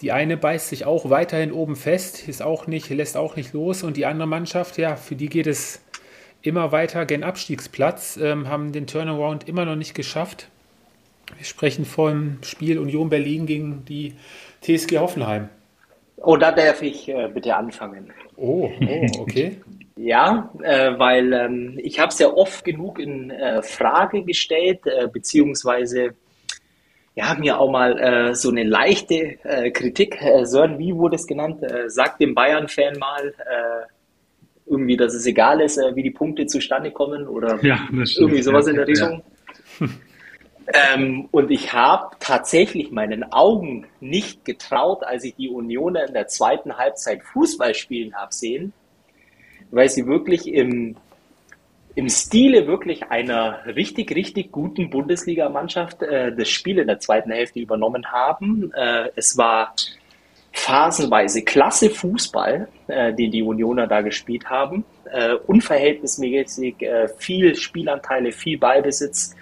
die 0.00 0.12
eine 0.12 0.36
beißt 0.36 0.68
sich 0.68 0.84
auch 0.84 1.10
weiterhin 1.10 1.52
oben 1.52 1.76
fest, 1.76 2.26
ist 2.28 2.42
auch 2.42 2.66
nicht, 2.66 2.88
lässt 2.90 3.16
auch 3.16 3.36
nicht 3.36 3.52
los. 3.52 3.82
Und 3.82 3.96
die 3.96 4.06
andere 4.06 4.28
Mannschaft, 4.28 4.78
ja, 4.78 4.96
für 4.96 5.16
die 5.16 5.28
geht 5.28 5.46
es 5.46 5.80
immer 6.42 6.72
weiter 6.72 7.04
gen 7.04 7.22
Abstiegsplatz, 7.22 8.16
ähm, 8.16 8.48
haben 8.48 8.72
den 8.72 8.86
Turnaround 8.86 9.46
immer 9.48 9.64
noch 9.64 9.76
nicht 9.76 9.94
geschafft. 9.94 10.48
Wir 11.36 11.44
sprechen 11.44 11.84
vom 11.84 12.38
Spiel 12.42 12.78
Union 12.78 13.10
Berlin 13.10 13.46
gegen 13.46 13.84
die 13.84 14.14
TSG 14.62 14.98
Hoffenheim. 14.98 15.48
Oh, 16.22 16.36
da 16.36 16.52
darf 16.52 16.82
ich 16.82 17.08
äh, 17.08 17.28
bitte 17.32 17.56
anfangen. 17.56 18.12
Oh, 18.36 18.70
oh 18.80 19.20
okay. 19.20 19.60
Ja, 19.96 20.50
äh, 20.62 20.98
weil 20.98 21.30
ähm, 21.34 21.78
ich 21.82 22.00
habe 22.00 22.08
es 22.08 22.18
ja 22.18 22.28
oft 22.28 22.64
genug 22.64 22.98
in 22.98 23.30
äh, 23.30 23.60
Frage 23.62 24.22
gestellt, 24.22 24.80
äh, 24.86 25.08
beziehungsweise 25.08 26.14
ja, 27.14 27.34
mir 27.38 27.58
auch 27.58 27.70
mal 27.70 27.98
äh, 27.98 28.34
so 28.34 28.48
eine 28.50 28.64
leichte 28.64 29.36
äh, 29.44 29.70
Kritik, 29.70 30.16
äh, 30.22 30.46
Sören, 30.46 30.78
wie 30.78 30.94
wurde 30.94 31.16
es 31.16 31.26
genannt, 31.26 31.62
äh, 31.62 31.90
sagt 31.90 32.20
dem 32.20 32.34
Bayern-Fan 32.34 32.98
mal 32.98 33.34
äh, 33.40 33.86
irgendwie, 34.64 34.96
dass 34.96 35.12
es 35.12 35.26
egal 35.26 35.60
ist, 35.60 35.76
äh, 35.76 35.94
wie 35.94 36.02
die 36.02 36.12
Punkte 36.12 36.46
zustande 36.46 36.92
kommen 36.92 37.26
oder 37.26 37.62
Ja, 37.62 37.80
irgendwie 37.90 38.40
sowas 38.42 38.66
Ja, 38.66 38.70
in 38.70 38.76
der 38.76 38.88
ja. 38.88 39.20
Ähm, 40.72 41.28
und 41.30 41.50
ich 41.50 41.72
habe 41.72 42.16
tatsächlich 42.20 42.90
meinen 42.90 43.32
Augen 43.32 43.86
nicht 44.00 44.44
getraut, 44.44 45.02
als 45.02 45.24
ich 45.24 45.34
die 45.34 45.48
Unioner 45.48 46.06
in 46.06 46.14
der 46.14 46.28
zweiten 46.28 46.76
Halbzeit 46.76 47.22
Fußball 47.22 47.74
spielen 47.74 48.14
habe 48.14 48.32
sehen, 48.32 48.72
weil 49.70 49.88
sie 49.88 50.06
wirklich 50.06 50.46
im, 50.46 50.96
im 51.94 52.08
Stile 52.08 52.66
wirklich 52.66 53.04
einer 53.10 53.64
richtig, 53.66 54.14
richtig 54.14 54.52
guten 54.52 54.90
Bundesligamannschaft 54.90 56.02
äh, 56.02 56.34
das 56.34 56.48
Spiel 56.48 56.78
in 56.78 56.86
der 56.86 57.00
zweiten 57.00 57.30
Hälfte 57.30 57.60
übernommen 57.60 58.12
haben. 58.12 58.72
Äh, 58.74 59.10
es 59.16 59.36
war 59.36 59.74
phasenweise 60.52 61.42
klasse 61.42 61.90
Fußball, 61.90 62.68
äh, 62.88 63.12
den 63.14 63.30
die 63.30 63.42
Unioner 63.42 63.86
da 63.86 64.02
gespielt 64.02 64.48
haben. 64.48 64.84
Äh, 65.10 65.34
unverhältnismäßig 65.34 66.82
äh, 66.82 67.08
viel 67.18 67.54
Spielanteile, 67.54 68.32
viel 68.32 68.58
Ballbesitz. 68.58 69.34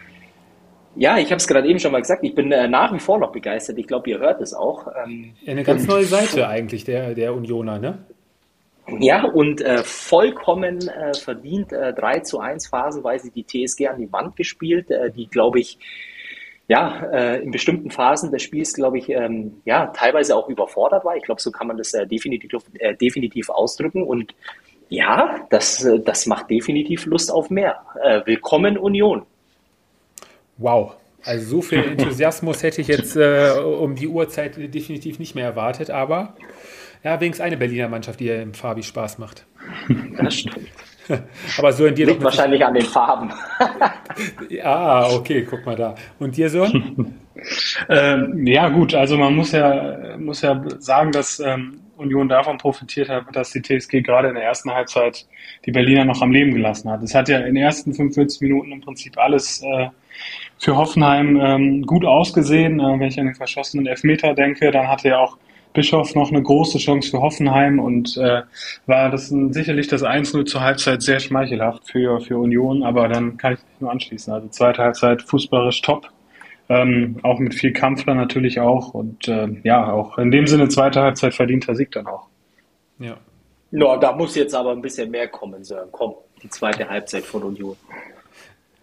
Ja, 0.98 1.16
ich 1.16 1.26
habe 1.26 1.36
es 1.36 1.46
gerade 1.46 1.68
eben 1.68 1.78
schon 1.78 1.92
mal 1.92 2.00
gesagt, 2.00 2.24
ich 2.24 2.34
bin 2.34 2.50
äh, 2.50 2.66
nach 2.66 2.92
wie 2.92 2.98
vor 2.98 3.18
noch 3.18 3.30
begeistert. 3.30 3.78
Ich 3.78 3.86
glaube, 3.86 4.10
ihr 4.10 4.18
hört 4.18 4.40
es 4.40 4.52
auch. 4.52 4.88
Ähm, 5.04 5.32
Ja, 5.42 5.52
eine 5.52 5.62
ganz 5.62 5.86
neue 5.86 6.04
Seite 6.04 6.48
eigentlich 6.48 6.82
der, 6.82 7.14
der 7.14 7.34
Unioner, 7.34 7.78
ne? 7.78 7.98
Ja, 8.98 9.24
und 9.24 9.60
äh, 9.60 9.84
vollkommen 9.84 10.88
äh, 10.88 11.14
verdient 11.14 11.72
äh, 11.72 11.92
3 11.92 12.20
zu 12.20 12.40
1 12.40 12.66
phasenweise 12.66 13.30
die 13.30 13.44
TSG 13.44 13.86
an 13.86 14.00
die 14.00 14.12
Wand 14.12 14.34
gespielt, 14.34 14.90
äh, 14.90 15.12
die, 15.12 15.28
glaube 15.28 15.60
ich, 15.60 15.78
ja, 16.66 17.06
äh, 17.12 17.42
in 17.42 17.52
bestimmten 17.52 17.90
Phasen 17.90 18.32
des 18.32 18.42
Spiels, 18.42 18.74
glaube 18.74 18.98
ich, 18.98 19.08
ähm, 19.08 19.60
ja, 19.64 19.86
teilweise 19.88 20.34
auch 20.34 20.48
überfordert 20.48 21.04
war. 21.04 21.16
Ich 21.16 21.22
glaube, 21.22 21.40
so 21.40 21.52
kann 21.52 21.68
man 21.68 21.76
das 21.76 21.94
äh, 21.94 22.08
definitiv, 22.08 22.50
äh, 22.80 22.96
definitiv 22.96 23.50
ausdrücken. 23.50 24.02
Und 24.02 24.34
ja, 24.88 25.46
das, 25.50 25.84
äh, 25.84 26.00
das 26.00 26.26
macht 26.26 26.50
definitiv 26.50 27.06
Lust 27.06 27.30
auf 27.32 27.50
mehr. 27.50 27.82
Äh, 28.02 28.22
willkommen 28.24 28.76
Union. 28.76 29.22
Wow. 30.58 30.96
Also 31.24 31.56
so 31.56 31.62
viel 31.62 31.82
Enthusiasmus 31.98 32.62
hätte 32.62 32.80
ich 32.80 32.88
jetzt 32.88 33.16
äh, 33.16 33.52
um 33.58 33.94
die 33.94 34.08
Uhrzeit 34.08 34.56
definitiv 34.74 35.18
nicht 35.18 35.34
mehr 35.34 35.44
erwartet, 35.44 35.90
aber 35.90 36.34
ja, 37.04 37.20
wenigstens 37.20 37.44
eine 37.44 37.56
Berliner 37.56 37.88
Mannschaft, 37.88 38.20
die 38.20 38.26
dem 38.26 38.54
Fabi 38.54 38.82
Spaß 38.82 39.18
macht. 39.18 39.46
Das 40.20 40.34
stimmt. 40.34 40.68
Aber 41.58 41.72
so 41.72 41.86
in 41.86 41.94
dir 41.94 42.06
Liegt 42.06 42.22
wahrscheinlich 42.22 42.64
an 42.64 42.74
den 42.74 42.84
Farben. 42.84 43.32
Ah, 44.64 45.08
okay, 45.12 45.46
guck 45.48 45.64
mal 45.64 45.76
da. 45.76 45.94
Und 46.18 46.36
dir 46.36 46.50
so? 46.50 46.66
Ähm, 47.88 48.46
ja, 48.46 48.68
gut, 48.68 48.94
also 48.94 49.16
man 49.16 49.36
muss 49.36 49.52
ja, 49.52 50.16
muss 50.18 50.42
ja 50.42 50.60
sagen, 50.80 51.12
dass 51.12 51.38
ähm, 51.38 51.80
Union 51.96 52.28
davon 52.28 52.58
profitiert 52.58 53.08
hat, 53.08 53.24
dass 53.32 53.52
die 53.52 53.62
TSG 53.62 54.02
gerade 54.02 54.28
in 54.28 54.34
der 54.34 54.42
ersten 54.42 54.72
Halbzeit 54.72 55.26
die 55.66 55.70
Berliner 55.70 56.04
noch 56.04 56.20
am 56.20 56.32
Leben 56.32 56.52
gelassen 56.52 56.90
hat. 56.90 57.02
Es 57.02 57.14
hat 57.14 57.28
ja 57.28 57.38
in 57.38 57.54
den 57.54 57.56
ersten 57.56 57.94
45 57.94 58.40
Minuten 58.40 58.72
im 58.72 58.80
Prinzip 58.80 59.16
alles 59.18 59.62
äh, 59.62 59.88
für 60.58 60.76
Hoffenheim 60.76 61.40
ähm, 61.40 61.82
gut 61.86 62.04
ausgesehen. 62.04 62.80
Äh, 62.80 63.00
wenn 63.00 63.08
ich 63.08 63.18
an 63.18 63.26
den 63.26 63.34
verschossenen 63.34 63.86
Elfmeter 63.86 64.34
denke, 64.34 64.70
dann 64.70 64.88
hatte 64.88 65.08
ja 65.08 65.18
auch 65.18 65.38
Bischof 65.72 66.14
noch 66.14 66.30
eine 66.30 66.42
große 66.42 66.78
Chance 66.78 67.10
für 67.10 67.20
Hoffenheim 67.20 67.78
und 67.78 68.16
äh, 68.16 68.42
war 68.86 69.10
das 69.10 69.30
ein, 69.30 69.52
sicherlich 69.52 69.86
das 69.86 70.02
1-0 70.02 70.44
zur 70.46 70.60
Halbzeit 70.60 71.02
sehr 71.02 71.20
schmeichelhaft 71.20 71.90
für, 71.90 72.20
für 72.20 72.38
Union, 72.38 72.82
aber 72.82 73.08
dann 73.08 73.36
kann 73.36 73.54
ich 73.54 73.60
mich 73.60 73.80
nur 73.80 73.90
anschließen. 73.90 74.32
Also 74.32 74.48
zweite 74.48 74.82
Halbzeit 74.82 75.22
fußballerisch 75.22 75.82
top. 75.82 76.08
Ähm, 76.70 77.16
auch 77.22 77.38
mit 77.38 77.54
viel 77.54 77.72
Kampf 77.72 78.04
dann 78.04 78.18
natürlich 78.18 78.60
auch. 78.60 78.92
Und 78.92 79.26
äh, 79.28 79.48
ja, 79.62 79.90
auch 79.90 80.18
in 80.18 80.30
dem 80.30 80.46
Sinne 80.46 80.68
zweite 80.68 81.00
Halbzeit 81.00 81.34
verdienter 81.34 81.74
Sieg 81.74 81.92
dann 81.92 82.06
auch. 82.06 82.26
Ja. 82.98 83.16
No, 83.70 83.96
da 83.96 84.12
muss 84.12 84.34
jetzt 84.34 84.54
aber 84.54 84.72
ein 84.72 84.82
bisschen 84.82 85.10
mehr 85.10 85.28
kommen, 85.28 85.64
Sören. 85.64 85.88
Komm, 85.92 86.14
die 86.42 86.48
zweite 86.48 86.88
Halbzeit 86.88 87.24
von 87.24 87.42
Union. 87.42 87.76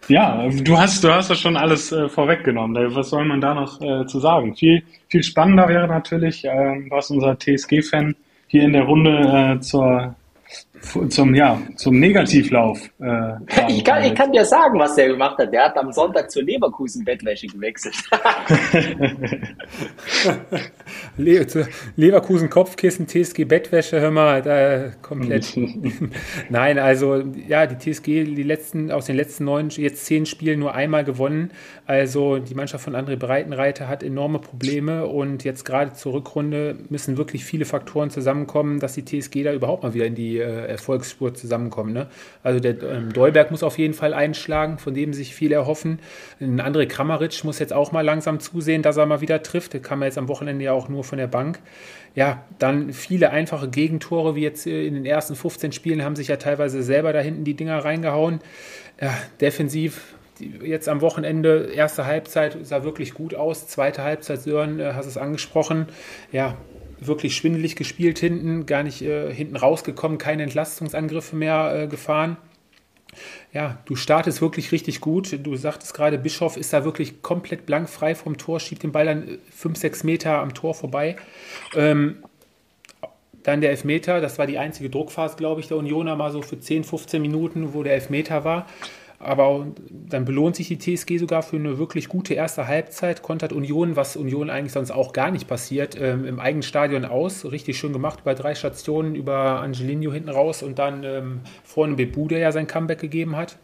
Ja, 0.08 0.48
du 0.48 0.78
hast, 0.78 1.02
du 1.02 1.10
hast 1.10 1.30
das 1.30 1.40
schon 1.40 1.56
alles 1.56 1.90
äh, 1.90 2.08
vorweggenommen. 2.08 2.94
Was 2.94 3.10
soll 3.10 3.24
man 3.24 3.40
da 3.40 3.54
noch 3.54 3.80
äh, 3.80 4.06
zu 4.06 4.20
sagen? 4.20 4.54
Viel, 4.54 4.82
viel 5.08 5.22
spannender 5.22 5.68
wäre 5.68 5.88
natürlich, 5.88 6.44
äh, 6.44 6.84
was 6.90 7.10
unser 7.10 7.36
TSG-Fan 7.36 8.14
hier 8.46 8.62
in 8.62 8.72
der 8.72 8.84
Runde 8.84 9.56
äh, 9.56 9.60
zur, 9.60 10.14
zum, 11.08 11.34
ja, 11.34 11.60
zum 11.76 11.98
Negativlauf. 11.98 12.78
Äh, 13.00 13.32
Ich 13.68 13.84
kann, 13.84 14.04
ich 14.04 14.14
kann 14.14 14.32
dir 14.32 14.44
sagen, 14.44 14.78
was 14.78 14.94
der 14.94 15.08
gemacht 15.08 15.38
hat. 15.38 15.52
Der 15.52 15.64
hat 15.64 15.76
am 15.76 15.92
Sonntag 15.92 16.30
zur 16.30 16.42
Leverkusen 16.42 17.04
Bettwäsche 17.04 17.46
gewechselt. 17.46 17.94
Leverkusen 21.96 22.48
Kopfkissen, 22.48 23.06
TSG 23.08 23.44
Bettwäsche, 23.44 24.00
hör 24.00 24.10
mal, 24.10 24.42
da 24.42 24.90
komplett. 25.02 25.56
Nein, 26.48 26.78
also 26.78 27.22
ja, 27.48 27.66
die 27.66 27.76
TSG, 27.76 28.24
die 28.24 28.42
letzten, 28.42 28.90
aus 28.90 29.06
den 29.06 29.16
letzten 29.16 29.44
neun, 29.44 29.68
jetzt 29.70 30.06
zehn 30.06 30.26
Spielen 30.26 30.60
nur 30.60 30.74
einmal 30.74 31.04
gewonnen. 31.04 31.50
Also 31.86 32.38
die 32.38 32.54
Mannschaft 32.54 32.84
von 32.84 32.94
André 32.94 33.16
Breitenreiter 33.16 33.88
hat 33.88 34.02
enorme 34.02 34.38
Probleme 34.38 35.06
und 35.06 35.44
jetzt 35.44 35.64
gerade 35.64 35.92
zur 35.94 36.14
Rückrunde 36.14 36.76
müssen 36.88 37.16
wirklich 37.16 37.44
viele 37.44 37.64
Faktoren 37.64 38.10
zusammenkommen, 38.10 38.80
dass 38.80 38.94
die 38.94 39.04
TSG 39.04 39.42
da 39.44 39.52
überhaupt 39.52 39.82
mal 39.82 39.94
wieder 39.94 40.06
in 40.06 40.14
die 40.14 40.38
äh, 40.38 40.65
Erfolgsspur 40.68 41.34
zusammenkommt. 41.34 41.92
Ne? 41.92 42.08
Also 42.42 42.60
der 42.60 42.82
ähm, 42.82 43.12
Dolberg 43.12 43.50
muss 43.50 43.62
auf 43.62 43.78
jeden 43.78 43.94
Fall 43.94 44.14
einschlagen, 44.14 44.78
von 44.78 44.94
dem 44.94 45.12
sich 45.12 45.34
viele 45.34 45.54
erhoffen. 45.54 46.00
Ein 46.40 46.60
André 46.60 46.86
Kramaric 46.86 47.44
muss 47.44 47.58
jetzt 47.58 47.72
auch 47.72 47.92
mal 47.92 48.02
langsam 48.02 48.40
zusehen, 48.40 48.82
dass 48.82 48.96
er 48.96 49.06
mal 49.06 49.20
wieder 49.20 49.42
trifft. 49.42 49.72
Der 49.72 49.80
kam 49.80 50.02
jetzt 50.02 50.18
am 50.18 50.28
Wochenende 50.28 50.64
ja 50.64 50.72
auch 50.72 50.88
nur 50.88 51.04
von 51.04 51.18
der 51.18 51.26
Bank. 51.26 51.60
Ja, 52.14 52.44
dann 52.58 52.92
viele 52.92 53.30
einfache 53.30 53.68
Gegentore, 53.68 54.34
wie 54.34 54.42
jetzt 54.42 54.66
äh, 54.66 54.86
in 54.86 54.94
den 54.94 55.04
ersten 55.04 55.36
15 55.36 55.72
Spielen, 55.72 56.02
haben 56.02 56.16
sich 56.16 56.28
ja 56.28 56.36
teilweise 56.36 56.82
selber 56.82 57.12
da 57.12 57.20
hinten 57.20 57.44
die 57.44 57.54
Dinger 57.54 57.84
reingehauen. 57.84 58.40
Ja, 59.00 59.14
defensiv 59.40 60.14
jetzt 60.62 60.88
am 60.88 61.00
Wochenende, 61.00 61.70
erste 61.74 62.06
Halbzeit 62.06 62.58
sah 62.62 62.84
wirklich 62.84 63.14
gut 63.14 63.34
aus. 63.34 63.66
Zweite 63.68 64.02
Halbzeit, 64.02 64.42
Sören, 64.42 64.80
äh, 64.80 64.92
hast 64.94 65.06
es 65.06 65.16
angesprochen. 65.16 65.86
Ja, 66.32 66.56
wirklich 66.98 67.36
schwindelig 67.36 67.76
gespielt 67.76 68.18
hinten, 68.18 68.66
gar 68.66 68.82
nicht 68.82 69.02
äh, 69.02 69.32
hinten 69.32 69.56
rausgekommen, 69.56 70.18
keine 70.18 70.42
Entlastungsangriffe 70.42 71.36
mehr 71.36 71.82
äh, 71.82 71.86
gefahren. 71.88 72.36
Ja, 73.52 73.78
du 73.86 73.96
startest 73.96 74.42
wirklich 74.42 74.72
richtig 74.72 75.00
gut. 75.00 75.38
Du 75.42 75.56
sagtest 75.56 75.94
gerade, 75.94 76.18
Bischof 76.18 76.56
ist 76.56 76.72
da 76.72 76.84
wirklich 76.84 77.22
komplett 77.22 77.64
blank 77.66 77.88
frei 77.88 78.14
vom 78.14 78.36
Tor, 78.36 78.60
schiebt 78.60 78.82
den 78.82 78.92
Ball 78.92 79.06
dann 79.06 79.38
5, 79.50 79.78
6 79.78 80.04
Meter 80.04 80.38
am 80.38 80.54
Tor 80.54 80.74
vorbei. 80.74 81.16
Ähm, 81.74 82.16
dann 83.42 83.60
der 83.60 83.70
Elfmeter, 83.70 84.20
das 84.20 84.38
war 84.38 84.46
die 84.46 84.58
einzige 84.58 84.90
Druckphase, 84.90 85.36
glaube 85.36 85.60
ich, 85.60 85.68
der 85.68 85.76
Unioner 85.76 86.16
mal 86.16 86.32
so 86.32 86.42
für 86.42 86.58
10, 86.58 86.84
15 86.84 87.22
Minuten, 87.22 87.74
wo 87.74 87.82
der 87.82 87.94
Elfmeter 87.94 88.44
war. 88.44 88.66
Aber 89.18 89.66
dann 89.90 90.24
belohnt 90.24 90.56
sich 90.56 90.68
die 90.68 90.78
TSG 90.78 91.18
sogar 91.18 91.42
für 91.42 91.56
eine 91.56 91.78
wirklich 91.78 92.08
gute 92.08 92.34
erste 92.34 92.66
Halbzeit, 92.66 93.22
kontert 93.22 93.52
Union, 93.52 93.96
was 93.96 94.16
Union 94.16 94.50
eigentlich 94.50 94.72
sonst 94.72 94.90
auch 94.90 95.12
gar 95.12 95.30
nicht 95.30 95.48
passiert, 95.48 95.98
ähm, 96.00 96.26
im 96.26 96.38
eigenen 96.38 96.62
Stadion 96.62 97.04
aus. 97.04 97.50
Richtig 97.50 97.78
schön 97.78 97.92
gemacht, 97.92 98.20
über 98.22 98.34
drei 98.34 98.54
Stationen, 98.54 99.14
über 99.14 99.60
Angelino 99.60 100.12
hinten 100.12 100.28
raus 100.28 100.62
und 100.62 100.78
dann 100.78 101.02
ähm, 101.04 101.40
vorne 101.64 101.94
Bebu, 101.94 102.28
der 102.28 102.38
ja 102.38 102.52
sein 102.52 102.66
Comeback 102.66 103.00
gegeben 103.00 103.36
hat. 103.36 103.56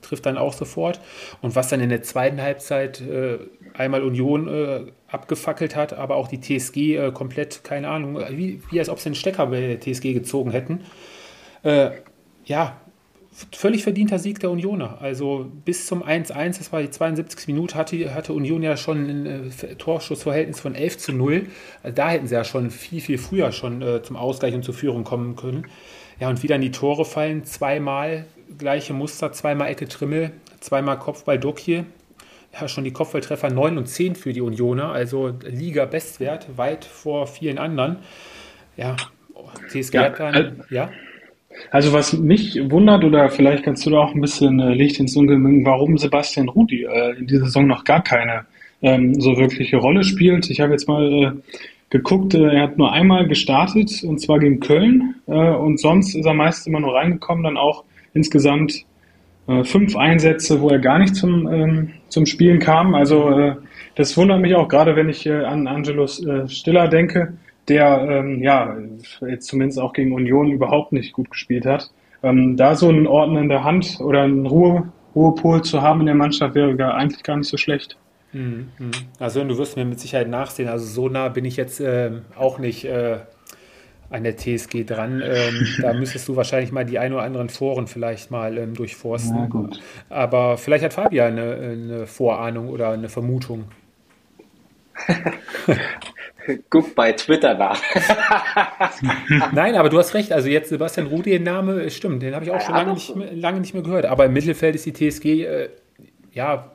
Trifft 0.00 0.26
dann 0.26 0.36
auch 0.36 0.52
sofort. 0.52 1.00
Und 1.42 1.54
was 1.56 1.68
dann 1.68 1.80
in 1.80 1.88
der 1.88 2.02
zweiten 2.02 2.40
Halbzeit 2.40 3.00
äh, 3.00 3.38
einmal 3.74 4.02
Union 4.02 4.48
äh, 4.48 4.80
abgefackelt 5.08 5.76
hat, 5.76 5.92
aber 5.92 6.16
auch 6.16 6.28
die 6.28 6.40
TSG 6.40 6.96
äh, 6.96 7.12
komplett, 7.12 7.64
keine 7.64 7.88
Ahnung, 7.88 8.18
wie, 8.30 8.62
wie 8.70 8.78
als 8.78 8.88
ob 8.88 8.98
sie 8.98 9.10
den 9.10 9.14
Stecker 9.14 9.46
bei 9.46 9.60
der 9.60 9.80
TSG 9.80 10.12
gezogen 10.12 10.50
hätten. 10.50 10.80
Äh, 11.62 11.90
ja, 12.44 12.80
völlig 13.52 13.82
verdienter 13.82 14.18
Sieg 14.18 14.38
der 14.40 14.50
Unioner. 14.50 14.98
Also 15.00 15.50
bis 15.64 15.86
zum 15.86 16.04
1-1, 16.04 16.58
das 16.58 16.72
war 16.72 16.82
die 16.82 16.90
72. 16.90 17.48
Minute, 17.48 17.74
hatte, 17.74 18.14
hatte 18.14 18.32
Union 18.32 18.62
ja 18.62 18.76
schon 18.76 19.06
ein 19.08 19.26
äh, 19.26 19.74
Torschussverhältnis 19.76 20.60
von 20.60 20.74
11 20.74 20.98
zu 20.98 21.12
0. 21.12 21.46
Also 21.82 21.94
da 21.94 22.10
hätten 22.10 22.26
sie 22.28 22.34
ja 22.34 22.44
schon 22.44 22.70
viel, 22.70 23.00
viel 23.00 23.18
früher 23.18 23.50
schon 23.52 23.82
äh, 23.82 24.02
zum 24.02 24.16
Ausgleich 24.16 24.54
und 24.54 24.64
zur 24.64 24.74
Führung 24.74 25.04
kommen 25.04 25.34
können. 25.34 25.66
Ja, 26.20 26.28
und 26.28 26.42
wie 26.42 26.46
dann 26.46 26.60
die 26.60 26.70
Tore 26.70 27.04
fallen, 27.04 27.44
zweimal 27.44 28.26
gleiche 28.56 28.92
Muster, 28.92 29.32
zweimal 29.32 29.68
Ecke 29.68 29.88
Trimmel, 29.88 30.30
zweimal 30.60 30.98
Kopfball 30.98 31.38
Dokje. 31.38 31.86
Ja, 32.52 32.68
schon 32.68 32.84
die 32.84 32.92
Kopfballtreffer 32.92 33.50
9 33.50 33.78
und 33.78 33.88
10 33.88 34.14
für 34.14 34.32
die 34.32 34.40
Unioner, 34.40 34.92
also 34.92 35.32
Liga-Bestwert, 35.44 36.56
weit 36.56 36.84
vor 36.84 37.26
vielen 37.26 37.58
anderen. 37.58 37.96
Ja, 38.76 38.94
TSG 39.68 39.94
Ja, 39.94 40.02
hat 40.04 40.20
dann, 40.20 40.62
ja. 40.70 40.90
Also 41.70 41.92
was 41.92 42.12
mich 42.12 42.58
wundert, 42.70 43.04
oder 43.04 43.28
vielleicht 43.28 43.64
kannst 43.64 43.84
du 43.86 43.90
da 43.90 43.98
auch 43.98 44.14
ein 44.14 44.20
bisschen 44.20 44.60
äh, 44.60 44.74
Licht 44.74 44.98
ins 45.00 45.14
Dunkel 45.14 45.38
bringen, 45.38 45.64
warum 45.64 45.98
Sebastian 45.98 46.48
Rudi 46.48 46.84
äh, 46.84 47.18
in 47.18 47.26
dieser 47.26 47.46
Saison 47.46 47.66
noch 47.66 47.84
gar 47.84 48.02
keine 48.02 48.46
ähm, 48.82 49.20
so 49.20 49.36
wirkliche 49.36 49.76
Rolle 49.76 50.04
spielt. 50.04 50.50
Ich 50.50 50.60
habe 50.60 50.72
jetzt 50.72 50.88
mal 50.88 51.12
äh, 51.12 51.30
geguckt, 51.90 52.34
äh, 52.34 52.54
er 52.54 52.62
hat 52.62 52.78
nur 52.78 52.92
einmal 52.92 53.26
gestartet 53.26 54.02
und 54.04 54.20
zwar 54.20 54.38
gegen 54.38 54.60
Köln 54.60 55.14
äh, 55.26 55.32
und 55.32 55.80
sonst 55.80 56.14
ist 56.14 56.26
er 56.26 56.34
meist 56.34 56.66
immer 56.66 56.80
nur 56.80 56.94
reingekommen, 56.94 57.44
dann 57.44 57.56
auch 57.56 57.84
insgesamt 58.12 58.84
äh, 59.46 59.64
fünf 59.64 59.96
Einsätze, 59.96 60.60
wo 60.60 60.68
er 60.68 60.78
gar 60.78 60.98
nicht 60.98 61.14
zum, 61.14 61.46
ähm, 61.46 61.90
zum 62.08 62.26
Spielen 62.26 62.58
kam. 62.58 62.94
Also 62.94 63.56
das 63.96 64.16
wundert 64.16 64.40
mich 64.40 64.54
auch, 64.54 64.68
gerade 64.68 64.96
wenn 64.96 65.08
ich 65.08 65.30
an 65.30 65.66
Angelo 65.66 66.04
äh, 66.04 66.48
Stiller 66.48 66.88
denke, 66.88 67.34
der 67.68 68.06
ähm, 68.08 68.42
ja 68.42 68.76
jetzt 69.26 69.46
zumindest 69.46 69.78
auch 69.78 69.92
gegen 69.92 70.12
Union 70.12 70.50
überhaupt 70.50 70.92
nicht 70.92 71.12
gut 71.12 71.30
gespielt 71.30 71.66
hat. 71.66 71.90
Ähm, 72.22 72.56
da 72.56 72.74
so 72.74 72.88
einen 72.88 73.06
Ordner 73.06 73.40
in 73.40 73.48
der 73.48 73.64
Hand 73.64 73.98
oder 74.00 74.22
einen 74.22 74.46
Ruhe, 74.46 74.90
Ruhepol 75.14 75.62
zu 75.62 75.82
haben 75.82 76.00
in 76.00 76.06
der 76.06 76.14
Mannschaft 76.14 76.54
wäre 76.54 76.94
eigentlich 76.94 77.22
gar 77.22 77.36
nicht 77.36 77.48
so 77.48 77.56
schlecht. 77.56 77.96
Mhm, 78.32 78.68
mhm. 78.78 78.90
Also 79.18 79.44
du 79.44 79.56
wirst 79.58 79.76
mir 79.76 79.84
mit 79.84 80.00
Sicherheit 80.00 80.28
nachsehen. 80.28 80.68
Also 80.68 80.86
so 80.86 81.08
nah 81.08 81.28
bin 81.28 81.44
ich 81.44 81.56
jetzt 81.56 81.80
äh, 81.80 82.10
auch 82.36 82.58
nicht 82.58 82.84
äh, 82.84 83.18
an 84.10 84.24
der 84.24 84.36
TSG 84.36 84.84
dran. 84.84 85.22
Ähm, 85.24 85.66
da 85.82 85.92
müsstest 85.92 86.28
du 86.28 86.36
wahrscheinlich 86.36 86.72
mal 86.72 86.84
die 86.84 86.98
ein 86.98 87.12
oder 87.12 87.22
anderen 87.22 87.48
Foren 87.48 87.86
vielleicht 87.86 88.30
mal 88.30 88.58
ähm, 88.58 88.74
durchforsten. 88.74 89.36
Aber 90.08 90.56
vielleicht 90.58 90.84
hat 90.84 90.94
Fabian 90.94 91.38
eine, 91.38 91.54
eine 91.54 92.06
Vorahnung 92.06 92.68
oder 92.68 92.90
eine 92.90 93.08
Vermutung. 93.08 93.66
Guck 96.70 96.94
bei 96.94 97.12
Twitter 97.12 97.54
nach. 97.54 97.80
Nein, 99.52 99.76
aber 99.76 99.88
du 99.88 99.98
hast 99.98 100.14
recht. 100.14 100.32
Also 100.32 100.48
jetzt 100.48 100.68
Sebastian 100.68 101.06
Rudi, 101.06 101.30
der 101.30 101.40
Name, 101.40 101.90
stimmt, 101.90 102.22
den 102.22 102.34
habe 102.34 102.44
ich 102.44 102.50
auch 102.50 102.60
schon 102.60 102.74
lange 102.74 102.92
nicht, 102.92 103.16
mehr, 103.16 103.32
lange 103.32 103.60
nicht 103.60 103.74
mehr 103.74 103.82
gehört. 103.82 104.06
Aber 104.06 104.26
im 104.26 104.32
Mittelfeld 104.32 104.74
ist 104.74 104.84
die 104.86 104.92
TSG, 104.92 105.44
äh, 105.44 105.68
ja, 106.32 106.70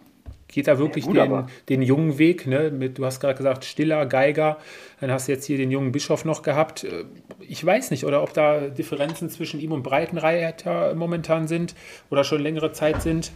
geht 0.47 0.67
da 0.67 0.79
wirklich 0.79 1.05
ja, 1.05 1.25
gut, 1.25 1.45
den, 1.69 1.79
den, 1.79 1.81
jungen 1.83 2.17
Weg. 2.17 2.47
Ne? 2.47 2.71
Mit, 2.71 2.97
du 2.97 3.05
hast 3.05 3.19
gerade 3.19 3.35
gesagt, 3.35 3.63
Stiller, 3.63 4.05
Geiger. 4.05 4.57
Dann 4.99 5.11
hast 5.11 5.27
du 5.27 5.31
jetzt 5.31 5.45
hier 5.45 5.57
den 5.57 5.71
jungen 5.71 5.91
Bischof 5.91 6.25
noch 6.25 6.41
gehabt. 6.41 6.83
Äh, 6.83 7.05
ich 7.39 7.63
weiß 7.63 7.91
nicht, 7.91 8.05
oder 8.05 8.23
ob 8.23 8.33
da 8.33 8.69
Differenzen 8.69 9.29
zwischen 9.29 9.59
ihm 9.59 9.71
und 9.71 9.83
Breitenreiter 9.83 10.95
momentan 10.95 11.47
sind 11.47 11.75
oder 12.09 12.23
schon 12.23 12.41
längere 12.41 12.71
Zeit 12.71 13.01
sind. 13.01 13.31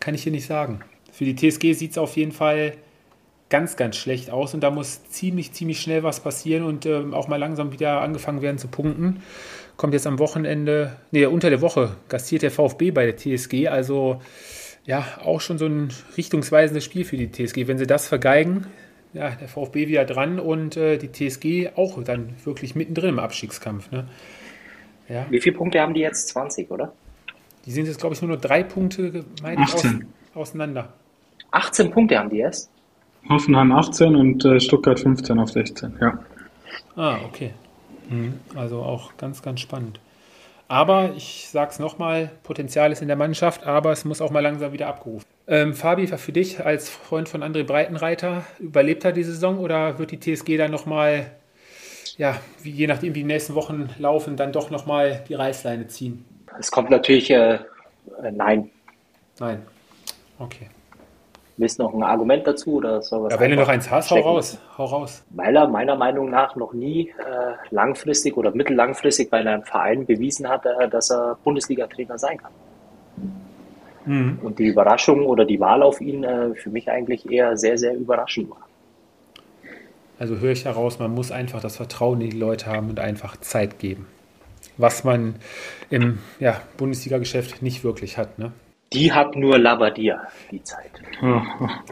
Kann 0.00 0.14
ich 0.14 0.22
hier 0.22 0.32
nicht 0.32 0.46
sagen. 0.46 0.80
Für 1.12 1.24
die 1.24 1.36
TSG 1.36 1.74
sieht 1.74 1.92
es 1.92 1.98
auf 1.98 2.16
jeden 2.16 2.32
Fall 2.32 2.72
ganz, 3.50 3.76
ganz 3.76 3.96
schlecht 3.96 4.30
aus 4.30 4.54
und 4.54 4.60
da 4.60 4.70
muss 4.70 5.04
ziemlich, 5.04 5.52
ziemlich 5.52 5.80
schnell 5.80 6.02
was 6.02 6.20
passieren 6.20 6.64
und 6.64 6.86
äh, 6.86 7.02
auch 7.12 7.28
mal 7.28 7.36
langsam 7.36 7.72
wieder 7.72 8.00
angefangen 8.00 8.42
werden 8.42 8.58
zu 8.58 8.68
punkten. 8.68 9.22
Kommt 9.76 9.92
jetzt 9.92 10.06
am 10.06 10.18
Wochenende, 10.18 10.96
nee, 11.10 11.26
unter 11.26 11.50
der 11.50 11.60
Woche 11.60 11.96
gastiert 12.08 12.42
der 12.42 12.50
VfB 12.50 12.90
bei 12.90 13.06
der 13.06 13.16
TSG, 13.16 13.68
also 13.68 14.20
ja, 14.86 15.06
auch 15.24 15.40
schon 15.40 15.58
so 15.58 15.66
ein 15.66 15.88
richtungsweisendes 16.16 16.84
Spiel 16.84 17.04
für 17.04 17.16
die 17.16 17.30
TSG. 17.30 17.66
Wenn 17.66 17.78
sie 17.78 17.86
das 17.86 18.06
vergeigen, 18.06 18.66
ja, 19.12 19.30
der 19.30 19.48
VfB 19.48 19.88
wieder 19.88 20.04
dran 20.04 20.38
und 20.38 20.76
äh, 20.76 20.98
die 20.98 21.10
TSG 21.10 21.76
auch 21.76 22.02
dann 22.02 22.34
wirklich 22.44 22.74
mittendrin 22.74 23.10
im 23.10 23.18
Abstiegskampf. 23.18 23.90
Ne? 23.90 24.08
Ja. 25.08 25.26
Wie 25.30 25.40
viele 25.40 25.56
Punkte 25.56 25.80
haben 25.80 25.94
die 25.94 26.00
jetzt? 26.00 26.28
20, 26.28 26.70
oder? 26.70 26.92
Die 27.64 27.70
sind 27.70 27.86
jetzt, 27.86 28.00
glaube 28.00 28.14
ich, 28.14 28.22
nur 28.22 28.32
noch 28.32 28.40
drei 28.40 28.62
Punkte 28.62 29.24
aus, 29.42 29.86
auseinander. 30.34 30.92
18 31.50 31.90
Punkte 31.90 32.18
haben 32.18 32.30
die 32.30 32.38
erst? 32.38 32.70
Hoffenheim 33.28 33.72
18 33.72 34.16
und 34.16 34.44
äh, 34.44 34.60
Stuttgart 34.60 35.00
15 35.00 35.38
auf 35.38 35.50
16, 35.50 35.96
ja. 36.00 36.18
Ah, 36.96 37.18
okay. 37.26 37.52
Mhm. 38.08 38.34
Also 38.54 38.82
auch 38.82 39.16
ganz, 39.16 39.42
ganz 39.42 39.60
spannend. 39.60 40.00
Aber 40.68 41.12
ich 41.16 41.48
sage 41.50 41.70
es 41.70 41.78
nochmal, 41.78 42.30
Potenzial 42.42 42.90
ist 42.90 43.02
in 43.02 43.08
der 43.08 43.16
Mannschaft, 43.16 43.66
aber 43.66 43.92
es 43.92 44.04
muss 44.04 44.20
auch 44.20 44.30
mal 44.30 44.40
langsam 44.40 44.72
wieder 44.72 44.88
abgerufen. 44.88 45.26
Ähm, 45.46 45.74
Fabi, 45.74 46.06
für 46.06 46.32
dich 46.32 46.64
als 46.64 46.88
Freund 46.88 47.28
von 47.28 47.42
André 47.42 47.64
Breitenreiter, 47.64 48.44
überlebt 48.58 49.04
er 49.04 49.12
die 49.12 49.24
Saison 49.24 49.58
oder 49.58 49.98
wird 49.98 50.10
die 50.10 50.20
TSG 50.20 50.56
dann 50.56 50.70
nochmal, 50.70 51.32
ja, 52.16 52.40
wie, 52.62 52.70
je 52.70 52.86
nachdem 52.86 53.14
wie 53.14 53.20
die 53.20 53.26
nächsten 53.26 53.54
Wochen 53.54 53.90
laufen, 53.98 54.36
dann 54.36 54.52
doch 54.52 54.70
nochmal 54.70 55.22
die 55.28 55.34
Reißleine 55.34 55.86
ziehen? 55.88 56.24
Es 56.58 56.70
kommt 56.70 56.88
natürlich, 56.88 57.30
äh, 57.30 57.54
äh, 58.22 58.32
nein. 58.32 58.70
Nein. 59.38 59.62
Okay. 60.38 60.70
Willst 61.56 61.78
du 61.78 61.84
noch 61.84 61.94
ein 61.94 62.02
Argument 62.02 62.44
dazu 62.46 62.74
oder 62.74 63.00
soll 63.00 63.24
was? 63.24 63.34
Ja, 63.34 63.40
wenn 63.40 63.50
du 63.50 63.56
noch 63.56 63.68
eins 63.68 63.88
hast, 63.88 64.10
hau 64.10 64.18
raus, 64.18 64.58
hau 64.76 64.86
raus. 64.86 65.24
Weil 65.30 65.54
er 65.54 65.68
meiner 65.68 65.94
Meinung 65.94 66.28
nach 66.28 66.56
noch 66.56 66.72
nie 66.72 67.10
äh, 67.10 67.54
langfristig 67.70 68.36
oder 68.36 68.50
mittellangfristig 68.50 69.30
bei 69.30 69.38
einem 69.38 69.62
Verein 69.62 70.04
bewiesen 70.04 70.48
hat, 70.48 70.66
äh, 70.66 70.88
dass 70.88 71.10
er 71.10 71.38
Bundesliga-Trainer 71.44 72.18
sein 72.18 72.38
kann. 72.38 72.50
Mhm. 74.04 74.40
Und 74.42 74.58
die 74.58 74.66
Überraschung 74.66 75.26
oder 75.26 75.44
die 75.44 75.60
Wahl 75.60 75.84
auf 75.84 76.00
ihn 76.00 76.24
äh, 76.24 76.54
für 76.54 76.70
mich 76.70 76.90
eigentlich 76.90 77.30
eher 77.30 77.56
sehr, 77.56 77.78
sehr 77.78 77.94
überraschend 77.94 78.50
war. 78.50 78.66
Also 80.18 80.38
höre 80.38 80.52
ich 80.52 80.64
heraus, 80.64 80.98
man 80.98 81.14
muss 81.14 81.30
einfach 81.30 81.60
das 81.60 81.76
Vertrauen 81.76 82.20
in 82.20 82.30
die 82.30 82.38
Leute 82.38 82.66
haben 82.66 82.90
und 82.90 82.98
einfach 82.98 83.36
Zeit 83.38 83.78
geben. 83.78 84.06
Was 84.76 85.04
man 85.04 85.36
im 85.90 86.18
ja, 86.40 86.60
Bundesliga-Geschäft 86.76 87.62
nicht 87.62 87.84
wirklich 87.84 88.18
hat. 88.18 88.38
Ne? 88.38 88.52
Die 88.92 89.12
hat 89.12 89.34
nur 89.34 89.58
Labadia, 89.58 90.28
die 90.50 90.62
Zeit. 90.62 90.90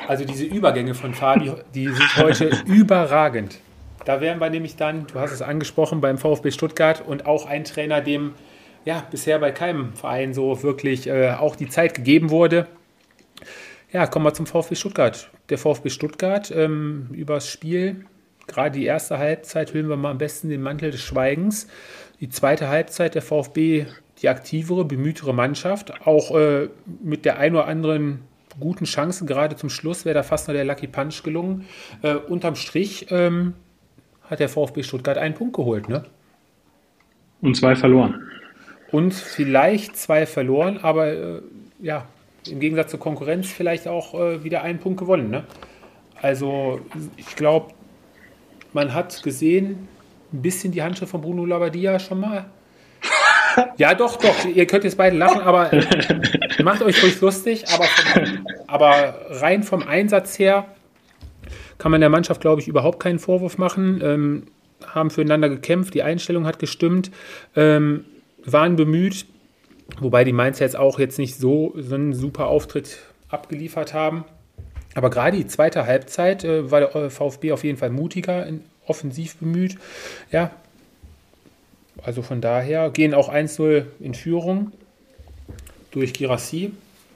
Also 0.09 0.25
diese 0.25 0.45
Übergänge 0.45 0.95
von 0.95 1.15
Fabi, 1.15 1.53
die 1.75 1.89
sind 1.89 2.17
heute 2.17 2.51
überragend. 2.67 3.59
Da 4.05 4.21
wären 4.21 4.41
wir 4.41 4.51
nämlich 4.51 4.77
dann, 4.77 5.07
du 5.07 5.21
hast 5.21 5.33
es 5.33 5.43
angesprochen, 5.43 6.01
beim 6.01 6.19
VfB 6.19 6.51
Stuttgart 6.51 7.03
und 7.07 7.27
auch 7.27 7.47
ein 7.47 7.65
Trainer, 7.65 8.01
dem 8.01 8.35
ja 8.85 9.05
bisher 9.11 9.39
bei 9.39 9.53
keinem 9.53 9.93
Verein 9.95 10.35
so 10.35 10.63
wirklich 10.63 11.07
äh, 11.07 11.35
auch 11.39 11.57
die 11.57 11.69
Zeit 11.69 11.95
gegeben 11.95 12.31
wurde. 12.31 12.67
Ja, 13.93 14.07
kommen 14.07 14.25
wir 14.25 14.35
zum 14.35 14.47
VfB 14.47 14.75
Stuttgart. 14.75 15.31
Der 15.51 15.59
VfB 15.59 15.91
Stuttgart 15.91 16.51
ähm, 16.51 17.09
übers 17.13 17.49
Spiel, 17.49 18.07
gerade 18.47 18.79
die 18.79 18.87
erste 18.87 19.19
Halbzeit, 19.19 19.73
hüllen 19.73 19.89
wir 19.89 19.97
mal 19.97 20.11
am 20.11 20.19
besten 20.19 20.49
den 20.49 20.63
Mantel 20.63 20.91
des 20.91 21.01
Schweigens. 21.01 21.69
Die 22.21 22.29
zweite 22.29 22.69
Halbzeit 22.69 23.15
der 23.15 23.23
VfB 23.23 23.87
die 24.23 24.29
aktivere, 24.29 24.85
bemühtere 24.85 25.35
Mannschaft, 25.35 26.07
auch 26.07 26.35
äh, 26.37 26.69
mit 27.03 27.25
der 27.25 27.39
ein 27.39 27.55
oder 27.55 27.67
anderen 27.67 28.21
guten 28.61 28.85
Chance, 28.85 29.25
gerade 29.25 29.57
zum 29.57 29.69
Schluss 29.69 30.05
wäre 30.05 30.15
da 30.15 30.23
fast 30.23 30.49
noch 30.49 30.55
der 30.55 30.65
Lucky 30.65 30.87
Punch 30.87 31.23
gelungen. 31.23 31.67
Äh, 32.03 32.15
unterm 32.15 32.55
Strich 32.55 33.07
ähm, 33.11 33.55
hat 34.29 34.41
der 34.41 34.49
VfB 34.49 34.83
Stuttgart 34.83 35.19
einen 35.19 35.35
Punkt 35.35 35.57
geholt, 35.57 35.89
ne? 35.89 36.05
Und 37.41 37.57
zwei 37.57 37.75
verloren. 37.75 38.23
Und 38.91 39.15
vielleicht 39.15 39.97
zwei 39.97 40.27
verloren, 40.27 40.79
aber 40.79 41.09
äh, 41.09 41.43
ja, 41.81 42.07
im 42.49 42.61
Gegensatz 42.61 42.91
zur 42.91 43.01
Konkurrenz 43.01 43.51
vielleicht 43.51 43.89
auch 43.89 44.15
äh, 44.15 44.45
wieder 44.45 44.63
einen 44.63 44.79
Punkt 44.79 45.01
gewonnen, 45.01 45.31
ne? 45.31 45.45
Also 46.21 46.81
ich 47.17 47.35
glaube, 47.35 47.75
man 48.73 48.95
hat 48.95 49.23
gesehen, 49.23 49.89
ein 50.33 50.43
bisschen 50.43 50.73
die 50.73 50.83
Handschrift 50.83 51.11
von 51.11 51.21
Bruno 51.21 51.45
Labbadia 51.45 51.99
schon 51.99 52.21
mal. 52.21 52.47
Ja, 53.77 53.95
doch, 53.95 54.17
doch. 54.17 54.45
Ihr 54.45 54.67
könnt 54.67 54.85
jetzt 54.85 54.97
beide 54.97 55.17
lachen, 55.17 55.41
aber 55.41 55.71
macht 56.63 56.83
euch 56.83 57.03
ruhig 57.03 57.21
lustig. 57.21 57.65
Aber, 57.73 57.85
vom, 57.85 58.47
aber 58.67 59.15
rein 59.31 59.63
vom 59.63 59.83
Einsatz 59.83 60.39
her 60.39 60.67
kann 61.79 61.91
man 61.91 62.01
der 62.01 62.11
Mannschaft, 62.11 62.41
glaube 62.41 62.61
ich, 62.61 62.69
überhaupt 62.69 63.01
keinen 63.01 63.19
Vorwurf 63.19 63.59
machen. 63.59 64.01
Ähm, 64.03 64.43
haben 64.87 65.11
füreinander 65.11 65.49
gekämpft, 65.49 65.95
die 65.95 66.03
Einstellung 66.03 66.47
hat 66.47 66.59
gestimmt, 66.59 67.11
ähm, 67.57 68.05
waren 68.45 68.77
bemüht, 68.77 69.27
wobei 70.01 70.25
die 70.25 70.33
Mainz 70.33 70.59
jetzt 70.59 70.77
auch 70.77 70.99
jetzt 70.99 71.19
nicht 71.19 71.37
so, 71.37 71.75
so 71.77 71.95
einen 71.95 72.15
super 72.15 72.47
Auftritt 72.47 72.99
abgeliefert 73.29 73.95
haben. 73.95 74.25
Aber 74.95 75.11
gerade 75.11 75.37
die 75.37 75.47
zweite 75.47 75.87
Halbzeit 75.87 76.45
äh, 76.45 76.71
war 76.71 76.81
der 76.81 77.11
VfB 77.11 77.53
auf 77.53 77.65
jeden 77.65 77.79
Fall 77.79 77.91
mutiger, 77.91 78.47
offensiv 78.87 79.37
bemüht. 79.37 79.77
Ja, 80.31 80.51
also 82.03 82.23
von 82.23 82.41
daher 82.41 82.91
gehen 82.91 83.15
auch 83.15 83.33
1-0 83.33 83.85
in 84.01 84.15
Führung 84.15 84.73
durch 85.91 86.13
Girassi. 86.13 86.73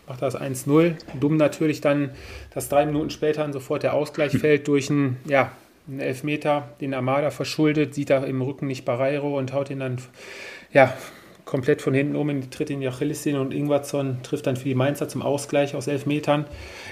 Macht 0.07 0.23
das 0.23 0.39
1-0. 0.39 0.95
Dumm 1.19 1.37
natürlich 1.37 1.81
dann, 1.81 2.11
dass 2.55 2.69
drei 2.69 2.87
Minuten 2.87 3.11
später 3.11 3.43
dann 3.43 3.53
sofort 3.53 3.83
der 3.83 3.95
Ausgleich 3.95 4.33
fällt 4.39 4.69
durch 4.69 4.91
einen, 4.91 5.17
ja, 5.27 5.53
einen 5.89 6.01
Elfmeter, 6.01 6.69
den 6.81 6.95
Armada 6.95 7.31
verschuldet, 7.31 7.95
sieht 7.95 8.11
da 8.11 8.25
im 8.25 8.43
Rücken 8.43 8.67
nicht 8.67 8.85
Barreiro 8.85 9.39
und 9.39 9.53
haut 9.53 9.71
ihn 9.71 9.81
dann 9.81 9.99
ja, 10.73 10.93
komplett 11.45 11.81
von 11.81 11.95
hinten 11.95 12.17
um 12.17 12.29
in 12.29 12.51
Tritt 12.51 12.71
in 12.71 12.81
die 12.81 12.89
Achillessehne 12.89 13.41
und 13.41 13.55
Ingwarzon 13.55 14.19
trifft 14.23 14.47
dann 14.47 14.57
für 14.57 14.69
die 14.69 14.75
Mainzer 14.75 15.09
zum 15.09 15.23
Ausgleich 15.23 15.75
aus 15.75 15.87
Elfmetern. 15.87 16.45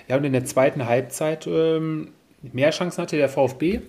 Ja, 0.09 0.16
und 0.16 0.24
in 0.24 0.32
der 0.32 0.45
zweiten 0.45 0.87
Halbzeit 0.87 1.47
ähm, 1.47 2.12
mehr 2.41 2.70
Chancen 2.70 3.03
hatte 3.03 3.16
der 3.16 3.28
VfB, 3.28 3.80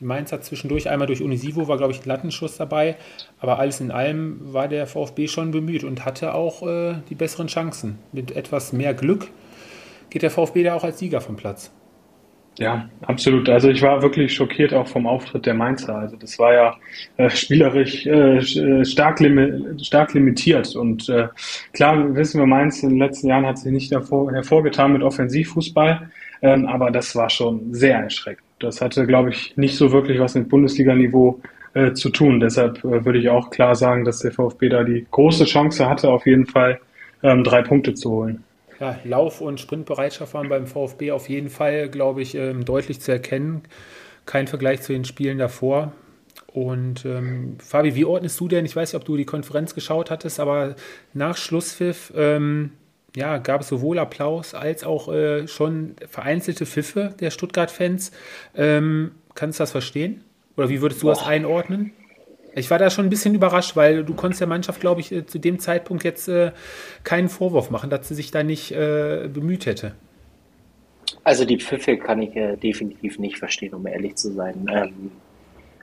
die 0.00 0.04
Mainzer 0.04 0.40
zwischendurch 0.40 0.88
einmal 0.90 1.06
durch 1.06 1.22
Unisivo 1.22 1.68
war, 1.68 1.78
glaube 1.78 1.92
ich, 1.92 2.00
ein 2.00 2.08
Lattenschuss 2.08 2.56
dabei. 2.56 2.96
Aber 3.38 3.58
alles 3.58 3.80
in 3.80 3.90
allem 3.90 4.38
war 4.52 4.68
der 4.68 4.86
VfB 4.86 5.26
schon 5.28 5.50
bemüht 5.50 5.84
und 5.84 6.04
hatte 6.04 6.34
auch 6.34 6.66
äh, 6.66 6.96
die 7.08 7.14
besseren 7.14 7.46
Chancen. 7.46 7.98
Mit 8.12 8.36
etwas 8.36 8.72
mehr 8.72 8.94
Glück 8.94 9.28
geht 10.10 10.22
der 10.22 10.30
VfB 10.30 10.62
da 10.62 10.74
auch 10.74 10.84
als 10.84 10.98
Sieger 10.98 11.20
vom 11.20 11.36
Platz. 11.36 11.72
Ja, 12.58 12.88
absolut. 13.02 13.48
Also 13.50 13.68
ich 13.68 13.82
war 13.82 14.00
wirklich 14.00 14.34
schockiert 14.34 14.72
auch 14.72 14.88
vom 14.88 15.06
Auftritt 15.06 15.44
der 15.44 15.52
Mainzer. 15.52 15.94
Also 15.94 16.16
das 16.16 16.38
war 16.38 16.54
ja 16.54 16.76
äh, 17.18 17.28
spielerisch 17.28 18.06
äh, 18.06 18.38
äh 18.38 18.84
stark, 18.84 19.20
limi 19.20 19.78
stark 19.82 20.14
limitiert. 20.14 20.74
Und 20.74 21.08
äh, 21.08 21.28
klar 21.74 22.14
wissen 22.14 22.40
wir, 22.40 22.46
Mainz 22.46 22.82
in 22.82 22.90
den 22.90 22.98
letzten 22.98 23.28
Jahren 23.28 23.46
hat 23.46 23.58
sich 23.58 23.72
nicht 23.72 23.92
hervor 23.92 24.32
hervorgetan 24.32 24.94
mit 24.94 25.02
Offensivfußball, 25.02 26.10
ähm, 26.40 26.66
aber 26.66 26.90
das 26.90 27.14
war 27.14 27.28
schon 27.28 27.74
sehr 27.74 27.98
erschreckend. 27.98 28.45
Das 28.58 28.80
hatte, 28.80 29.06
glaube 29.06 29.30
ich, 29.30 29.56
nicht 29.56 29.76
so 29.76 29.92
wirklich 29.92 30.18
was 30.18 30.34
mit 30.34 30.48
Bundesliga-Niveau 30.48 31.40
äh, 31.74 31.92
zu 31.92 32.10
tun. 32.10 32.40
Deshalb 32.40 32.78
äh, 32.84 33.04
würde 33.04 33.18
ich 33.18 33.28
auch 33.28 33.50
klar 33.50 33.74
sagen, 33.74 34.04
dass 34.04 34.20
der 34.20 34.32
VfB 34.32 34.68
da 34.68 34.82
die 34.82 35.06
große 35.10 35.44
Chance 35.44 35.88
hatte, 35.88 36.08
auf 36.08 36.26
jeden 36.26 36.46
Fall 36.46 36.80
ähm, 37.22 37.44
drei 37.44 37.62
Punkte 37.62 37.94
zu 37.94 38.10
holen. 38.10 38.44
Ja, 38.80 38.98
Lauf- 39.04 39.40
und 39.40 39.60
Sprintbereitschaft 39.60 40.34
waren 40.34 40.48
beim 40.48 40.66
VfB 40.66 41.12
auf 41.12 41.28
jeden 41.28 41.48
Fall, 41.48 41.88
glaube 41.88 42.22
ich, 42.22 42.34
ähm, 42.34 42.64
deutlich 42.64 43.00
zu 43.00 43.12
erkennen. 43.12 43.62
Kein 44.26 44.46
Vergleich 44.46 44.82
zu 44.82 44.92
den 44.92 45.04
Spielen 45.04 45.38
davor. 45.38 45.92
Und 46.52 47.04
ähm, 47.04 47.56
Fabi, 47.58 47.94
wie 47.94 48.04
ordnest 48.04 48.40
du 48.40 48.48
denn? 48.48 48.64
Ich 48.64 48.74
weiß 48.74 48.92
nicht, 48.92 49.00
ob 49.00 49.04
du 49.04 49.16
die 49.16 49.26
Konferenz 49.26 49.74
geschaut 49.74 50.10
hattest, 50.10 50.40
aber 50.40 50.76
nach 51.12 51.36
Schlusspfiff 51.36 52.12
ähm, 52.16 52.72
ja, 53.16 53.38
gab 53.38 53.62
es 53.62 53.68
sowohl 53.68 53.98
Applaus 53.98 54.52
als 54.52 54.84
auch 54.84 55.10
äh, 55.10 55.48
schon 55.48 55.96
vereinzelte 56.06 56.66
Pfiffe 56.66 57.14
der 57.18 57.30
Stuttgart-Fans. 57.30 58.12
Ähm, 58.54 59.12
kannst 59.34 59.58
du 59.58 59.62
das 59.62 59.70
verstehen? 59.70 60.22
Oder 60.58 60.68
wie 60.68 60.82
würdest 60.82 61.02
du 61.02 61.06
Boah. 61.06 61.14
das 61.14 61.26
einordnen? 61.26 61.92
Ich 62.54 62.70
war 62.70 62.78
da 62.78 62.90
schon 62.90 63.06
ein 63.06 63.10
bisschen 63.10 63.34
überrascht, 63.34 63.74
weil 63.74 64.04
du 64.04 64.12
konntest 64.12 64.42
der 64.42 64.48
Mannschaft, 64.48 64.80
glaube 64.80 65.00
ich, 65.00 65.12
äh, 65.12 65.24
zu 65.24 65.38
dem 65.38 65.58
Zeitpunkt 65.58 66.04
jetzt 66.04 66.28
äh, 66.28 66.52
keinen 67.04 67.30
Vorwurf 67.30 67.70
machen, 67.70 67.88
dass 67.88 68.06
sie 68.06 68.14
sich 68.14 68.30
da 68.32 68.42
nicht 68.42 68.72
äh, 68.72 69.30
bemüht 69.32 69.64
hätte. 69.64 69.94
Also 71.24 71.46
die 71.46 71.58
Pfiffe 71.58 71.96
kann 71.96 72.20
ich 72.20 72.36
äh, 72.36 72.56
definitiv 72.56 73.18
nicht 73.18 73.38
verstehen, 73.38 73.72
um 73.72 73.86
ehrlich 73.86 74.16
zu 74.16 74.30
sein. 74.34 74.66
Ähm, 74.70 75.10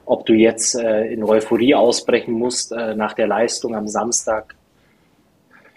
ob 0.06 0.28
du 0.28 0.34
jetzt 0.34 0.76
äh, 0.76 1.08
in 1.08 1.24
Euphorie 1.24 1.74
ausbrechen 1.74 2.34
musst 2.34 2.72
nach 2.72 3.14
der 3.14 3.26
Leistung 3.26 3.74
am 3.74 3.88
Samstag, 3.88 4.56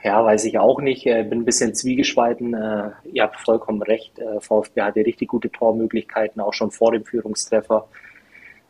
ja, 0.07 0.25
weiß 0.25 0.45
ich 0.45 0.59
auch 0.59 0.81
nicht. 0.81 1.05
Bin 1.05 1.33
ein 1.33 1.45
bisschen 1.45 1.75
zwiegespalten. 1.75 2.57
Ihr 3.05 3.23
habt 3.23 3.41
vollkommen 3.41 3.83
recht. 3.83 4.21
VfB 4.41 4.83
hatte 4.83 5.01
richtig 5.01 5.29
gute 5.29 5.51
Tormöglichkeiten, 5.51 6.41
auch 6.41 6.55
schon 6.55 6.71
vor 6.71 6.93
dem 6.93 7.05
Führungstreffer 7.05 7.89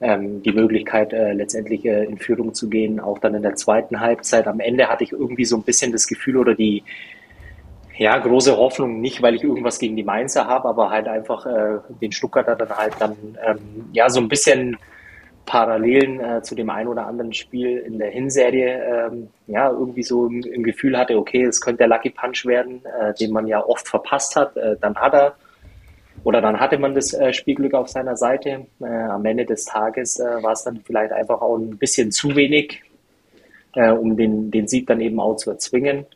ähm, 0.01 0.43
die 0.43 0.53
Möglichkeit, 0.53 1.13
äh, 1.13 1.33
letztendlich 1.33 1.85
äh, 1.85 2.05
in 2.05 2.19
Führung 2.19 2.55
zu 2.55 2.69
gehen, 2.69 3.01
auch 3.01 3.19
dann 3.19 3.35
in 3.35 3.43
der 3.43 3.55
zweiten 3.55 4.01
Halbzeit. 4.01 4.47
Am 4.47 4.61
Ende 4.61 4.89
hatte 4.89 5.05
ich 5.05 5.13
irgendwie 5.13 5.45
so 5.45 5.57
ein 5.57 5.63
bisschen 5.63 5.93
das 5.93 6.07
Gefühl 6.07 6.37
oder 6.37 6.55
die 6.55 6.83
ja, 7.97 8.19
große 8.19 8.55
Hoffnung, 8.55 9.01
nicht 9.01 9.23
weil 9.23 9.37
ich 9.37 9.43
irgendwas 9.43 9.79
gegen 9.79 9.97
die 9.97 10.05
Mainzer 10.05 10.47
habe, 10.47 10.69
aber 10.69 10.91
halt 10.91 11.09
einfach 11.09 11.47
äh, 11.47 11.79
den 12.03 12.13
Stuttgarter 12.13 12.55
dann 12.55 12.77
halt 12.77 12.95
dann 12.99 13.17
ähm, 13.47 13.87
ja 13.93 14.11
so 14.11 14.21
ein 14.21 14.29
bisschen 14.29 14.77
Parallelen 15.47 16.21
äh, 16.21 16.43
zu 16.43 16.55
dem 16.55 16.69
einen 16.69 16.89
oder 16.89 17.07
anderen 17.07 17.33
Spiel 17.33 17.79
in 17.79 17.99
der 17.99 18.11
Hinserie 18.11 19.09
ähm, 19.11 19.29
ja 19.47 19.71
irgendwie 19.71 20.03
so 20.03 20.27
im, 20.27 20.43
im, 20.43 20.63
Gefühl 20.63 20.99
hatte, 20.99 21.17
okay, 21.17 21.45
es 21.45 21.61
könnte 21.61 21.79
der 21.79 21.89
Lucky 21.89 22.11
Punch 22.11 22.45
werden, 22.45 22.83
äh, 22.85 23.15
den 23.15 23.33
man 23.33 23.47
ja 23.47 23.65
oft 23.65 23.89
verpasst 23.89 24.37
hat. 24.37 24.57
Äh, 24.57 24.77
dann 24.81 24.97
hat 24.97 25.15
er 25.15 25.37
oder 26.25 26.41
dann 26.41 26.59
hatte 26.59 26.77
man 26.79 26.95
das 26.95 27.15
äh, 27.15 27.33
Spielglück 27.33 27.75
auf 27.75 27.89
seiner 27.89 28.17
Seite. 28.17 28.67
Äh, 28.81 28.85
am 28.87 29.25
Ende 29.25 29.47
des 29.47 29.65
Tages 29.65 30.19
äh, 30.19 30.43
war 30.43 30.53
es 30.53 30.65
dann 30.65 30.81
vielleicht 30.85 31.13
einfach 31.13 31.41
auch 31.41 31.57
ein 31.57 31.79
bisschen 31.79 32.11
zu 32.11 32.35
wenig, 32.35 32.83
um 33.75 34.17
den, 34.17 34.51
den 34.51 34.67
Sieg 34.67 34.87
dann 34.87 35.03
eben 35.03 35.21
auch 35.21 35.37
zu 35.37 35.51
erzwingen. 35.51 36.07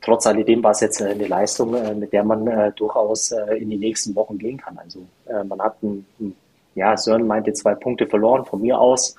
Trotz 0.00 0.26
alledem 0.26 0.62
war 0.62 0.70
es 0.70 0.80
jetzt 0.80 1.02
eine 1.02 1.26
Leistung, 1.26 1.76
mit 1.98 2.14
der 2.14 2.24
man 2.24 2.72
durchaus 2.76 3.30
in 3.30 3.68
die 3.68 3.76
nächsten 3.76 4.16
Wochen 4.16 4.38
gehen 4.38 4.56
kann. 4.56 4.78
Also 4.78 5.00
man 5.26 5.60
hat, 5.60 5.82
ein, 5.82 6.06
ja, 6.78 6.96
Sören 6.96 7.26
meinte 7.26 7.52
zwei 7.52 7.74
Punkte 7.74 8.06
verloren 8.06 8.44
von 8.44 8.62
mir 8.62 8.78
aus, 8.78 9.16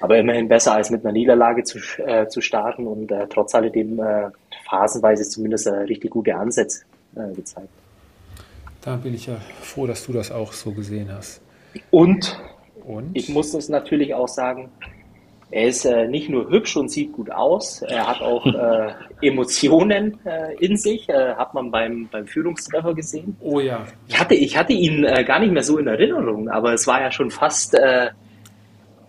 aber 0.00 0.18
immerhin 0.18 0.48
besser 0.48 0.74
als 0.74 0.90
mit 0.90 1.04
einer 1.04 1.12
Niederlage 1.12 1.64
zu, 1.64 1.78
zu 2.28 2.40
starten 2.40 2.86
und 2.86 3.12
trotz 3.28 3.54
alledem 3.54 4.00
phasenweise 4.68 5.28
zumindest 5.28 5.66
richtig 5.66 6.10
gute 6.10 6.34
Ansätze 6.34 6.84
gezeigt. 7.34 7.68
Da 8.80 8.96
bin 8.96 9.14
ich 9.14 9.26
ja 9.26 9.36
froh, 9.60 9.86
dass 9.86 10.06
du 10.06 10.12
das 10.12 10.30
auch 10.30 10.52
so 10.52 10.72
gesehen 10.72 11.12
hast. 11.12 11.42
Und, 11.90 12.40
und? 12.86 13.10
ich 13.14 13.28
muss 13.28 13.52
das 13.52 13.68
natürlich 13.68 14.14
auch 14.14 14.28
sagen, 14.28 14.70
er 15.52 15.66
ist 15.66 15.84
äh, 15.84 16.06
nicht 16.06 16.28
nur 16.28 16.48
hübsch 16.48 16.76
und 16.76 16.90
sieht 16.90 17.12
gut 17.12 17.30
aus, 17.30 17.82
er 17.82 18.06
hat 18.06 18.20
auch 18.20 18.46
äh, 18.46 18.92
Emotionen 19.26 20.20
äh, 20.24 20.54
in 20.64 20.76
sich, 20.76 21.08
äh, 21.08 21.34
hat 21.34 21.54
man 21.54 21.72
beim, 21.72 22.08
beim 22.10 22.26
Führungstreffer 22.26 22.94
gesehen. 22.94 23.36
Oh 23.40 23.58
ja. 23.58 23.84
Ich 24.06 24.20
hatte, 24.20 24.34
ich 24.34 24.56
hatte 24.56 24.72
ihn 24.72 25.04
äh, 25.04 25.24
gar 25.24 25.40
nicht 25.40 25.52
mehr 25.52 25.64
so 25.64 25.78
in 25.78 25.88
Erinnerung, 25.88 26.48
aber 26.48 26.72
es 26.72 26.86
war 26.86 27.00
ja 27.00 27.10
schon 27.10 27.32
fast 27.32 27.74
äh, 27.74 28.10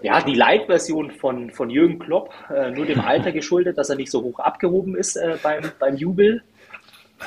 ja, 0.01 0.19
die 0.21 0.33
Light-Version 0.33 1.11
von, 1.11 1.51
von 1.51 1.69
Jürgen 1.69 1.99
Klopp, 1.99 2.31
nur 2.75 2.87
dem 2.87 3.01
Alter 3.01 3.31
geschuldet, 3.31 3.77
dass 3.77 3.91
er 3.91 3.97
nicht 3.97 4.09
so 4.09 4.23
hoch 4.23 4.39
abgehoben 4.39 4.95
ist 4.95 5.15
beim, 5.43 5.61
beim 5.77 5.95
Jubel. 5.95 6.41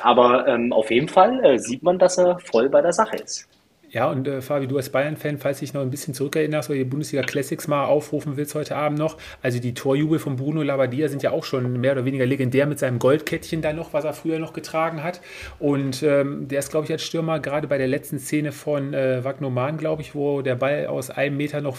Aber 0.02 0.48
ähm, 0.48 0.72
auf 0.72 0.90
jeden 0.90 1.06
Fall 1.06 1.56
sieht 1.60 1.84
man, 1.84 2.00
dass 2.00 2.18
er 2.18 2.40
voll 2.40 2.68
bei 2.68 2.82
der 2.82 2.92
Sache 2.92 3.14
ist. 3.14 3.48
Ja, 3.94 4.10
und 4.10 4.26
äh, 4.26 4.42
Fabi, 4.42 4.66
du 4.66 4.76
als 4.76 4.90
Bayern-Fan, 4.90 5.38
falls 5.38 5.60
dich 5.60 5.72
noch 5.72 5.80
ein 5.80 5.90
bisschen 5.90 6.14
zurückerinnerst 6.14 6.68
oder 6.68 6.78
die 6.78 6.84
Bundesliga 6.84 7.22
Classics 7.22 7.68
mal 7.68 7.84
aufrufen 7.84 8.36
willst 8.36 8.56
heute 8.56 8.74
Abend 8.74 8.98
noch, 8.98 9.16
also 9.40 9.60
die 9.60 9.72
Torjubel 9.72 10.18
von 10.18 10.34
Bruno 10.34 10.64
Labbadia 10.64 11.08
sind 11.08 11.22
ja 11.22 11.30
auch 11.30 11.44
schon 11.44 11.80
mehr 11.80 11.92
oder 11.92 12.04
weniger 12.04 12.26
legendär 12.26 12.66
mit 12.66 12.80
seinem 12.80 12.98
Goldkettchen 12.98 13.62
da 13.62 13.72
noch, 13.72 13.92
was 13.92 14.04
er 14.04 14.12
früher 14.12 14.40
noch 14.40 14.52
getragen 14.52 15.04
hat. 15.04 15.20
Und 15.60 16.02
ähm, 16.02 16.48
der 16.48 16.58
ist, 16.58 16.72
glaube 16.72 16.86
ich, 16.86 16.92
als 16.92 17.04
Stürmer 17.04 17.38
gerade 17.38 17.68
bei 17.68 17.78
der 17.78 17.86
letzten 17.86 18.18
Szene 18.18 18.50
von 18.50 18.94
äh, 18.94 19.22
Wagnoman, 19.22 19.76
glaube 19.76 20.02
ich, 20.02 20.16
wo 20.16 20.42
der 20.42 20.56
Ball 20.56 20.88
aus 20.88 21.10
einem 21.10 21.36
Meter 21.36 21.60
noch 21.60 21.78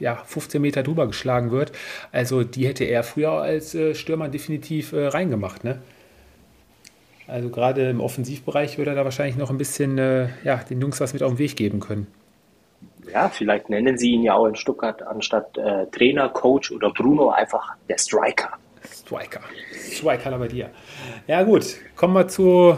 ja, 0.00 0.20
15 0.26 0.60
Meter 0.60 0.82
drüber 0.82 1.06
geschlagen 1.06 1.52
wird. 1.52 1.70
Also 2.10 2.42
die 2.42 2.66
hätte 2.66 2.82
er 2.82 3.04
früher 3.04 3.30
als 3.30 3.72
äh, 3.76 3.94
Stürmer 3.94 4.28
definitiv 4.28 4.92
äh, 4.92 5.06
reingemacht, 5.06 5.62
ne? 5.62 5.78
Also 7.26 7.48
gerade 7.50 7.88
im 7.88 8.00
Offensivbereich 8.00 8.78
würde 8.78 8.90
er 8.90 8.96
da 8.96 9.04
wahrscheinlich 9.04 9.36
noch 9.36 9.50
ein 9.50 9.58
bisschen 9.58 9.98
äh, 9.98 10.28
ja, 10.44 10.56
den 10.56 10.80
Jungs 10.80 11.00
was 11.00 11.12
mit 11.12 11.22
auf 11.22 11.32
den 11.32 11.38
Weg 11.38 11.56
geben 11.56 11.80
können. 11.80 12.06
Ja, 13.12 13.28
vielleicht 13.28 13.68
nennen 13.68 13.98
sie 13.98 14.12
ihn 14.12 14.22
ja 14.22 14.34
auch 14.34 14.46
in 14.46 14.54
Stuttgart 14.54 15.02
anstatt 15.02 15.56
äh, 15.58 15.86
Trainer, 15.86 16.28
Coach 16.28 16.70
oder 16.70 16.90
Bruno 16.90 17.30
einfach 17.30 17.74
der 17.88 17.98
Striker. 17.98 18.50
Striker. 18.90 19.40
Striker 19.72 20.38
bei 20.38 20.48
dir. 20.48 20.70
Ja 21.26 21.42
gut, 21.42 21.76
kommen 21.96 22.14
wir 22.14 22.28
zu 22.28 22.76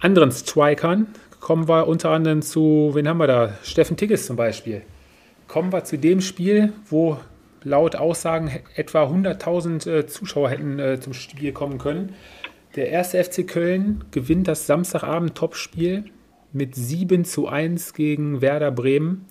anderen 0.00 0.32
Strikern. 0.32 1.08
Kommen 1.40 1.68
wir 1.68 1.86
unter 1.86 2.10
anderem 2.10 2.42
zu, 2.42 2.90
wen 2.94 3.08
haben 3.08 3.18
wir 3.18 3.26
da? 3.26 3.54
Steffen 3.62 3.96
Tigges 3.96 4.26
zum 4.26 4.36
Beispiel. 4.36 4.82
Kommen 5.46 5.72
wir 5.72 5.84
zu 5.84 5.96
dem 5.96 6.20
Spiel, 6.20 6.72
wo 6.88 7.18
laut 7.62 7.96
Aussagen 7.96 8.50
etwa 8.74 9.04
100.000 9.04 9.90
äh, 9.90 10.06
Zuschauer 10.06 10.50
hätten 10.50 10.78
äh, 10.78 11.00
zum 11.00 11.12
Spiel 11.12 11.52
kommen 11.52 11.78
können. 11.78 12.14
Der 12.78 12.90
erste 12.90 13.24
FC 13.24 13.44
Köln 13.44 14.04
gewinnt 14.12 14.46
das 14.46 14.68
Samstagabend-Topspiel 14.68 16.04
mit 16.52 16.76
7 16.76 17.24
zu 17.24 17.48
1 17.48 17.92
gegen 17.92 18.40
Werder 18.40 18.70
Bremen. 18.70 19.26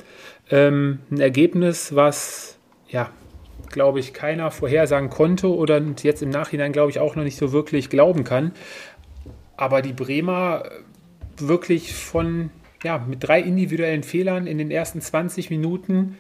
Ähm, 0.51 0.99
ein 1.09 1.21
Ergebnis, 1.21 1.95
was, 1.95 2.57
ja, 2.89 3.09
glaube 3.69 4.01
ich, 4.01 4.13
keiner 4.13 4.51
vorhersagen 4.51 5.09
konnte 5.09 5.47
oder 5.47 5.81
jetzt 6.03 6.21
im 6.21 6.29
Nachhinein, 6.29 6.73
glaube 6.73 6.91
ich, 6.91 6.99
auch 6.99 7.15
noch 7.15 7.23
nicht 7.23 7.37
so 7.37 7.53
wirklich 7.53 7.89
glauben 7.89 8.25
kann. 8.25 8.51
Aber 9.55 9.81
die 9.81 9.93
Bremer 9.93 10.63
wirklich 11.37 11.95
von, 11.95 12.49
ja, 12.83 12.97
mit 12.97 13.23
drei 13.23 13.39
individuellen 13.39 14.03
Fehlern 14.03 14.45
in 14.45 14.57
den 14.57 14.71
ersten 14.71 14.99
20 14.99 15.51
Minuten, 15.51 16.17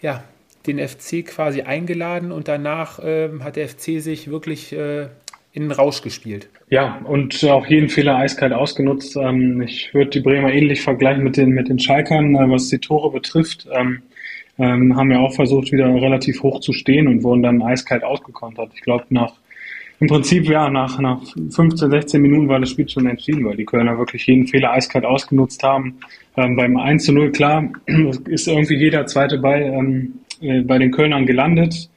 ja, 0.00 0.24
den 0.66 0.80
FC 0.80 1.24
quasi 1.24 1.62
eingeladen 1.62 2.32
und 2.32 2.48
danach 2.48 2.98
äh, 2.98 3.30
hat 3.38 3.54
der 3.54 3.68
FC 3.68 4.02
sich 4.02 4.28
wirklich 4.28 4.72
äh, 4.72 5.10
in 5.56 5.62
den 5.62 5.72
Rausch 5.72 6.02
gespielt. 6.02 6.50
Ja, 6.68 7.00
und 7.04 7.42
auch 7.44 7.66
jeden 7.66 7.88
Fehler 7.88 8.16
eiskalt 8.16 8.52
ausgenutzt. 8.52 9.16
Ähm, 9.16 9.62
ich 9.62 9.94
würde 9.94 10.10
die 10.10 10.20
Bremer 10.20 10.52
ähnlich 10.52 10.82
vergleichen 10.82 11.24
mit 11.24 11.38
den, 11.38 11.50
mit 11.50 11.70
den 11.70 11.78
Schalkern, 11.78 12.34
äh, 12.34 12.50
was 12.50 12.68
die 12.68 12.78
Tore 12.78 13.10
betrifft. 13.10 13.66
Ähm, 13.72 14.02
ähm, 14.58 14.94
haben 14.96 15.10
ja 15.10 15.20
auch 15.20 15.34
versucht, 15.34 15.72
wieder 15.72 15.86
relativ 15.86 16.42
hoch 16.42 16.60
zu 16.60 16.74
stehen 16.74 17.08
und 17.08 17.22
wurden 17.22 17.42
dann 17.42 17.62
eiskalt 17.62 18.04
ausgekontert. 18.04 18.70
Ich 18.74 18.82
glaube, 18.82 19.06
nach 19.08 19.32
im 19.98 20.08
Prinzip, 20.08 20.44
ja, 20.46 20.68
nach, 20.68 20.98
nach 20.98 21.22
15, 21.22 21.90
16 21.90 22.20
Minuten 22.20 22.50
war 22.50 22.60
das 22.60 22.68
Spiel 22.68 22.86
schon 22.86 23.06
entschieden, 23.06 23.46
weil 23.46 23.56
die 23.56 23.64
Kölner 23.64 23.96
wirklich 23.96 24.26
jeden 24.26 24.46
Fehler 24.46 24.72
eiskalt 24.72 25.06
ausgenutzt 25.06 25.62
haben. 25.62 25.96
Ähm, 26.36 26.54
beim 26.54 26.76
1 26.76 27.02
zu 27.02 27.14
0, 27.14 27.32
klar, 27.32 27.72
ist 28.28 28.46
irgendwie 28.46 28.76
jeder 28.76 29.06
zweite 29.06 29.38
Ball 29.38 29.62
ähm, 29.62 30.20
äh, 30.42 30.60
bei 30.60 30.76
den 30.76 30.90
Kölnern 30.90 31.24
gelandet. 31.24 31.88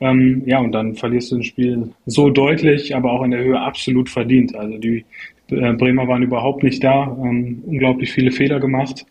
Ähm, 0.00 0.42
ja, 0.46 0.58
und 0.58 0.72
dann 0.72 0.94
verlierst 0.94 1.32
du 1.32 1.36
ein 1.36 1.42
Spiel 1.42 1.90
so 2.04 2.30
deutlich, 2.30 2.94
aber 2.94 3.12
auch 3.12 3.22
in 3.22 3.30
der 3.30 3.42
Höhe 3.42 3.58
absolut 3.58 4.10
verdient. 4.10 4.54
Also 4.54 4.76
die 4.78 5.04
äh, 5.50 5.72
Bremer 5.72 6.06
waren 6.06 6.22
überhaupt 6.22 6.62
nicht 6.62 6.84
da, 6.84 7.16
ähm, 7.22 7.62
unglaublich 7.66 8.12
viele 8.12 8.30
Fehler 8.30 8.60
gemacht. 8.60 9.06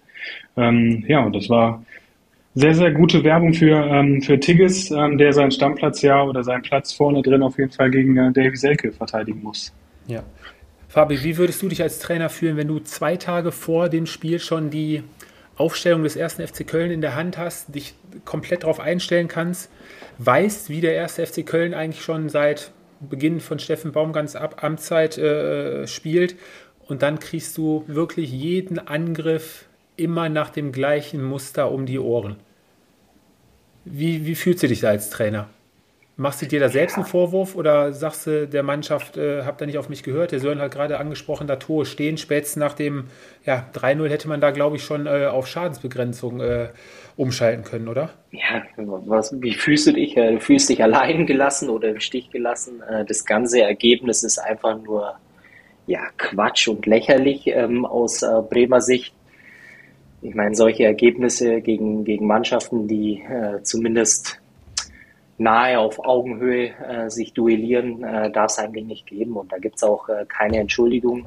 Ähm, 0.58 1.04
ja, 1.08 1.24
und 1.26 1.36
das 1.36 1.50
war 1.50 1.84
sehr, 2.54 2.74
sehr 2.74 2.92
gute 2.92 3.24
Werbung 3.24 3.54
für, 3.54 3.86
ähm, 3.86 4.22
für 4.22 4.40
Tigges, 4.40 4.90
ähm, 4.92 5.18
der 5.18 5.34
seinen 5.34 5.52
Stammplatz 5.52 6.02
ja 6.02 6.24
oder 6.24 6.44
seinen 6.44 6.62
Platz 6.62 6.94
vorne 6.94 7.22
drin 7.22 7.44
auf 7.44 7.58
jeden 7.58 7.72
Fall 7.72 7.92
gegen 7.92 8.16
äh, 8.18 8.32
Davy 8.32 8.56
Selke 8.56 8.92
verteidigen 8.92 9.42
muss. 9.44 9.74
Ja. 10.08 10.24
Fabi, 10.88 11.22
wie 11.24 11.36
würdest 11.36 11.62
du 11.62 11.68
dich 11.68 11.82
als 11.82 12.00
Trainer 12.00 12.30
fühlen, 12.30 12.56
wenn 12.56 12.70
du 12.70 12.80
zwei 12.80 13.18
Tage 13.18 13.52
vor 13.52 13.90
dem 13.90 14.06
Spiel 14.06 14.40
schon 14.40 14.70
die 14.70 15.04
Aufstellung 15.58 16.04
des 16.04 16.16
ersten 16.16 16.46
FC 16.46 16.66
Köln 16.66 16.92
in 16.92 17.02
der 17.02 17.16
Hand 17.16 17.38
hast, 17.38 17.76
dich 17.76 17.96
komplett 18.24 18.64
darauf 18.64 18.80
einstellen 18.80 19.28
kannst, 19.28 19.70
weißt, 20.18 20.70
wie 20.70 20.82
der 20.82 20.96
erste 20.96 21.26
FC 21.26 21.46
Köln 21.46 21.74
eigentlich 21.74 22.04
schon 22.04 22.30
seit 22.30 22.72
Beginn 23.00 23.40
von 23.40 23.60
Steffen 23.60 23.92
Baumgans 23.92 24.36
Amtszeit 24.36 25.18
äh, 25.18 25.88
spielt 25.88 26.36
und 26.88 27.02
dann 27.02 27.20
kriegst 27.20 27.58
du 27.58 27.84
wirklich 27.88 28.32
jeden 28.32 28.80
Angriff 28.80 29.66
immer 29.98 30.30
nach 30.30 30.50
dem 30.50 30.72
gleichen 30.72 31.24
Muster 31.24 31.72
um 31.72 31.86
die 31.86 32.00
Ohren. 32.00 32.38
Wie, 33.86 34.26
wie 34.26 34.36
fühlst 34.36 34.64
du 34.64 34.68
dich 34.68 34.82
da 34.82 34.90
als 34.90 35.10
Trainer? 35.10 35.48
Machst 36.18 36.42
du 36.42 36.46
dir 36.46 36.62
da 36.62 36.70
selbst 36.70 36.96
einen 36.96 37.06
Vorwurf 37.06 37.56
oder 37.56 37.92
sagst 37.92 38.26
du 38.26 38.48
der 38.48 38.64
Mannschaft, 38.64 39.18
äh, 39.18 39.44
habt 39.44 39.60
ihr 39.62 39.68
nicht 39.68 39.78
auf 39.78 39.90
mich 39.90 40.02
gehört? 40.02 40.32
Der 40.32 40.40
Sören 40.40 40.60
hat 40.60 40.72
gerade 40.72 40.98
angesprochen, 40.98 41.46
da 41.46 41.58
Tore 41.58 41.86
stehen. 41.86 42.18
Spätestens 42.18 42.58
nach 42.58 42.74
dem 42.74 43.08
ja, 43.46 43.70
3-0 43.74 44.08
hätte 44.08 44.30
man 44.30 44.40
da, 44.40 44.52
glaube 44.52 44.78
ich, 44.78 44.84
schon 44.84 45.08
äh, 45.08 45.26
auf 45.26 45.48
Schadensbegrenzung 45.48 46.40
äh, 46.40 46.70
umschalten 47.18 47.64
können, 47.64 47.88
oder? 47.88 48.10
Ja, 48.32 48.64
was, 48.78 49.34
wie 49.42 49.54
fühlst 49.54 49.88
du 49.88 49.94
dich? 49.94 50.18
Äh, 50.18 50.34
du 50.34 50.40
fühlst 50.40 50.70
dich 50.70 50.84
allein 50.84 51.26
gelassen 51.26 51.70
oder 51.70 51.90
im 51.90 52.00
Stich 52.00 52.30
gelassen. 52.30 52.82
Äh, 52.82 53.06
das 53.06 53.26
ganze 53.26 53.62
Ergebnis 53.62 54.24
ist 54.24 54.38
einfach 54.38 54.82
nur 54.82 55.16
ja, 55.88 56.02
Quatsch 56.18 56.68
und 56.68 56.86
lächerlich 56.86 57.48
ähm, 57.48 57.86
aus 57.86 58.24
äh, 58.24 58.42
Bremer 58.50 58.82
Sicht. 58.82 59.14
Ich 60.22 60.34
meine, 60.34 60.56
solche 60.56 60.86
Ergebnisse 60.86 61.62
gegen, 61.62 62.04
gegen 62.04 62.26
Mannschaften, 62.26 62.88
die 62.88 63.22
zumindest 63.62 64.42
nahe 65.38 65.80
auf 65.80 66.00
Augenhöhe 66.00 66.70
äh, 66.70 67.10
sich 67.10 67.34
duellieren, 67.34 68.04
äh, 68.04 68.32
darf 68.32 68.52
es 68.52 68.60
eigentlich 68.60 68.86
nicht 68.86 69.08
geben. 69.08 69.36
Und 69.36 69.52
da 69.52 69.58
gibt 69.58 69.76
es 69.78 69.84
auch 69.84 70.08
äh, 70.10 70.26
keine 70.28 70.60
Entschuldigung. 70.60 71.26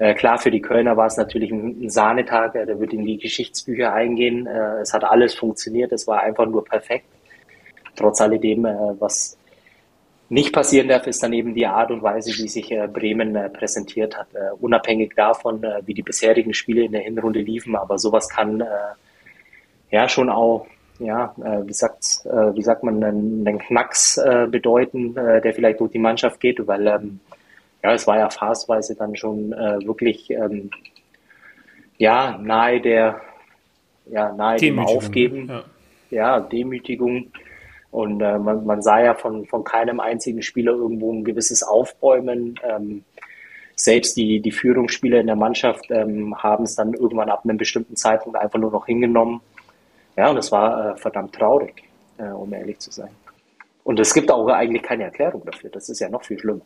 Äh, 0.00 0.14
klar, 0.14 0.38
für 0.38 0.50
die 0.50 0.62
Kölner 0.62 0.96
war 0.96 1.08
es 1.08 1.18
natürlich 1.18 1.50
ein, 1.50 1.90
Sahnetag, 1.90 2.54
äh, 2.54 2.64
der 2.64 2.80
wird 2.80 2.94
in 2.94 3.04
die 3.04 3.18
Geschichtsbücher 3.18 3.92
eingehen. 3.92 4.46
Äh, 4.46 4.80
es 4.80 4.94
hat 4.94 5.04
alles 5.04 5.34
funktioniert, 5.34 5.92
es 5.92 6.06
war 6.06 6.22
einfach 6.22 6.46
nur 6.46 6.64
perfekt. 6.64 7.04
Trotz 7.96 8.20
alledem, 8.22 8.62
was 8.98 9.36
nicht 10.30 10.54
passieren 10.54 10.88
darf, 10.88 11.06
ist 11.06 11.22
dann 11.22 11.34
eben 11.34 11.54
die 11.54 11.66
Art 11.66 11.90
und 11.90 12.02
Weise, 12.02 12.30
wie 12.30 12.48
sich 12.48 12.72
Bremen 12.92 13.36
präsentiert 13.52 14.16
hat. 14.16 14.28
unabhängig 14.60 15.12
davon, 15.16 15.60
wie 15.84 15.92
die 15.92 16.02
bisherigen 16.02 16.54
Spiele 16.54 16.84
in 16.84 16.92
der 16.92 17.02
Hinrunde 17.02 17.40
liefen, 17.40 17.76
aber 17.76 17.98
sowas 17.98 18.28
kann 18.28 18.64
ja 19.90 20.08
schon 20.08 20.30
auch 20.30 20.66
ja, 21.00 21.34
äh, 21.42 21.66
wie, 21.66 21.72
sagt, 21.72 22.24
äh, 22.24 22.54
wie 22.54 22.62
sagt 22.62 22.84
man, 22.84 23.02
einen, 23.02 23.46
einen 23.46 23.58
Knacks 23.58 24.18
äh, 24.18 24.46
bedeuten, 24.48 25.16
äh, 25.16 25.40
der 25.40 25.54
vielleicht 25.54 25.80
durch 25.80 25.92
die 25.92 25.98
Mannschaft 25.98 26.40
geht, 26.40 26.64
weil 26.66 26.86
ähm, 26.86 27.20
ja, 27.82 27.92
es 27.92 28.06
war 28.06 28.18
ja 28.18 28.30
phasenweise 28.30 28.94
dann 28.94 29.16
schon 29.16 29.52
äh, 29.52 29.78
wirklich 29.86 30.30
ähm, 30.30 30.70
ja, 31.98 32.38
nahe 32.38 32.80
der, 32.80 33.20
ja, 34.06 34.32
nahe 34.32 34.58
dem 34.58 34.78
Aufgeben, 34.78 35.48
ja. 35.48 35.64
ja, 36.10 36.40
Demütigung. 36.40 37.32
Und 37.90 38.20
äh, 38.20 38.38
man, 38.38 38.64
man 38.64 38.82
sah 38.82 39.02
ja 39.02 39.14
von, 39.14 39.46
von 39.46 39.64
keinem 39.64 40.00
einzigen 40.00 40.42
Spieler 40.42 40.72
irgendwo 40.72 41.12
ein 41.12 41.24
gewisses 41.24 41.62
Aufbäumen. 41.62 42.54
Ähm, 42.62 43.04
selbst 43.74 44.16
die, 44.16 44.40
die 44.40 44.52
Führungsspieler 44.52 45.20
in 45.20 45.26
der 45.26 45.36
Mannschaft 45.36 45.86
ähm, 45.90 46.36
haben 46.40 46.64
es 46.64 46.76
dann 46.76 46.94
irgendwann 46.94 47.30
ab 47.30 47.44
einem 47.44 47.56
bestimmten 47.56 47.96
Zeitpunkt 47.96 48.38
einfach 48.38 48.58
nur 48.58 48.70
noch 48.70 48.86
hingenommen 48.86 49.40
ja, 50.20 50.28
und 50.28 50.36
es 50.36 50.52
war 50.52 50.90
äh, 50.92 50.96
verdammt 50.96 51.34
traurig, 51.34 51.82
äh, 52.18 52.24
um 52.24 52.52
ehrlich 52.52 52.78
zu 52.78 52.90
sein. 52.90 53.10
Und 53.84 53.98
es 53.98 54.12
gibt 54.12 54.30
auch 54.30 54.46
eigentlich 54.48 54.82
keine 54.82 55.04
Erklärung 55.04 55.42
dafür. 55.46 55.70
Das 55.70 55.88
ist 55.88 56.00
ja 56.00 56.08
noch 56.08 56.22
viel 56.22 56.38
schlimmer. 56.38 56.60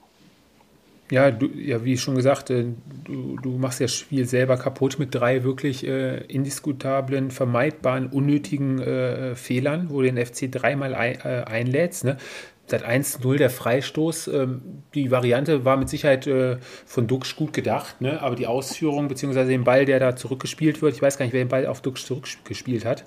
Ja, 1.11 1.31
du, 1.31 1.49
ja, 1.55 1.85
wie 1.85 1.99
schon 1.99 2.15
gesagt, 2.15 2.49
äh, 2.49 2.65
du, 3.05 3.37
du 3.37 3.59
machst 3.59 3.81
das 3.81 3.95
Spiel 3.95 4.27
selber 4.27 4.57
kaputt 4.57 4.99
mit 4.99 5.15
drei 5.15 5.45
wirklich 5.45 5.87
äh, 5.87 6.25
indiskutablen, 6.27 7.31
vermeidbaren, 7.31 8.07
unnötigen 8.07 8.81
äh, 8.81 9.35
Fehlern, 9.35 9.91
wo 9.91 10.01
du 10.01 10.11
den 10.11 10.25
FC 10.25 10.51
dreimal 10.51 10.95
ein, 10.95 11.17
äh, 11.17 11.45
einlädst. 11.47 12.05
Ne? 12.05 12.17
Seit 12.67 12.87
1-0 12.87 13.37
der 13.37 13.51
Freistoß. 13.51 14.29
Ähm, 14.29 14.63
die 14.95 15.11
Variante 15.11 15.67
war 15.67 15.77
mit 15.77 15.91
Sicherheit 15.91 16.27
äh, 16.27 16.57
von 16.87 17.07
Dux 17.07 17.37
gut 17.37 17.53
gedacht, 17.53 18.01
ne? 18.01 18.23
aber 18.23 18.35
die 18.35 18.47
Ausführung 18.47 19.09
bzw. 19.09 19.45
den 19.45 19.65
Ball, 19.65 19.85
der 19.85 20.01
da 20.01 20.17
zurückgespielt 20.17 20.81
wird, 20.81 20.95
ich 20.95 21.03
weiß 21.03 21.19
gar 21.19 21.27
nicht, 21.27 21.35
wer 21.35 21.45
den 21.45 21.51
Ball 21.51 21.67
auf 21.67 21.83
Dux 21.83 22.07
zurückgespielt 22.07 22.87
hat, 22.87 23.05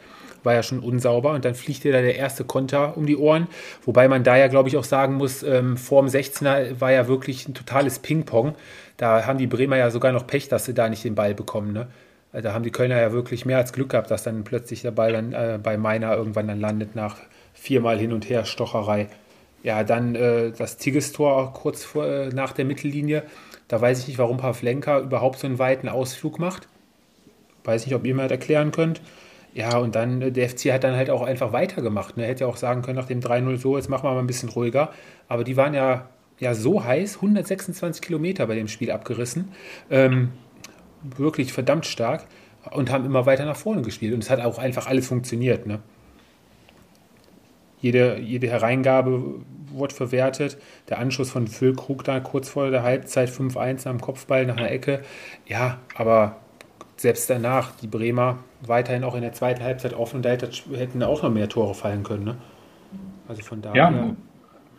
war 0.48 0.56
ja 0.56 0.64
schon 0.64 0.80
unsauber 0.80 1.34
und 1.34 1.46
dann 1.46 1.54
fliegt 1.54 1.84
dir 1.84 1.92
da 1.92 2.02
der 2.02 2.16
erste 2.16 2.44
Konter 2.44 2.98
um 2.98 3.06
die 3.06 3.18
Ohren. 3.18 3.48
Wobei 3.86 4.08
man 4.08 4.24
da 4.24 4.36
ja, 4.36 4.48
glaube 4.48 4.70
ich, 4.70 4.78
auch 4.78 4.84
sagen 4.84 5.14
muss, 5.14 5.44
ähm, 5.44 5.78
vor 5.78 6.02
dem 6.02 6.10
16er 6.10 6.82
war 6.82 6.92
ja 6.92 7.08
wirklich 7.08 7.48
ein 7.48 7.54
totales 7.54 8.00
Ping-Pong. 8.00 8.56
Da 8.98 9.28
haben 9.28 9.38
die 9.38 9.46
Bremer 9.46 9.78
ja 9.78 9.92
sogar 9.92 10.12
noch 10.12 10.26
Pech, 10.26 10.50
dass 10.50 10.66
sie 10.66 10.74
da 10.74 10.90
nicht 10.90 11.04
den 11.04 11.14
Ball 11.14 11.36
bekommen. 11.36 11.74
Ne? 11.74 11.88
Also 12.32 12.48
da 12.48 12.54
haben 12.54 12.64
die 12.64 12.72
Kölner 12.72 13.00
ja 13.00 13.12
wirklich 13.12 13.46
mehr 13.46 13.58
als 13.58 13.74
Glück 13.74 13.90
gehabt, 13.90 14.10
dass 14.10 14.24
dann 14.24 14.44
plötzlich 14.44 14.82
der 14.82 14.92
Ball 14.92 15.14
dann 15.14 15.34
äh, 15.34 15.60
bei 15.62 15.78
Meiner 15.78 16.16
irgendwann 16.16 16.48
dann 16.48 16.60
landet 16.60 16.96
nach 16.96 17.18
viermal 17.54 18.00
hin 18.00 18.14
und 18.14 18.30
her 18.30 18.46
Stocherei. 18.46 19.08
Ja, 19.64 19.84
dann 19.84 20.16
äh, 20.16 20.52
das 20.52 20.78
Tigges-Tor 20.78 21.54
kurz 21.54 21.84
vor, 21.84 22.06
äh, 22.06 22.30
nach 22.30 22.54
der 22.54 22.66
Mittellinie. 22.66 23.24
Da 23.68 23.82
weiß 23.82 24.00
ich 24.00 24.08
nicht, 24.08 24.18
warum 24.18 24.38
Pavlenka 24.38 25.00
überhaupt 25.00 25.40
so 25.40 25.48
einen 25.48 25.60
weiten 25.60 25.90
Ausflug 25.90 26.40
macht. 26.40 26.68
Weiß 27.64 27.86
nicht, 27.86 27.96
ob 27.96 28.06
ihr 28.06 28.16
mir 28.16 28.24
das 28.24 28.32
erklären 28.32 28.72
könnt. 28.72 29.02
Ja, 29.58 29.80
und 29.80 29.96
dann, 29.96 30.22
äh, 30.22 30.32
der 30.32 30.50
FC 30.50 30.72
hat 30.72 30.84
dann 30.84 30.96
halt 30.96 31.10
auch 31.10 31.24
einfach 31.24 31.52
weitergemacht. 31.52 32.16
Ne? 32.16 32.24
Er 32.24 32.30
hätte 32.30 32.44
ja 32.44 32.48
auch 32.48 32.58
sagen 32.58 32.84
können 32.84 32.96
nach 32.96 33.08
dem 33.08 33.22
3-0 33.22 33.58
so, 33.58 33.76
jetzt 33.76 33.90
machen 33.90 34.04
wir 34.04 34.14
mal 34.14 34.20
ein 34.20 34.28
bisschen 34.28 34.50
ruhiger. 34.50 34.92
Aber 35.28 35.44
die 35.44 35.58
waren 35.58 35.74
ja, 35.74 36.10
ja 36.40 36.54
so 36.54 36.84
heiß, 36.84 37.16
126 37.16 38.04
Kilometer 38.04 38.46
bei 38.46 38.54
dem 38.54 38.68
Spiel 38.68 38.92
abgerissen. 38.92 39.50
Ähm, 39.90 40.30
wirklich 41.02 41.54
verdammt 41.54 41.88
stark 41.88 42.28
und 42.70 42.92
haben 42.92 43.04
immer 43.04 43.26
weiter 43.26 43.46
nach 43.46 43.56
vorne 43.56 43.82
gespielt. 43.82 44.14
Und 44.14 44.24
es 44.24 44.30
hat 44.30 44.42
auch 44.42 44.60
einfach 44.60 44.86
alles 44.86 45.08
funktioniert. 45.08 45.66
Ne? 45.66 45.80
Jede, 47.82 48.20
jede 48.20 48.48
Hereingabe 48.48 49.42
wurde 49.72 49.96
verwertet. 49.96 50.60
Der 50.88 51.00
Anschluss 51.00 51.32
von 51.32 51.48
Füllkrug 51.48 52.04
da 52.04 52.20
kurz 52.20 52.48
vor 52.48 52.70
der 52.70 52.84
Halbzeit 52.84 53.30
5-1 53.30 53.88
am 53.88 54.02
Kopfball 54.02 54.46
nach 54.46 54.58
einer 54.58 54.70
Ecke. 54.70 55.02
Ja, 55.48 55.80
aber 55.96 56.36
selbst 56.98 57.30
danach, 57.30 57.72
die 57.82 57.88
Bremer 57.88 58.40
weiterhin 58.66 59.04
auch 59.04 59.16
in 59.16 59.22
der 59.22 59.34
zweiten 59.34 59.64
Halbzeit 59.64 59.94
offen, 59.94 60.22
da 60.22 60.30
hätten 60.32 61.04
auch 61.04 61.24
noch 61.24 61.32
mehr 61.32 61.48
Tore 61.48 61.74
fallen 61.74 62.04
können. 62.04 62.26
Ne? 62.26 62.36
Also 63.28 63.44
von 63.44 63.62
daher. 63.62 63.76
Ja, 63.76 64.16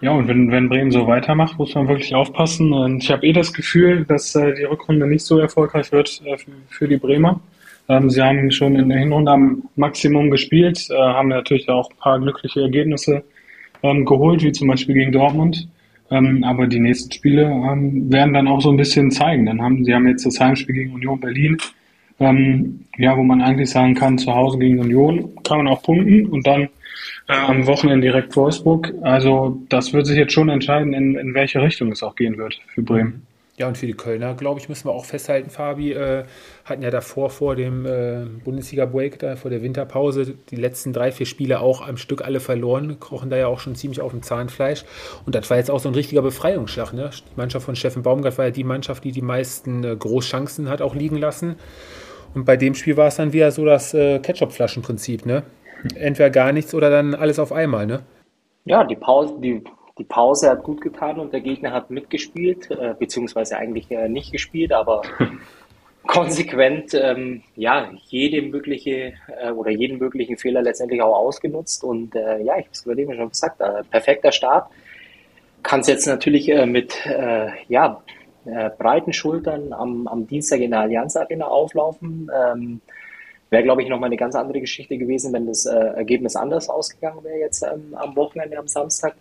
ja 0.00 0.10
und 0.10 0.26
wenn, 0.26 0.50
wenn 0.50 0.68
Bremen 0.68 0.90
so 0.90 1.06
weitermacht, 1.06 1.58
muss 1.58 1.74
man 1.74 1.86
wirklich 1.88 2.14
aufpassen. 2.14 2.72
Und 2.72 3.04
ich 3.04 3.10
habe 3.10 3.24
eh 3.24 3.32
das 3.32 3.52
Gefühl, 3.52 4.04
dass 4.04 4.34
äh, 4.34 4.54
die 4.54 4.64
Rückrunde 4.64 5.06
nicht 5.06 5.24
so 5.24 5.38
erfolgreich 5.38 5.92
wird 5.92 6.20
äh, 6.24 6.36
für, 6.36 6.50
für, 6.68 6.88
die 6.88 6.96
Bremer. 6.96 7.40
Ähm, 7.88 8.10
sie 8.10 8.20
haben 8.20 8.50
schon 8.50 8.76
in 8.76 8.88
der 8.88 8.98
Hinrunde 8.98 9.30
am 9.30 9.62
Maximum 9.76 10.30
gespielt, 10.30 10.88
äh, 10.90 10.96
haben 10.96 11.28
natürlich 11.28 11.68
auch 11.68 11.90
ein 11.90 11.96
paar 11.98 12.18
glückliche 12.18 12.62
Ergebnisse 12.62 13.22
ähm, 13.82 14.04
geholt, 14.04 14.42
wie 14.42 14.52
zum 14.52 14.68
Beispiel 14.68 14.96
gegen 14.96 15.12
Dortmund. 15.12 15.68
Ähm, 16.10 16.42
aber 16.42 16.66
die 16.66 16.80
nächsten 16.80 17.12
Spiele 17.12 17.42
ähm, 17.42 18.10
werden 18.10 18.32
dann 18.32 18.48
auch 18.48 18.60
so 18.60 18.70
ein 18.70 18.76
bisschen 18.76 19.10
zeigen. 19.10 19.46
Dann 19.46 19.62
haben 19.62 19.84
sie 19.84 19.94
haben 19.94 20.08
jetzt 20.08 20.24
das 20.26 20.40
Heimspiel 20.40 20.74
gegen 20.74 20.94
Union 20.94 21.20
Berlin 21.20 21.58
ähm, 22.20 22.84
ja, 22.96 23.16
wo 23.16 23.22
man 23.22 23.40
eigentlich 23.40 23.70
sagen 23.70 23.94
kann, 23.94 24.18
zu 24.18 24.34
Hause 24.34 24.58
gegen 24.58 24.80
Union 24.80 25.34
kann 25.44 25.58
man 25.58 25.68
auch 25.68 25.82
punkten 25.82 26.26
und 26.26 26.46
dann 26.46 26.62
äh, 27.28 27.32
am 27.32 27.66
Wochenende 27.66 28.06
direkt 28.06 28.34
Wolfsburg. 28.36 28.92
Also 29.02 29.60
das 29.68 29.92
wird 29.92 30.06
sich 30.06 30.16
jetzt 30.16 30.32
schon 30.32 30.48
entscheiden, 30.48 30.94
in, 30.94 31.16
in 31.16 31.34
welche 31.34 31.62
Richtung 31.62 31.92
es 31.92 32.02
auch 32.02 32.16
gehen 32.16 32.36
wird 32.38 32.60
für 32.74 32.82
Bremen. 32.82 33.26
Ja, 33.58 33.66
und 33.66 33.76
für 33.76 33.86
die 33.86 33.94
Kölner, 33.94 34.34
glaube 34.34 34.60
ich, 34.60 34.68
müssen 34.68 34.86
wir 34.86 34.92
auch 34.92 35.04
festhalten, 35.04 35.50
Fabi, 35.50 35.92
äh, 35.92 36.22
hatten 36.64 36.80
ja 36.80 36.92
davor 36.92 37.28
vor 37.28 37.56
dem 37.56 37.86
äh, 37.86 38.24
Bundesliga-Break, 38.44 39.18
da 39.18 39.34
vor 39.34 39.50
der 39.50 39.62
Winterpause, 39.62 40.34
die 40.50 40.54
letzten 40.54 40.92
drei, 40.92 41.10
vier 41.10 41.26
Spiele 41.26 41.58
auch 41.58 41.86
am 41.86 41.96
Stück 41.96 42.22
alle 42.22 42.38
verloren, 42.38 43.00
krochen 43.00 43.30
da 43.30 43.36
ja 43.36 43.48
auch 43.48 43.58
schon 43.58 43.74
ziemlich 43.74 44.00
auf 44.00 44.12
dem 44.12 44.22
Zahnfleisch. 44.22 44.84
Und 45.26 45.34
das 45.34 45.50
war 45.50 45.56
jetzt 45.56 45.72
auch 45.72 45.80
so 45.80 45.88
ein 45.88 45.94
richtiger 45.96 46.22
Befreiungsschlag. 46.22 46.92
Ne? 46.92 47.10
Die 47.12 47.36
Mannschaft 47.36 47.66
von 47.66 47.74
Steffen 47.74 48.04
Baumgart 48.04 48.38
war 48.38 48.44
ja 48.44 48.50
die 48.52 48.62
Mannschaft, 48.62 49.02
die 49.02 49.10
die 49.10 49.22
meisten 49.22 49.82
äh, 49.82 49.96
Großchancen 49.96 50.68
hat 50.68 50.80
auch 50.80 50.94
liegen 50.94 51.16
lassen. 51.16 51.56
Und 52.38 52.44
bei 52.44 52.56
dem 52.56 52.76
Spiel 52.76 52.96
war 52.96 53.08
es 53.08 53.16
dann 53.16 53.32
wieder 53.32 53.50
so 53.50 53.64
das 53.64 53.94
äh, 53.94 54.20
Ketchup-Flaschen-Prinzip, 54.20 55.26
ne? 55.26 55.42
Entweder 55.96 56.30
gar 56.30 56.52
nichts 56.52 56.72
oder 56.72 56.88
dann 56.88 57.16
alles 57.16 57.40
auf 57.40 57.50
einmal, 57.50 57.84
ne? 57.84 58.04
Ja, 58.64 58.84
die 58.84 58.94
Pause, 58.94 59.34
die, 59.40 59.64
die 59.98 60.04
Pause 60.04 60.48
hat 60.48 60.62
gut 60.62 60.80
getan 60.80 61.18
und 61.18 61.32
der 61.32 61.40
Gegner 61.40 61.72
hat 61.72 61.90
mitgespielt, 61.90 62.70
äh, 62.70 62.94
beziehungsweise 62.96 63.56
eigentlich 63.56 63.90
äh, 63.90 64.08
nicht 64.08 64.30
gespielt, 64.30 64.72
aber 64.72 65.02
konsequent 66.06 66.94
ähm, 66.94 67.42
ja 67.56 67.90
jede 68.06 68.42
mögliche 68.42 69.14
äh, 69.42 69.50
oder 69.50 69.72
jeden 69.72 69.98
möglichen 69.98 70.36
Fehler 70.36 70.62
letztendlich 70.62 71.02
auch 71.02 71.16
ausgenutzt 71.16 71.82
und 71.82 72.14
äh, 72.14 72.40
ja, 72.40 72.56
ich 72.56 72.66
habe 72.66 72.68
es 72.70 72.84
gerade 72.84 73.02
eben 73.02 73.16
schon 73.16 73.30
gesagt, 73.30 73.60
äh, 73.60 73.82
perfekter 73.90 74.30
Start. 74.30 74.70
Kann 75.64 75.80
es 75.80 75.88
jetzt 75.88 76.06
natürlich 76.06 76.48
äh, 76.48 76.66
mit 76.66 77.04
äh, 77.04 77.48
ja 77.66 78.00
äh, 78.48 78.70
breiten 78.76 79.12
Schultern 79.12 79.72
am, 79.72 80.06
am 80.08 80.26
Dienstag 80.26 80.60
in 80.60 80.70
der 80.70 80.80
Allianz 80.80 81.16
Arena 81.16 81.46
auflaufen. 81.46 82.30
Ähm, 82.34 82.80
wäre, 83.50 83.62
glaube 83.62 83.82
ich, 83.82 83.88
nochmal 83.88 84.08
eine 84.08 84.16
ganz 84.16 84.34
andere 84.34 84.60
Geschichte 84.60 84.98
gewesen, 84.98 85.32
wenn 85.32 85.46
das 85.46 85.66
äh, 85.66 85.74
Ergebnis 85.74 86.36
anders 86.36 86.68
ausgegangen 86.68 87.24
wäre 87.24 87.38
jetzt 87.38 87.62
ähm, 87.62 87.94
am 87.94 88.16
Wochenende, 88.16 88.58
am 88.58 88.68
Samstag. 88.68 89.14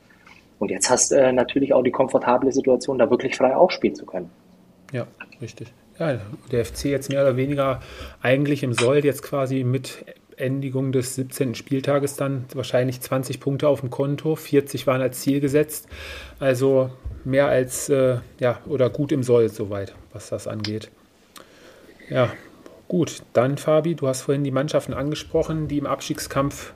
Und 0.60 0.72
jetzt 0.72 0.90
hast 0.90 1.12
du 1.12 1.16
äh, 1.16 1.32
natürlich 1.32 1.74
auch 1.74 1.84
die 1.84 1.92
komfortable 1.92 2.52
Situation, 2.52 2.98
da 2.98 3.10
wirklich 3.10 3.36
frei 3.36 3.56
aufspielen 3.56 3.96
zu 3.96 4.06
können. 4.06 4.30
Ja, 4.92 5.08
richtig. 5.42 5.72
Ja, 6.00 6.20
der 6.52 6.66
FC 6.66 6.86
jetzt 6.86 7.10
mehr 7.10 7.22
oder 7.22 7.38
weniger 7.38 7.82
eigentlich 8.22 8.64
im 8.64 8.74
Soll 8.74 9.04
jetzt 9.04 9.24
quasi 9.24 9.64
mit 9.64 10.06
Endigung 10.38 10.92
des 10.92 11.16
17. 11.16 11.56
Spieltages 11.56 12.16
dann 12.16 12.46
wahrscheinlich 12.54 13.02
20 13.02 13.40
Punkte 13.40 13.68
auf 13.68 13.82
dem 13.82 13.90
Konto, 13.90 14.36
40 14.36 14.86
waren 14.86 15.02
als 15.02 15.22
Ziel 15.22 15.40
gesetzt. 15.40 15.88
Also 16.40 16.92
mehr 17.28 17.48
als, 17.48 17.90
äh, 17.90 18.18
ja, 18.40 18.60
oder 18.66 18.90
gut 18.90 19.12
im 19.12 19.24
Soll 19.24 19.50
soweit, 19.50 19.94
was 20.14 20.30
das 20.30 20.48
angeht. 20.48 20.90
Ja, 22.10 22.32
Gut, 22.88 23.22
dann 23.34 23.58
Fabi, 23.58 23.96
du 23.96 24.08
hast 24.08 24.22
vorhin 24.22 24.46
die 24.46 24.52
Mannschaften 24.52 24.94
angesprochen, 24.94 25.68
die 25.68 25.78
im 25.78 25.86
Abstiegskampf 25.86 26.74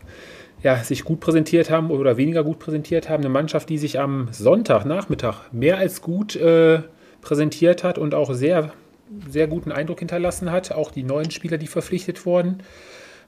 ja, 0.62 0.76
sich 0.84 1.06
gut 1.06 1.22
präsentiert 1.22 1.70
haben 1.70 1.90
oder 1.90 2.18
weniger 2.18 2.44
gut 2.44 2.60
präsentiert 2.60 3.08
haben. 3.08 3.22
Eine 3.22 3.30
Mannschaft, 3.30 3.70
die 3.70 3.78
sich 3.78 4.00
am 4.00 4.28
Sonntagnachmittag 4.32 5.52
mehr 5.54 5.78
als 5.78 6.02
gut 6.02 6.36
äh, 6.36 6.82
präsentiert 7.22 7.86
hat 7.86 7.98
und 7.98 8.14
auch 8.14 8.34
sehr, 8.34 8.74
sehr 9.30 9.48
guten 9.48 9.72
Eindruck 9.72 10.00
hinterlassen 10.00 10.52
hat. 10.52 10.74
Auch 10.74 10.92
die 10.92 11.04
neuen 11.04 11.32
Spieler, 11.32 11.58
die 11.58 11.68
verpflichtet 11.68 12.26
wurden, 12.26 12.62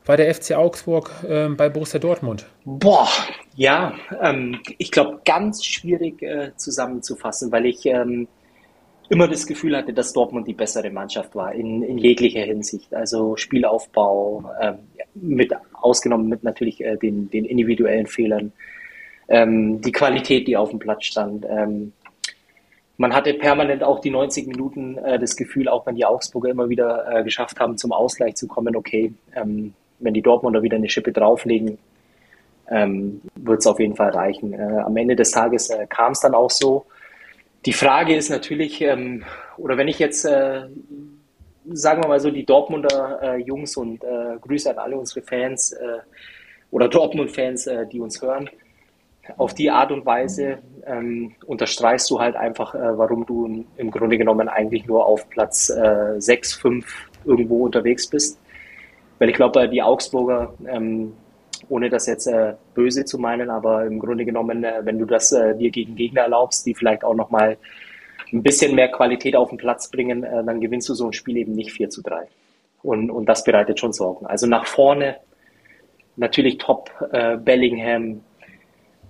war 0.05 0.17
der 0.17 0.33
FC 0.33 0.53
Augsburg 0.53 1.11
äh, 1.27 1.47
bei 1.49 1.69
Borussia 1.69 1.99
Dortmund. 1.99 2.45
Boah, 2.65 3.07
ja, 3.55 3.93
ähm, 4.21 4.59
ich 4.77 4.91
glaube, 4.91 5.21
ganz 5.25 5.63
schwierig 5.65 6.21
äh, 6.21 6.51
zusammenzufassen, 6.55 7.51
weil 7.51 7.65
ich 7.65 7.85
ähm, 7.85 8.27
immer 9.09 9.27
das 9.27 9.45
Gefühl 9.45 9.77
hatte, 9.77 9.93
dass 9.93 10.13
Dortmund 10.13 10.47
die 10.47 10.53
bessere 10.53 10.89
Mannschaft 10.89 11.35
war 11.35 11.53
in, 11.53 11.83
in 11.83 11.97
jeglicher 11.97 12.41
Hinsicht. 12.41 12.93
Also 12.93 13.37
Spielaufbau, 13.37 14.51
ähm, 14.61 14.79
mit 15.13 15.53
ausgenommen 15.73 16.27
mit 16.27 16.43
natürlich 16.43 16.81
äh, 16.81 16.97
den, 16.97 17.29
den 17.29 17.45
individuellen 17.45 18.07
Fehlern, 18.07 18.51
ähm, 19.27 19.81
die 19.81 19.91
Qualität, 19.91 20.47
die 20.47 20.57
auf 20.57 20.69
dem 20.69 20.79
Platz 20.79 21.05
stand. 21.05 21.45
Ähm, 21.49 21.93
man 22.97 23.13
hatte 23.13 23.33
permanent 23.33 23.83
auch 23.83 23.99
die 23.99 24.11
90 24.11 24.47
Minuten 24.47 24.97
äh, 24.97 25.19
das 25.19 25.35
Gefühl, 25.35 25.67
auch 25.67 25.85
wenn 25.85 25.95
die 25.95 26.05
Augsburger 26.05 26.49
immer 26.49 26.69
wieder 26.69 27.05
äh, 27.11 27.23
geschafft 27.23 27.59
haben, 27.59 27.77
zum 27.77 27.91
Ausgleich 27.91 28.35
zu 28.35 28.47
kommen, 28.47 28.75
okay, 28.75 29.13
ähm, 29.35 29.73
wenn 30.03 30.13
die 30.13 30.21
Dortmunder 30.21 30.61
wieder 30.61 30.77
eine 30.77 30.89
Schippe 30.89 31.11
drauflegen, 31.11 31.77
ähm, 32.69 33.21
wird 33.35 33.59
es 33.59 33.67
auf 33.67 33.79
jeden 33.79 33.95
Fall 33.95 34.09
reichen. 34.09 34.53
Äh, 34.53 34.81
am 34.85 34.95
Ende 34.95 35.15
des 35.15 35.31
Tages 35.31 35.69
äh, 35.69 35.85
kam 35.87 36.13
es 36.13 36.19
dann 36.19 36.33
auch 36.33 36.49
so. 36.49 36.85
Die 37.65 37.73
Frage 37.73 38.15
ist 38.15 38.29
natürlich, 38.29 38.81
ähm, 38.81 39.23
oder 39.57 39.77
wenn 39.77 39.87
ich 39.87 39.99
jetzt, 39.99 40.25
äh, 40.25 40.63
sagen 41.71 42.03
wir 42.03 42.07
mal 42.07 42.19
so, 42.19 42.29
die 42.29 42.45
Dortmunder 42.45 43.19
äh, 43.21 43.37
Jungs 43.37 43.77
und 43.77 44.03
äh, 44.03 44.37
Grüße 44.41 44.69
an 44.71 44.77
alle 44.77 44.97
unsere 44.97 45.21
Fans 45.21 45.71
äh, 45.71 45.99
oder 46.71 46.87
Dortmund-Fans, 46.89 47.69
die 47.91 47.99
uns 47.99 48.19
hören, 48.19 48.49
auf 49.37 49.53
die 49.53 49.69
Art 49.69 49.91
und 49.91 50.07
Weise 50.07 50.57
ähm, 50.87 51.35
unterstreichst 51.45 52.09
du 52.09 52.19
halt 52.19 52.35
einfach, 52.35 52.73
warum 52.73 53.27
du 53.27 53.63
im 53.77 53.91
Grunde 53.91 54.17
genommen 54.17 54.49
eigentlich 54.49 54.87
nur 54.87 55.05
auf 55.05 55.29
Platz 55.29 55.69
äh, 55.69 56.19
6, 56.19 56.53
5 56.53 56.85
irgendwo 57.25 57.63
unterwegs 57.63 58.07
bist. 58.07 58.39
Weil 59.19 59.29
ich 59.29 59.35
glaube, 59.35 59.69
die 59.69 59.81
Augsburger 59.81 60.53
ähm, 60.67 61.13
ohne 61.69 61.89
das 61.89 62.07
jetzt 62.07 62.27
äh, 62.27 62.53
böse 62.73 63.05
zu 63.05 63.17
meinen, 63.17 63.49
aber 63.49 63.85
im 63.85 63.99
Grunde 63.99 64.25
genommen, 64.25 64.63
äh, 64.63 64.81
wenn 64.83 64.99
du 64.99 65.05
das 65.05 65.31
äh, 65.31 65.55
dir 65.55 65.71
gegen 65.71 65.95
Gegner 65.95 66.21
erlaubst, 66.21 66.65
die 66.65 66.75
vielleicht 66.75 67.03
auch 67.03 67.13
nochmal 67.13 67.57
ein 68.31 68.43
bisschen 68.43 68.75
mehr 68.75 68.89
Qualität 68.89 69.35
auf 69.35 69.49
den 69.49 69.57
Platz 69.57 69.89
bringen, 69.89 70.23
äh, 70.23 70.43
dann 70.43 70.59
gewinnst 70.59 70.89
du 70.89 70.93
so 70.93 71.07
ein 71.07 71.13
Spiel 71.13 71.37
eben 71.37 71.53
nicht 71.53 71.71
4 71.71 71.89
zu 71.89 72.01
3. 72.01 72.27
Und, 72.81 73.09
und 73.09 73.27
das 73.27 73.43
bereitet 73.43 73.79
schon 73.79 73.93
Sorgen. 73.93 74.25
Also 74.25 74.47
nach 74.47 74.65
vorne 74.65 75.17
natürlich 76.15 76.57
top 76.57 76.91
äh, 77.11 77.37
Bellingham, 77.37 78.21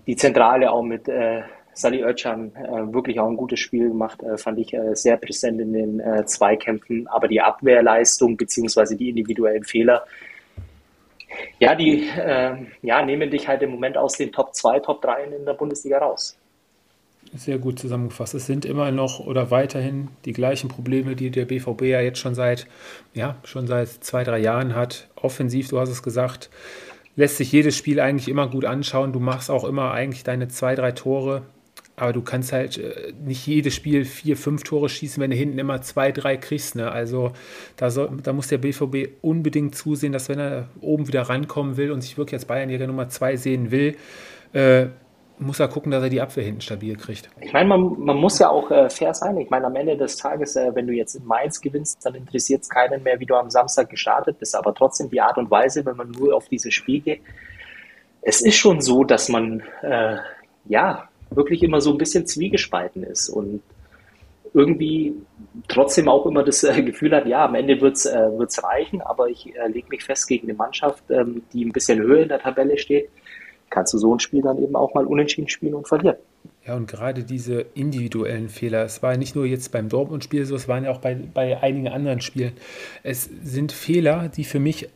die 0.05 0.15
Zentrale 0.15 0.71
auch 0.71 0.83
mit 0.83 1.07
äh, 1.07 1.41
Sally 1.73 2.03
Özcan 2.03 2.51
äh, 2.55 2.93
wirklich 2.93 3.19
auch 3.19 3.27
ein 3.27 3.37
gutes 3.37 3.59
Spiel 3.59 3.89
gemacht, 3.89 4.21
äh, 4.23 4.37
fand 4.37 4.59
ich 4.59 4.73
äh, 4.73 4.95
sehr 4.95 5.17
präsent 5.17 5.59
in 5.59 5.73
den 5.73 5.99
äh, 5.99 6.25
Zweikämpfen. 6.25 7.07
Aber 7.07 7.27
die 7.27 7.41
Abwehrleistung 7.41 8.37
beziehungsweise 8.37 8.95
die 8.95 9.09
individuellen 9.09 9.63
Fehler, 9.63 10.05
ja, 11.59 11.75
die 11.75 12.07
äh, 12.07 12.55
ja, 12.81 13.05
nehmen 13.05 13.31
dich 13.31 13.47
halt 13.47 13.61
im 13.63 13.71
Moment 13.71 13.97
aus 13.97 14.13
den 14.13 14.31
Top 14.31 14.53
2, 14.53 14.79
Top 14.79 15.01
3 15.01 15.23
in 15.25 15.45
der 15.45 15.53
Bundesliga 15.53 15.97
raus. 15.97 16.37
Sehr 17.35 17.57
gut 17.57 17.79
zusammengefasst. 17.79 18.35
Es 18.35 18.45
sind 18.45 18.63
immer 18.65 18.91
noch 18.91 19.19
oder 19.19 19.49
weiterhin 19.49 20.09
die 20.25 20.33
gleichen 20.33 20.67
Probleme, 20.67 21.15
die 21.15 21.31
der 21.31 21.45
BVB 21.45 21.83
ja 21.83 22.01
jetzt 22.01 22.19
schon 22.19 22.35
seit, 22.35 22.67
ja, 23.13 23.37
schon 23.43 23.65
seit 23.65 23.87
zwei, 23.87 24.23
drei 24.23 24.37
Jahren 24.37 24.75
hat. 24.75 25.07
Offensiv, 25.15 25.69
du 25.69 25.79
hast 25.79 25.89
es 25.89 26.03
gesagt, 26.03 26.51
lässt 27.15 27.37
sich 27.37 27.51
jedes 27.51 27.75
Spiel 27.75 27.99
eigentlich 27.99 28.27
immer 28.27 28.47
gut 28.47 28.65
anschauen. 28.65 29.13
Du 29.13 29.19
machst 29.19 29.49
auch 29.49 29.63
immer 29.63 29.91
eigentlich 29.91 30.23
deine 30.23 30.47
zwei, 30.47 30.75
drei 30.75 30.91
Tore. 30.91 31.43
Aber 31.95 32.11
du 32.11 32.21
kannst 32.21 32.53
halt 32.53 32.77
äh, 32.77 33.13
nicht 33.23 33.45
jedes 33.45 33.75
Spiel 33.75 34.05
vier, 34.05 34.35
fünf 34.35 34.63
Tore 34.63 34.89
schießen, 34.89 35.21
wenn 35.21 35.29
du 35.29 35.37
hinten 35.37 35.59
immer 35.59 35.81
zwei, 35.81 36.11
drei 36.11 36.37
kriegst. 36.37 36.75
Ne? 36.75 36.91
Also 36.91 37.33
da, 37.77 37.91
soll, 37.91 38.09
da 38.23 38.33
muss 38.33 38.47
der 38.47 38.57
BVB 38.57 39.09
unbedingt 39.21 39.75
zusehen, 39.75 40.11
dass 40.11 40.27
wenn 40.29 40.39
er 40.39 40.69
oben 40.81 41.07
wieder 41.07 41.21
rankommen 41.23 41.77
will 41.77 41.91
und 41.91 42.01
sich 42.01 42.17
wirklich 42.17 42.33
als 42.33 42.45
Bayernjäger 42.45 42.87
Nummer 42.87 43.09
zwei 43.09 43.35
sehen 43.35 43.69
will, 43.69 43.95
äh, 44.53 44.87
muss 45.39 45.59
er 45.59 45.67
gucken, 45.67 45.91
dass 45.91 46.03
er 46.03 46.09
die 46.09 46.21
Abwehr 46.21 46.43
hinten 46.43 46.61
stabil 46.61 46.95
kriegt. 46.95 47.29
Ich 47.41 47.53
meine, 47.53 47.67
man, 47.67 47.99
man 47.99 48.17
muss 48.17 48.39
ja 48.39 48.49
auch 48.49 48.69
äh, 48.71 48.89
fair 48.89 49.13
sein. 49.13 49.37
Ich 49.37 49.49
meine, 49.49 49.65
am 49.65 49.75
Ende 49.75 49.97
des 49.97 50.15
Tages, 50.17 50.55
äh, 50.55 50.73
wenn 50.73 50.87
du 50.87 50.93
jetzt 50.93 51.15
in 51.15 51.25
Mainz 51.25 51.59
gewinnst, 51.59 52.05
dann 52.05 52.15
interessiert 52.15 52.61
es 52.61 52.69
keinen 52.69 53.03
mehr, 53.03 53.19
wie 53.19 53.25
du 53.25 53.35
am 53.35 53.49
Samstag 53.49 53.89
gestartet 53.89 54.39
bist. 54.39 54.55
Aber 54.55 54.73
trotzdem 54.73 55.09
die 55.09 55.21
Art 55.21 55.37
und 55.37 55.49
Weise, 55.51 55.85
wenn 55.85 55.97
man 55.97 56.11
nur 56.11 56.35
auf 56.35 56.47
dieses 56.47 56.73
Spiel 56.73 57.01
geht, 57.01 57.21
es 58.21 58.41
ist 58.41 58.55
schon 58.55 58.79
so, 58.81 59.03
dass 59.03 59.27
man 59.27 59.61
äh, 59.81 60.17
ja 60.65 61.09
wirklich 61.35 61.63
immer 61.63 61.81
so 61.81 61.91
ein 61.91 61.97
bisschen 61.97 62.25
zwiegespalten 62.25 63.03
ist 63.03 63.29
und 63.29 63.61
irgendwie 64.53 65.15
trotzdem 65.67 66.07
auch 66.07 66.25
immer 66.25 66.43
das 66.43 66.63
äh, 66.63 66.81
Gefühl 66.83 67.15
hat, 67.15 67.25
ja, 67.25 67.45
am 67.45 67.55
Ende 67.55 67.81
wird 67.81 67.95
es 67.95 68.05
äh, 68.05 68.29
wird's 68.37 68.63
reichen, 68.63 69.01
aber 69.01 69.27
ich 69.29 69.55
äh, 69.55 69.67
lege 69.67 69.87
mich 69.89 70.03
fest 70.03 70.27
gegen 70.27 70.47
eine 70.47 70.57
Mannschaft, 70.57 71.03
ähm, 71.09 71.43
die 71.53 71.65
ein 71.65 71.71
bisschen 71.71 71.99
höher 71.99 72.21
in 72.21 72.29
der 72.29 72.39
Tabelle 72.39 72.77
steht, 72.77 73.09
kannst 73.69 73.93
du 73.93 73.97
so 73.97 74.13
ein 74.13 74.19
Spiel 74.19 74.41
dann 74.43 74.61
eben 74.61 74.75
auch 74.75 74.93
mal 74.93 75.05
unentschieden 75.05 75.49
spielen 75.49 75.73
und 75.73 75.87
verlieren. 75.87 76.17
Ja, 76.65 76.75
und 76.75 76.87
gerade 76.87 77.23
diese 77.23 77.65
individuellen 77.73 78.49
Fehler, 78.49 78.83
es 78.85 79.01
war 79.01 79.13
ja 79.13 79.17
nicht 79.17 79.35
nur 79.35 79.45
jetzt 79.45 79.71
beim 79.71 79.89
Dortmund-Spiel 79.89 80.45
so, 80.45 80.55
es 80.55 80.67
waren 80.67 80.85
ja 80.85 80.91
auch 80.91 80.99
bei, 80.99 81.15
bei 81.15 81.61
einigen 81.61 81.87
anderen 81.87 82.21
Spielen. 82.21 82.53
Es 83.01 83.29
sind 83.43 83.71
Fehler, 83.71 84.29
die 84.29 84.43
für 84.43 84.59
mich 84.59 84.89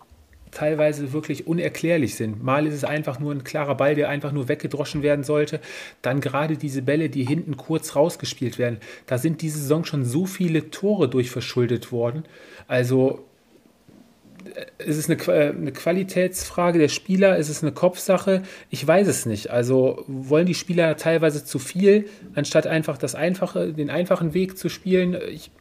teilweise 0.57 1.13
wirklich 1.13 1.45
unerklärlich 1.45 2.15
sind. 2.15 2.43
Mal 2.43 2.65
ist 2.65 2.73
es 2.73 2.83
einfach 2.83 3.19
nur 3.19 3.31
ein 3.31 3.43
klarer 3.43 3.75
Ball, 3.75 3.93
der 3.93 4.09
einfach 4.09 4.31
nur 4.31 4.47
weggedroschen 4.47 5.03
werden 5.03 5.23
sollte. 5.23 5.59
Dann 6.01 6.19
gerade 6.19 6.57
diese 6.57 6.81
Bälle, 6.81 7.09
die 7.09 7.23
hinten 7.23 7.57
kurz 7.57 7.95
rausgespielt 7.95 8.57
werden. 8.57 8.79
Da 9.05 9.19
sind 9.19 9.41
diese 9.41 9.59
Saison 9.59 9.85
schon 9.85 10.03
so 10.03 10.25
viele 10.25 10.71
Tore 10.71 11.09
durch 11.09 11.29
verschuldet 11.29 11.91
worden. 11.91 12.23
Also 12.67 13.25
ist 14.79 14.97
es 14.97 15.09
eine, 15.09 15.21
äh, 15.27 15.49
eine 15.49 15.71
Qualitätsfrage 15.71 16.79
der 16.79 16.87
Spieler? 16.87 17.37
Ist 17.37 17.49
es 17.49 17.61
eine 17.61 17.71
Kopfsache? 17.71 18.41
Ich 18.71 18.85
weiß 18.85 19.07
es 19.07 19.25
nicht. 19.27 19.51
Also 19.51 20.03
wollen 20.07 20.47
die 20.47 20.55
Spieler 20.55 20.97
teilweise 20.97 21.45
zu 21.45 21.59
viel, 21.59 22.05
anstatt 22.33 22.65
einfach 22.65 22.97
das 22.97 23.13
einfache, 23.13 23.73
den 23.73 23.89
einfachen 23.89 24.33
Weg 24.33 24.57
zu 24.57 24.69
spielen? 24.69 25.15
Ich, 25.29 25.51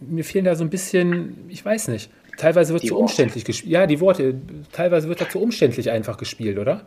mir 0.00 0.24
fehlen 0.24 0.44
da 0.44 0.54
so 0.54 0.64
ein 0.64 0.70
bisschen, 0.70 1.46
ich 1.48 1.64
weiß 1.64 1.88
nicht. 1.88 2.10
Teilweise 2.36 2.72
wird 2.72 2.86
zu 2.86 2.98
umständlich 2.98 3.44
gespielt. 3.44 3.72
Ja, 3.72 3.86
die 3.86 4.00
Worte. 4.00 4.34
Teilweise 4.72 5.08
wird 5.08 5.20
da 5.20 5.28
zu 5.28 5.40
umständlich 5.40 5.90
einfach 5.90 6.16
gespielt, 6.16 6.58
oder? 6.58 6.82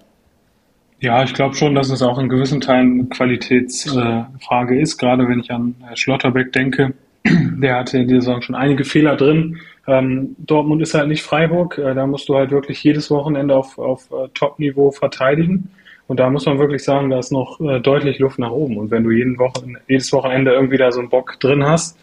Ja, 0.99 1.23
ich 1.23 1.33
glaube 1.33 1.55
schon, 1.55 1.75
dass 1.75 1.89
es 1.89 2.01
auch 2.01 2.17
in 2.17 2.27
gewissen 2.27 2.59
Teilen 2.59 2.99
eine 2.99 3.09
Qualitätsfrage 3.09 4.75
äh, 4.75 4.81
ist. 4.81 4.97
Gerade 4.97 5.27
wenn 5.27 5.39
ich 5.39 5.51
an 5.51 5.75
Schlotterbeck 5.93 6.51
denke, 6.53 6.93
der 7.25 7.75
hatte 7.75 7.99
in 7.99 8.07
dieser 8.07 8.21
Saison 8.21 8.41
schon 8.41 8.55
einige 8.55 8.83
Fehler 8.83 9.15
drin. 9.15 9.59
Ähm, 9.85 10.35
Dortmund 10.39 10.81
ist 10.81 10.95
halt 10.95 11.07
nicht 11.07 11.21
Freiburg. 11.21 11.77
Äh, 11.77 11.93
da 11.93 12.07
musst 12.07 12.27
du 12.29 12.35
halt 12.35 12.51
wirklich 12.51 12.83
jedes 12.83 13.11
Wochenende 13.11 13.55
auf, 13.55 13.77
auf 13.77 14.09
äh, 14.11 14.27
Top-Niveau 14.33 14.91
verteidigen. 14.91 15.69
Und 16.07 16.19
da 16.19 16.29
muss 16.29 16.45
man 16.45 16.57
wirklich 16.57 16.83
sagen, 16.83 17.09
da 17.09 17.19
ist 17.19 17.31
noch 17.31 17.59
äh, 17.59 17.79
deutlich 17.79 18.17
Luft 18.19 18.39
nach 18.39 18.51
oben. 18.51 18.77
Und 18.77 18.91
wenn 18.91 19.03
du 19.03 19.11
jeden 19.11 19.37
Wochen, 19.37 19.75
jedes 19.87 20.11
Wochenende 20.13 20.51
irgendwie 20.51 20.77
da 20.77 20.91
so 20.91 20.99
einen 20.99 21.09
Bock 21.09 21.39
drin 21.39 21.63
hast, 21.63 21.97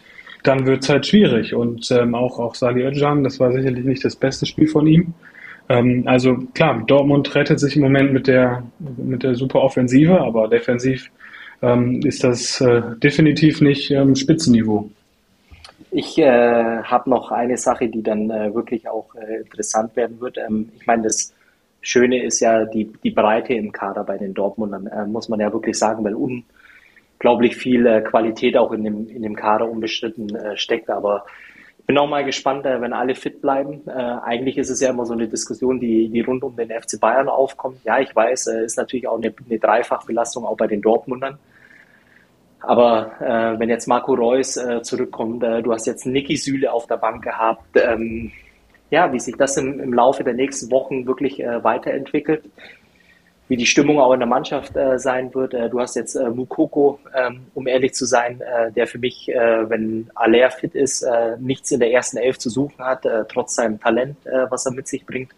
dann 0.47 0.65
wird 0.65 0.83
es 0.83 0.89
halt 0.89 1.05
schwierig. 1.05 1.53
Und 1.53 1.89
ähm, 1.91 2.15
auch, 2.15 2.39
auch 2.39 2.55
Sali 2.55 2.83
Özcan, 2.83 3.23
das 3.23 3.39
war 3.39 3.51
sicherlich 3.51 3.85
nicht 3.85 4.05
das 4.05 4.15
beste 4.15 4.45
Spiel 4.45 4.67
von 4.67 4.87
ihm. 4.87 5.13
Ähm, 5.69 6.03
also 6.05 6.37
klar, 6.53 6.83
Dortmund 6.85 7.33
rettet 7.35 7.59
sich 7.59 7.75
im 7.75 7.81
Moment 7.81 8.13
mit 8.13 8.27
der, 8.27 8.63
mit 8.97 9.23
der 9.23 9.35
super 9.35 9.61
Offensive, 9.61 10.19
aber 10.21 10.47
defensiv 10.47 11.09
ähm, 11.61 12.01
ist 12.03 12.23
das 12.23 12.61
äh, 12.61 12.81
definitiv 12.97 13.61
nicht 13.61 13.89
ähm, 13.91 14.15
Spitzenniveau. 14.15 14.89
Ich 15.91 16.17
äh, 16.17 16.81
habe 16.83 17.09
noch 17.09 17.31
eine 17.31 17.57
Sache, 17.57 17.87
die 17.87 18.03
dann 18.03 18.29
äh, 18.29 18.53
wirklich 18.53 18.87
auch 18.87 19.15
äh, 19.15 19.37
interessant 19.37 19.95
werden 19.95 20.19
wird. 20.19 20.37
Ähm, 20.37 20.69
ich 20.77 20.85
meine, 20.85 21.03
das 21.03 21.33
Schöne 21.81 22.23
ist 22.23 22.41
ja 22.41 22.65
die, 22.65 22.91
die 23.03 23.11
Breite 23.11 23.53
im 23.53 23.71
Kader 23.71 24.03
bei 24.03 24.17
den 24.17 24.33
Dortmundern, 24.33 24.87
äh, 24.87 25.05
muss 25.05 25.29
man 25.29 25.39
ja 25.39 25.53
wirklich 25.53 25.77
sagen, 25.77 26.03
weil 26.03 26.15
un, 26.15 26.43
unglaublich 27.25 27.55
viel 27.55 27.87
äh, 27.87 28.01
Qualität 28.01 28.55
auch 28.55 28.71
in 28.71 28.83
dem, 28.83 29.07
in 29.07 29.23
dem 29.23 29.35
Kader 29.35 29.67
unbestritten 29.67 30.35
äh, 30.35 30.57
steckt. 30.57 30.91
Aber 30.91 31.25
ich 31.79 31.85
bin 31.87 31.97
auch 31.97 32.07
mal 32.07 32.23
gespannt, 32.23 32.67
äh, 32.67 32.79
wenn 32.81 32.93
alle 32.93 33.15
fit 33.15 33.41
bleiben. 33.41 33.81
Äh, 33.87 33.91
eigentlich 33.91 34.59
ist 34.59 34.69
es 34.69 34.79
ja 34.79 34.91
immer 34.91 35.07
so 35.07 35.13
eine 35.13 35.27
Diskussion, 35.27 35.79
die, 35.79 36.07
die 36.09 36.21
rund 36.21 36.43
um 36.43 36.55
den 36.55 36.69
FC 36.69 36.99
Bayern 36.99 37.27
aufkommt. 37.27 37.79
Ja, 37.83 37.99
ich 37.99 38.15
weiß, 38.15 38.45
äh, 38.47 38.65
ist 38.65 38.77
natürlich 38.77 39.07
auch 39.07 39.17
eine, 39.17 39.33
eine 39.43 39.57
Dreifachbelastung 39.57 40.45
auch 40.45 40.55
bei 40.55 40.67
den 40.67 40.83
Dortmundern. 40.83 41.39
Aber 42.59 43.11
äh, 43.19 43.59
wenn 43.59 43.69
jetzt 43.69 43.87
Marco 43.87 44.13
Reus 44.13 44.55
äh, 44.57 44.83
zurückkommt, 44.83 45.43
äh, 45.43 45.63
du 45.63 45.73
hast 45.73 45.87
jetzt 45.87 46.05
Niki 46.05 46.37
Süle 46.37 46.71
auf 46.71 46.85
der 46.85 46.97
Bank 46.97 47.23
gehabt, 47.23 47.75
ähm, 47.75 48.31
ja, 48.91 49.11
wie 49.11 49.19
sich 49.19 49.35
das 49.35 49.57
im, 49.57 49.79
im 49.79 49.93
Laufe 49.93 50.23
der 50.23 50.35
nächsten 50.35 50.69
Wochen 50.69 51.07
wirklich 51.07 51.39
äh, 51.39 51.63
weiterentwickelt, 51.63 52.43
wie 53.47 53.57
die 53.57 53.65
Stimmung 53.65 53.99
auch 53.99 54.13
in 54.13 54.19
der 54.19 54.27
Mannschaft 54.27 54.75
äh, 54.75 54.97
sein 54.97 55.33
wird. 55.33 55.53
Äh, 55.53 55.69
du 55.69 55.79
hast 55.79 55.95
jetzt 55.95 56.15
äh, 56.15 56.29
Mukoko, 56.29 56.99
ähm, 57.15 57.41
um 57.53 57.67
ehrlich 57.67 57.93
zu 57.93 58.05
sein, 58.05 58.41
äh, 58.41 58.71
der 58.71 58.87
für 58.87 58.97
mich, 58.97 59.29
äh, 59.29 59.69
wenn 59.69 60.09
Aller 60.15 60.49
fit 60.49 60.73
ist, 60.73 61.03
äh, 61.03 61.37
nichts 61.39 61.71
in 61.71 61.79
der 61.79 61.91
ersten 61.91 62.17
Elf 62.17 62.39
zu 62.39 62.49
suchen 62.49 62.83
hat, 62.83 63.05
trotz 63.29 63.55
seinem 63.55 63.79
Talent, 63.79 64.17
was 64.49 64.65
er 64.65 64.71
mit 64.71 64.87
sich 64.87 65.05
bringt. 65.05 65.31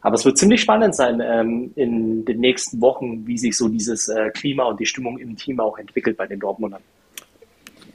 Aber 0.00 0.16
es 0.16 0.24
wird 0.24 0.36
ziemlich 0.36 0.60
spannend 0.60 0.96
sein 0.96 1.22
ähm, 1.24 1.72
in 1.76 2.24
den 2.24 2.40
nächsten 2.40 2.80
Wochen, 2.80 3.26
wie 3.26 3.38
sich 3.38 3.56
so 3.56 3.68
dieses 3.68 4.10
Klima 4.34 4.64
und 4.64 4.80
die 4.80 4.86
Stimmung 4.86 5.18
im 5.18 5.36
Team 5.36 5.60
auch 5.60 5.78
entwickelt 5.78 6.16
bei 6.16 6.26
den 6.26 6.40
Dortmundern. 6.40 6.82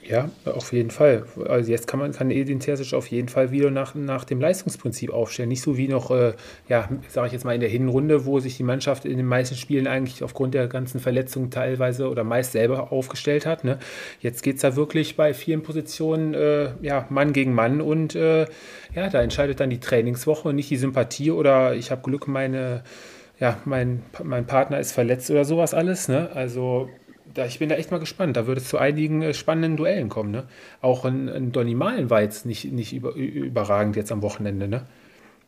Ja, 0.08 0.30
auf 0.46 0.72
jeden 0.72 0.90
Fall. 0.90 1.24
Also 1.46 1.70
jetzt 1.70 1.86
kann 1.86 2.00
man 2.00 2.12
kann 2.12 2.30
Edin 2.30 2.60
Terzic 2.60 2.94
auf 2.94 3.08
jeden 3.08 3.28
Fall 3.28 3.50
wieder 3.50 3.70
nach, 3.70 3.94
nach 3.94 4.24
dem 4.24 4.40
Leistungsprinzip 4.40 5.12
aufstellen. 5.12 5.50
Nicht 5.50 5.60
so 5.60 5.76
wie 5.76 5.86
noch, 5.86 6.10
äh, 6.10 6.32
ja, 6.66 6.88
sage 7.08 7.26
ich 7.26 7.34
jetzt 7.34 7.44
mal 7.44 7.54
in 7.54 7.60
der 7.60 7.68
Hinrunde, 7.68 8.24
wo 8.24 8.40
sich 8.40 8.56
die 8.56 8.62
Mannschaft 8.62 9.04
in 9.04 9.18
den 9.18 9.26
meisten 9.26 9.54
Spielen 9.54 9.86
eigentlich 9.86 10.24
aufgrund 10.24 10.54
der 10.54 10.66
ganzen 10.66 10.98
Verletzungen 10.98 11.50
teilweise 11.50 12.08
oder 12.08 12.24
meist 12.24 12.52
selber 12.52 12.90
aufgestellt 12.90 13.44
hat. 13.44 13.64
Ne? 13.64 13.78
Jetzt 14.20 14.42
geht 14.42 14.56
es 14.56 14.62
da 14.62 14.76
wirklich 14.76 15.14
bei 15.14 15.34
vielen 15.34 15.62
Positionen 15.62 16.32
äh, 16.32 16.70
ja, 16.80 17.04
Mann 17.10 17.34
gegen 17.34 17.52
Mann 17.52 17.82
und 17.82 18.14
äh, 18.14 18.46
ja, 18.94 19.10
da 19.10 19.20
entscheidet 19.20 19.60
dann 19.60 19.68
die 19.68 19.80
Trainingswoche 19.80 20.48
und 20.48 20.56
nicht 20.56 20.70
die 20.70 20.78
Sympathie 20.78 21.32
oder 21.32 21.74
ich 21.74 21.90
habe 21.90 22.00
Glück, 22.00 22.28
meine, 22.28 22.82
ja, 23.38 23.58
mein, 23.66 24.02
mein 24.24 24.46
Partner 24.46 24.80
ist 24.80 24.92
verletzt 24.92 25.30
oder 25.30 25.44
sowas 25.44 25.74
alles. 25.74 26.08
Ne? 26.08 26.30
Also 26.32 26.88
da, 27.38 27.46
ich 27.46 27.58
bin 27.58 27.68
da 27.68 27.76
echt 27.76 27.90
mal 27.90 28.00
gespannt. 28.00 28.36
Da 28.36 28.46
wird 28.46 28.58
es 28.58 28.68
zu 28.68 28.78
einigen 28.78 29.22
äh, 29.22 29.32
spannenden 29.32 29.76
Duellen 29.76 30.08
kommen. 30.08 30.30
Ne? 30.30 30.44
Auch 30.82 31.04
ein, 31.04 31.28
ein 31.28 31.52
Donny 31.52 31.74
Malen 31.74 32.10
war 32.10 32.20
jetzt 32.20 32.44
nicht, 32.44 32.72
nicht 32.72 32.92
über, 32.92 33.14
überragend 33.14 33.96
jetzt 33.96 34.12
am 34.12 34.22
Wochenende. 34.22 34.68
Ne? 34.68 34.82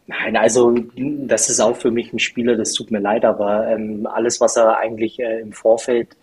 Nein, 0.06 0.36
also 0.36 0.74
das 0.96 1.50
ist 1.50 1.60
auch 1.60 1.76
für 1.76 1.90
mich 1.90 2.12
ein 2.12 2.18
Spieler, 2.18 2.56
das 2.56 2.72
tut 2.72 2.90
mir 2.90 2.98
leid, 2.98 3.24
aber 3.24 3.68
ähm, 3.68 4.06
alles, 4.06 4.40
was 4.40 4.56
er 4.56 4.78
eigentlich 4.78 5.20
äh, 5.20 5.40
im 5.40 5.52
Vorfeld 5.52 6.16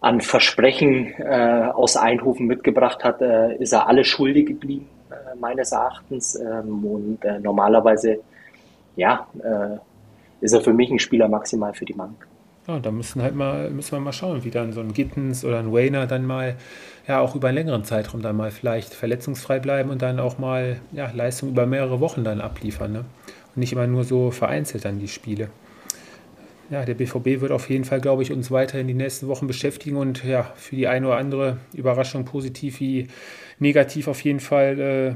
an 0.00 0.20
Versprechen 0.20 1.12
äh, 1.18 1.68
aus 1.74 1.96
Eindhoven 1.96 2.46
mitgebracht 2.46 3.04
hat, 3.04 3.20
äh, 3.20 3.56
ist 3.56 3.72
er 3.72 3.86
alle 3.86 4.04
schuldig 4.04 4.46
geblieben, 4.46 4.86
äh, 5.10 5.36
meines 5.38 5.72
Erachtens. 5.72 6.36
Ähm, 6.36 6.84
und 6.84 7.24
äh, 7.24 7.38
normalerweise, 7.38 8.20
ja, 8.96 9.26
ist 10.40 10.52
er 10.52 10.60
für 10.60 10.74
mich 10.74 10.90
ein 10.90 10.98
Spieler 10.98 11.28
maximal 11.28 11.72
für 11.72 11.84
die 11.84 11.92
Bank. 11.92 12.26
Ja, 12.70 12.78
da 12.78 12.92
müssen 12.92 13.20
halt 13.20 13.34
mal, 13.34 13.68
müssen 13.70 13.92
wir 13.92 13.98
mal 13.98 14.12
schauen, 14.12 14.44
wie 14.44 14.50
dann 14.50 14.72
so 14.72 14.80
ein 14.80 14.92
Gittens 14.92 15.44
oder 15.44 15.58
ein 15.58 15.72
Wayner 15.72 16.06
dann 16.06 16.24
mal, 16.24 16.54
ja, 17.08 17.18
auch 17.18 17.34
über 17.34 17.48
einen 17.48 17.56
längeren 17.56 17.82
Zeitraum 17.82 18.22
dann 18.22 18.36
mal 18.36 18.52
vielleicht 18.52 18.94
verletzungsfrei 18.94 19.58
bleiben 19.58 19.90
und 19.90 20.02
dann 20.02 20.20
auch 20.20 20.38
mal, 20.38 20.80
ja, 20.92 21.10
Leistung 21.12 21.48
über 21.48 21.66
mehrere 21.66 21.98
Wochen 21.98 22.22
dann 22.22 22.40
abliefern, 22.40 22.92
ne? 22.92 23.04
Und 23.54 23.56
nicht 23.56 23.72
immer 23.72 23.88
nur 23.88 24.04
so 24.04 24.30
vereinzelt 24.30 24.84
dann 24.84 25.00
die 25.00 25.08
Spiele. 25.08 25.48
Ja, 26.70 26.84
der 26.84 26.94
BVB 26.94 27.40
wird 27.40 27.50
auf 27.50 27.68
jeden 27.68 27.84
Fall, 27.84 28.00
glaube 28.00 28.22
ich, 28.22 28.30
uns 28.30 28.52
weiter 28.52 28.78
in 28.78 28.86
die 28.86 28.94
nächsten 28.94 29.26
Wochen 29.26 29.48
beschäftigen 29.48 29.96
und 29.96 30.22
ja, 30.22 30.52
für 30.54 30.76
die 30.76 30.86
eine 30.86 31.08
oder 31.08 31.16
andere 31.16 31.56
Überraschung 31.74 32.24
positiv 32.24 32.78
wie 32.78 33.08
negativ 33.58 34.06
auf 34.06 34.22
jeden 34.22 34.38
Fall 34.38 34.78
äh, 34.78 35.14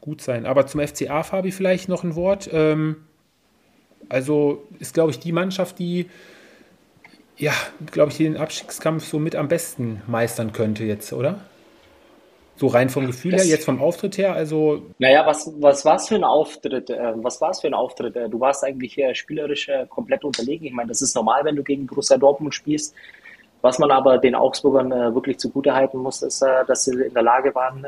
gut 0.00 0.20
sein. 0.20 0.44
Aber 0.44 0.66
zum 0.66 0.80
FCA, 0.80 1.22
Fabi, 1.22 1.52
vielleicht 1.52 1.88
noch 1.88 2.02
ein 2.02 2.16
Wort. 2.16 2.50
Ähm, 2.52 2.96
also 4.08 4.66
ist, 4.80 4.94
glaube 4.94 5.12
ich, 5.12 5.20
die 5.20 5.30
Mannschaft, 5.30 5.78
die 5.78 6.06
ja, 7.36 7.52
glaube 7.92 8.10
ich, 8.10 8.18
den 8.18 8.36
Abstiegskampf 8.36 9.04
so 9.04 9.18
mit 9.18 9.36
am 9.36 9.48
besten 9.48 10.02
meistern 10.06 10.52
könnte 10.52 10.84
jetzt, 10.84 11.12
oder? 11.12 11.40
So 12.58 12.68
rein 12.68 12.88
vom 12.88 13.06
Gefühl 13.06 13.32
das, 13.32 13.42
her, 13.42 13.50
jetzt 13.50 13.66
vom 13.66 13.82
Auftritt 13.82 14.16
her, 14.16 14.32
also. 14.32 14.82
Naja, 14.98 15.26
was, 15.26 15.52
was 15.60 15.84
war 15.84 15.96
es 15.96 16.08
für 16.08 16.14
ein 16.14 16.24
Auftritt? 16.24 16.88
Äh, 16.88 17.12
was 17.16 17.38
war 17.42 17.50
es 17.50 17.60
für 17.60 17.66
ein 17.66 17.74
Auftritt? 17.74 18.16
Äh, 18.16 18.30
du 18.30 18.40
warst 18.40 18.64
eigentlich 18.64 18.98
spielerisch 19.12 19.68
äh, 19.68 19.86
komplett 19.86 20.24
unterlegen. 20.24 20.66
Ich 20.66 20.72
meine, 20.72 20.88
das 20.88 21.02
ist 21.02 21.14
normal, 21.14 21.44
wenn 21.44 21.56
du 21.56 21.62
gegen 21.62 21.86
Borussia 21.86 22.16
Dortmund 22.16 22.54
spielst. 22.54 22.94
Was 23.60 23.78
man 23.78 23.90
aber 23.90 24.16
den 24.18 24.34
Augsburgern 24.34 24.90
wirklich 25.14 25.38
zugutehalten 25.38 25.98
muss, 25.98 26.22
ist, 26.22 26.42
dass 26.42 26.84
sie 26.84 26.92
in 26.92 27.14
der 27.14 27.22
Lage 27.22 27.54
waren, 27.54 27.84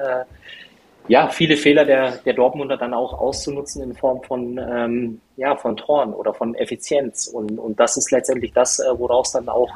ja, 1.08 1.28
viele 1.28 1.56
Fehler 1.56 1.84
der, 1.84 2.18
der 2.18 2.34
Dortmunder 2.34 2.76
dann 2.76 2.94
auch 2.94 3.18
auszunutzen 3.18 3.82
in 3.82 3.94
Form 3.94 4.22
von, 4.22 4.58
ähm, 4.58 5.20
ja, 5.36 5.56
von 5.56 5.76
Toren 5.76 6.12
oder 6.12 6.34
von 6.34 6.54
Effizienz. 6.54 7.26
Und, 7.26 7.58
und 7.58 7.80
das 7.80 7.96
ist 7.96 8.10
letztendlich 8.12 8.52
das, 8.52 8.78
äh, 8.78 8.98
woraus 8.98 9.32
dann 9.32 9.48
auch 9.48 9.70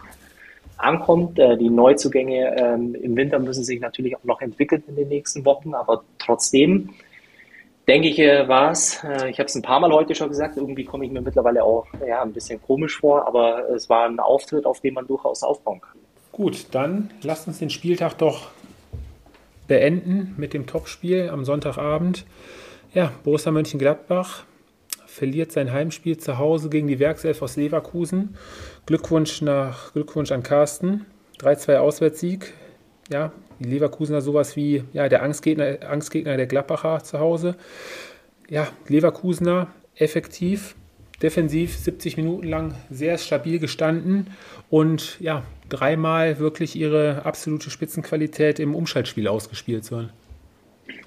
ankommt. 0.77 1.39
Äh, 1.39 1.57
die 1.57 1.71
Neuzugänge 1.71 2.55
ähm, 2.57 2.95
im 2.95 3.17
Winter 3.17 3.39
müssen 3.39 3.65
sich 3.65 3.81
natürlich 3.81 4.17
auch 4.17 4.25
noch 4.25 4.41
entwickeln 4.41 4.83
in 4.87 4.97
den 4.97 5.09
nächsten 5.09 5.45
Wochen, 5.45 5.75
aber 5.75 6.05
trotzdem 6.19 6.91
denke 7.89 8.09
ich, 8.09 8.19
äh, 8.19 8.47
war 8.49 8.71
es, 8.71 9.03
äh, 9.03 9.31
ich 9.31 9.39
habe 9.39 9.47
es 9.47 9.55
ein 9.55 9.63
paar 9.63 9.81
Mal 9.81 9.93
heute 9.93 10.15
schon 10.15 10.29
gesagt, 10.29 10.57
irgendwie 10.57 10.85
komme 10.85 11.07
ich 11.07 11.11
mir 11.11 11.23
mittlerweile 11.23 11.65
auch 11.65 11.87
ja, 12.07 12.23
ein 12.23 12.33
bisschen 12.33 12.61
komisch 12.61 12.99
vor, 13.01 13.27
aber 13.27 13.71
es 13.71 13.89
war 13.89 14.07
ein 14.07 14.21
Auftritt, 14.21 14.67
auf 14.67 14.81
den 14.81 14.95
man 14.95 15.07
durchaus 15.07 15.43
aufbauen 15.43 15.81
kann. 15.81 15.99
Gut, 16.31 16.67
dann 16.73 17.11
lasst 17.23 17.47
uns 17.47 17.59
den 17.59 17.71
Spieltag 17.71 18.19
doch 18.19 18.49
beenden 19.67 20.35
mit 20.37 20.55
dem 20.55 20.67
Topspiel 20.67 21.29
am 21.31 21.45
Sonntagabend. 21.45 22.25
Ja, 22.95 23.13
Borussia 23.25 23.53
Mönchengladbach 23.53 24.45
verliert 25.07 25.53
sein 25.53 25.73
Heimspiel 25.73 26.17
zu 26.17 26.39
Hause 26.39 26.71
gegen 26.71 26.87
die 26.87 26.99
Werkself 26.99 27.43
aus 27.43 27.57
Leverkusen. 27.57 28.37
Glückwunsch, 28.87 29.43
nach, 29.43 29.93
Glückwunsch 29.93 30.33
an 30.33 30.43
Carsten. 30.43 31.07
3-2 31.41 31.77
Auswärtssieg. 31.77 32.53
Ja, 33.11 33.33
die 33.59 33.69
Leverkusener 33.69 34.23
sowas 34.23 34.57
wie 34.57 34.85
ja, 34.93 35.09
der 35.09 35.23
Angstgegner, 35.23 35.79
Angstgegner 35.89 36.37
der 36.37 36.47
Gladbacher 36.47 37.03
zu 37.03 37.19
Hause. 37.19 37.57
Ja, 38.49 38.69
Leverkusener 38.89 39.69
effektiv, 39.95 40.75
defensiv 41.23 41.77
70 41.77 42.17
Minuten 42.17 42.49
lang 42.49 42.75
sehr 42.91 43.19
stabil 43.19 43.59
gestanden 43.59 44.29
und 44.71 45.19
ja, 45.21 45.45
dreimal 45.69 46.39
wirklich 46.39 46.77
ihre 46.77 47.25
absolute 47.25 47.71
Spitzenqualität 47.71 48.59
im 48.59 48.75
Umschaltspiel 48.75 49.29
ausgespielt 49.29 49.85
sollen. 49.85 50.11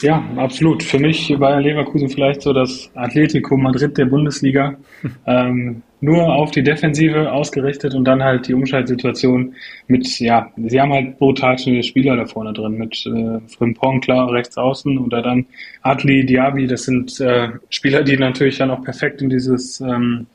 Ja, 0.01 0.23
absolut. 0.37 0.83
Für 0.83 0.99
mich 0.99 1.33
war 1.39 1.59
Leverkusen 1.59 2.09
vielleicht 2.09 2.41
so 2.41 2.53
das 2.53 2.89
Atletico 2.95 3.57
Madrid 3.57 3.97
der 3.97 4.05
Bundesliga. 4.05 4.77
ähm, 5.27 5.83
nur 6.05 6.33
auf 6.33 6.51
die 6.51 6.63
Defensive 6.63 7.31
ausgerichtet 7.31 7.93
und 7.95 8.05
dann 8.05 8.23
halt 8.23 8.47
die 8.47 8.53
Umschaltsituation 8.53 9.55
mit, 9.87 10.19
ja, 10.19 10.49
sie 10.55 10.79
haben 10.79 10.93
halt 10.93 11.17
brutal 11.17 11.57
schnelle 11.57 11.83
Spieler 11.83 12.15
da 12.15 12.25
vorne 12.25 12.53
drin, 12.53 12.77
mit 12.77 13.05
äh, 13.05 13.39
Frimpong 13.47 14.01
klar 14.01 14.31
rechts 14.31 14.57
außen 14.57 14.97
oder 14.97 15.21
dann 15.21 15.45
Adli, 15.81 16.25
Diaby, 16.25 16.67
das 16.67 16.83
sind 16.83 17.19
äh, 17.19 17.49
Spieler, 17.69 18.03
die 18.03 18.17
natürlich 18.17 18.57
dann 18.57 18.71
auch 18.71 18.83
perfekt 18.83 19.21
in 19.21 19.29
dieses 19.29 19.81
ähm, 19.81 20.27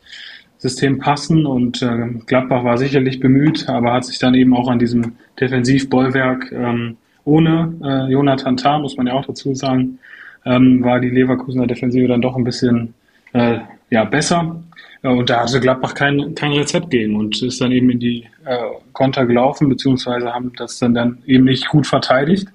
System 0.58 0.98
passen 0.98 1.46
und 1.46 1.80
äh, 1.80 2.08
Gladbach 2.26 2.64
war 2.64 2.76
sicherlich 2.76 3.20
bemüht, 3.20 3.68
aber 3.68 3.94
hat 3.94 4.04
sich 4.04 4.18
dann 4.18 4.34
eben 4.34 4.54
auch 4.54 4.68
an 4.68 4.78
diesem 4.78 5.12
Defensivbollwerk 5.40 6.52
ähm, 6.52 6.96
ohne 7.24 7.74
äh, 7.82 8.12
Jonathan 8.12 8.56
Tah, 8.56 8.78
muss 8.78 8.96
man 8.96 9.06
ja 9.06 9.14
auch 9.14 9.24
dazu 9.24 9.54
sagen, 9.54 9.98
ähm, 10.44 10.82
war 10.82 11.00
die 11.00 11.10
Leverkusener 11.10 11.66
Defensive 11.66 12.08
dann 12.08 12.22
doch 12.22 12.36
ein 12.36 12.44
bisschen 12.44 12.94
äh, 13.32 13.58
ja, 13.90 14.04
besser. 14.04 14.62
Äh, 15.02 15.08
und 15.08 15.30
da 15.30 15.40
hatte 15.40 15.60
Gladbach 15.60 15.94
kein, 15.94 16.34
kein 16.34 16.52
Rezept 16.52 16.90
gegen 16.90 17.16
und 17.16 17.40
ist 17.42 17.60
dann 17.60 17.72
eben 17.72 17.90
in 17.90 18.00
die 18.00 18.26
äh, 18.44 18.58
Konter 18.92 19.26
gelaufen, 19.26 19.68
beziehungsweise 19.68 20.32
haben 20.32 20.52
das 20.56 20.78
dann, 20.78 20.94
dann 20.94 21.18
eben 21.26 21.44
nicht 21.44 21.68
gut 21.68 21.86
verteidigt. 21.86 22.48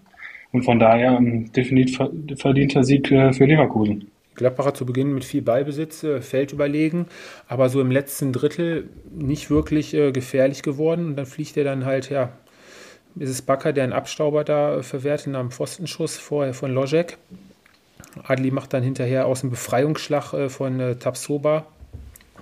Und 0.51 0.63
von 0.63 0.79
daher 0.79 1.17
ein 1.17 1.51
definitiv 1.51 1.99
verdienter 2.37 2.83
Sieg 2.83 3.11
äh, 3.11 3.33
für 3.33 3.45
Leverkusen. 3.45 4.09
Gladbacher 4.35 4.73
zu 4.73 4.85
Beginn 4.85 5.13
mit 5.13 5.23
viel 5.23 5.41
Ballbesitz, 5.41 6.03
äh, 6.03 6.21
Feld 6.21 6.53
überlegen, 6.53 7.07
aber 7.47 7.69
so 7.69 7.81
im 7.81 7.91
letzten 7.91 8.33
Drittel 8.33 8.89
nicht 9.09 9.49
wirklich 9.49 9.93
äh, 9.93 10.11
gefährlich 10.11 10.61
geworden. 10.61 11.07
Und 11.07 11.15
dann 11.15 11.25
fliegt 11.25 11.57
er 11.57 11.63
dann 11.63 11.85
halt, 11.85 12.09
ja, 12.09 12.31
ist 13.17 13.29
es 13.29 13.41
Bakker, 13.41 13.73
der 13.73 13.85
einen 13.85 13.93
Abstauber 13.93 14.43
da 14.43 14.81
verwertet 14.81 15.27
nach 15.27 15.39
einem 15.39 15.51
Pfostenschuss 15.51 16.17
vorher 16.17 16.53
von 16.53 16.73
Lojek. 16.73 17.17
Adli 18.23 18.51
macht 18.51 18.73
dann 18.73 18.83
hinterher 18.83 19.25
aus 19.25 19.41
dem 19.41 19.49
Befreiungsschlag 19.49 20.33
äh, 20.33 20.49
von 20.49 20.79
äh, 20.79 20.95
Tapsoba, 20.95 21.65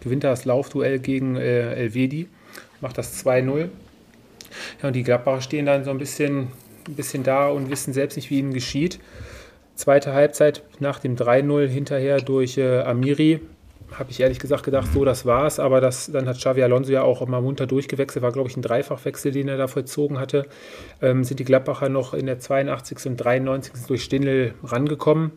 gewinnt 0.03 0.23
das 0.23 0.45
Laufduell 0.45 0.99
gegen 0.99 1.35
äh, 1.35 1.73
Elvedi, 1.73 2.27
macht 2.81 2.97
das 2.97 3.23
2-0. 3.25 3.69
Ja, 4.81 4.87
und 4.87 4.95
die 4.95 5.03
Gladbacher 5.03 5.41
stehen 5.41 5.65
dann 5.65 5.83
so 5.83 5.89
ein 5.89 5.97
bisschen, 5.97 6.49
ein 6.87 6.95
bisschen 6.95 7.23
da 7.23 7.49
und 7.49 7.69
wissen 7.69 7.93
selbst 7.93 8.15
nicht, 8.15 8.29
wie 8.29 8.39
ihnen 8.39 8.53
geschieht. 8.53 8.99
Zweite 9.75 10.13
Halbzeit 10.13 10.63
nach 10.79 10.99
dem 10.99 11.15
3-0 11.15 11.67
hinterher 11.67 12.19
durch 12.19 12.57
äh, 12.57 12.81
Amiri 12.81 13.41
habe 13.97 14.11
ich 14.11 14.19
ehrlich 14.19 14.39
gesagt 14.39 14.63
gedacht, 14.63 14.89
so, 14.93 15.05
das 15.05 15.25
war's. 15.25 15.59
Aber 15.59 15.81
das, 15.81 16.11
dann 16.11 16.27
hat 16.27 16.37
Xavi 16.37 16.63
Alonso 16.63 16.91
ja 16.91 17.03
auch 17.03 17.25
mal 17.27 17.41
munter 17.41 17.67
durchgewechselt, 17.67 18.23
war, 18.23 18.31
glaube 18.31 18.49
ich, 18.49 18.57
ein 18.57 18.61
Dreifachwechsel, 18.61 19.31
den 19.31 19.47
er 19.47 19.57
da 19.57 19.67
vollzogen 19.67 20.19
hatte. 20.19 20.47
Ähm, 21.01 21.23
sind 21.23 21.39
die 21.39 21.45
Gladbacher 21.45 21.89
noch 21.89 22.13
in 22.13 22.25
der 22.25 22.39
82. 22.39 23.05
und 23.05 23.17
93. 23.17 23.73
durch 23.87 24.03
Stindl 24.03 24.53
rangekommen. 24.63 25.31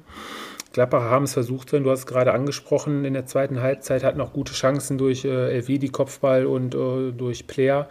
Gladbacher 0.76 1.10
haben 1.10 1.24
es 1.24 1.32
versucht, 1.32 1.72
du 1.72 1.90
hast 1.90 2.00
es 2.00 2.06
gerade 2.06 2.32
angesprochen, 2.32 3.04
in 3.04 3.14
der 3.14 3.26
zweiten 3.26 3.60
Halbzeit 3.60 4.04
hatten 4.04 4.20
auch 4.20 4.32
gute 4.32 4.52
Chancen 4.52 4.96
durch 4.98 5.24
äh, 5.24 5.50
Elvedi 5.52 5.88
Kopfball 5.88 6.46
und 6.46 6.74
äh, 6.74 7.12
durch 7.12 7.46
Player. 7.46 7.88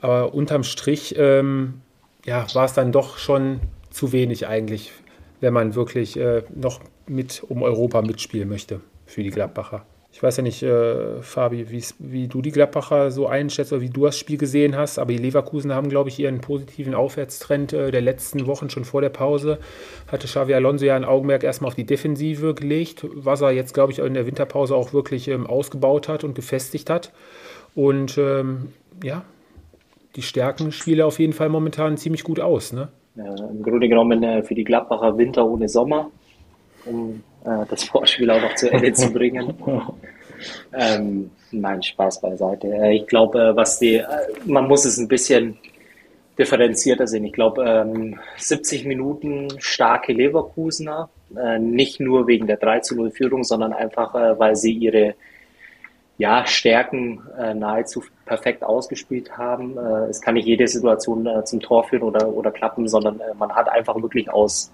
Aber 0.00 0.32
unterm 0.32 0.62
Strich 0.62 1.14
ähm, 1.18 1.80
ja, 2.24 2.46
war 2.54 2.66
es 2.66 2.74
dann 2.74 2.92
doch 2.92 3.18
schon 3.18 3.60
zu 3.90 4.12
wenig 4.12 4.46
eigentlich 4.46 4.92
wenn 5.40 5.52
man 5.52 5.74
wirklich 5.74 6.18
äh, 6.18 6.42
noch 6.54 6.80
mit 7.06 7.42
um 7.46 7.62
Europa 7.62 8.02
mitspielen 8.02 8.48
möchte 8.48 8.80
für 9.06 9.22
die 9.22 9.30
Gladbacher. 9.30 9.84
Ich 10.16 10.22
weiß 10.22 10.38
ja 10.38 10.42
nicht, 10.42 10.62
äh, 10.62 11.20
Fabi, 11.20 11.66
wie 11.98 12.26
du 12.26 12.40
die 12.40 12.50
Gladbacher 12.50 13.10
so 13.10 13.26
einschätzt 13.26 13.70
oder 13.74 13.82
wie 13.82 13.90
du 13.90 14.06
das 14.06 14.16
Spiel 14.18 14.38
gesehen 14.38 14.74
hast, 14.74 14.98
aber 14.98 15.12
die 15.12 15.18
Leverkusen 15.18 15.74
haben, 15.74 15.90
glaube 15.90 16.08
ich, 16.08 16.18
ihren 16.18 16.40
positiven 16.40 16.94
Aufwärtstrend 16.94 17.74
äh, 17.74 17.90
der 17.90 18.00
letzten 18.00 18.46
Wochen 18.46 18.70
schon 18.70 18.86
vor 18.86 19.02
der 19.02 19.10
Pause. 19.10 19.58
Hatte 20.10 20.26
Xavi 20.26 20.54
Alonso 20.54 20.86
ja 20.86 20.96
ein 20.96 21.04
Augenmerk 21.04 21.44
erstmal 21.44 21.68
auf 21.68 21.74
die 21.74 21.84
Defensive 21.84 22.54
gelegt, 22.54 23.06
was 23.12 23.42
er 23.42 23.50
jetzt, 23.50 23.74
glaube 23.74 23.92
ich, 23.92 23.98
in 23.98 24.14
der 24.14 24.24
Winterpause 24.24 24.74
auch 24.74 24.94
wirklich 24.94 25.28
ähm, 25.28 25.46
ausgebaut 25.46 26.08
hat 26.08 26.24
und 26.24 26.34
gefestigt 26.34 26.88
hat. 26.88 27.12
Und 27.74 28.16
ähm, 28.16 28.72
ja, 29.04 29.22
die 30.16 30.22
Stärken 30.22 30.72
spielen 30.72 31.02
auf 31.02 31.18
jeden 31.18 31.34
Fall 31.34 31.50
momentan 31.50 31.98
ziemlich 31.98 32.24
gut 32.24 32.40
aus. 32.40 32.72
Ne? 32.72 32.88
Ja, 33.16 33.34
Im 33.50 33.62
Grunde 33.62 33.86
genommen 33.86 34.22
äh, 34.22 34.42
für 34.42 34.54
die 34.54 34.64
Gladbacher 34.64 35.18
Winter 35.18 35.46
ohne 35.46 35.68
Sommer, 35.68 36.10
um 36.86 37.22
äh, 37.44 37.66
das 37.68 37.84
Vorspiel 37.84 38.30
auch 38.30 38.40
noch 38.40 38.54
zu 38.54 38.70
Ende 38.70 38.92
zu 38.92 39.12
bringen. 39.12 39.54
Ähm, 40.72 41.30
nein, 41.50 41.82
Spaß 41.82 42.20
beiseite. 42.20 42.68
Äh, 42.68 42.96
ich 42.96 43.06
glaube, 43.06 43.40
äh, 43.40 43.56
was 43.56 43.78
die, 43.78 43.96
äh, 43.96 44.04
man 44.44 44.68
muss 44.68 44.84
es 44.84 44.98
ein 44.98 45.08
bisschen 45.08 45.56
differenzierter 46.38 47.06
sehen. 47.06 47.24
Ich 47.24 47.32
glaube, 47.32 47.64
ähm, 47.64 48.18
70 48.36 48.84
Minuten 48.84 49.48
starke 49.58 50.12
Leverkusener, 50.12 51.08
äh, 51.34 51.58
nicht 51.58 52.00
nur 52.00 52.26
wegen 52.26 52.46
der 52.46 52.58
3 52.58 52.80
zu 52.80 52.96
0 52.96 53.10
Führung, 53.10 53.44
sondern 53.44 53.72
einfach, 53.72 54.14
äh, 54.14 54.38
weil 54.38 54.56
sie 54.56 54.72
ihre 54.72 55.14
ja, 56.18 56.46
Stärken 56.46 57.22
äh, 57.38 57.54
nahezu 57.54 58.02
perfekt 58.24 58.62
ausgespielt 58.62 59.36
haben. 59.36 59.76
Es 60.08 60.20
kann 60.20 60.34
nicht 60.34 60.46
jede 60.46 60.66
Situation 60.66 61.28
zum 61.44 61.60
Tor 61.60 61.84
führen 61.84 62.02
oder, 62.02 62.26
oder 62.28 62.50
klappen, 62.50 62.88
sondern 62.88 63.20
man 63.38 63.54
hat 63.54 63.68
einfach 63.68 63.94
wirklich 64.00 64.30
aus 64.30 64.72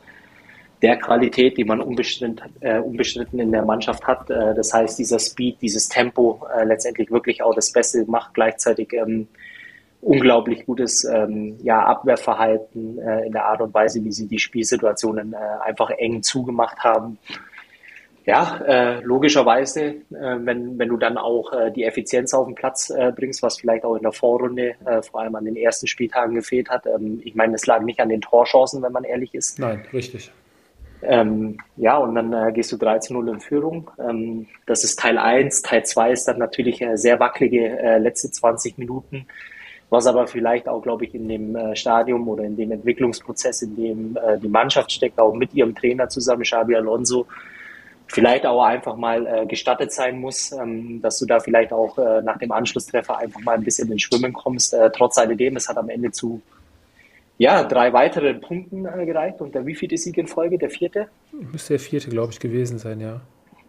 der 0.83 0.97
Qualität, 0.97 1.57
die 1.57 1.65
man 1.65 1.81
unbestritten, 1.81 2.41
äh, 2.61 2.81
unbestritten 2.81 3.39
in 3.39 3.53
der 3.53 3.65
Mannschaft 3.65 4.05
hat. 4.07 4.29
Äh, 4.29 4.55
das 4.55 4.75
heißt, 4.75 4.99
dieser 4.99 5.21
Speed, 5.21 5.63
dieses 5.63 5.89
Tempo 5.89 6.45
äh, 6.55 6.65
letztendlich 6.65 7.11
wirklich 7.11 7.43
auch 7.43 7.55
das 7.55 7.73
Beste 7.73 8.05
macht, 8.07 8.35
gleichzeitig 8.35 8.93
ähm, 8.93 9.29
unglaublich 10.01 10.67
gutes 10.67 11.05
ähm, 11.05 11.57
ja, 11.63 11.85
Abwehrverhalten 11.85 12.99
äh, 12.99 13.27
in 13.27 13.33
der 13.33 13.45
Art 13.45 13.61
und 13.61 13.73
Weise, 13.73 14.03
wie 14.05 14.11
sie 14.11 14.27
die 14.27 14.41
Spielsituationen 14.41 15.35
äh, 15.35 15.37
einfach 15.65 15.91
eng 15.91 16.23
zugemacht 16.23 16.81
haben. 16.81 17.19
Ja, 18.25 18.61
äh, 18.65 19.01
logischerweise, 19.01 19.97
wenn, 20.11 20.79
wenn 20.79 20.89
du 20.89 20.97
dann 20.97 21.19
auch 21.19 21.51
die 21.75 21.83
Effizienz 21.83 22.33
auf 22.33 22.47
den 22.47 22.55
Platz 22.55 22.93
bringst, 23.17 23.43
was 23.43 23.59
vielleicht 23.59 23.85
auch 23.85 23.97
in 23.97 24.03
der 24.03 24.13
Vorrunde 24.13 24.77
vor 25.11 25.23
allem 25.23 25.35
an 25.35 25.45
den 25.45 25.57
ersten 25.57 25.89
Spieltagen 25.89 26.37
gefehlt 26.37 26.71
hat. 26.71 26.87
Ähm, 26.87 27.21
ich 27.25 27.35
meine, 27.35 27.57
es 27.57 27.67
lag 27.67 27.81
nicht 27.83 27.99
an 27.99 28.11
den 28.11 28.21
Torchancen, 28.21 28.81
wenn 28.81 28.93
man 28.93 29.03
ehrlich 29.03 29.35
ist. 29.35 29.59
Nein, 29.59 29.85
richtig. 29.93 30.31
Ähm, 31.03 31.59
ja, 31.77 31.97
und 31.97 32.15
dann 32.15 32.33
äh, 32.33 32.53
gehst 32.53 32.71
du 32.71 32.77
13-0 32.77 33.33
in 33.33 33.41
Führung. 33.41 33.91
Ähm, 33.99 34.47
das 34.67 34.85
ist 34.85 34.99
Teil 34.99 35.19
1. 35.19 35.63
Teil 35.63 35.85
2 35.85 36.13
ist 36.13 36.29
dann 36.29 36.39
natürlich 36.39 36.81
äh, 36.81 36.97
sehr 36.97 37.19
wackelige 37.19 37.79
äh, 37.79 37.99
letzte 37.99 38.31
20 38.31 38.79
Minuten, 38.79 39.27
was 39.91 40.07
aber 40.07 40.29
vielleicht 40.29 40.69
auch, 40.69 40.81
glaube 40.81 41.05
ich, 41.05 41.15
in 41.15 41.29
dem 41.29 41.57
äh, 41.57 41.75
Stadium 41.75 42.29
oder 42.29 42.45
in 42.45 42.57
dem 42.57 42.71
Entwicklungsprozess, 42.71 43.63
in 43.63 43.77
dem 43.77 44.17
äh, 44.17 44.39
die 44.39 44.49
Mannschaft 44.49 44.93
steckt, 44.93 45.19
auch 45.19 45.35
mit 45.35 45.55
ihrem 45.55 45.75
Trainer 45.75 46.09
zusammen, 46.09 46.43
Xabi 46.43 46.77
Alonso, 46.77 47.27
vielleicht 48.07 48.47
auch 48.47 48.63
einfach 48.63 48.95
mal 48.95 49.27
äh, 49.27 49.47
gestattet 49.47 49.93
sein 49.93 50.21
muss, 50.21 50.53
ähm, 50.53 51.03
dass 51.03 51.19
du 51.19 51.27
da 51.27 51.41
vielleicht 51.41 51.73
auch 51.73 51.99
äh, 51.99 52.23
nach 52.23 52.39
dem 52.39 52.53
Anschlusstreffer 52.53 53.19
einfach 53.19 53.41
mal 53.41 53.57
ein 53.57 53.65
bisschen 53.65 53.91
ins 53.91 54.03
Schwimmen 54.03 54.33
kommst. 54.33 54.77
Trotz 54.93 55.19
alledem, 55.19 55.57
es 55.57 55.69
hat 55.69 55.79
am 55.79 55.89
Ende 55.89 56.13
zu 56.13 56.41
ja, 57.39 57.65
drei 57.65 57.93
weitere 57.93 58.35
Punkten 58.35 58.85
gereicht. 58.85 59.41
Und 59.41 59.55
der 59.55 59.67
wievielte 59.67 59.97
Sieg 59.97 60.19
in 60.19 60.27
Folge? 60.27 60.59
Der 60.59 60.71
vierte? 60.71 61.09
Müsste 61.33 61.75
der 61.75 61.81
vierte, 61.81 62.11
glaube 62.11 62.33
ich, 62.33 62.41
gewesen 62.41 62.79
sein, 62.79 63.01
ja. 63.01 63.21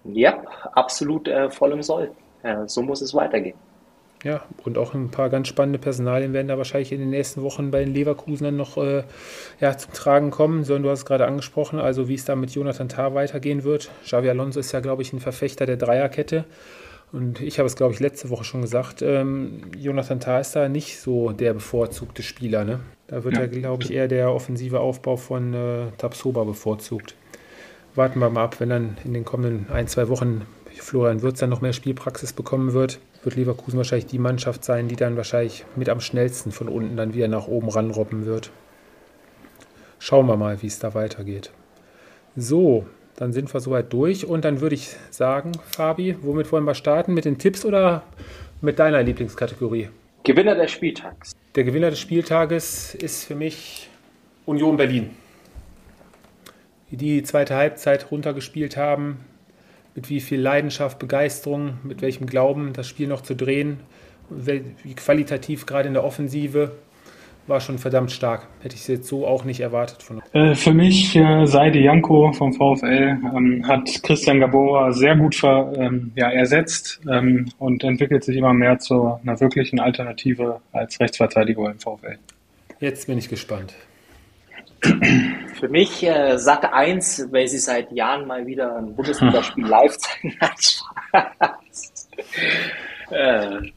Ja, 0.06 0.44
absolut 0.74 1.28
äh, 1.28 1.50
voll 1.50 1.72
im 1.72 1.82
Soll. 1.82 2.12
Äh, 2.44 2.68
so 2.68 2.82
muss 2.82 3.02
es 3.02 3.14
weitergehen. 3.14 3.56
Ja, 4.24 4.46
und 4.64 4.78
auch 4.78 4.94
ein 4.94 5.12
paar 5.12 5.30
ganz 5.30 5.50
spannende 5.50 5.80
Personalien 5.80 6.32
werden 6.32 6.48
da 6.48 6.58
wahrscheinlich 6.58 6.94
in 6.94 7.00
den 7.00 7.10
nächsten 7.10 7.42
Wochen 7.42 7.72
bei 7.72 7.84
den 7.84 7.94
Leverkusenern 7.94 8.56
noch 8.56 8.78
äh, 8.78 9.04
ja, 9.60 9.78
zum 9.78 9.92
Tragen 9.92 10.32
kommen. 10.32 10.64
So, 10.64 10.78
du 10.80 10.90
hast 10.90 11.00
es 11.00 11.06
gerade 11.06 11.26
angesprochen, 11.26 11.80
also 11.80 12.08
wie 12.08 12.14
es 12.14 12.24
da 12.24 12.36
mit 12.36 12.52
Jonathan 12.52 12.88
Tah 12.88 13.14
weitergehen 13.14 13.66
wird. 13.66 13.92
Xavi 14.06 14.30
Alonso 14.30 14.62
ist 14.62 14.72
ja, 14.72 14.80
glaube 14.80 15.02
ich, 15.02 15.12
ein 15.12 15.20
Verfechter 15.20 15.66
der 15.66 15.76
Dreierkette. 15.76 16.46
Und 17.12 17.42
ich 17.42 17.60
habe 17.60 17.68
es, 17.68 17.76
glaube 17.76 17.94
ich, 17.94 18.00
letzte 18.00 18.30
Woche 18.30 18.46
schon 18.46 18.62
gesagt, 18.62 19.02
ähm, 19.02 19.72
Jonathan 19.78 20.22
Tah 20.22 20.40
ist 20.40 20.56
da 20.56 20.70
nicht 20.70 21.00
so 21.00 21.32
der 21.32 21.54
bevorzugte 21.54 22.24
Spieler. 22.24 22.64
Ne? 22.64 22.80
Da 23.14 23.24
wird 23.24 23.38
ja, 23.38 23.46
glaube 23.46 23.84
ich, 23.84 23.94
eher 23.94 24.08
der 24.08 24.34
offensive 24.34 24.80
Aufbau 24.80 25.18
von 25.18 25.54
äh, 25.54 25.92
Tabsoba 26.00 26.46
bevorzugt. 26.46 27.14
Warten 27.94 28.20
wir 28.20 28.32
mal 28.32 28.46
ab, 28.46 28.60
wenn 28.60 28.70
dann 28.70 28.98
in 29.06 29.14
den 29.14 29.24
kommenden 29.24 29.68
ein, 29.72 29.88
zwei 29.88 30.10
Wochen 30.10 30.48
Florian 30.72 31.22
Würz 31.22 31.38
dann 31.38 31.52
noch 31.52 31.62
mehr 31.62 31.74
Spielpraxis 31.74 32.34
bekommen 32.34 32.74
wird, 32.74 33.00
wird 33.24 33.36
Leverkusen 33.36 33.78
wahrscheinlich 33.78 34.08
die 34.08 34.18
Mannschaft 34.18 34.66
sein, 34.66 34.88
die 34.88 34.96
dann 34.96 35.16
wahrscheinlich 35.16 35.64
mit 35.76 35.90
am 35.90 36.00
schnellsten 36.00 36.52
von 36.52 36.68
unten 36.68 36.98
dann 36.98 37.14
wieder 37.14 37.28
nach 37.28 37.48
oben 37.48 37.70
ranrobben 37.70 38.26
wird. 38.26 38.50
Schauen 40.00 40.26
wir 40.26 40.36
mal, 40.36 40.64
wie 40.64 40.68
es 40.68 40.80
da 40.80 40.96
weitergeht. 40.96 41.52
So, 42.36 42.88
dann 43.16 43.32
sind 43.32 43.54
wir 43.54 43.60
soweit 43.60 43.94
durch 43.94 44.26
und 44.26 44.44
dann 44.44 44.60
würde 44.60 44.74
ich 44.74 44.90
sagen, 45.12 45.52
Fabi, 45.70 46.18
womit 46.24 46.52
wollen 46.52 46.66
wir 46.66 46.74
starten? 46.74 47.14
Mit 47.14 47.26
den 47.26 47.38
Tipps 47.38 47.64
oder 47.64 48.02
mit 48.60 48.80
deiner 48.80 49.04
Lieblingskategorie? 49.04 49.90
Gewinner 50.26 50.56
des 50.56 50.72
Spieltags. 50.72 51.36
Der 51.54 51.66
Gewinner 51.66 51.90
des 51.90 52.00
Spieltages 52.00 52.96
ist 52.96 53.26
für 53.26 53.36
mich 53.36 53.90
Union 54.46 54.78
Berlin. 54.78 55.10
Wie 56.90 56.96
die 56.96 57.24
zweite 57.24 57.56
Halbzeit 57.56 58.10
runtergespielt 58.10 58.78
haben, 58.78 59.20
mit 59.96 60.10
wie 60.10 60.22
viel 60.22 60.40
Leidenschaft, 60.40 60.98
Begeisterung, 60.98 61.78
mit 61.84 62.02
welchem 62.02 62.26
Glauben 62.26 62.72
das 62.72 62.88
Spiel 62.88 63.08
noch 63.08 63.20
zu 63.20 63.36
drehen, 63.36 63.82
wie 64.30 64.96
qualitativ 64.96 65.66
gerade 65.66 65.90
in 65.90 65.94
der 65.94 66.06
Offensive 66.06 66.72
war 67.48 67.60
schon 67.60 67.78
verdammt 67.78 68.12
stark. 68.12 68.48
Hätte 68.62 68.76
ich 68.76 68.82
es 68.82 68.88
jetzt 68.88 69.08
so 69.08 69.28
auch 69.28 69.44
nicht 69.44 69.60
erwartet 69.60 70.02
von. 70.02 70.22
Äh, 70.34 70.56
für 70.56 70.74
mich, 70.74 71.16
äh, 71.16 71.46
Seide 71.46 71.80
Janko 71.80 72.32
vom 72.34 72.54
VfL 72.54 73.18
ähm, 73.36 73.68
hat 73.68 73.90
Christian 74.04 74.40
Gabora 74.40 74.92
sehr 74.92 75.16
gut 75.16 75.36
ver, 75.36 75.74
ähm, 75.76 76.12
ja, 76.16 76.30
ersetzt 76.30 77.02
ähm, 77.10 77.50
und 77.60 77.84
entwickelt 77.84 78.24
sich 78.24 78.38
immer 78.38 78.54
mehr 78.54 78.80
zu 78.80 79.20
einer 79.22 79.40
wirklichen 79.40 79.80
Alternative 79.80 80.62
als 80.72 81.00
Rechtsverteidiger 81.00 81.70
im 81.72 81.80
VfL. 81.80 82.18
Jetzt 82.80 83.08
bin 83.08 83.18
ich 83.18 83.30
gespannt. 83.30 83.74
Für 85.60 85.70
mich 85.70 86.04
äh, 86.04 86.38
Sat 86.38 86.66
1, 86.66 87.30
weil 87.32 87.48
sie 87.48 87.60
seit 87.60 87.92
Jahren 87.94 88.28
mal 88.28 88.46
wieder 88.46 88.76
ein 88.76 88.94
Bundesligaspiel 88.96 89.66
live 89.68 89.98
zeigen 89.98 90.38
hat. 90.42 90.84
äh, 93.12 93.72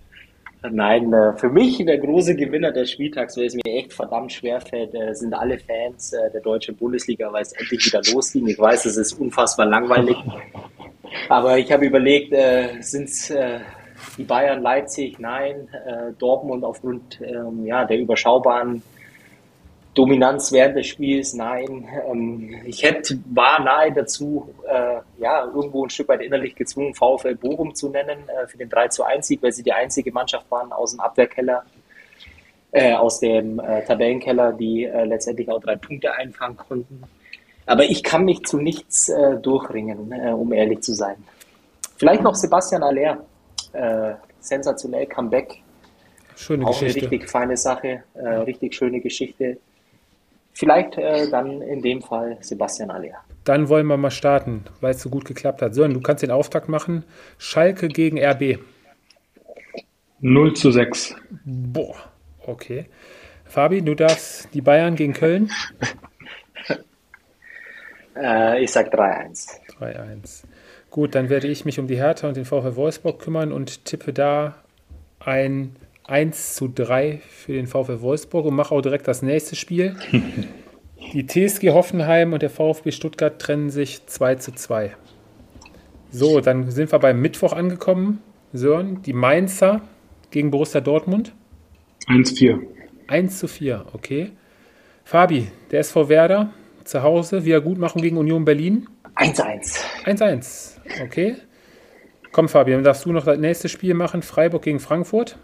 Nein, 0.70 1.12
äh, 1.12 1.36
für 1.36 1.48
mich 1.48 1.84
der 1.84 1.98
große 1.98 2.36
Gewinner 2.36 2.72
des 2.72 2.90
Spieltags, 2.90 3.36
weil 3.36 3.46
es 3.46 3.54
mir 3.54 3.64
echt 3.64 3.92
verdammt 3.92 4.32
schwer 4.32 4.60
fällt, 4.60 4.94
äh, 4.94 5.14
sind 5.14 5.34
alle 5.34 5.58
Fans 5.58 6.12
äh, 6.12 6.30
der 6.30 6.40
deutschen 6.40 6.76
Bundesliga, 6.76 7.32
weil 7.32 7.42
es 7.42 7.52
endlich 7.52 7.84
wieder 7.86 8.00
losging. 8.12 8.46
Ich 8.46 8.58
weiß, 8.58 8.86
es 8.86 8.96
ist 8.96 9.14
unfassbar 9.14 9.66
langweilig. 9.66 10.16
Aber 11.28 11.58
ich 11.58 11.70
habe 11.72 11.86
überlegt, 11.86 12.34
sind 12.80 13.04
es 13.04 13.32
die 14.18 14.24
Bayern, 14.24 14.60
Leipzig? 14.60 15.18
Nein. 15.18 15.68
Dortmund 16.18 16.62
aufgrund 16.62 17.20
ähm, 17.22 17.64
der 17.64 17.98
überschaubaren 17.98 18.82
Dominanz 19.96 20.52
während 20.52 20.76
des 20.76 20.86
Spiels, 20.86 21.32
nein. 21.32 21.88
Ähm, 22.06 22.54
ich 22.66 22.82
hätte, 22.82 23.18
war 23.32 23.60
nahe 23.60 23.90
dazu, 23.92 24.54
äh, 24.68 24.98
ja, 25.18 25.44
irgendwo 25.46 25.84
ein 25.84 25.90
Stück 25.90 26.08
weit 26.08 26.20
innerlich 26.20 26.54
gezwungen, 26.54 26.94
VfL 26.94 27.34
Bochum 27.34 27.74
zu 27.74 27.88
nennen 27.88 28.28
äh, 28.28 28.46
für 28.46 28.58
den 28.58 28.68
3 28.68 28.88
zu 28.88 29.04
1 29.04 29.26
Sieg, 29.26 29.42
weil 29.42 29.52
sie 29.52 29.62
die 29.62 29.72
einzige 29.72 30.12
Mannschaft 30.12 30.50
waren 30.50 30.70
aus 30.70 30.90
dem 30.90 31.00
Abwehrkeller, 31.00 31.64
äh, 32.72 32.92
aus 32.92 33.20
dem 33.20 33.58
äh, 33.58 33.84
Tabellenkeller, 33.86 34.52
die 34.52 34.84
äh, 34.84 35.04
letztendlich 35.04 35.48
auch 35.50 35.60
drei 35.60 35.76
Punkte 35.76 36.12
einfangen 36.12 36.58
konnten. 36.58 37.02
Aber 37.64 37.84
ich 37.84 38.02
kann 38.02 38.26
mich 38.26 38.42
zu 38.44 38.58
nichts 38.58 39.08
äh, 39.08 39.38
durchringen, 39.38 40.12
um 40.34 40.52
ehrlich 40.52 40.82
zu 40.82 40.92
sein. 40.92 41.16
Vielleicht 41.96 42.22
noch 42.22 42.34
Sebastian 42.34 42.82
Aller. 42.82 43.24
sensationell 44.38 45.06
Comeback. 45.06 45.62
Schöne 46.36 46.66
auch 46.66 46.78
Geschichte. 46.78 47.00
eine 47.00 47.10
richtig 47.10 47.30
feine 47.30 47.56
Sache, 47.56 48.02
richtig 48.14 48.74
schöne 48.74 49.00
Geschichte. 49.00 49.56
Vielleicht 50.56 50.96
äh, 50.96 51.28
dann 51.30 51.60
in 51.60 51.82
dem 51.82 52.00
Fall 52.00 52.38
Sebastian 52.40 52.90
Aller. 52.90 53.12
Dann 53.44 53.68
wollen 53.68 53.86
wir 53.86 53.98
mal 53.98 54.10
starten, 54.10 54.64
weil 54.80 54.94
es 54.94 55.02
so 55.02 55.10
gut 55.10 55.26
geklappt 55.26 55.60
hat. 55.60 55.74
Sören, 55.74 55.92
du 55.92 56.00
kannst 56.00 56.22
den 56.22 56.30
Auftakt 56.30 56.70
machen. 56.70 57.04
Schalke 57.36 57.88
gegen 57.88 58.18
RB. 58.18 58.58
0 60.20 60.54
zu 60.54 60.70
6. 60.70 61.14
Boah, 61.44 61.94
okay. 62.46 62.86
Fabi, 63.44 63.82
du 63.82 63.94
darfst 63.94 64.48
die 64.54 64.62
Bayern 64.62 64.96
gegen 64.96 65.12
Köln. 65.12 65.50
äh, 68.16 68.64
ich 68.64 68.72
sag 68.72 68.94
3-1. 68.94 69.60
3-1. 69.78 70.44
Gut, 70.88 71.14
dann 71.14 71.28
werde 71.28 71.48
ich 71.48 71.66
mich 71.66 71.78
um 71.78 71.86
die 71.86 71.98
Hertha 71.98 72.28
und 72.28 72.36
den 72.38 72.46
VfL 72.46 72.76
Wolfsburg 72.76 73.18
kümmern 73.18 73.52
und 73.52 73.84
tippe 73.84 74.14
da 74.14 74.54
ein 75.20 75.76
1 76.08 76.54
zu 76.54 76.68
3 76.68 77.20
für 77.28 77.52
den 77.52 77.66
VfL 77.66 78.00
Wolfsburg 78.00 78.46
und 78.46 78.54
mache 78.54 78.74
auch 78.74 78.80
direkt 78.80 79.08
das 79.08 79.22
nächste 79.22 79.56
Spiel. 79.56 79.96
Die 81.12 81.26
TSG 81.26 81.70
Hoffenheim 81.70 82.32
und 82.32 82.42
der 82.42 82.50
VfB 82.50 82.90
Stuttgart 82.90 83.38
trennen 83.38 83.70
sich 83.70 84.06
2 84.06 84.36
zu 84.36 84.52
2. 84.52 84.96
So, 86.10 86.40
dann 86.40 86.70
sind 86.70 86.90
wir 86.90 86.98
beim 86.98 87.20
Mittwoch 87.20 87.52
angekommen. 87.52 88.22
Sören, 88.52 89.02
die 89.02 89.12
Mainzer 89.12 89.82
gegen 90.30 90.50
Borussia 90.50 90.80
Dortmund. 90.80 91.32
1-4. 92.08 92.60
1 93.08 93.38
zu 93.38 93.48
4, 93.48 93.86
okay. 93.92 94.32
Fabi, 95.04 95.48
der 95.70 95.80
SV 95.80 96.08
Werder 96.08 96.52
zu 96.84 97.02
Hause, 97.02 97.44
Wiedergutmachung 97.44 98.02
gegen 98.02 98.16
Union 98.16 98.44
Berlin. 98.44 98.88
1-1. 99.16 99.80
1-1, 100.04 100.78
okay. 101.04 101.36
Komm, 102.32 102.48
Fabi, 102.48 102.72
dann 102.72 102.84
darfst 102.84 103.04
du 103.04 103.12
noch 103.12 103.24
das 103.24 103.38
nächste 103.38 103.68
Spiel 103.68 103.94
machen. 103.94 104.22
Freiburg 104.22 104.62
gegen 104.62 104.80
Frankfurt. 104.80 105.38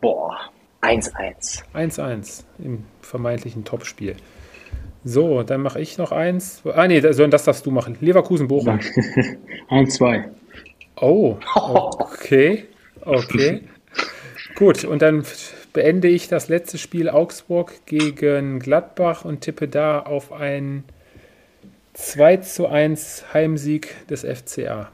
Boah, 0.00 0.38
1-1. 0.82 1.62
1-1 1.74 2.44
im 2.58 2.84
vermeintlichen 3.00 3.64
Topspiel. 3.64 4.16
So, 5.04 5.42
dann 5.42 5.62
mache 5.62 5.80
ich 5.80 5.98
noch 5.98 6.12
eins. 6.12 6.62
Ah, 6.64 6.86
nee, 6.86 7.00
das, 7.00 7.16
das 7.16 7.44
darfst 7.44 7.64
du 7.66 7.70
machen. 7.70 7.96
Leverkusen-Bochum. 8.00 8.78
1-2. 9.70 10.24
Oh, 11.00 11.36
okay. 11.54 12.64
Okay. 13.02 13.62
Gut, 14.56 14.84
und 14.84 15.02
dann 15.02 15.24
beende 15.72 16.08
ich 16.08 16.28
das 16.28 16.48
letzte 16.48 16.78
Spiel 16.78 17.08
Augsburg 17.08 17.86
gegen 17.86 18.58
Gladbach 18.58 19.24
und 19.24 19.40
tippe 19.40 19.68
da 19.68 20.00
auf 20.00 20.32
einen 20.32 20.84
2 21.94 22.38
zu 22.38 22.66
1 22.66 23.32
Heimsieg 23.32 24.06
des 24.08 24.24
FCA. 24.24 24.90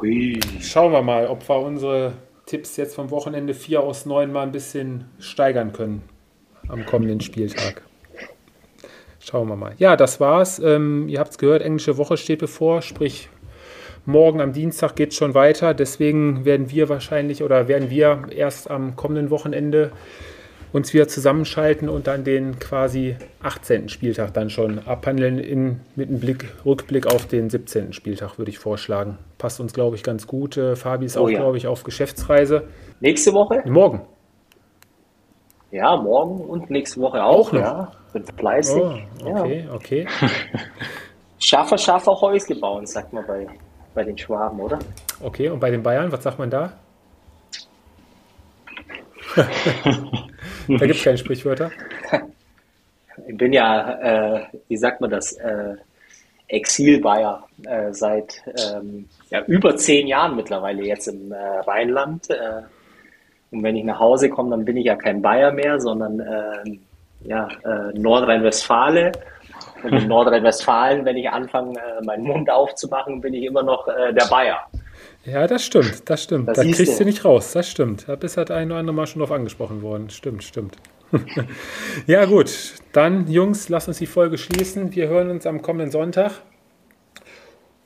Hui. 0.00 0.40
Schauen 0.60 0.92
wir 0.92 1.02
mal, 1.02 1.26
ob 1.26 1.48
wir 1.48 1.58
unsere 1.60 2.14
Tipps 2.46 2.76
jetzt 2.76 2.94
vom 2.94 3.10
Wochenende 3.10 3.54
4 3.54 3.80
aus 3.80 4.06
9 4.06 4.30
mal 4.30 4.44
ein 4.44 4.52
bisschen 4.52 5.04
steigern 5.18 5.72
können 5.72 6.02
am 6.68 6.86
kommenden 6.86 7.20
Spieltag. 7.20 7.82
Schauen 9.18 9.48
wir 9.48 9.56
mal. 9.56 9.74
Ja, 9.78 9.96
das 9.96 10.20
war's. 10.20 10.60
Ähm, 10.60 11.08
ihr 11.08 11.18
habt 11.18 11.32
es 11.32 11.38
gehört, 11.38 11.62
englische 11.62 11.96
Woche 11.98 12.16
steht 12.16 12.38
bevor, 12.38 12.82
sprich 12.82 13.28
morgen 14.04 14.40
am 14.40 14.52
Dienstag 14.52 14.94
geht 14.94 15.10
es 15.10 15.16
schon 15.16 15.34
weiter. 15.34 15.74
Deswegen 15.74 16.44
werden 16.44 16.70
wir 16.70 16.88
wahrscheinlich 16.88 17.42
oder 17.42 17.66
werden 17.66 17.90
wir 17.90 18.26
erst 18.30 18.70
am 18.70 18.94
kommenden 18.94 19.30
Wochenende 19.30 19.90
uns 20.76 20.92
wieder 20.92 21.08
zusammenschalten 21.08 21.88
und 21.88 22.06
dann 22.06 22.22
den 22.22 22.58
quasi 22.58 23.16
18. 23.42 23.88
Spieltag 23.88 24.34
dann 24.34 24.50
schon 24.50 24.78
abhandeln 24.80 25.38
in, 25.38 25.80
mit 25.96 26.10
einem 26.10 26.20
Blick, 26.20 26.52
Rückblick 26.66 27.06
auf 27.06 27.26
den 27.26 27.48
17. 27.48 27.94
Spieltag, 27.94 28.36
würde 28.36 28.50
ich 28.50 28.58
vorschlagen. 28.58 29.16
Passt 29.38 29.58
uns, 29.58 29.72
glaube 29.72 29.96
ich, 29.96 30.02
ganz 30.02 30.26
gut. 30.26 30.58
Äh, 30.58 30.76
Fabi 30.76 31.06
ist 31.06 31.16
Oh 31.16 31.22
auch, 31.22 31.30
ja. 31.30 31.38
glaube 31.38 31.56
ich, 31.56 31.66
auf 31.66 31.82
Geschäftsreise. 31.82 32.68
Nächste 33.00 33.32
Woche? 33.32 33.62
Morgen. 33.64 34.02
Ja, 35.70 35.96
morgen 35.96 36.42
und 36.42 36.68
nächste 36.68 37.00
Woche 37.00 37.24
auch. 37.24 37.48
Auch 37.48 37.52
noch? 37.52 37.60
Ja, 37.60 37.92
bin 38.12 38.24
fleißig. 38.24 38.82
Oh, 38.82 38.98
okay, 39.24 39.66
okay. 39.72 40.06
Schaffer, 41.38 41.78
Schaffer 41.78 42.20
Häusle 42.20 42.54
bauen, 42.56 42.86
sagt 42.86 43.14
man 43.14 43.26
bei, 43.26 43.46
bei 43.94 44.04
den 44.04 44.16
Schwaben, 44.16 44.60
oder? 44.60 44.78
Okay, 45.22 45.48
und 45.48 45.58
bei 45.58 45.70
den 45.70 45.82
Bayern, 45.82 46.12
was 46.12 46.22
sagt 46.22 46.38
man 46.38 46.50
da? 46.50 46.72
da 50.68 50.86
gibt 50.86 50.98
es 50.98 51.04
keine 51.04 51.18
Sprichwörter. 51.18 51.70
Ich 53.26 53.36
bin 53.36 53.52
ja, 53.52 54.36
äh, 54.36 54.40
wie 54.68 54.76
sagt 54.76 55.00
man 55.00 55.10
das, 55.10 55.32
äh, 55.32 55.76
Exil-Bayer 56.48 57.44
äh, 57.64 57.92
seit 57.92 58.42
ähm, 58.46 59.08
ja, 59.30 59.42
über 59.46 59.76
zehn 59.76 60.06
Jahren 60.06 60.36
mittlerweile 60.36 60.84
jetzt 60.84 61.08
im 61.08 61.32
äh, 61.32 61.36
Rheinland. 61.36 62.30
Äh, 62.30 62.62
und 63.50 63.62
wenn 63.62 63.76
ich 63.76 63.84
nach 63.84 63.98
Hause 63.98 64.28
komme, 64.28 64.50
dann 64.50 64.64
bin 64.64 64.76
ich 64.76 64.86
ja 64.86 64.96
kein 64.96 65.22
Bayer 65.22 65.52
mehr, 65.52 65.80
sondern 65.80 66.20
äh, 66.20 66.78
ja, 67.24 67.48
äh, 67.64 67.98
Nordrhein-Westfale. 67.98 69.12
Und 69.82 69.92
in 69.92 70.06
Nordrhein-Westfalen, 70.08 71.04
wenn 71.04 71.16
ich 71.16 71.28
anfange, 71.28 71.74
meinen 72.04 72.24
Mund 72.24 72.48
aufzumachen, 72.50 73.20
bin 73.20 73.34
ich 73.34 73.44
immer 73.44 73.62
noch 73.62 73.86
der 73.86 74.26
Bayer. 74.28 74.66
Ja, 75.26 75.46
das 75.48 75.64
stimmt, 75.64 76.08
das 76.08 76.22
stimmt. 76.22 76.48
Das 76.48 76.56
da 76.56 76.62
kriegst 76.62 76.94
du 76.94 76.98
du. 76.98 77.04
nicht 77.04 77.24
raus, 77.24 77.52
das 77.52 77.68
stimmt. 77.68 78.04
Da 78.06 78.14
bist 78.14 78.36
halt 78.36 78.52
ein 78.52 78.70
oder 78.70 78.78
andere 78.78 78.94
Mal 78.94 79.06
schon 79.06 79.20
drauf 79.20 79.32
angesprochen 79.32 79.82
worden. 79.82 80.08
Stimmt, 80.08 80.44
stimmt. 80.44 80.76
ja, 82.06 82.24
gut. 82.26 82.74
Dann, 82.92 83.28
Jungs, 83.28 83.68
lasst 83.68 83.88
uns 83.88 83.98
die 83.98 84.06
Folge 84.06 84.38
schließen. 84.38 84.94
Wir 84.94 85.08
hören 85.08 85.30
uns 85.30 85.46
am 85.46 85.62
kommenden 85.62 85.90
Sonntag. 85.90 86.42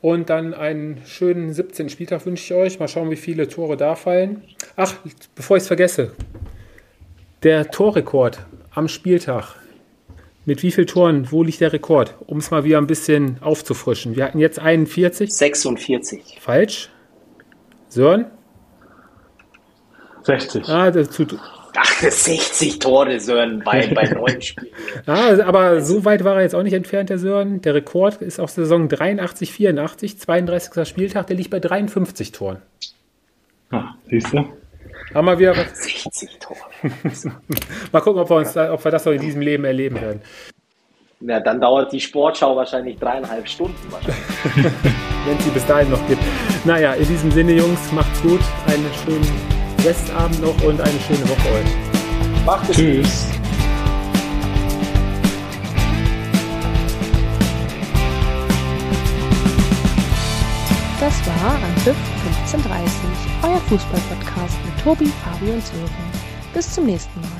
Und 0.02 0.30
dann 0.30 0.54
einen 0.54 1.02
schönen 1.06 1.52
17. 1.52 1.88
Spieltag 1.88 2.24
wünsche 2.26 2.42
ich 2.44 2.60
euch. 2.60 2.78
Mal 2.78 2.88
schauen, 2.88 3.10
wie 3.10 3.16
viele 3.16 3.48
Tore 3.48 3.76
da 3.76 3.94
fallen. 3.94 4.42
Ach, 4.76 4.94
bevor 5.34 5.56
ich 5.56 5.62
es 5.62 5.66
vergesse. 5.66 6.12
Der 7.42 7.70
Torrekord 7.70 8.38
am 8.70 8.88
Spieltag. 8.88 9.56
Mit 10.44 10.62
wie 10.62 10.70
vielen 10.70 10.86
Toren, 10.86 11.30
wo 11.30 11.42
liegt 11.42 11.60
der 11.60 11.72
Rekord? 11.72 12.16
Um 12.26 12.38
es 12.38 12.50
mal 12.50 12.64
wieder 12.64 12.78
ein 12.78 12.86
bisschen 12.86 13.42
aufzufrischen. 13.42 14.16
Wir 14.16 14.24
hatten 14.24 14.38
jetzt 14.38 14.58
41. 14.58 15.32
46. 15.32 16.38
Falsch. 16.40 16.90
Sören? 17.90 18.26
60. 20.22 20.68
Ah, 20.68 20.90
das 20.90 21.10
tut, 21.10 21.36
Ach, 21.76 22.02
60 22.02 22.78
Tore, 22.78 23.20
Sören, 23.20 23.62
bei, 23.64 23.86
bei 23.94 24.08
neun 24.14 24.40
Spielen. 24.40 24.72
ah, 25.06 25.40
aber 25.44 25.80
so 25.80 26.04
weit 26.04 26.24
war 26.24 26.36
er 26.36 26.42
jetzt 26.42 26.54
auch 26.54 26.62
nicht 26.62 26.72
entfernt, 26.72 27.10
der 27.10 27.18
Sören. 27.18 27.60
Der 27.62 27.74
Rekord 27.74 28.22
ist 28.22 28.40
aus 28.40 28.54
der 28.54 28.64
Saison 28.64 28.88
83, 28.88 29.52
84, 29.52 30.18
32. 30.18 30.88
Spieltag, 30.88 31.26
der 31.28 31.36
liegt 31.36 31.50
bei 31.50 31.60
53 31.60 32.32
Toren. 32.32 32.62
Ah, 33.70 33.94
siehst 34.08 34.32
du? 34.32 34.44
Haben 35.14 35.26
wir 35.26 35.38
wieder 35.38 35.56
was. 35.56 35.84
60 35.84 36.38
Tore. 36.38 36.60
Mal 37.92 38.00
gucken, 38.00 38.20
ob 38.22 38.30
wir, 38.30 38.36
uns 38.36 38.56
ob 38.56 38.84
wir 38.84 38.90
das 38.90 39.04
noch 39.04 39.12
in 39.12 39.20
diesem 39.20 39.40
Leben 39.40 39.64
erleben 39.64 40.00
werden. 40.00 40.20
Ja, 41.22 41.38
dann 41.38 41.60
dauert 41.60 41.92
die 41.92 42.01
Sportschau 42.01 42.56
wahrscheinlich 42.56 42.98
dreieinhalb 42.98 43.47
Stunden. 43.47 43.76
Wahrscheinlich. 43.90 44.24
Wenn 45.26 45.36
es 45.36 45.44
sie 45.44 45.51
bis 45.51 45.66
dahin 45.66 45.90
noch 45.90 46.09
gibt. 46.09 46.22
Naja, 46.64 46.94
in 46.94 47.06
diesem 47.06 47.30
Sinne, 47.30 47.52
Jungs, 47.52 47.92
macht's 47.92 48.22
gut. 48.22 48.40
Einen 48.66 48.86
schönen 49.05 49.28
Restabend 49.84 50.40
noch 50.40 50.62
und 50.64 50.80
eine 50.80 51.01
schöne 51.01 51.28
Woche 51.28 51.48
euch. 51.55 52.47
Macht 52.47 52.70
es 52.70 52.76
Tschüss. 52.76 53.26
Das 61.01 61.26
war 61.26 61.55
Anpfiff 61.55 61.97
1530, 62.48 62.92
euer 63.42 63.60
Fußballpodcast 63.68 64.59
mit 64.64 64.84
Tobi, 64.84 65.06
Fabi 65.22 65.51
und 65.51 65.62
Sören. 65.62 65.90
Bis 66.55 66.74
zum 66.74 66.86
nächsten 66.86 67.20
Mal. 67.20 67.39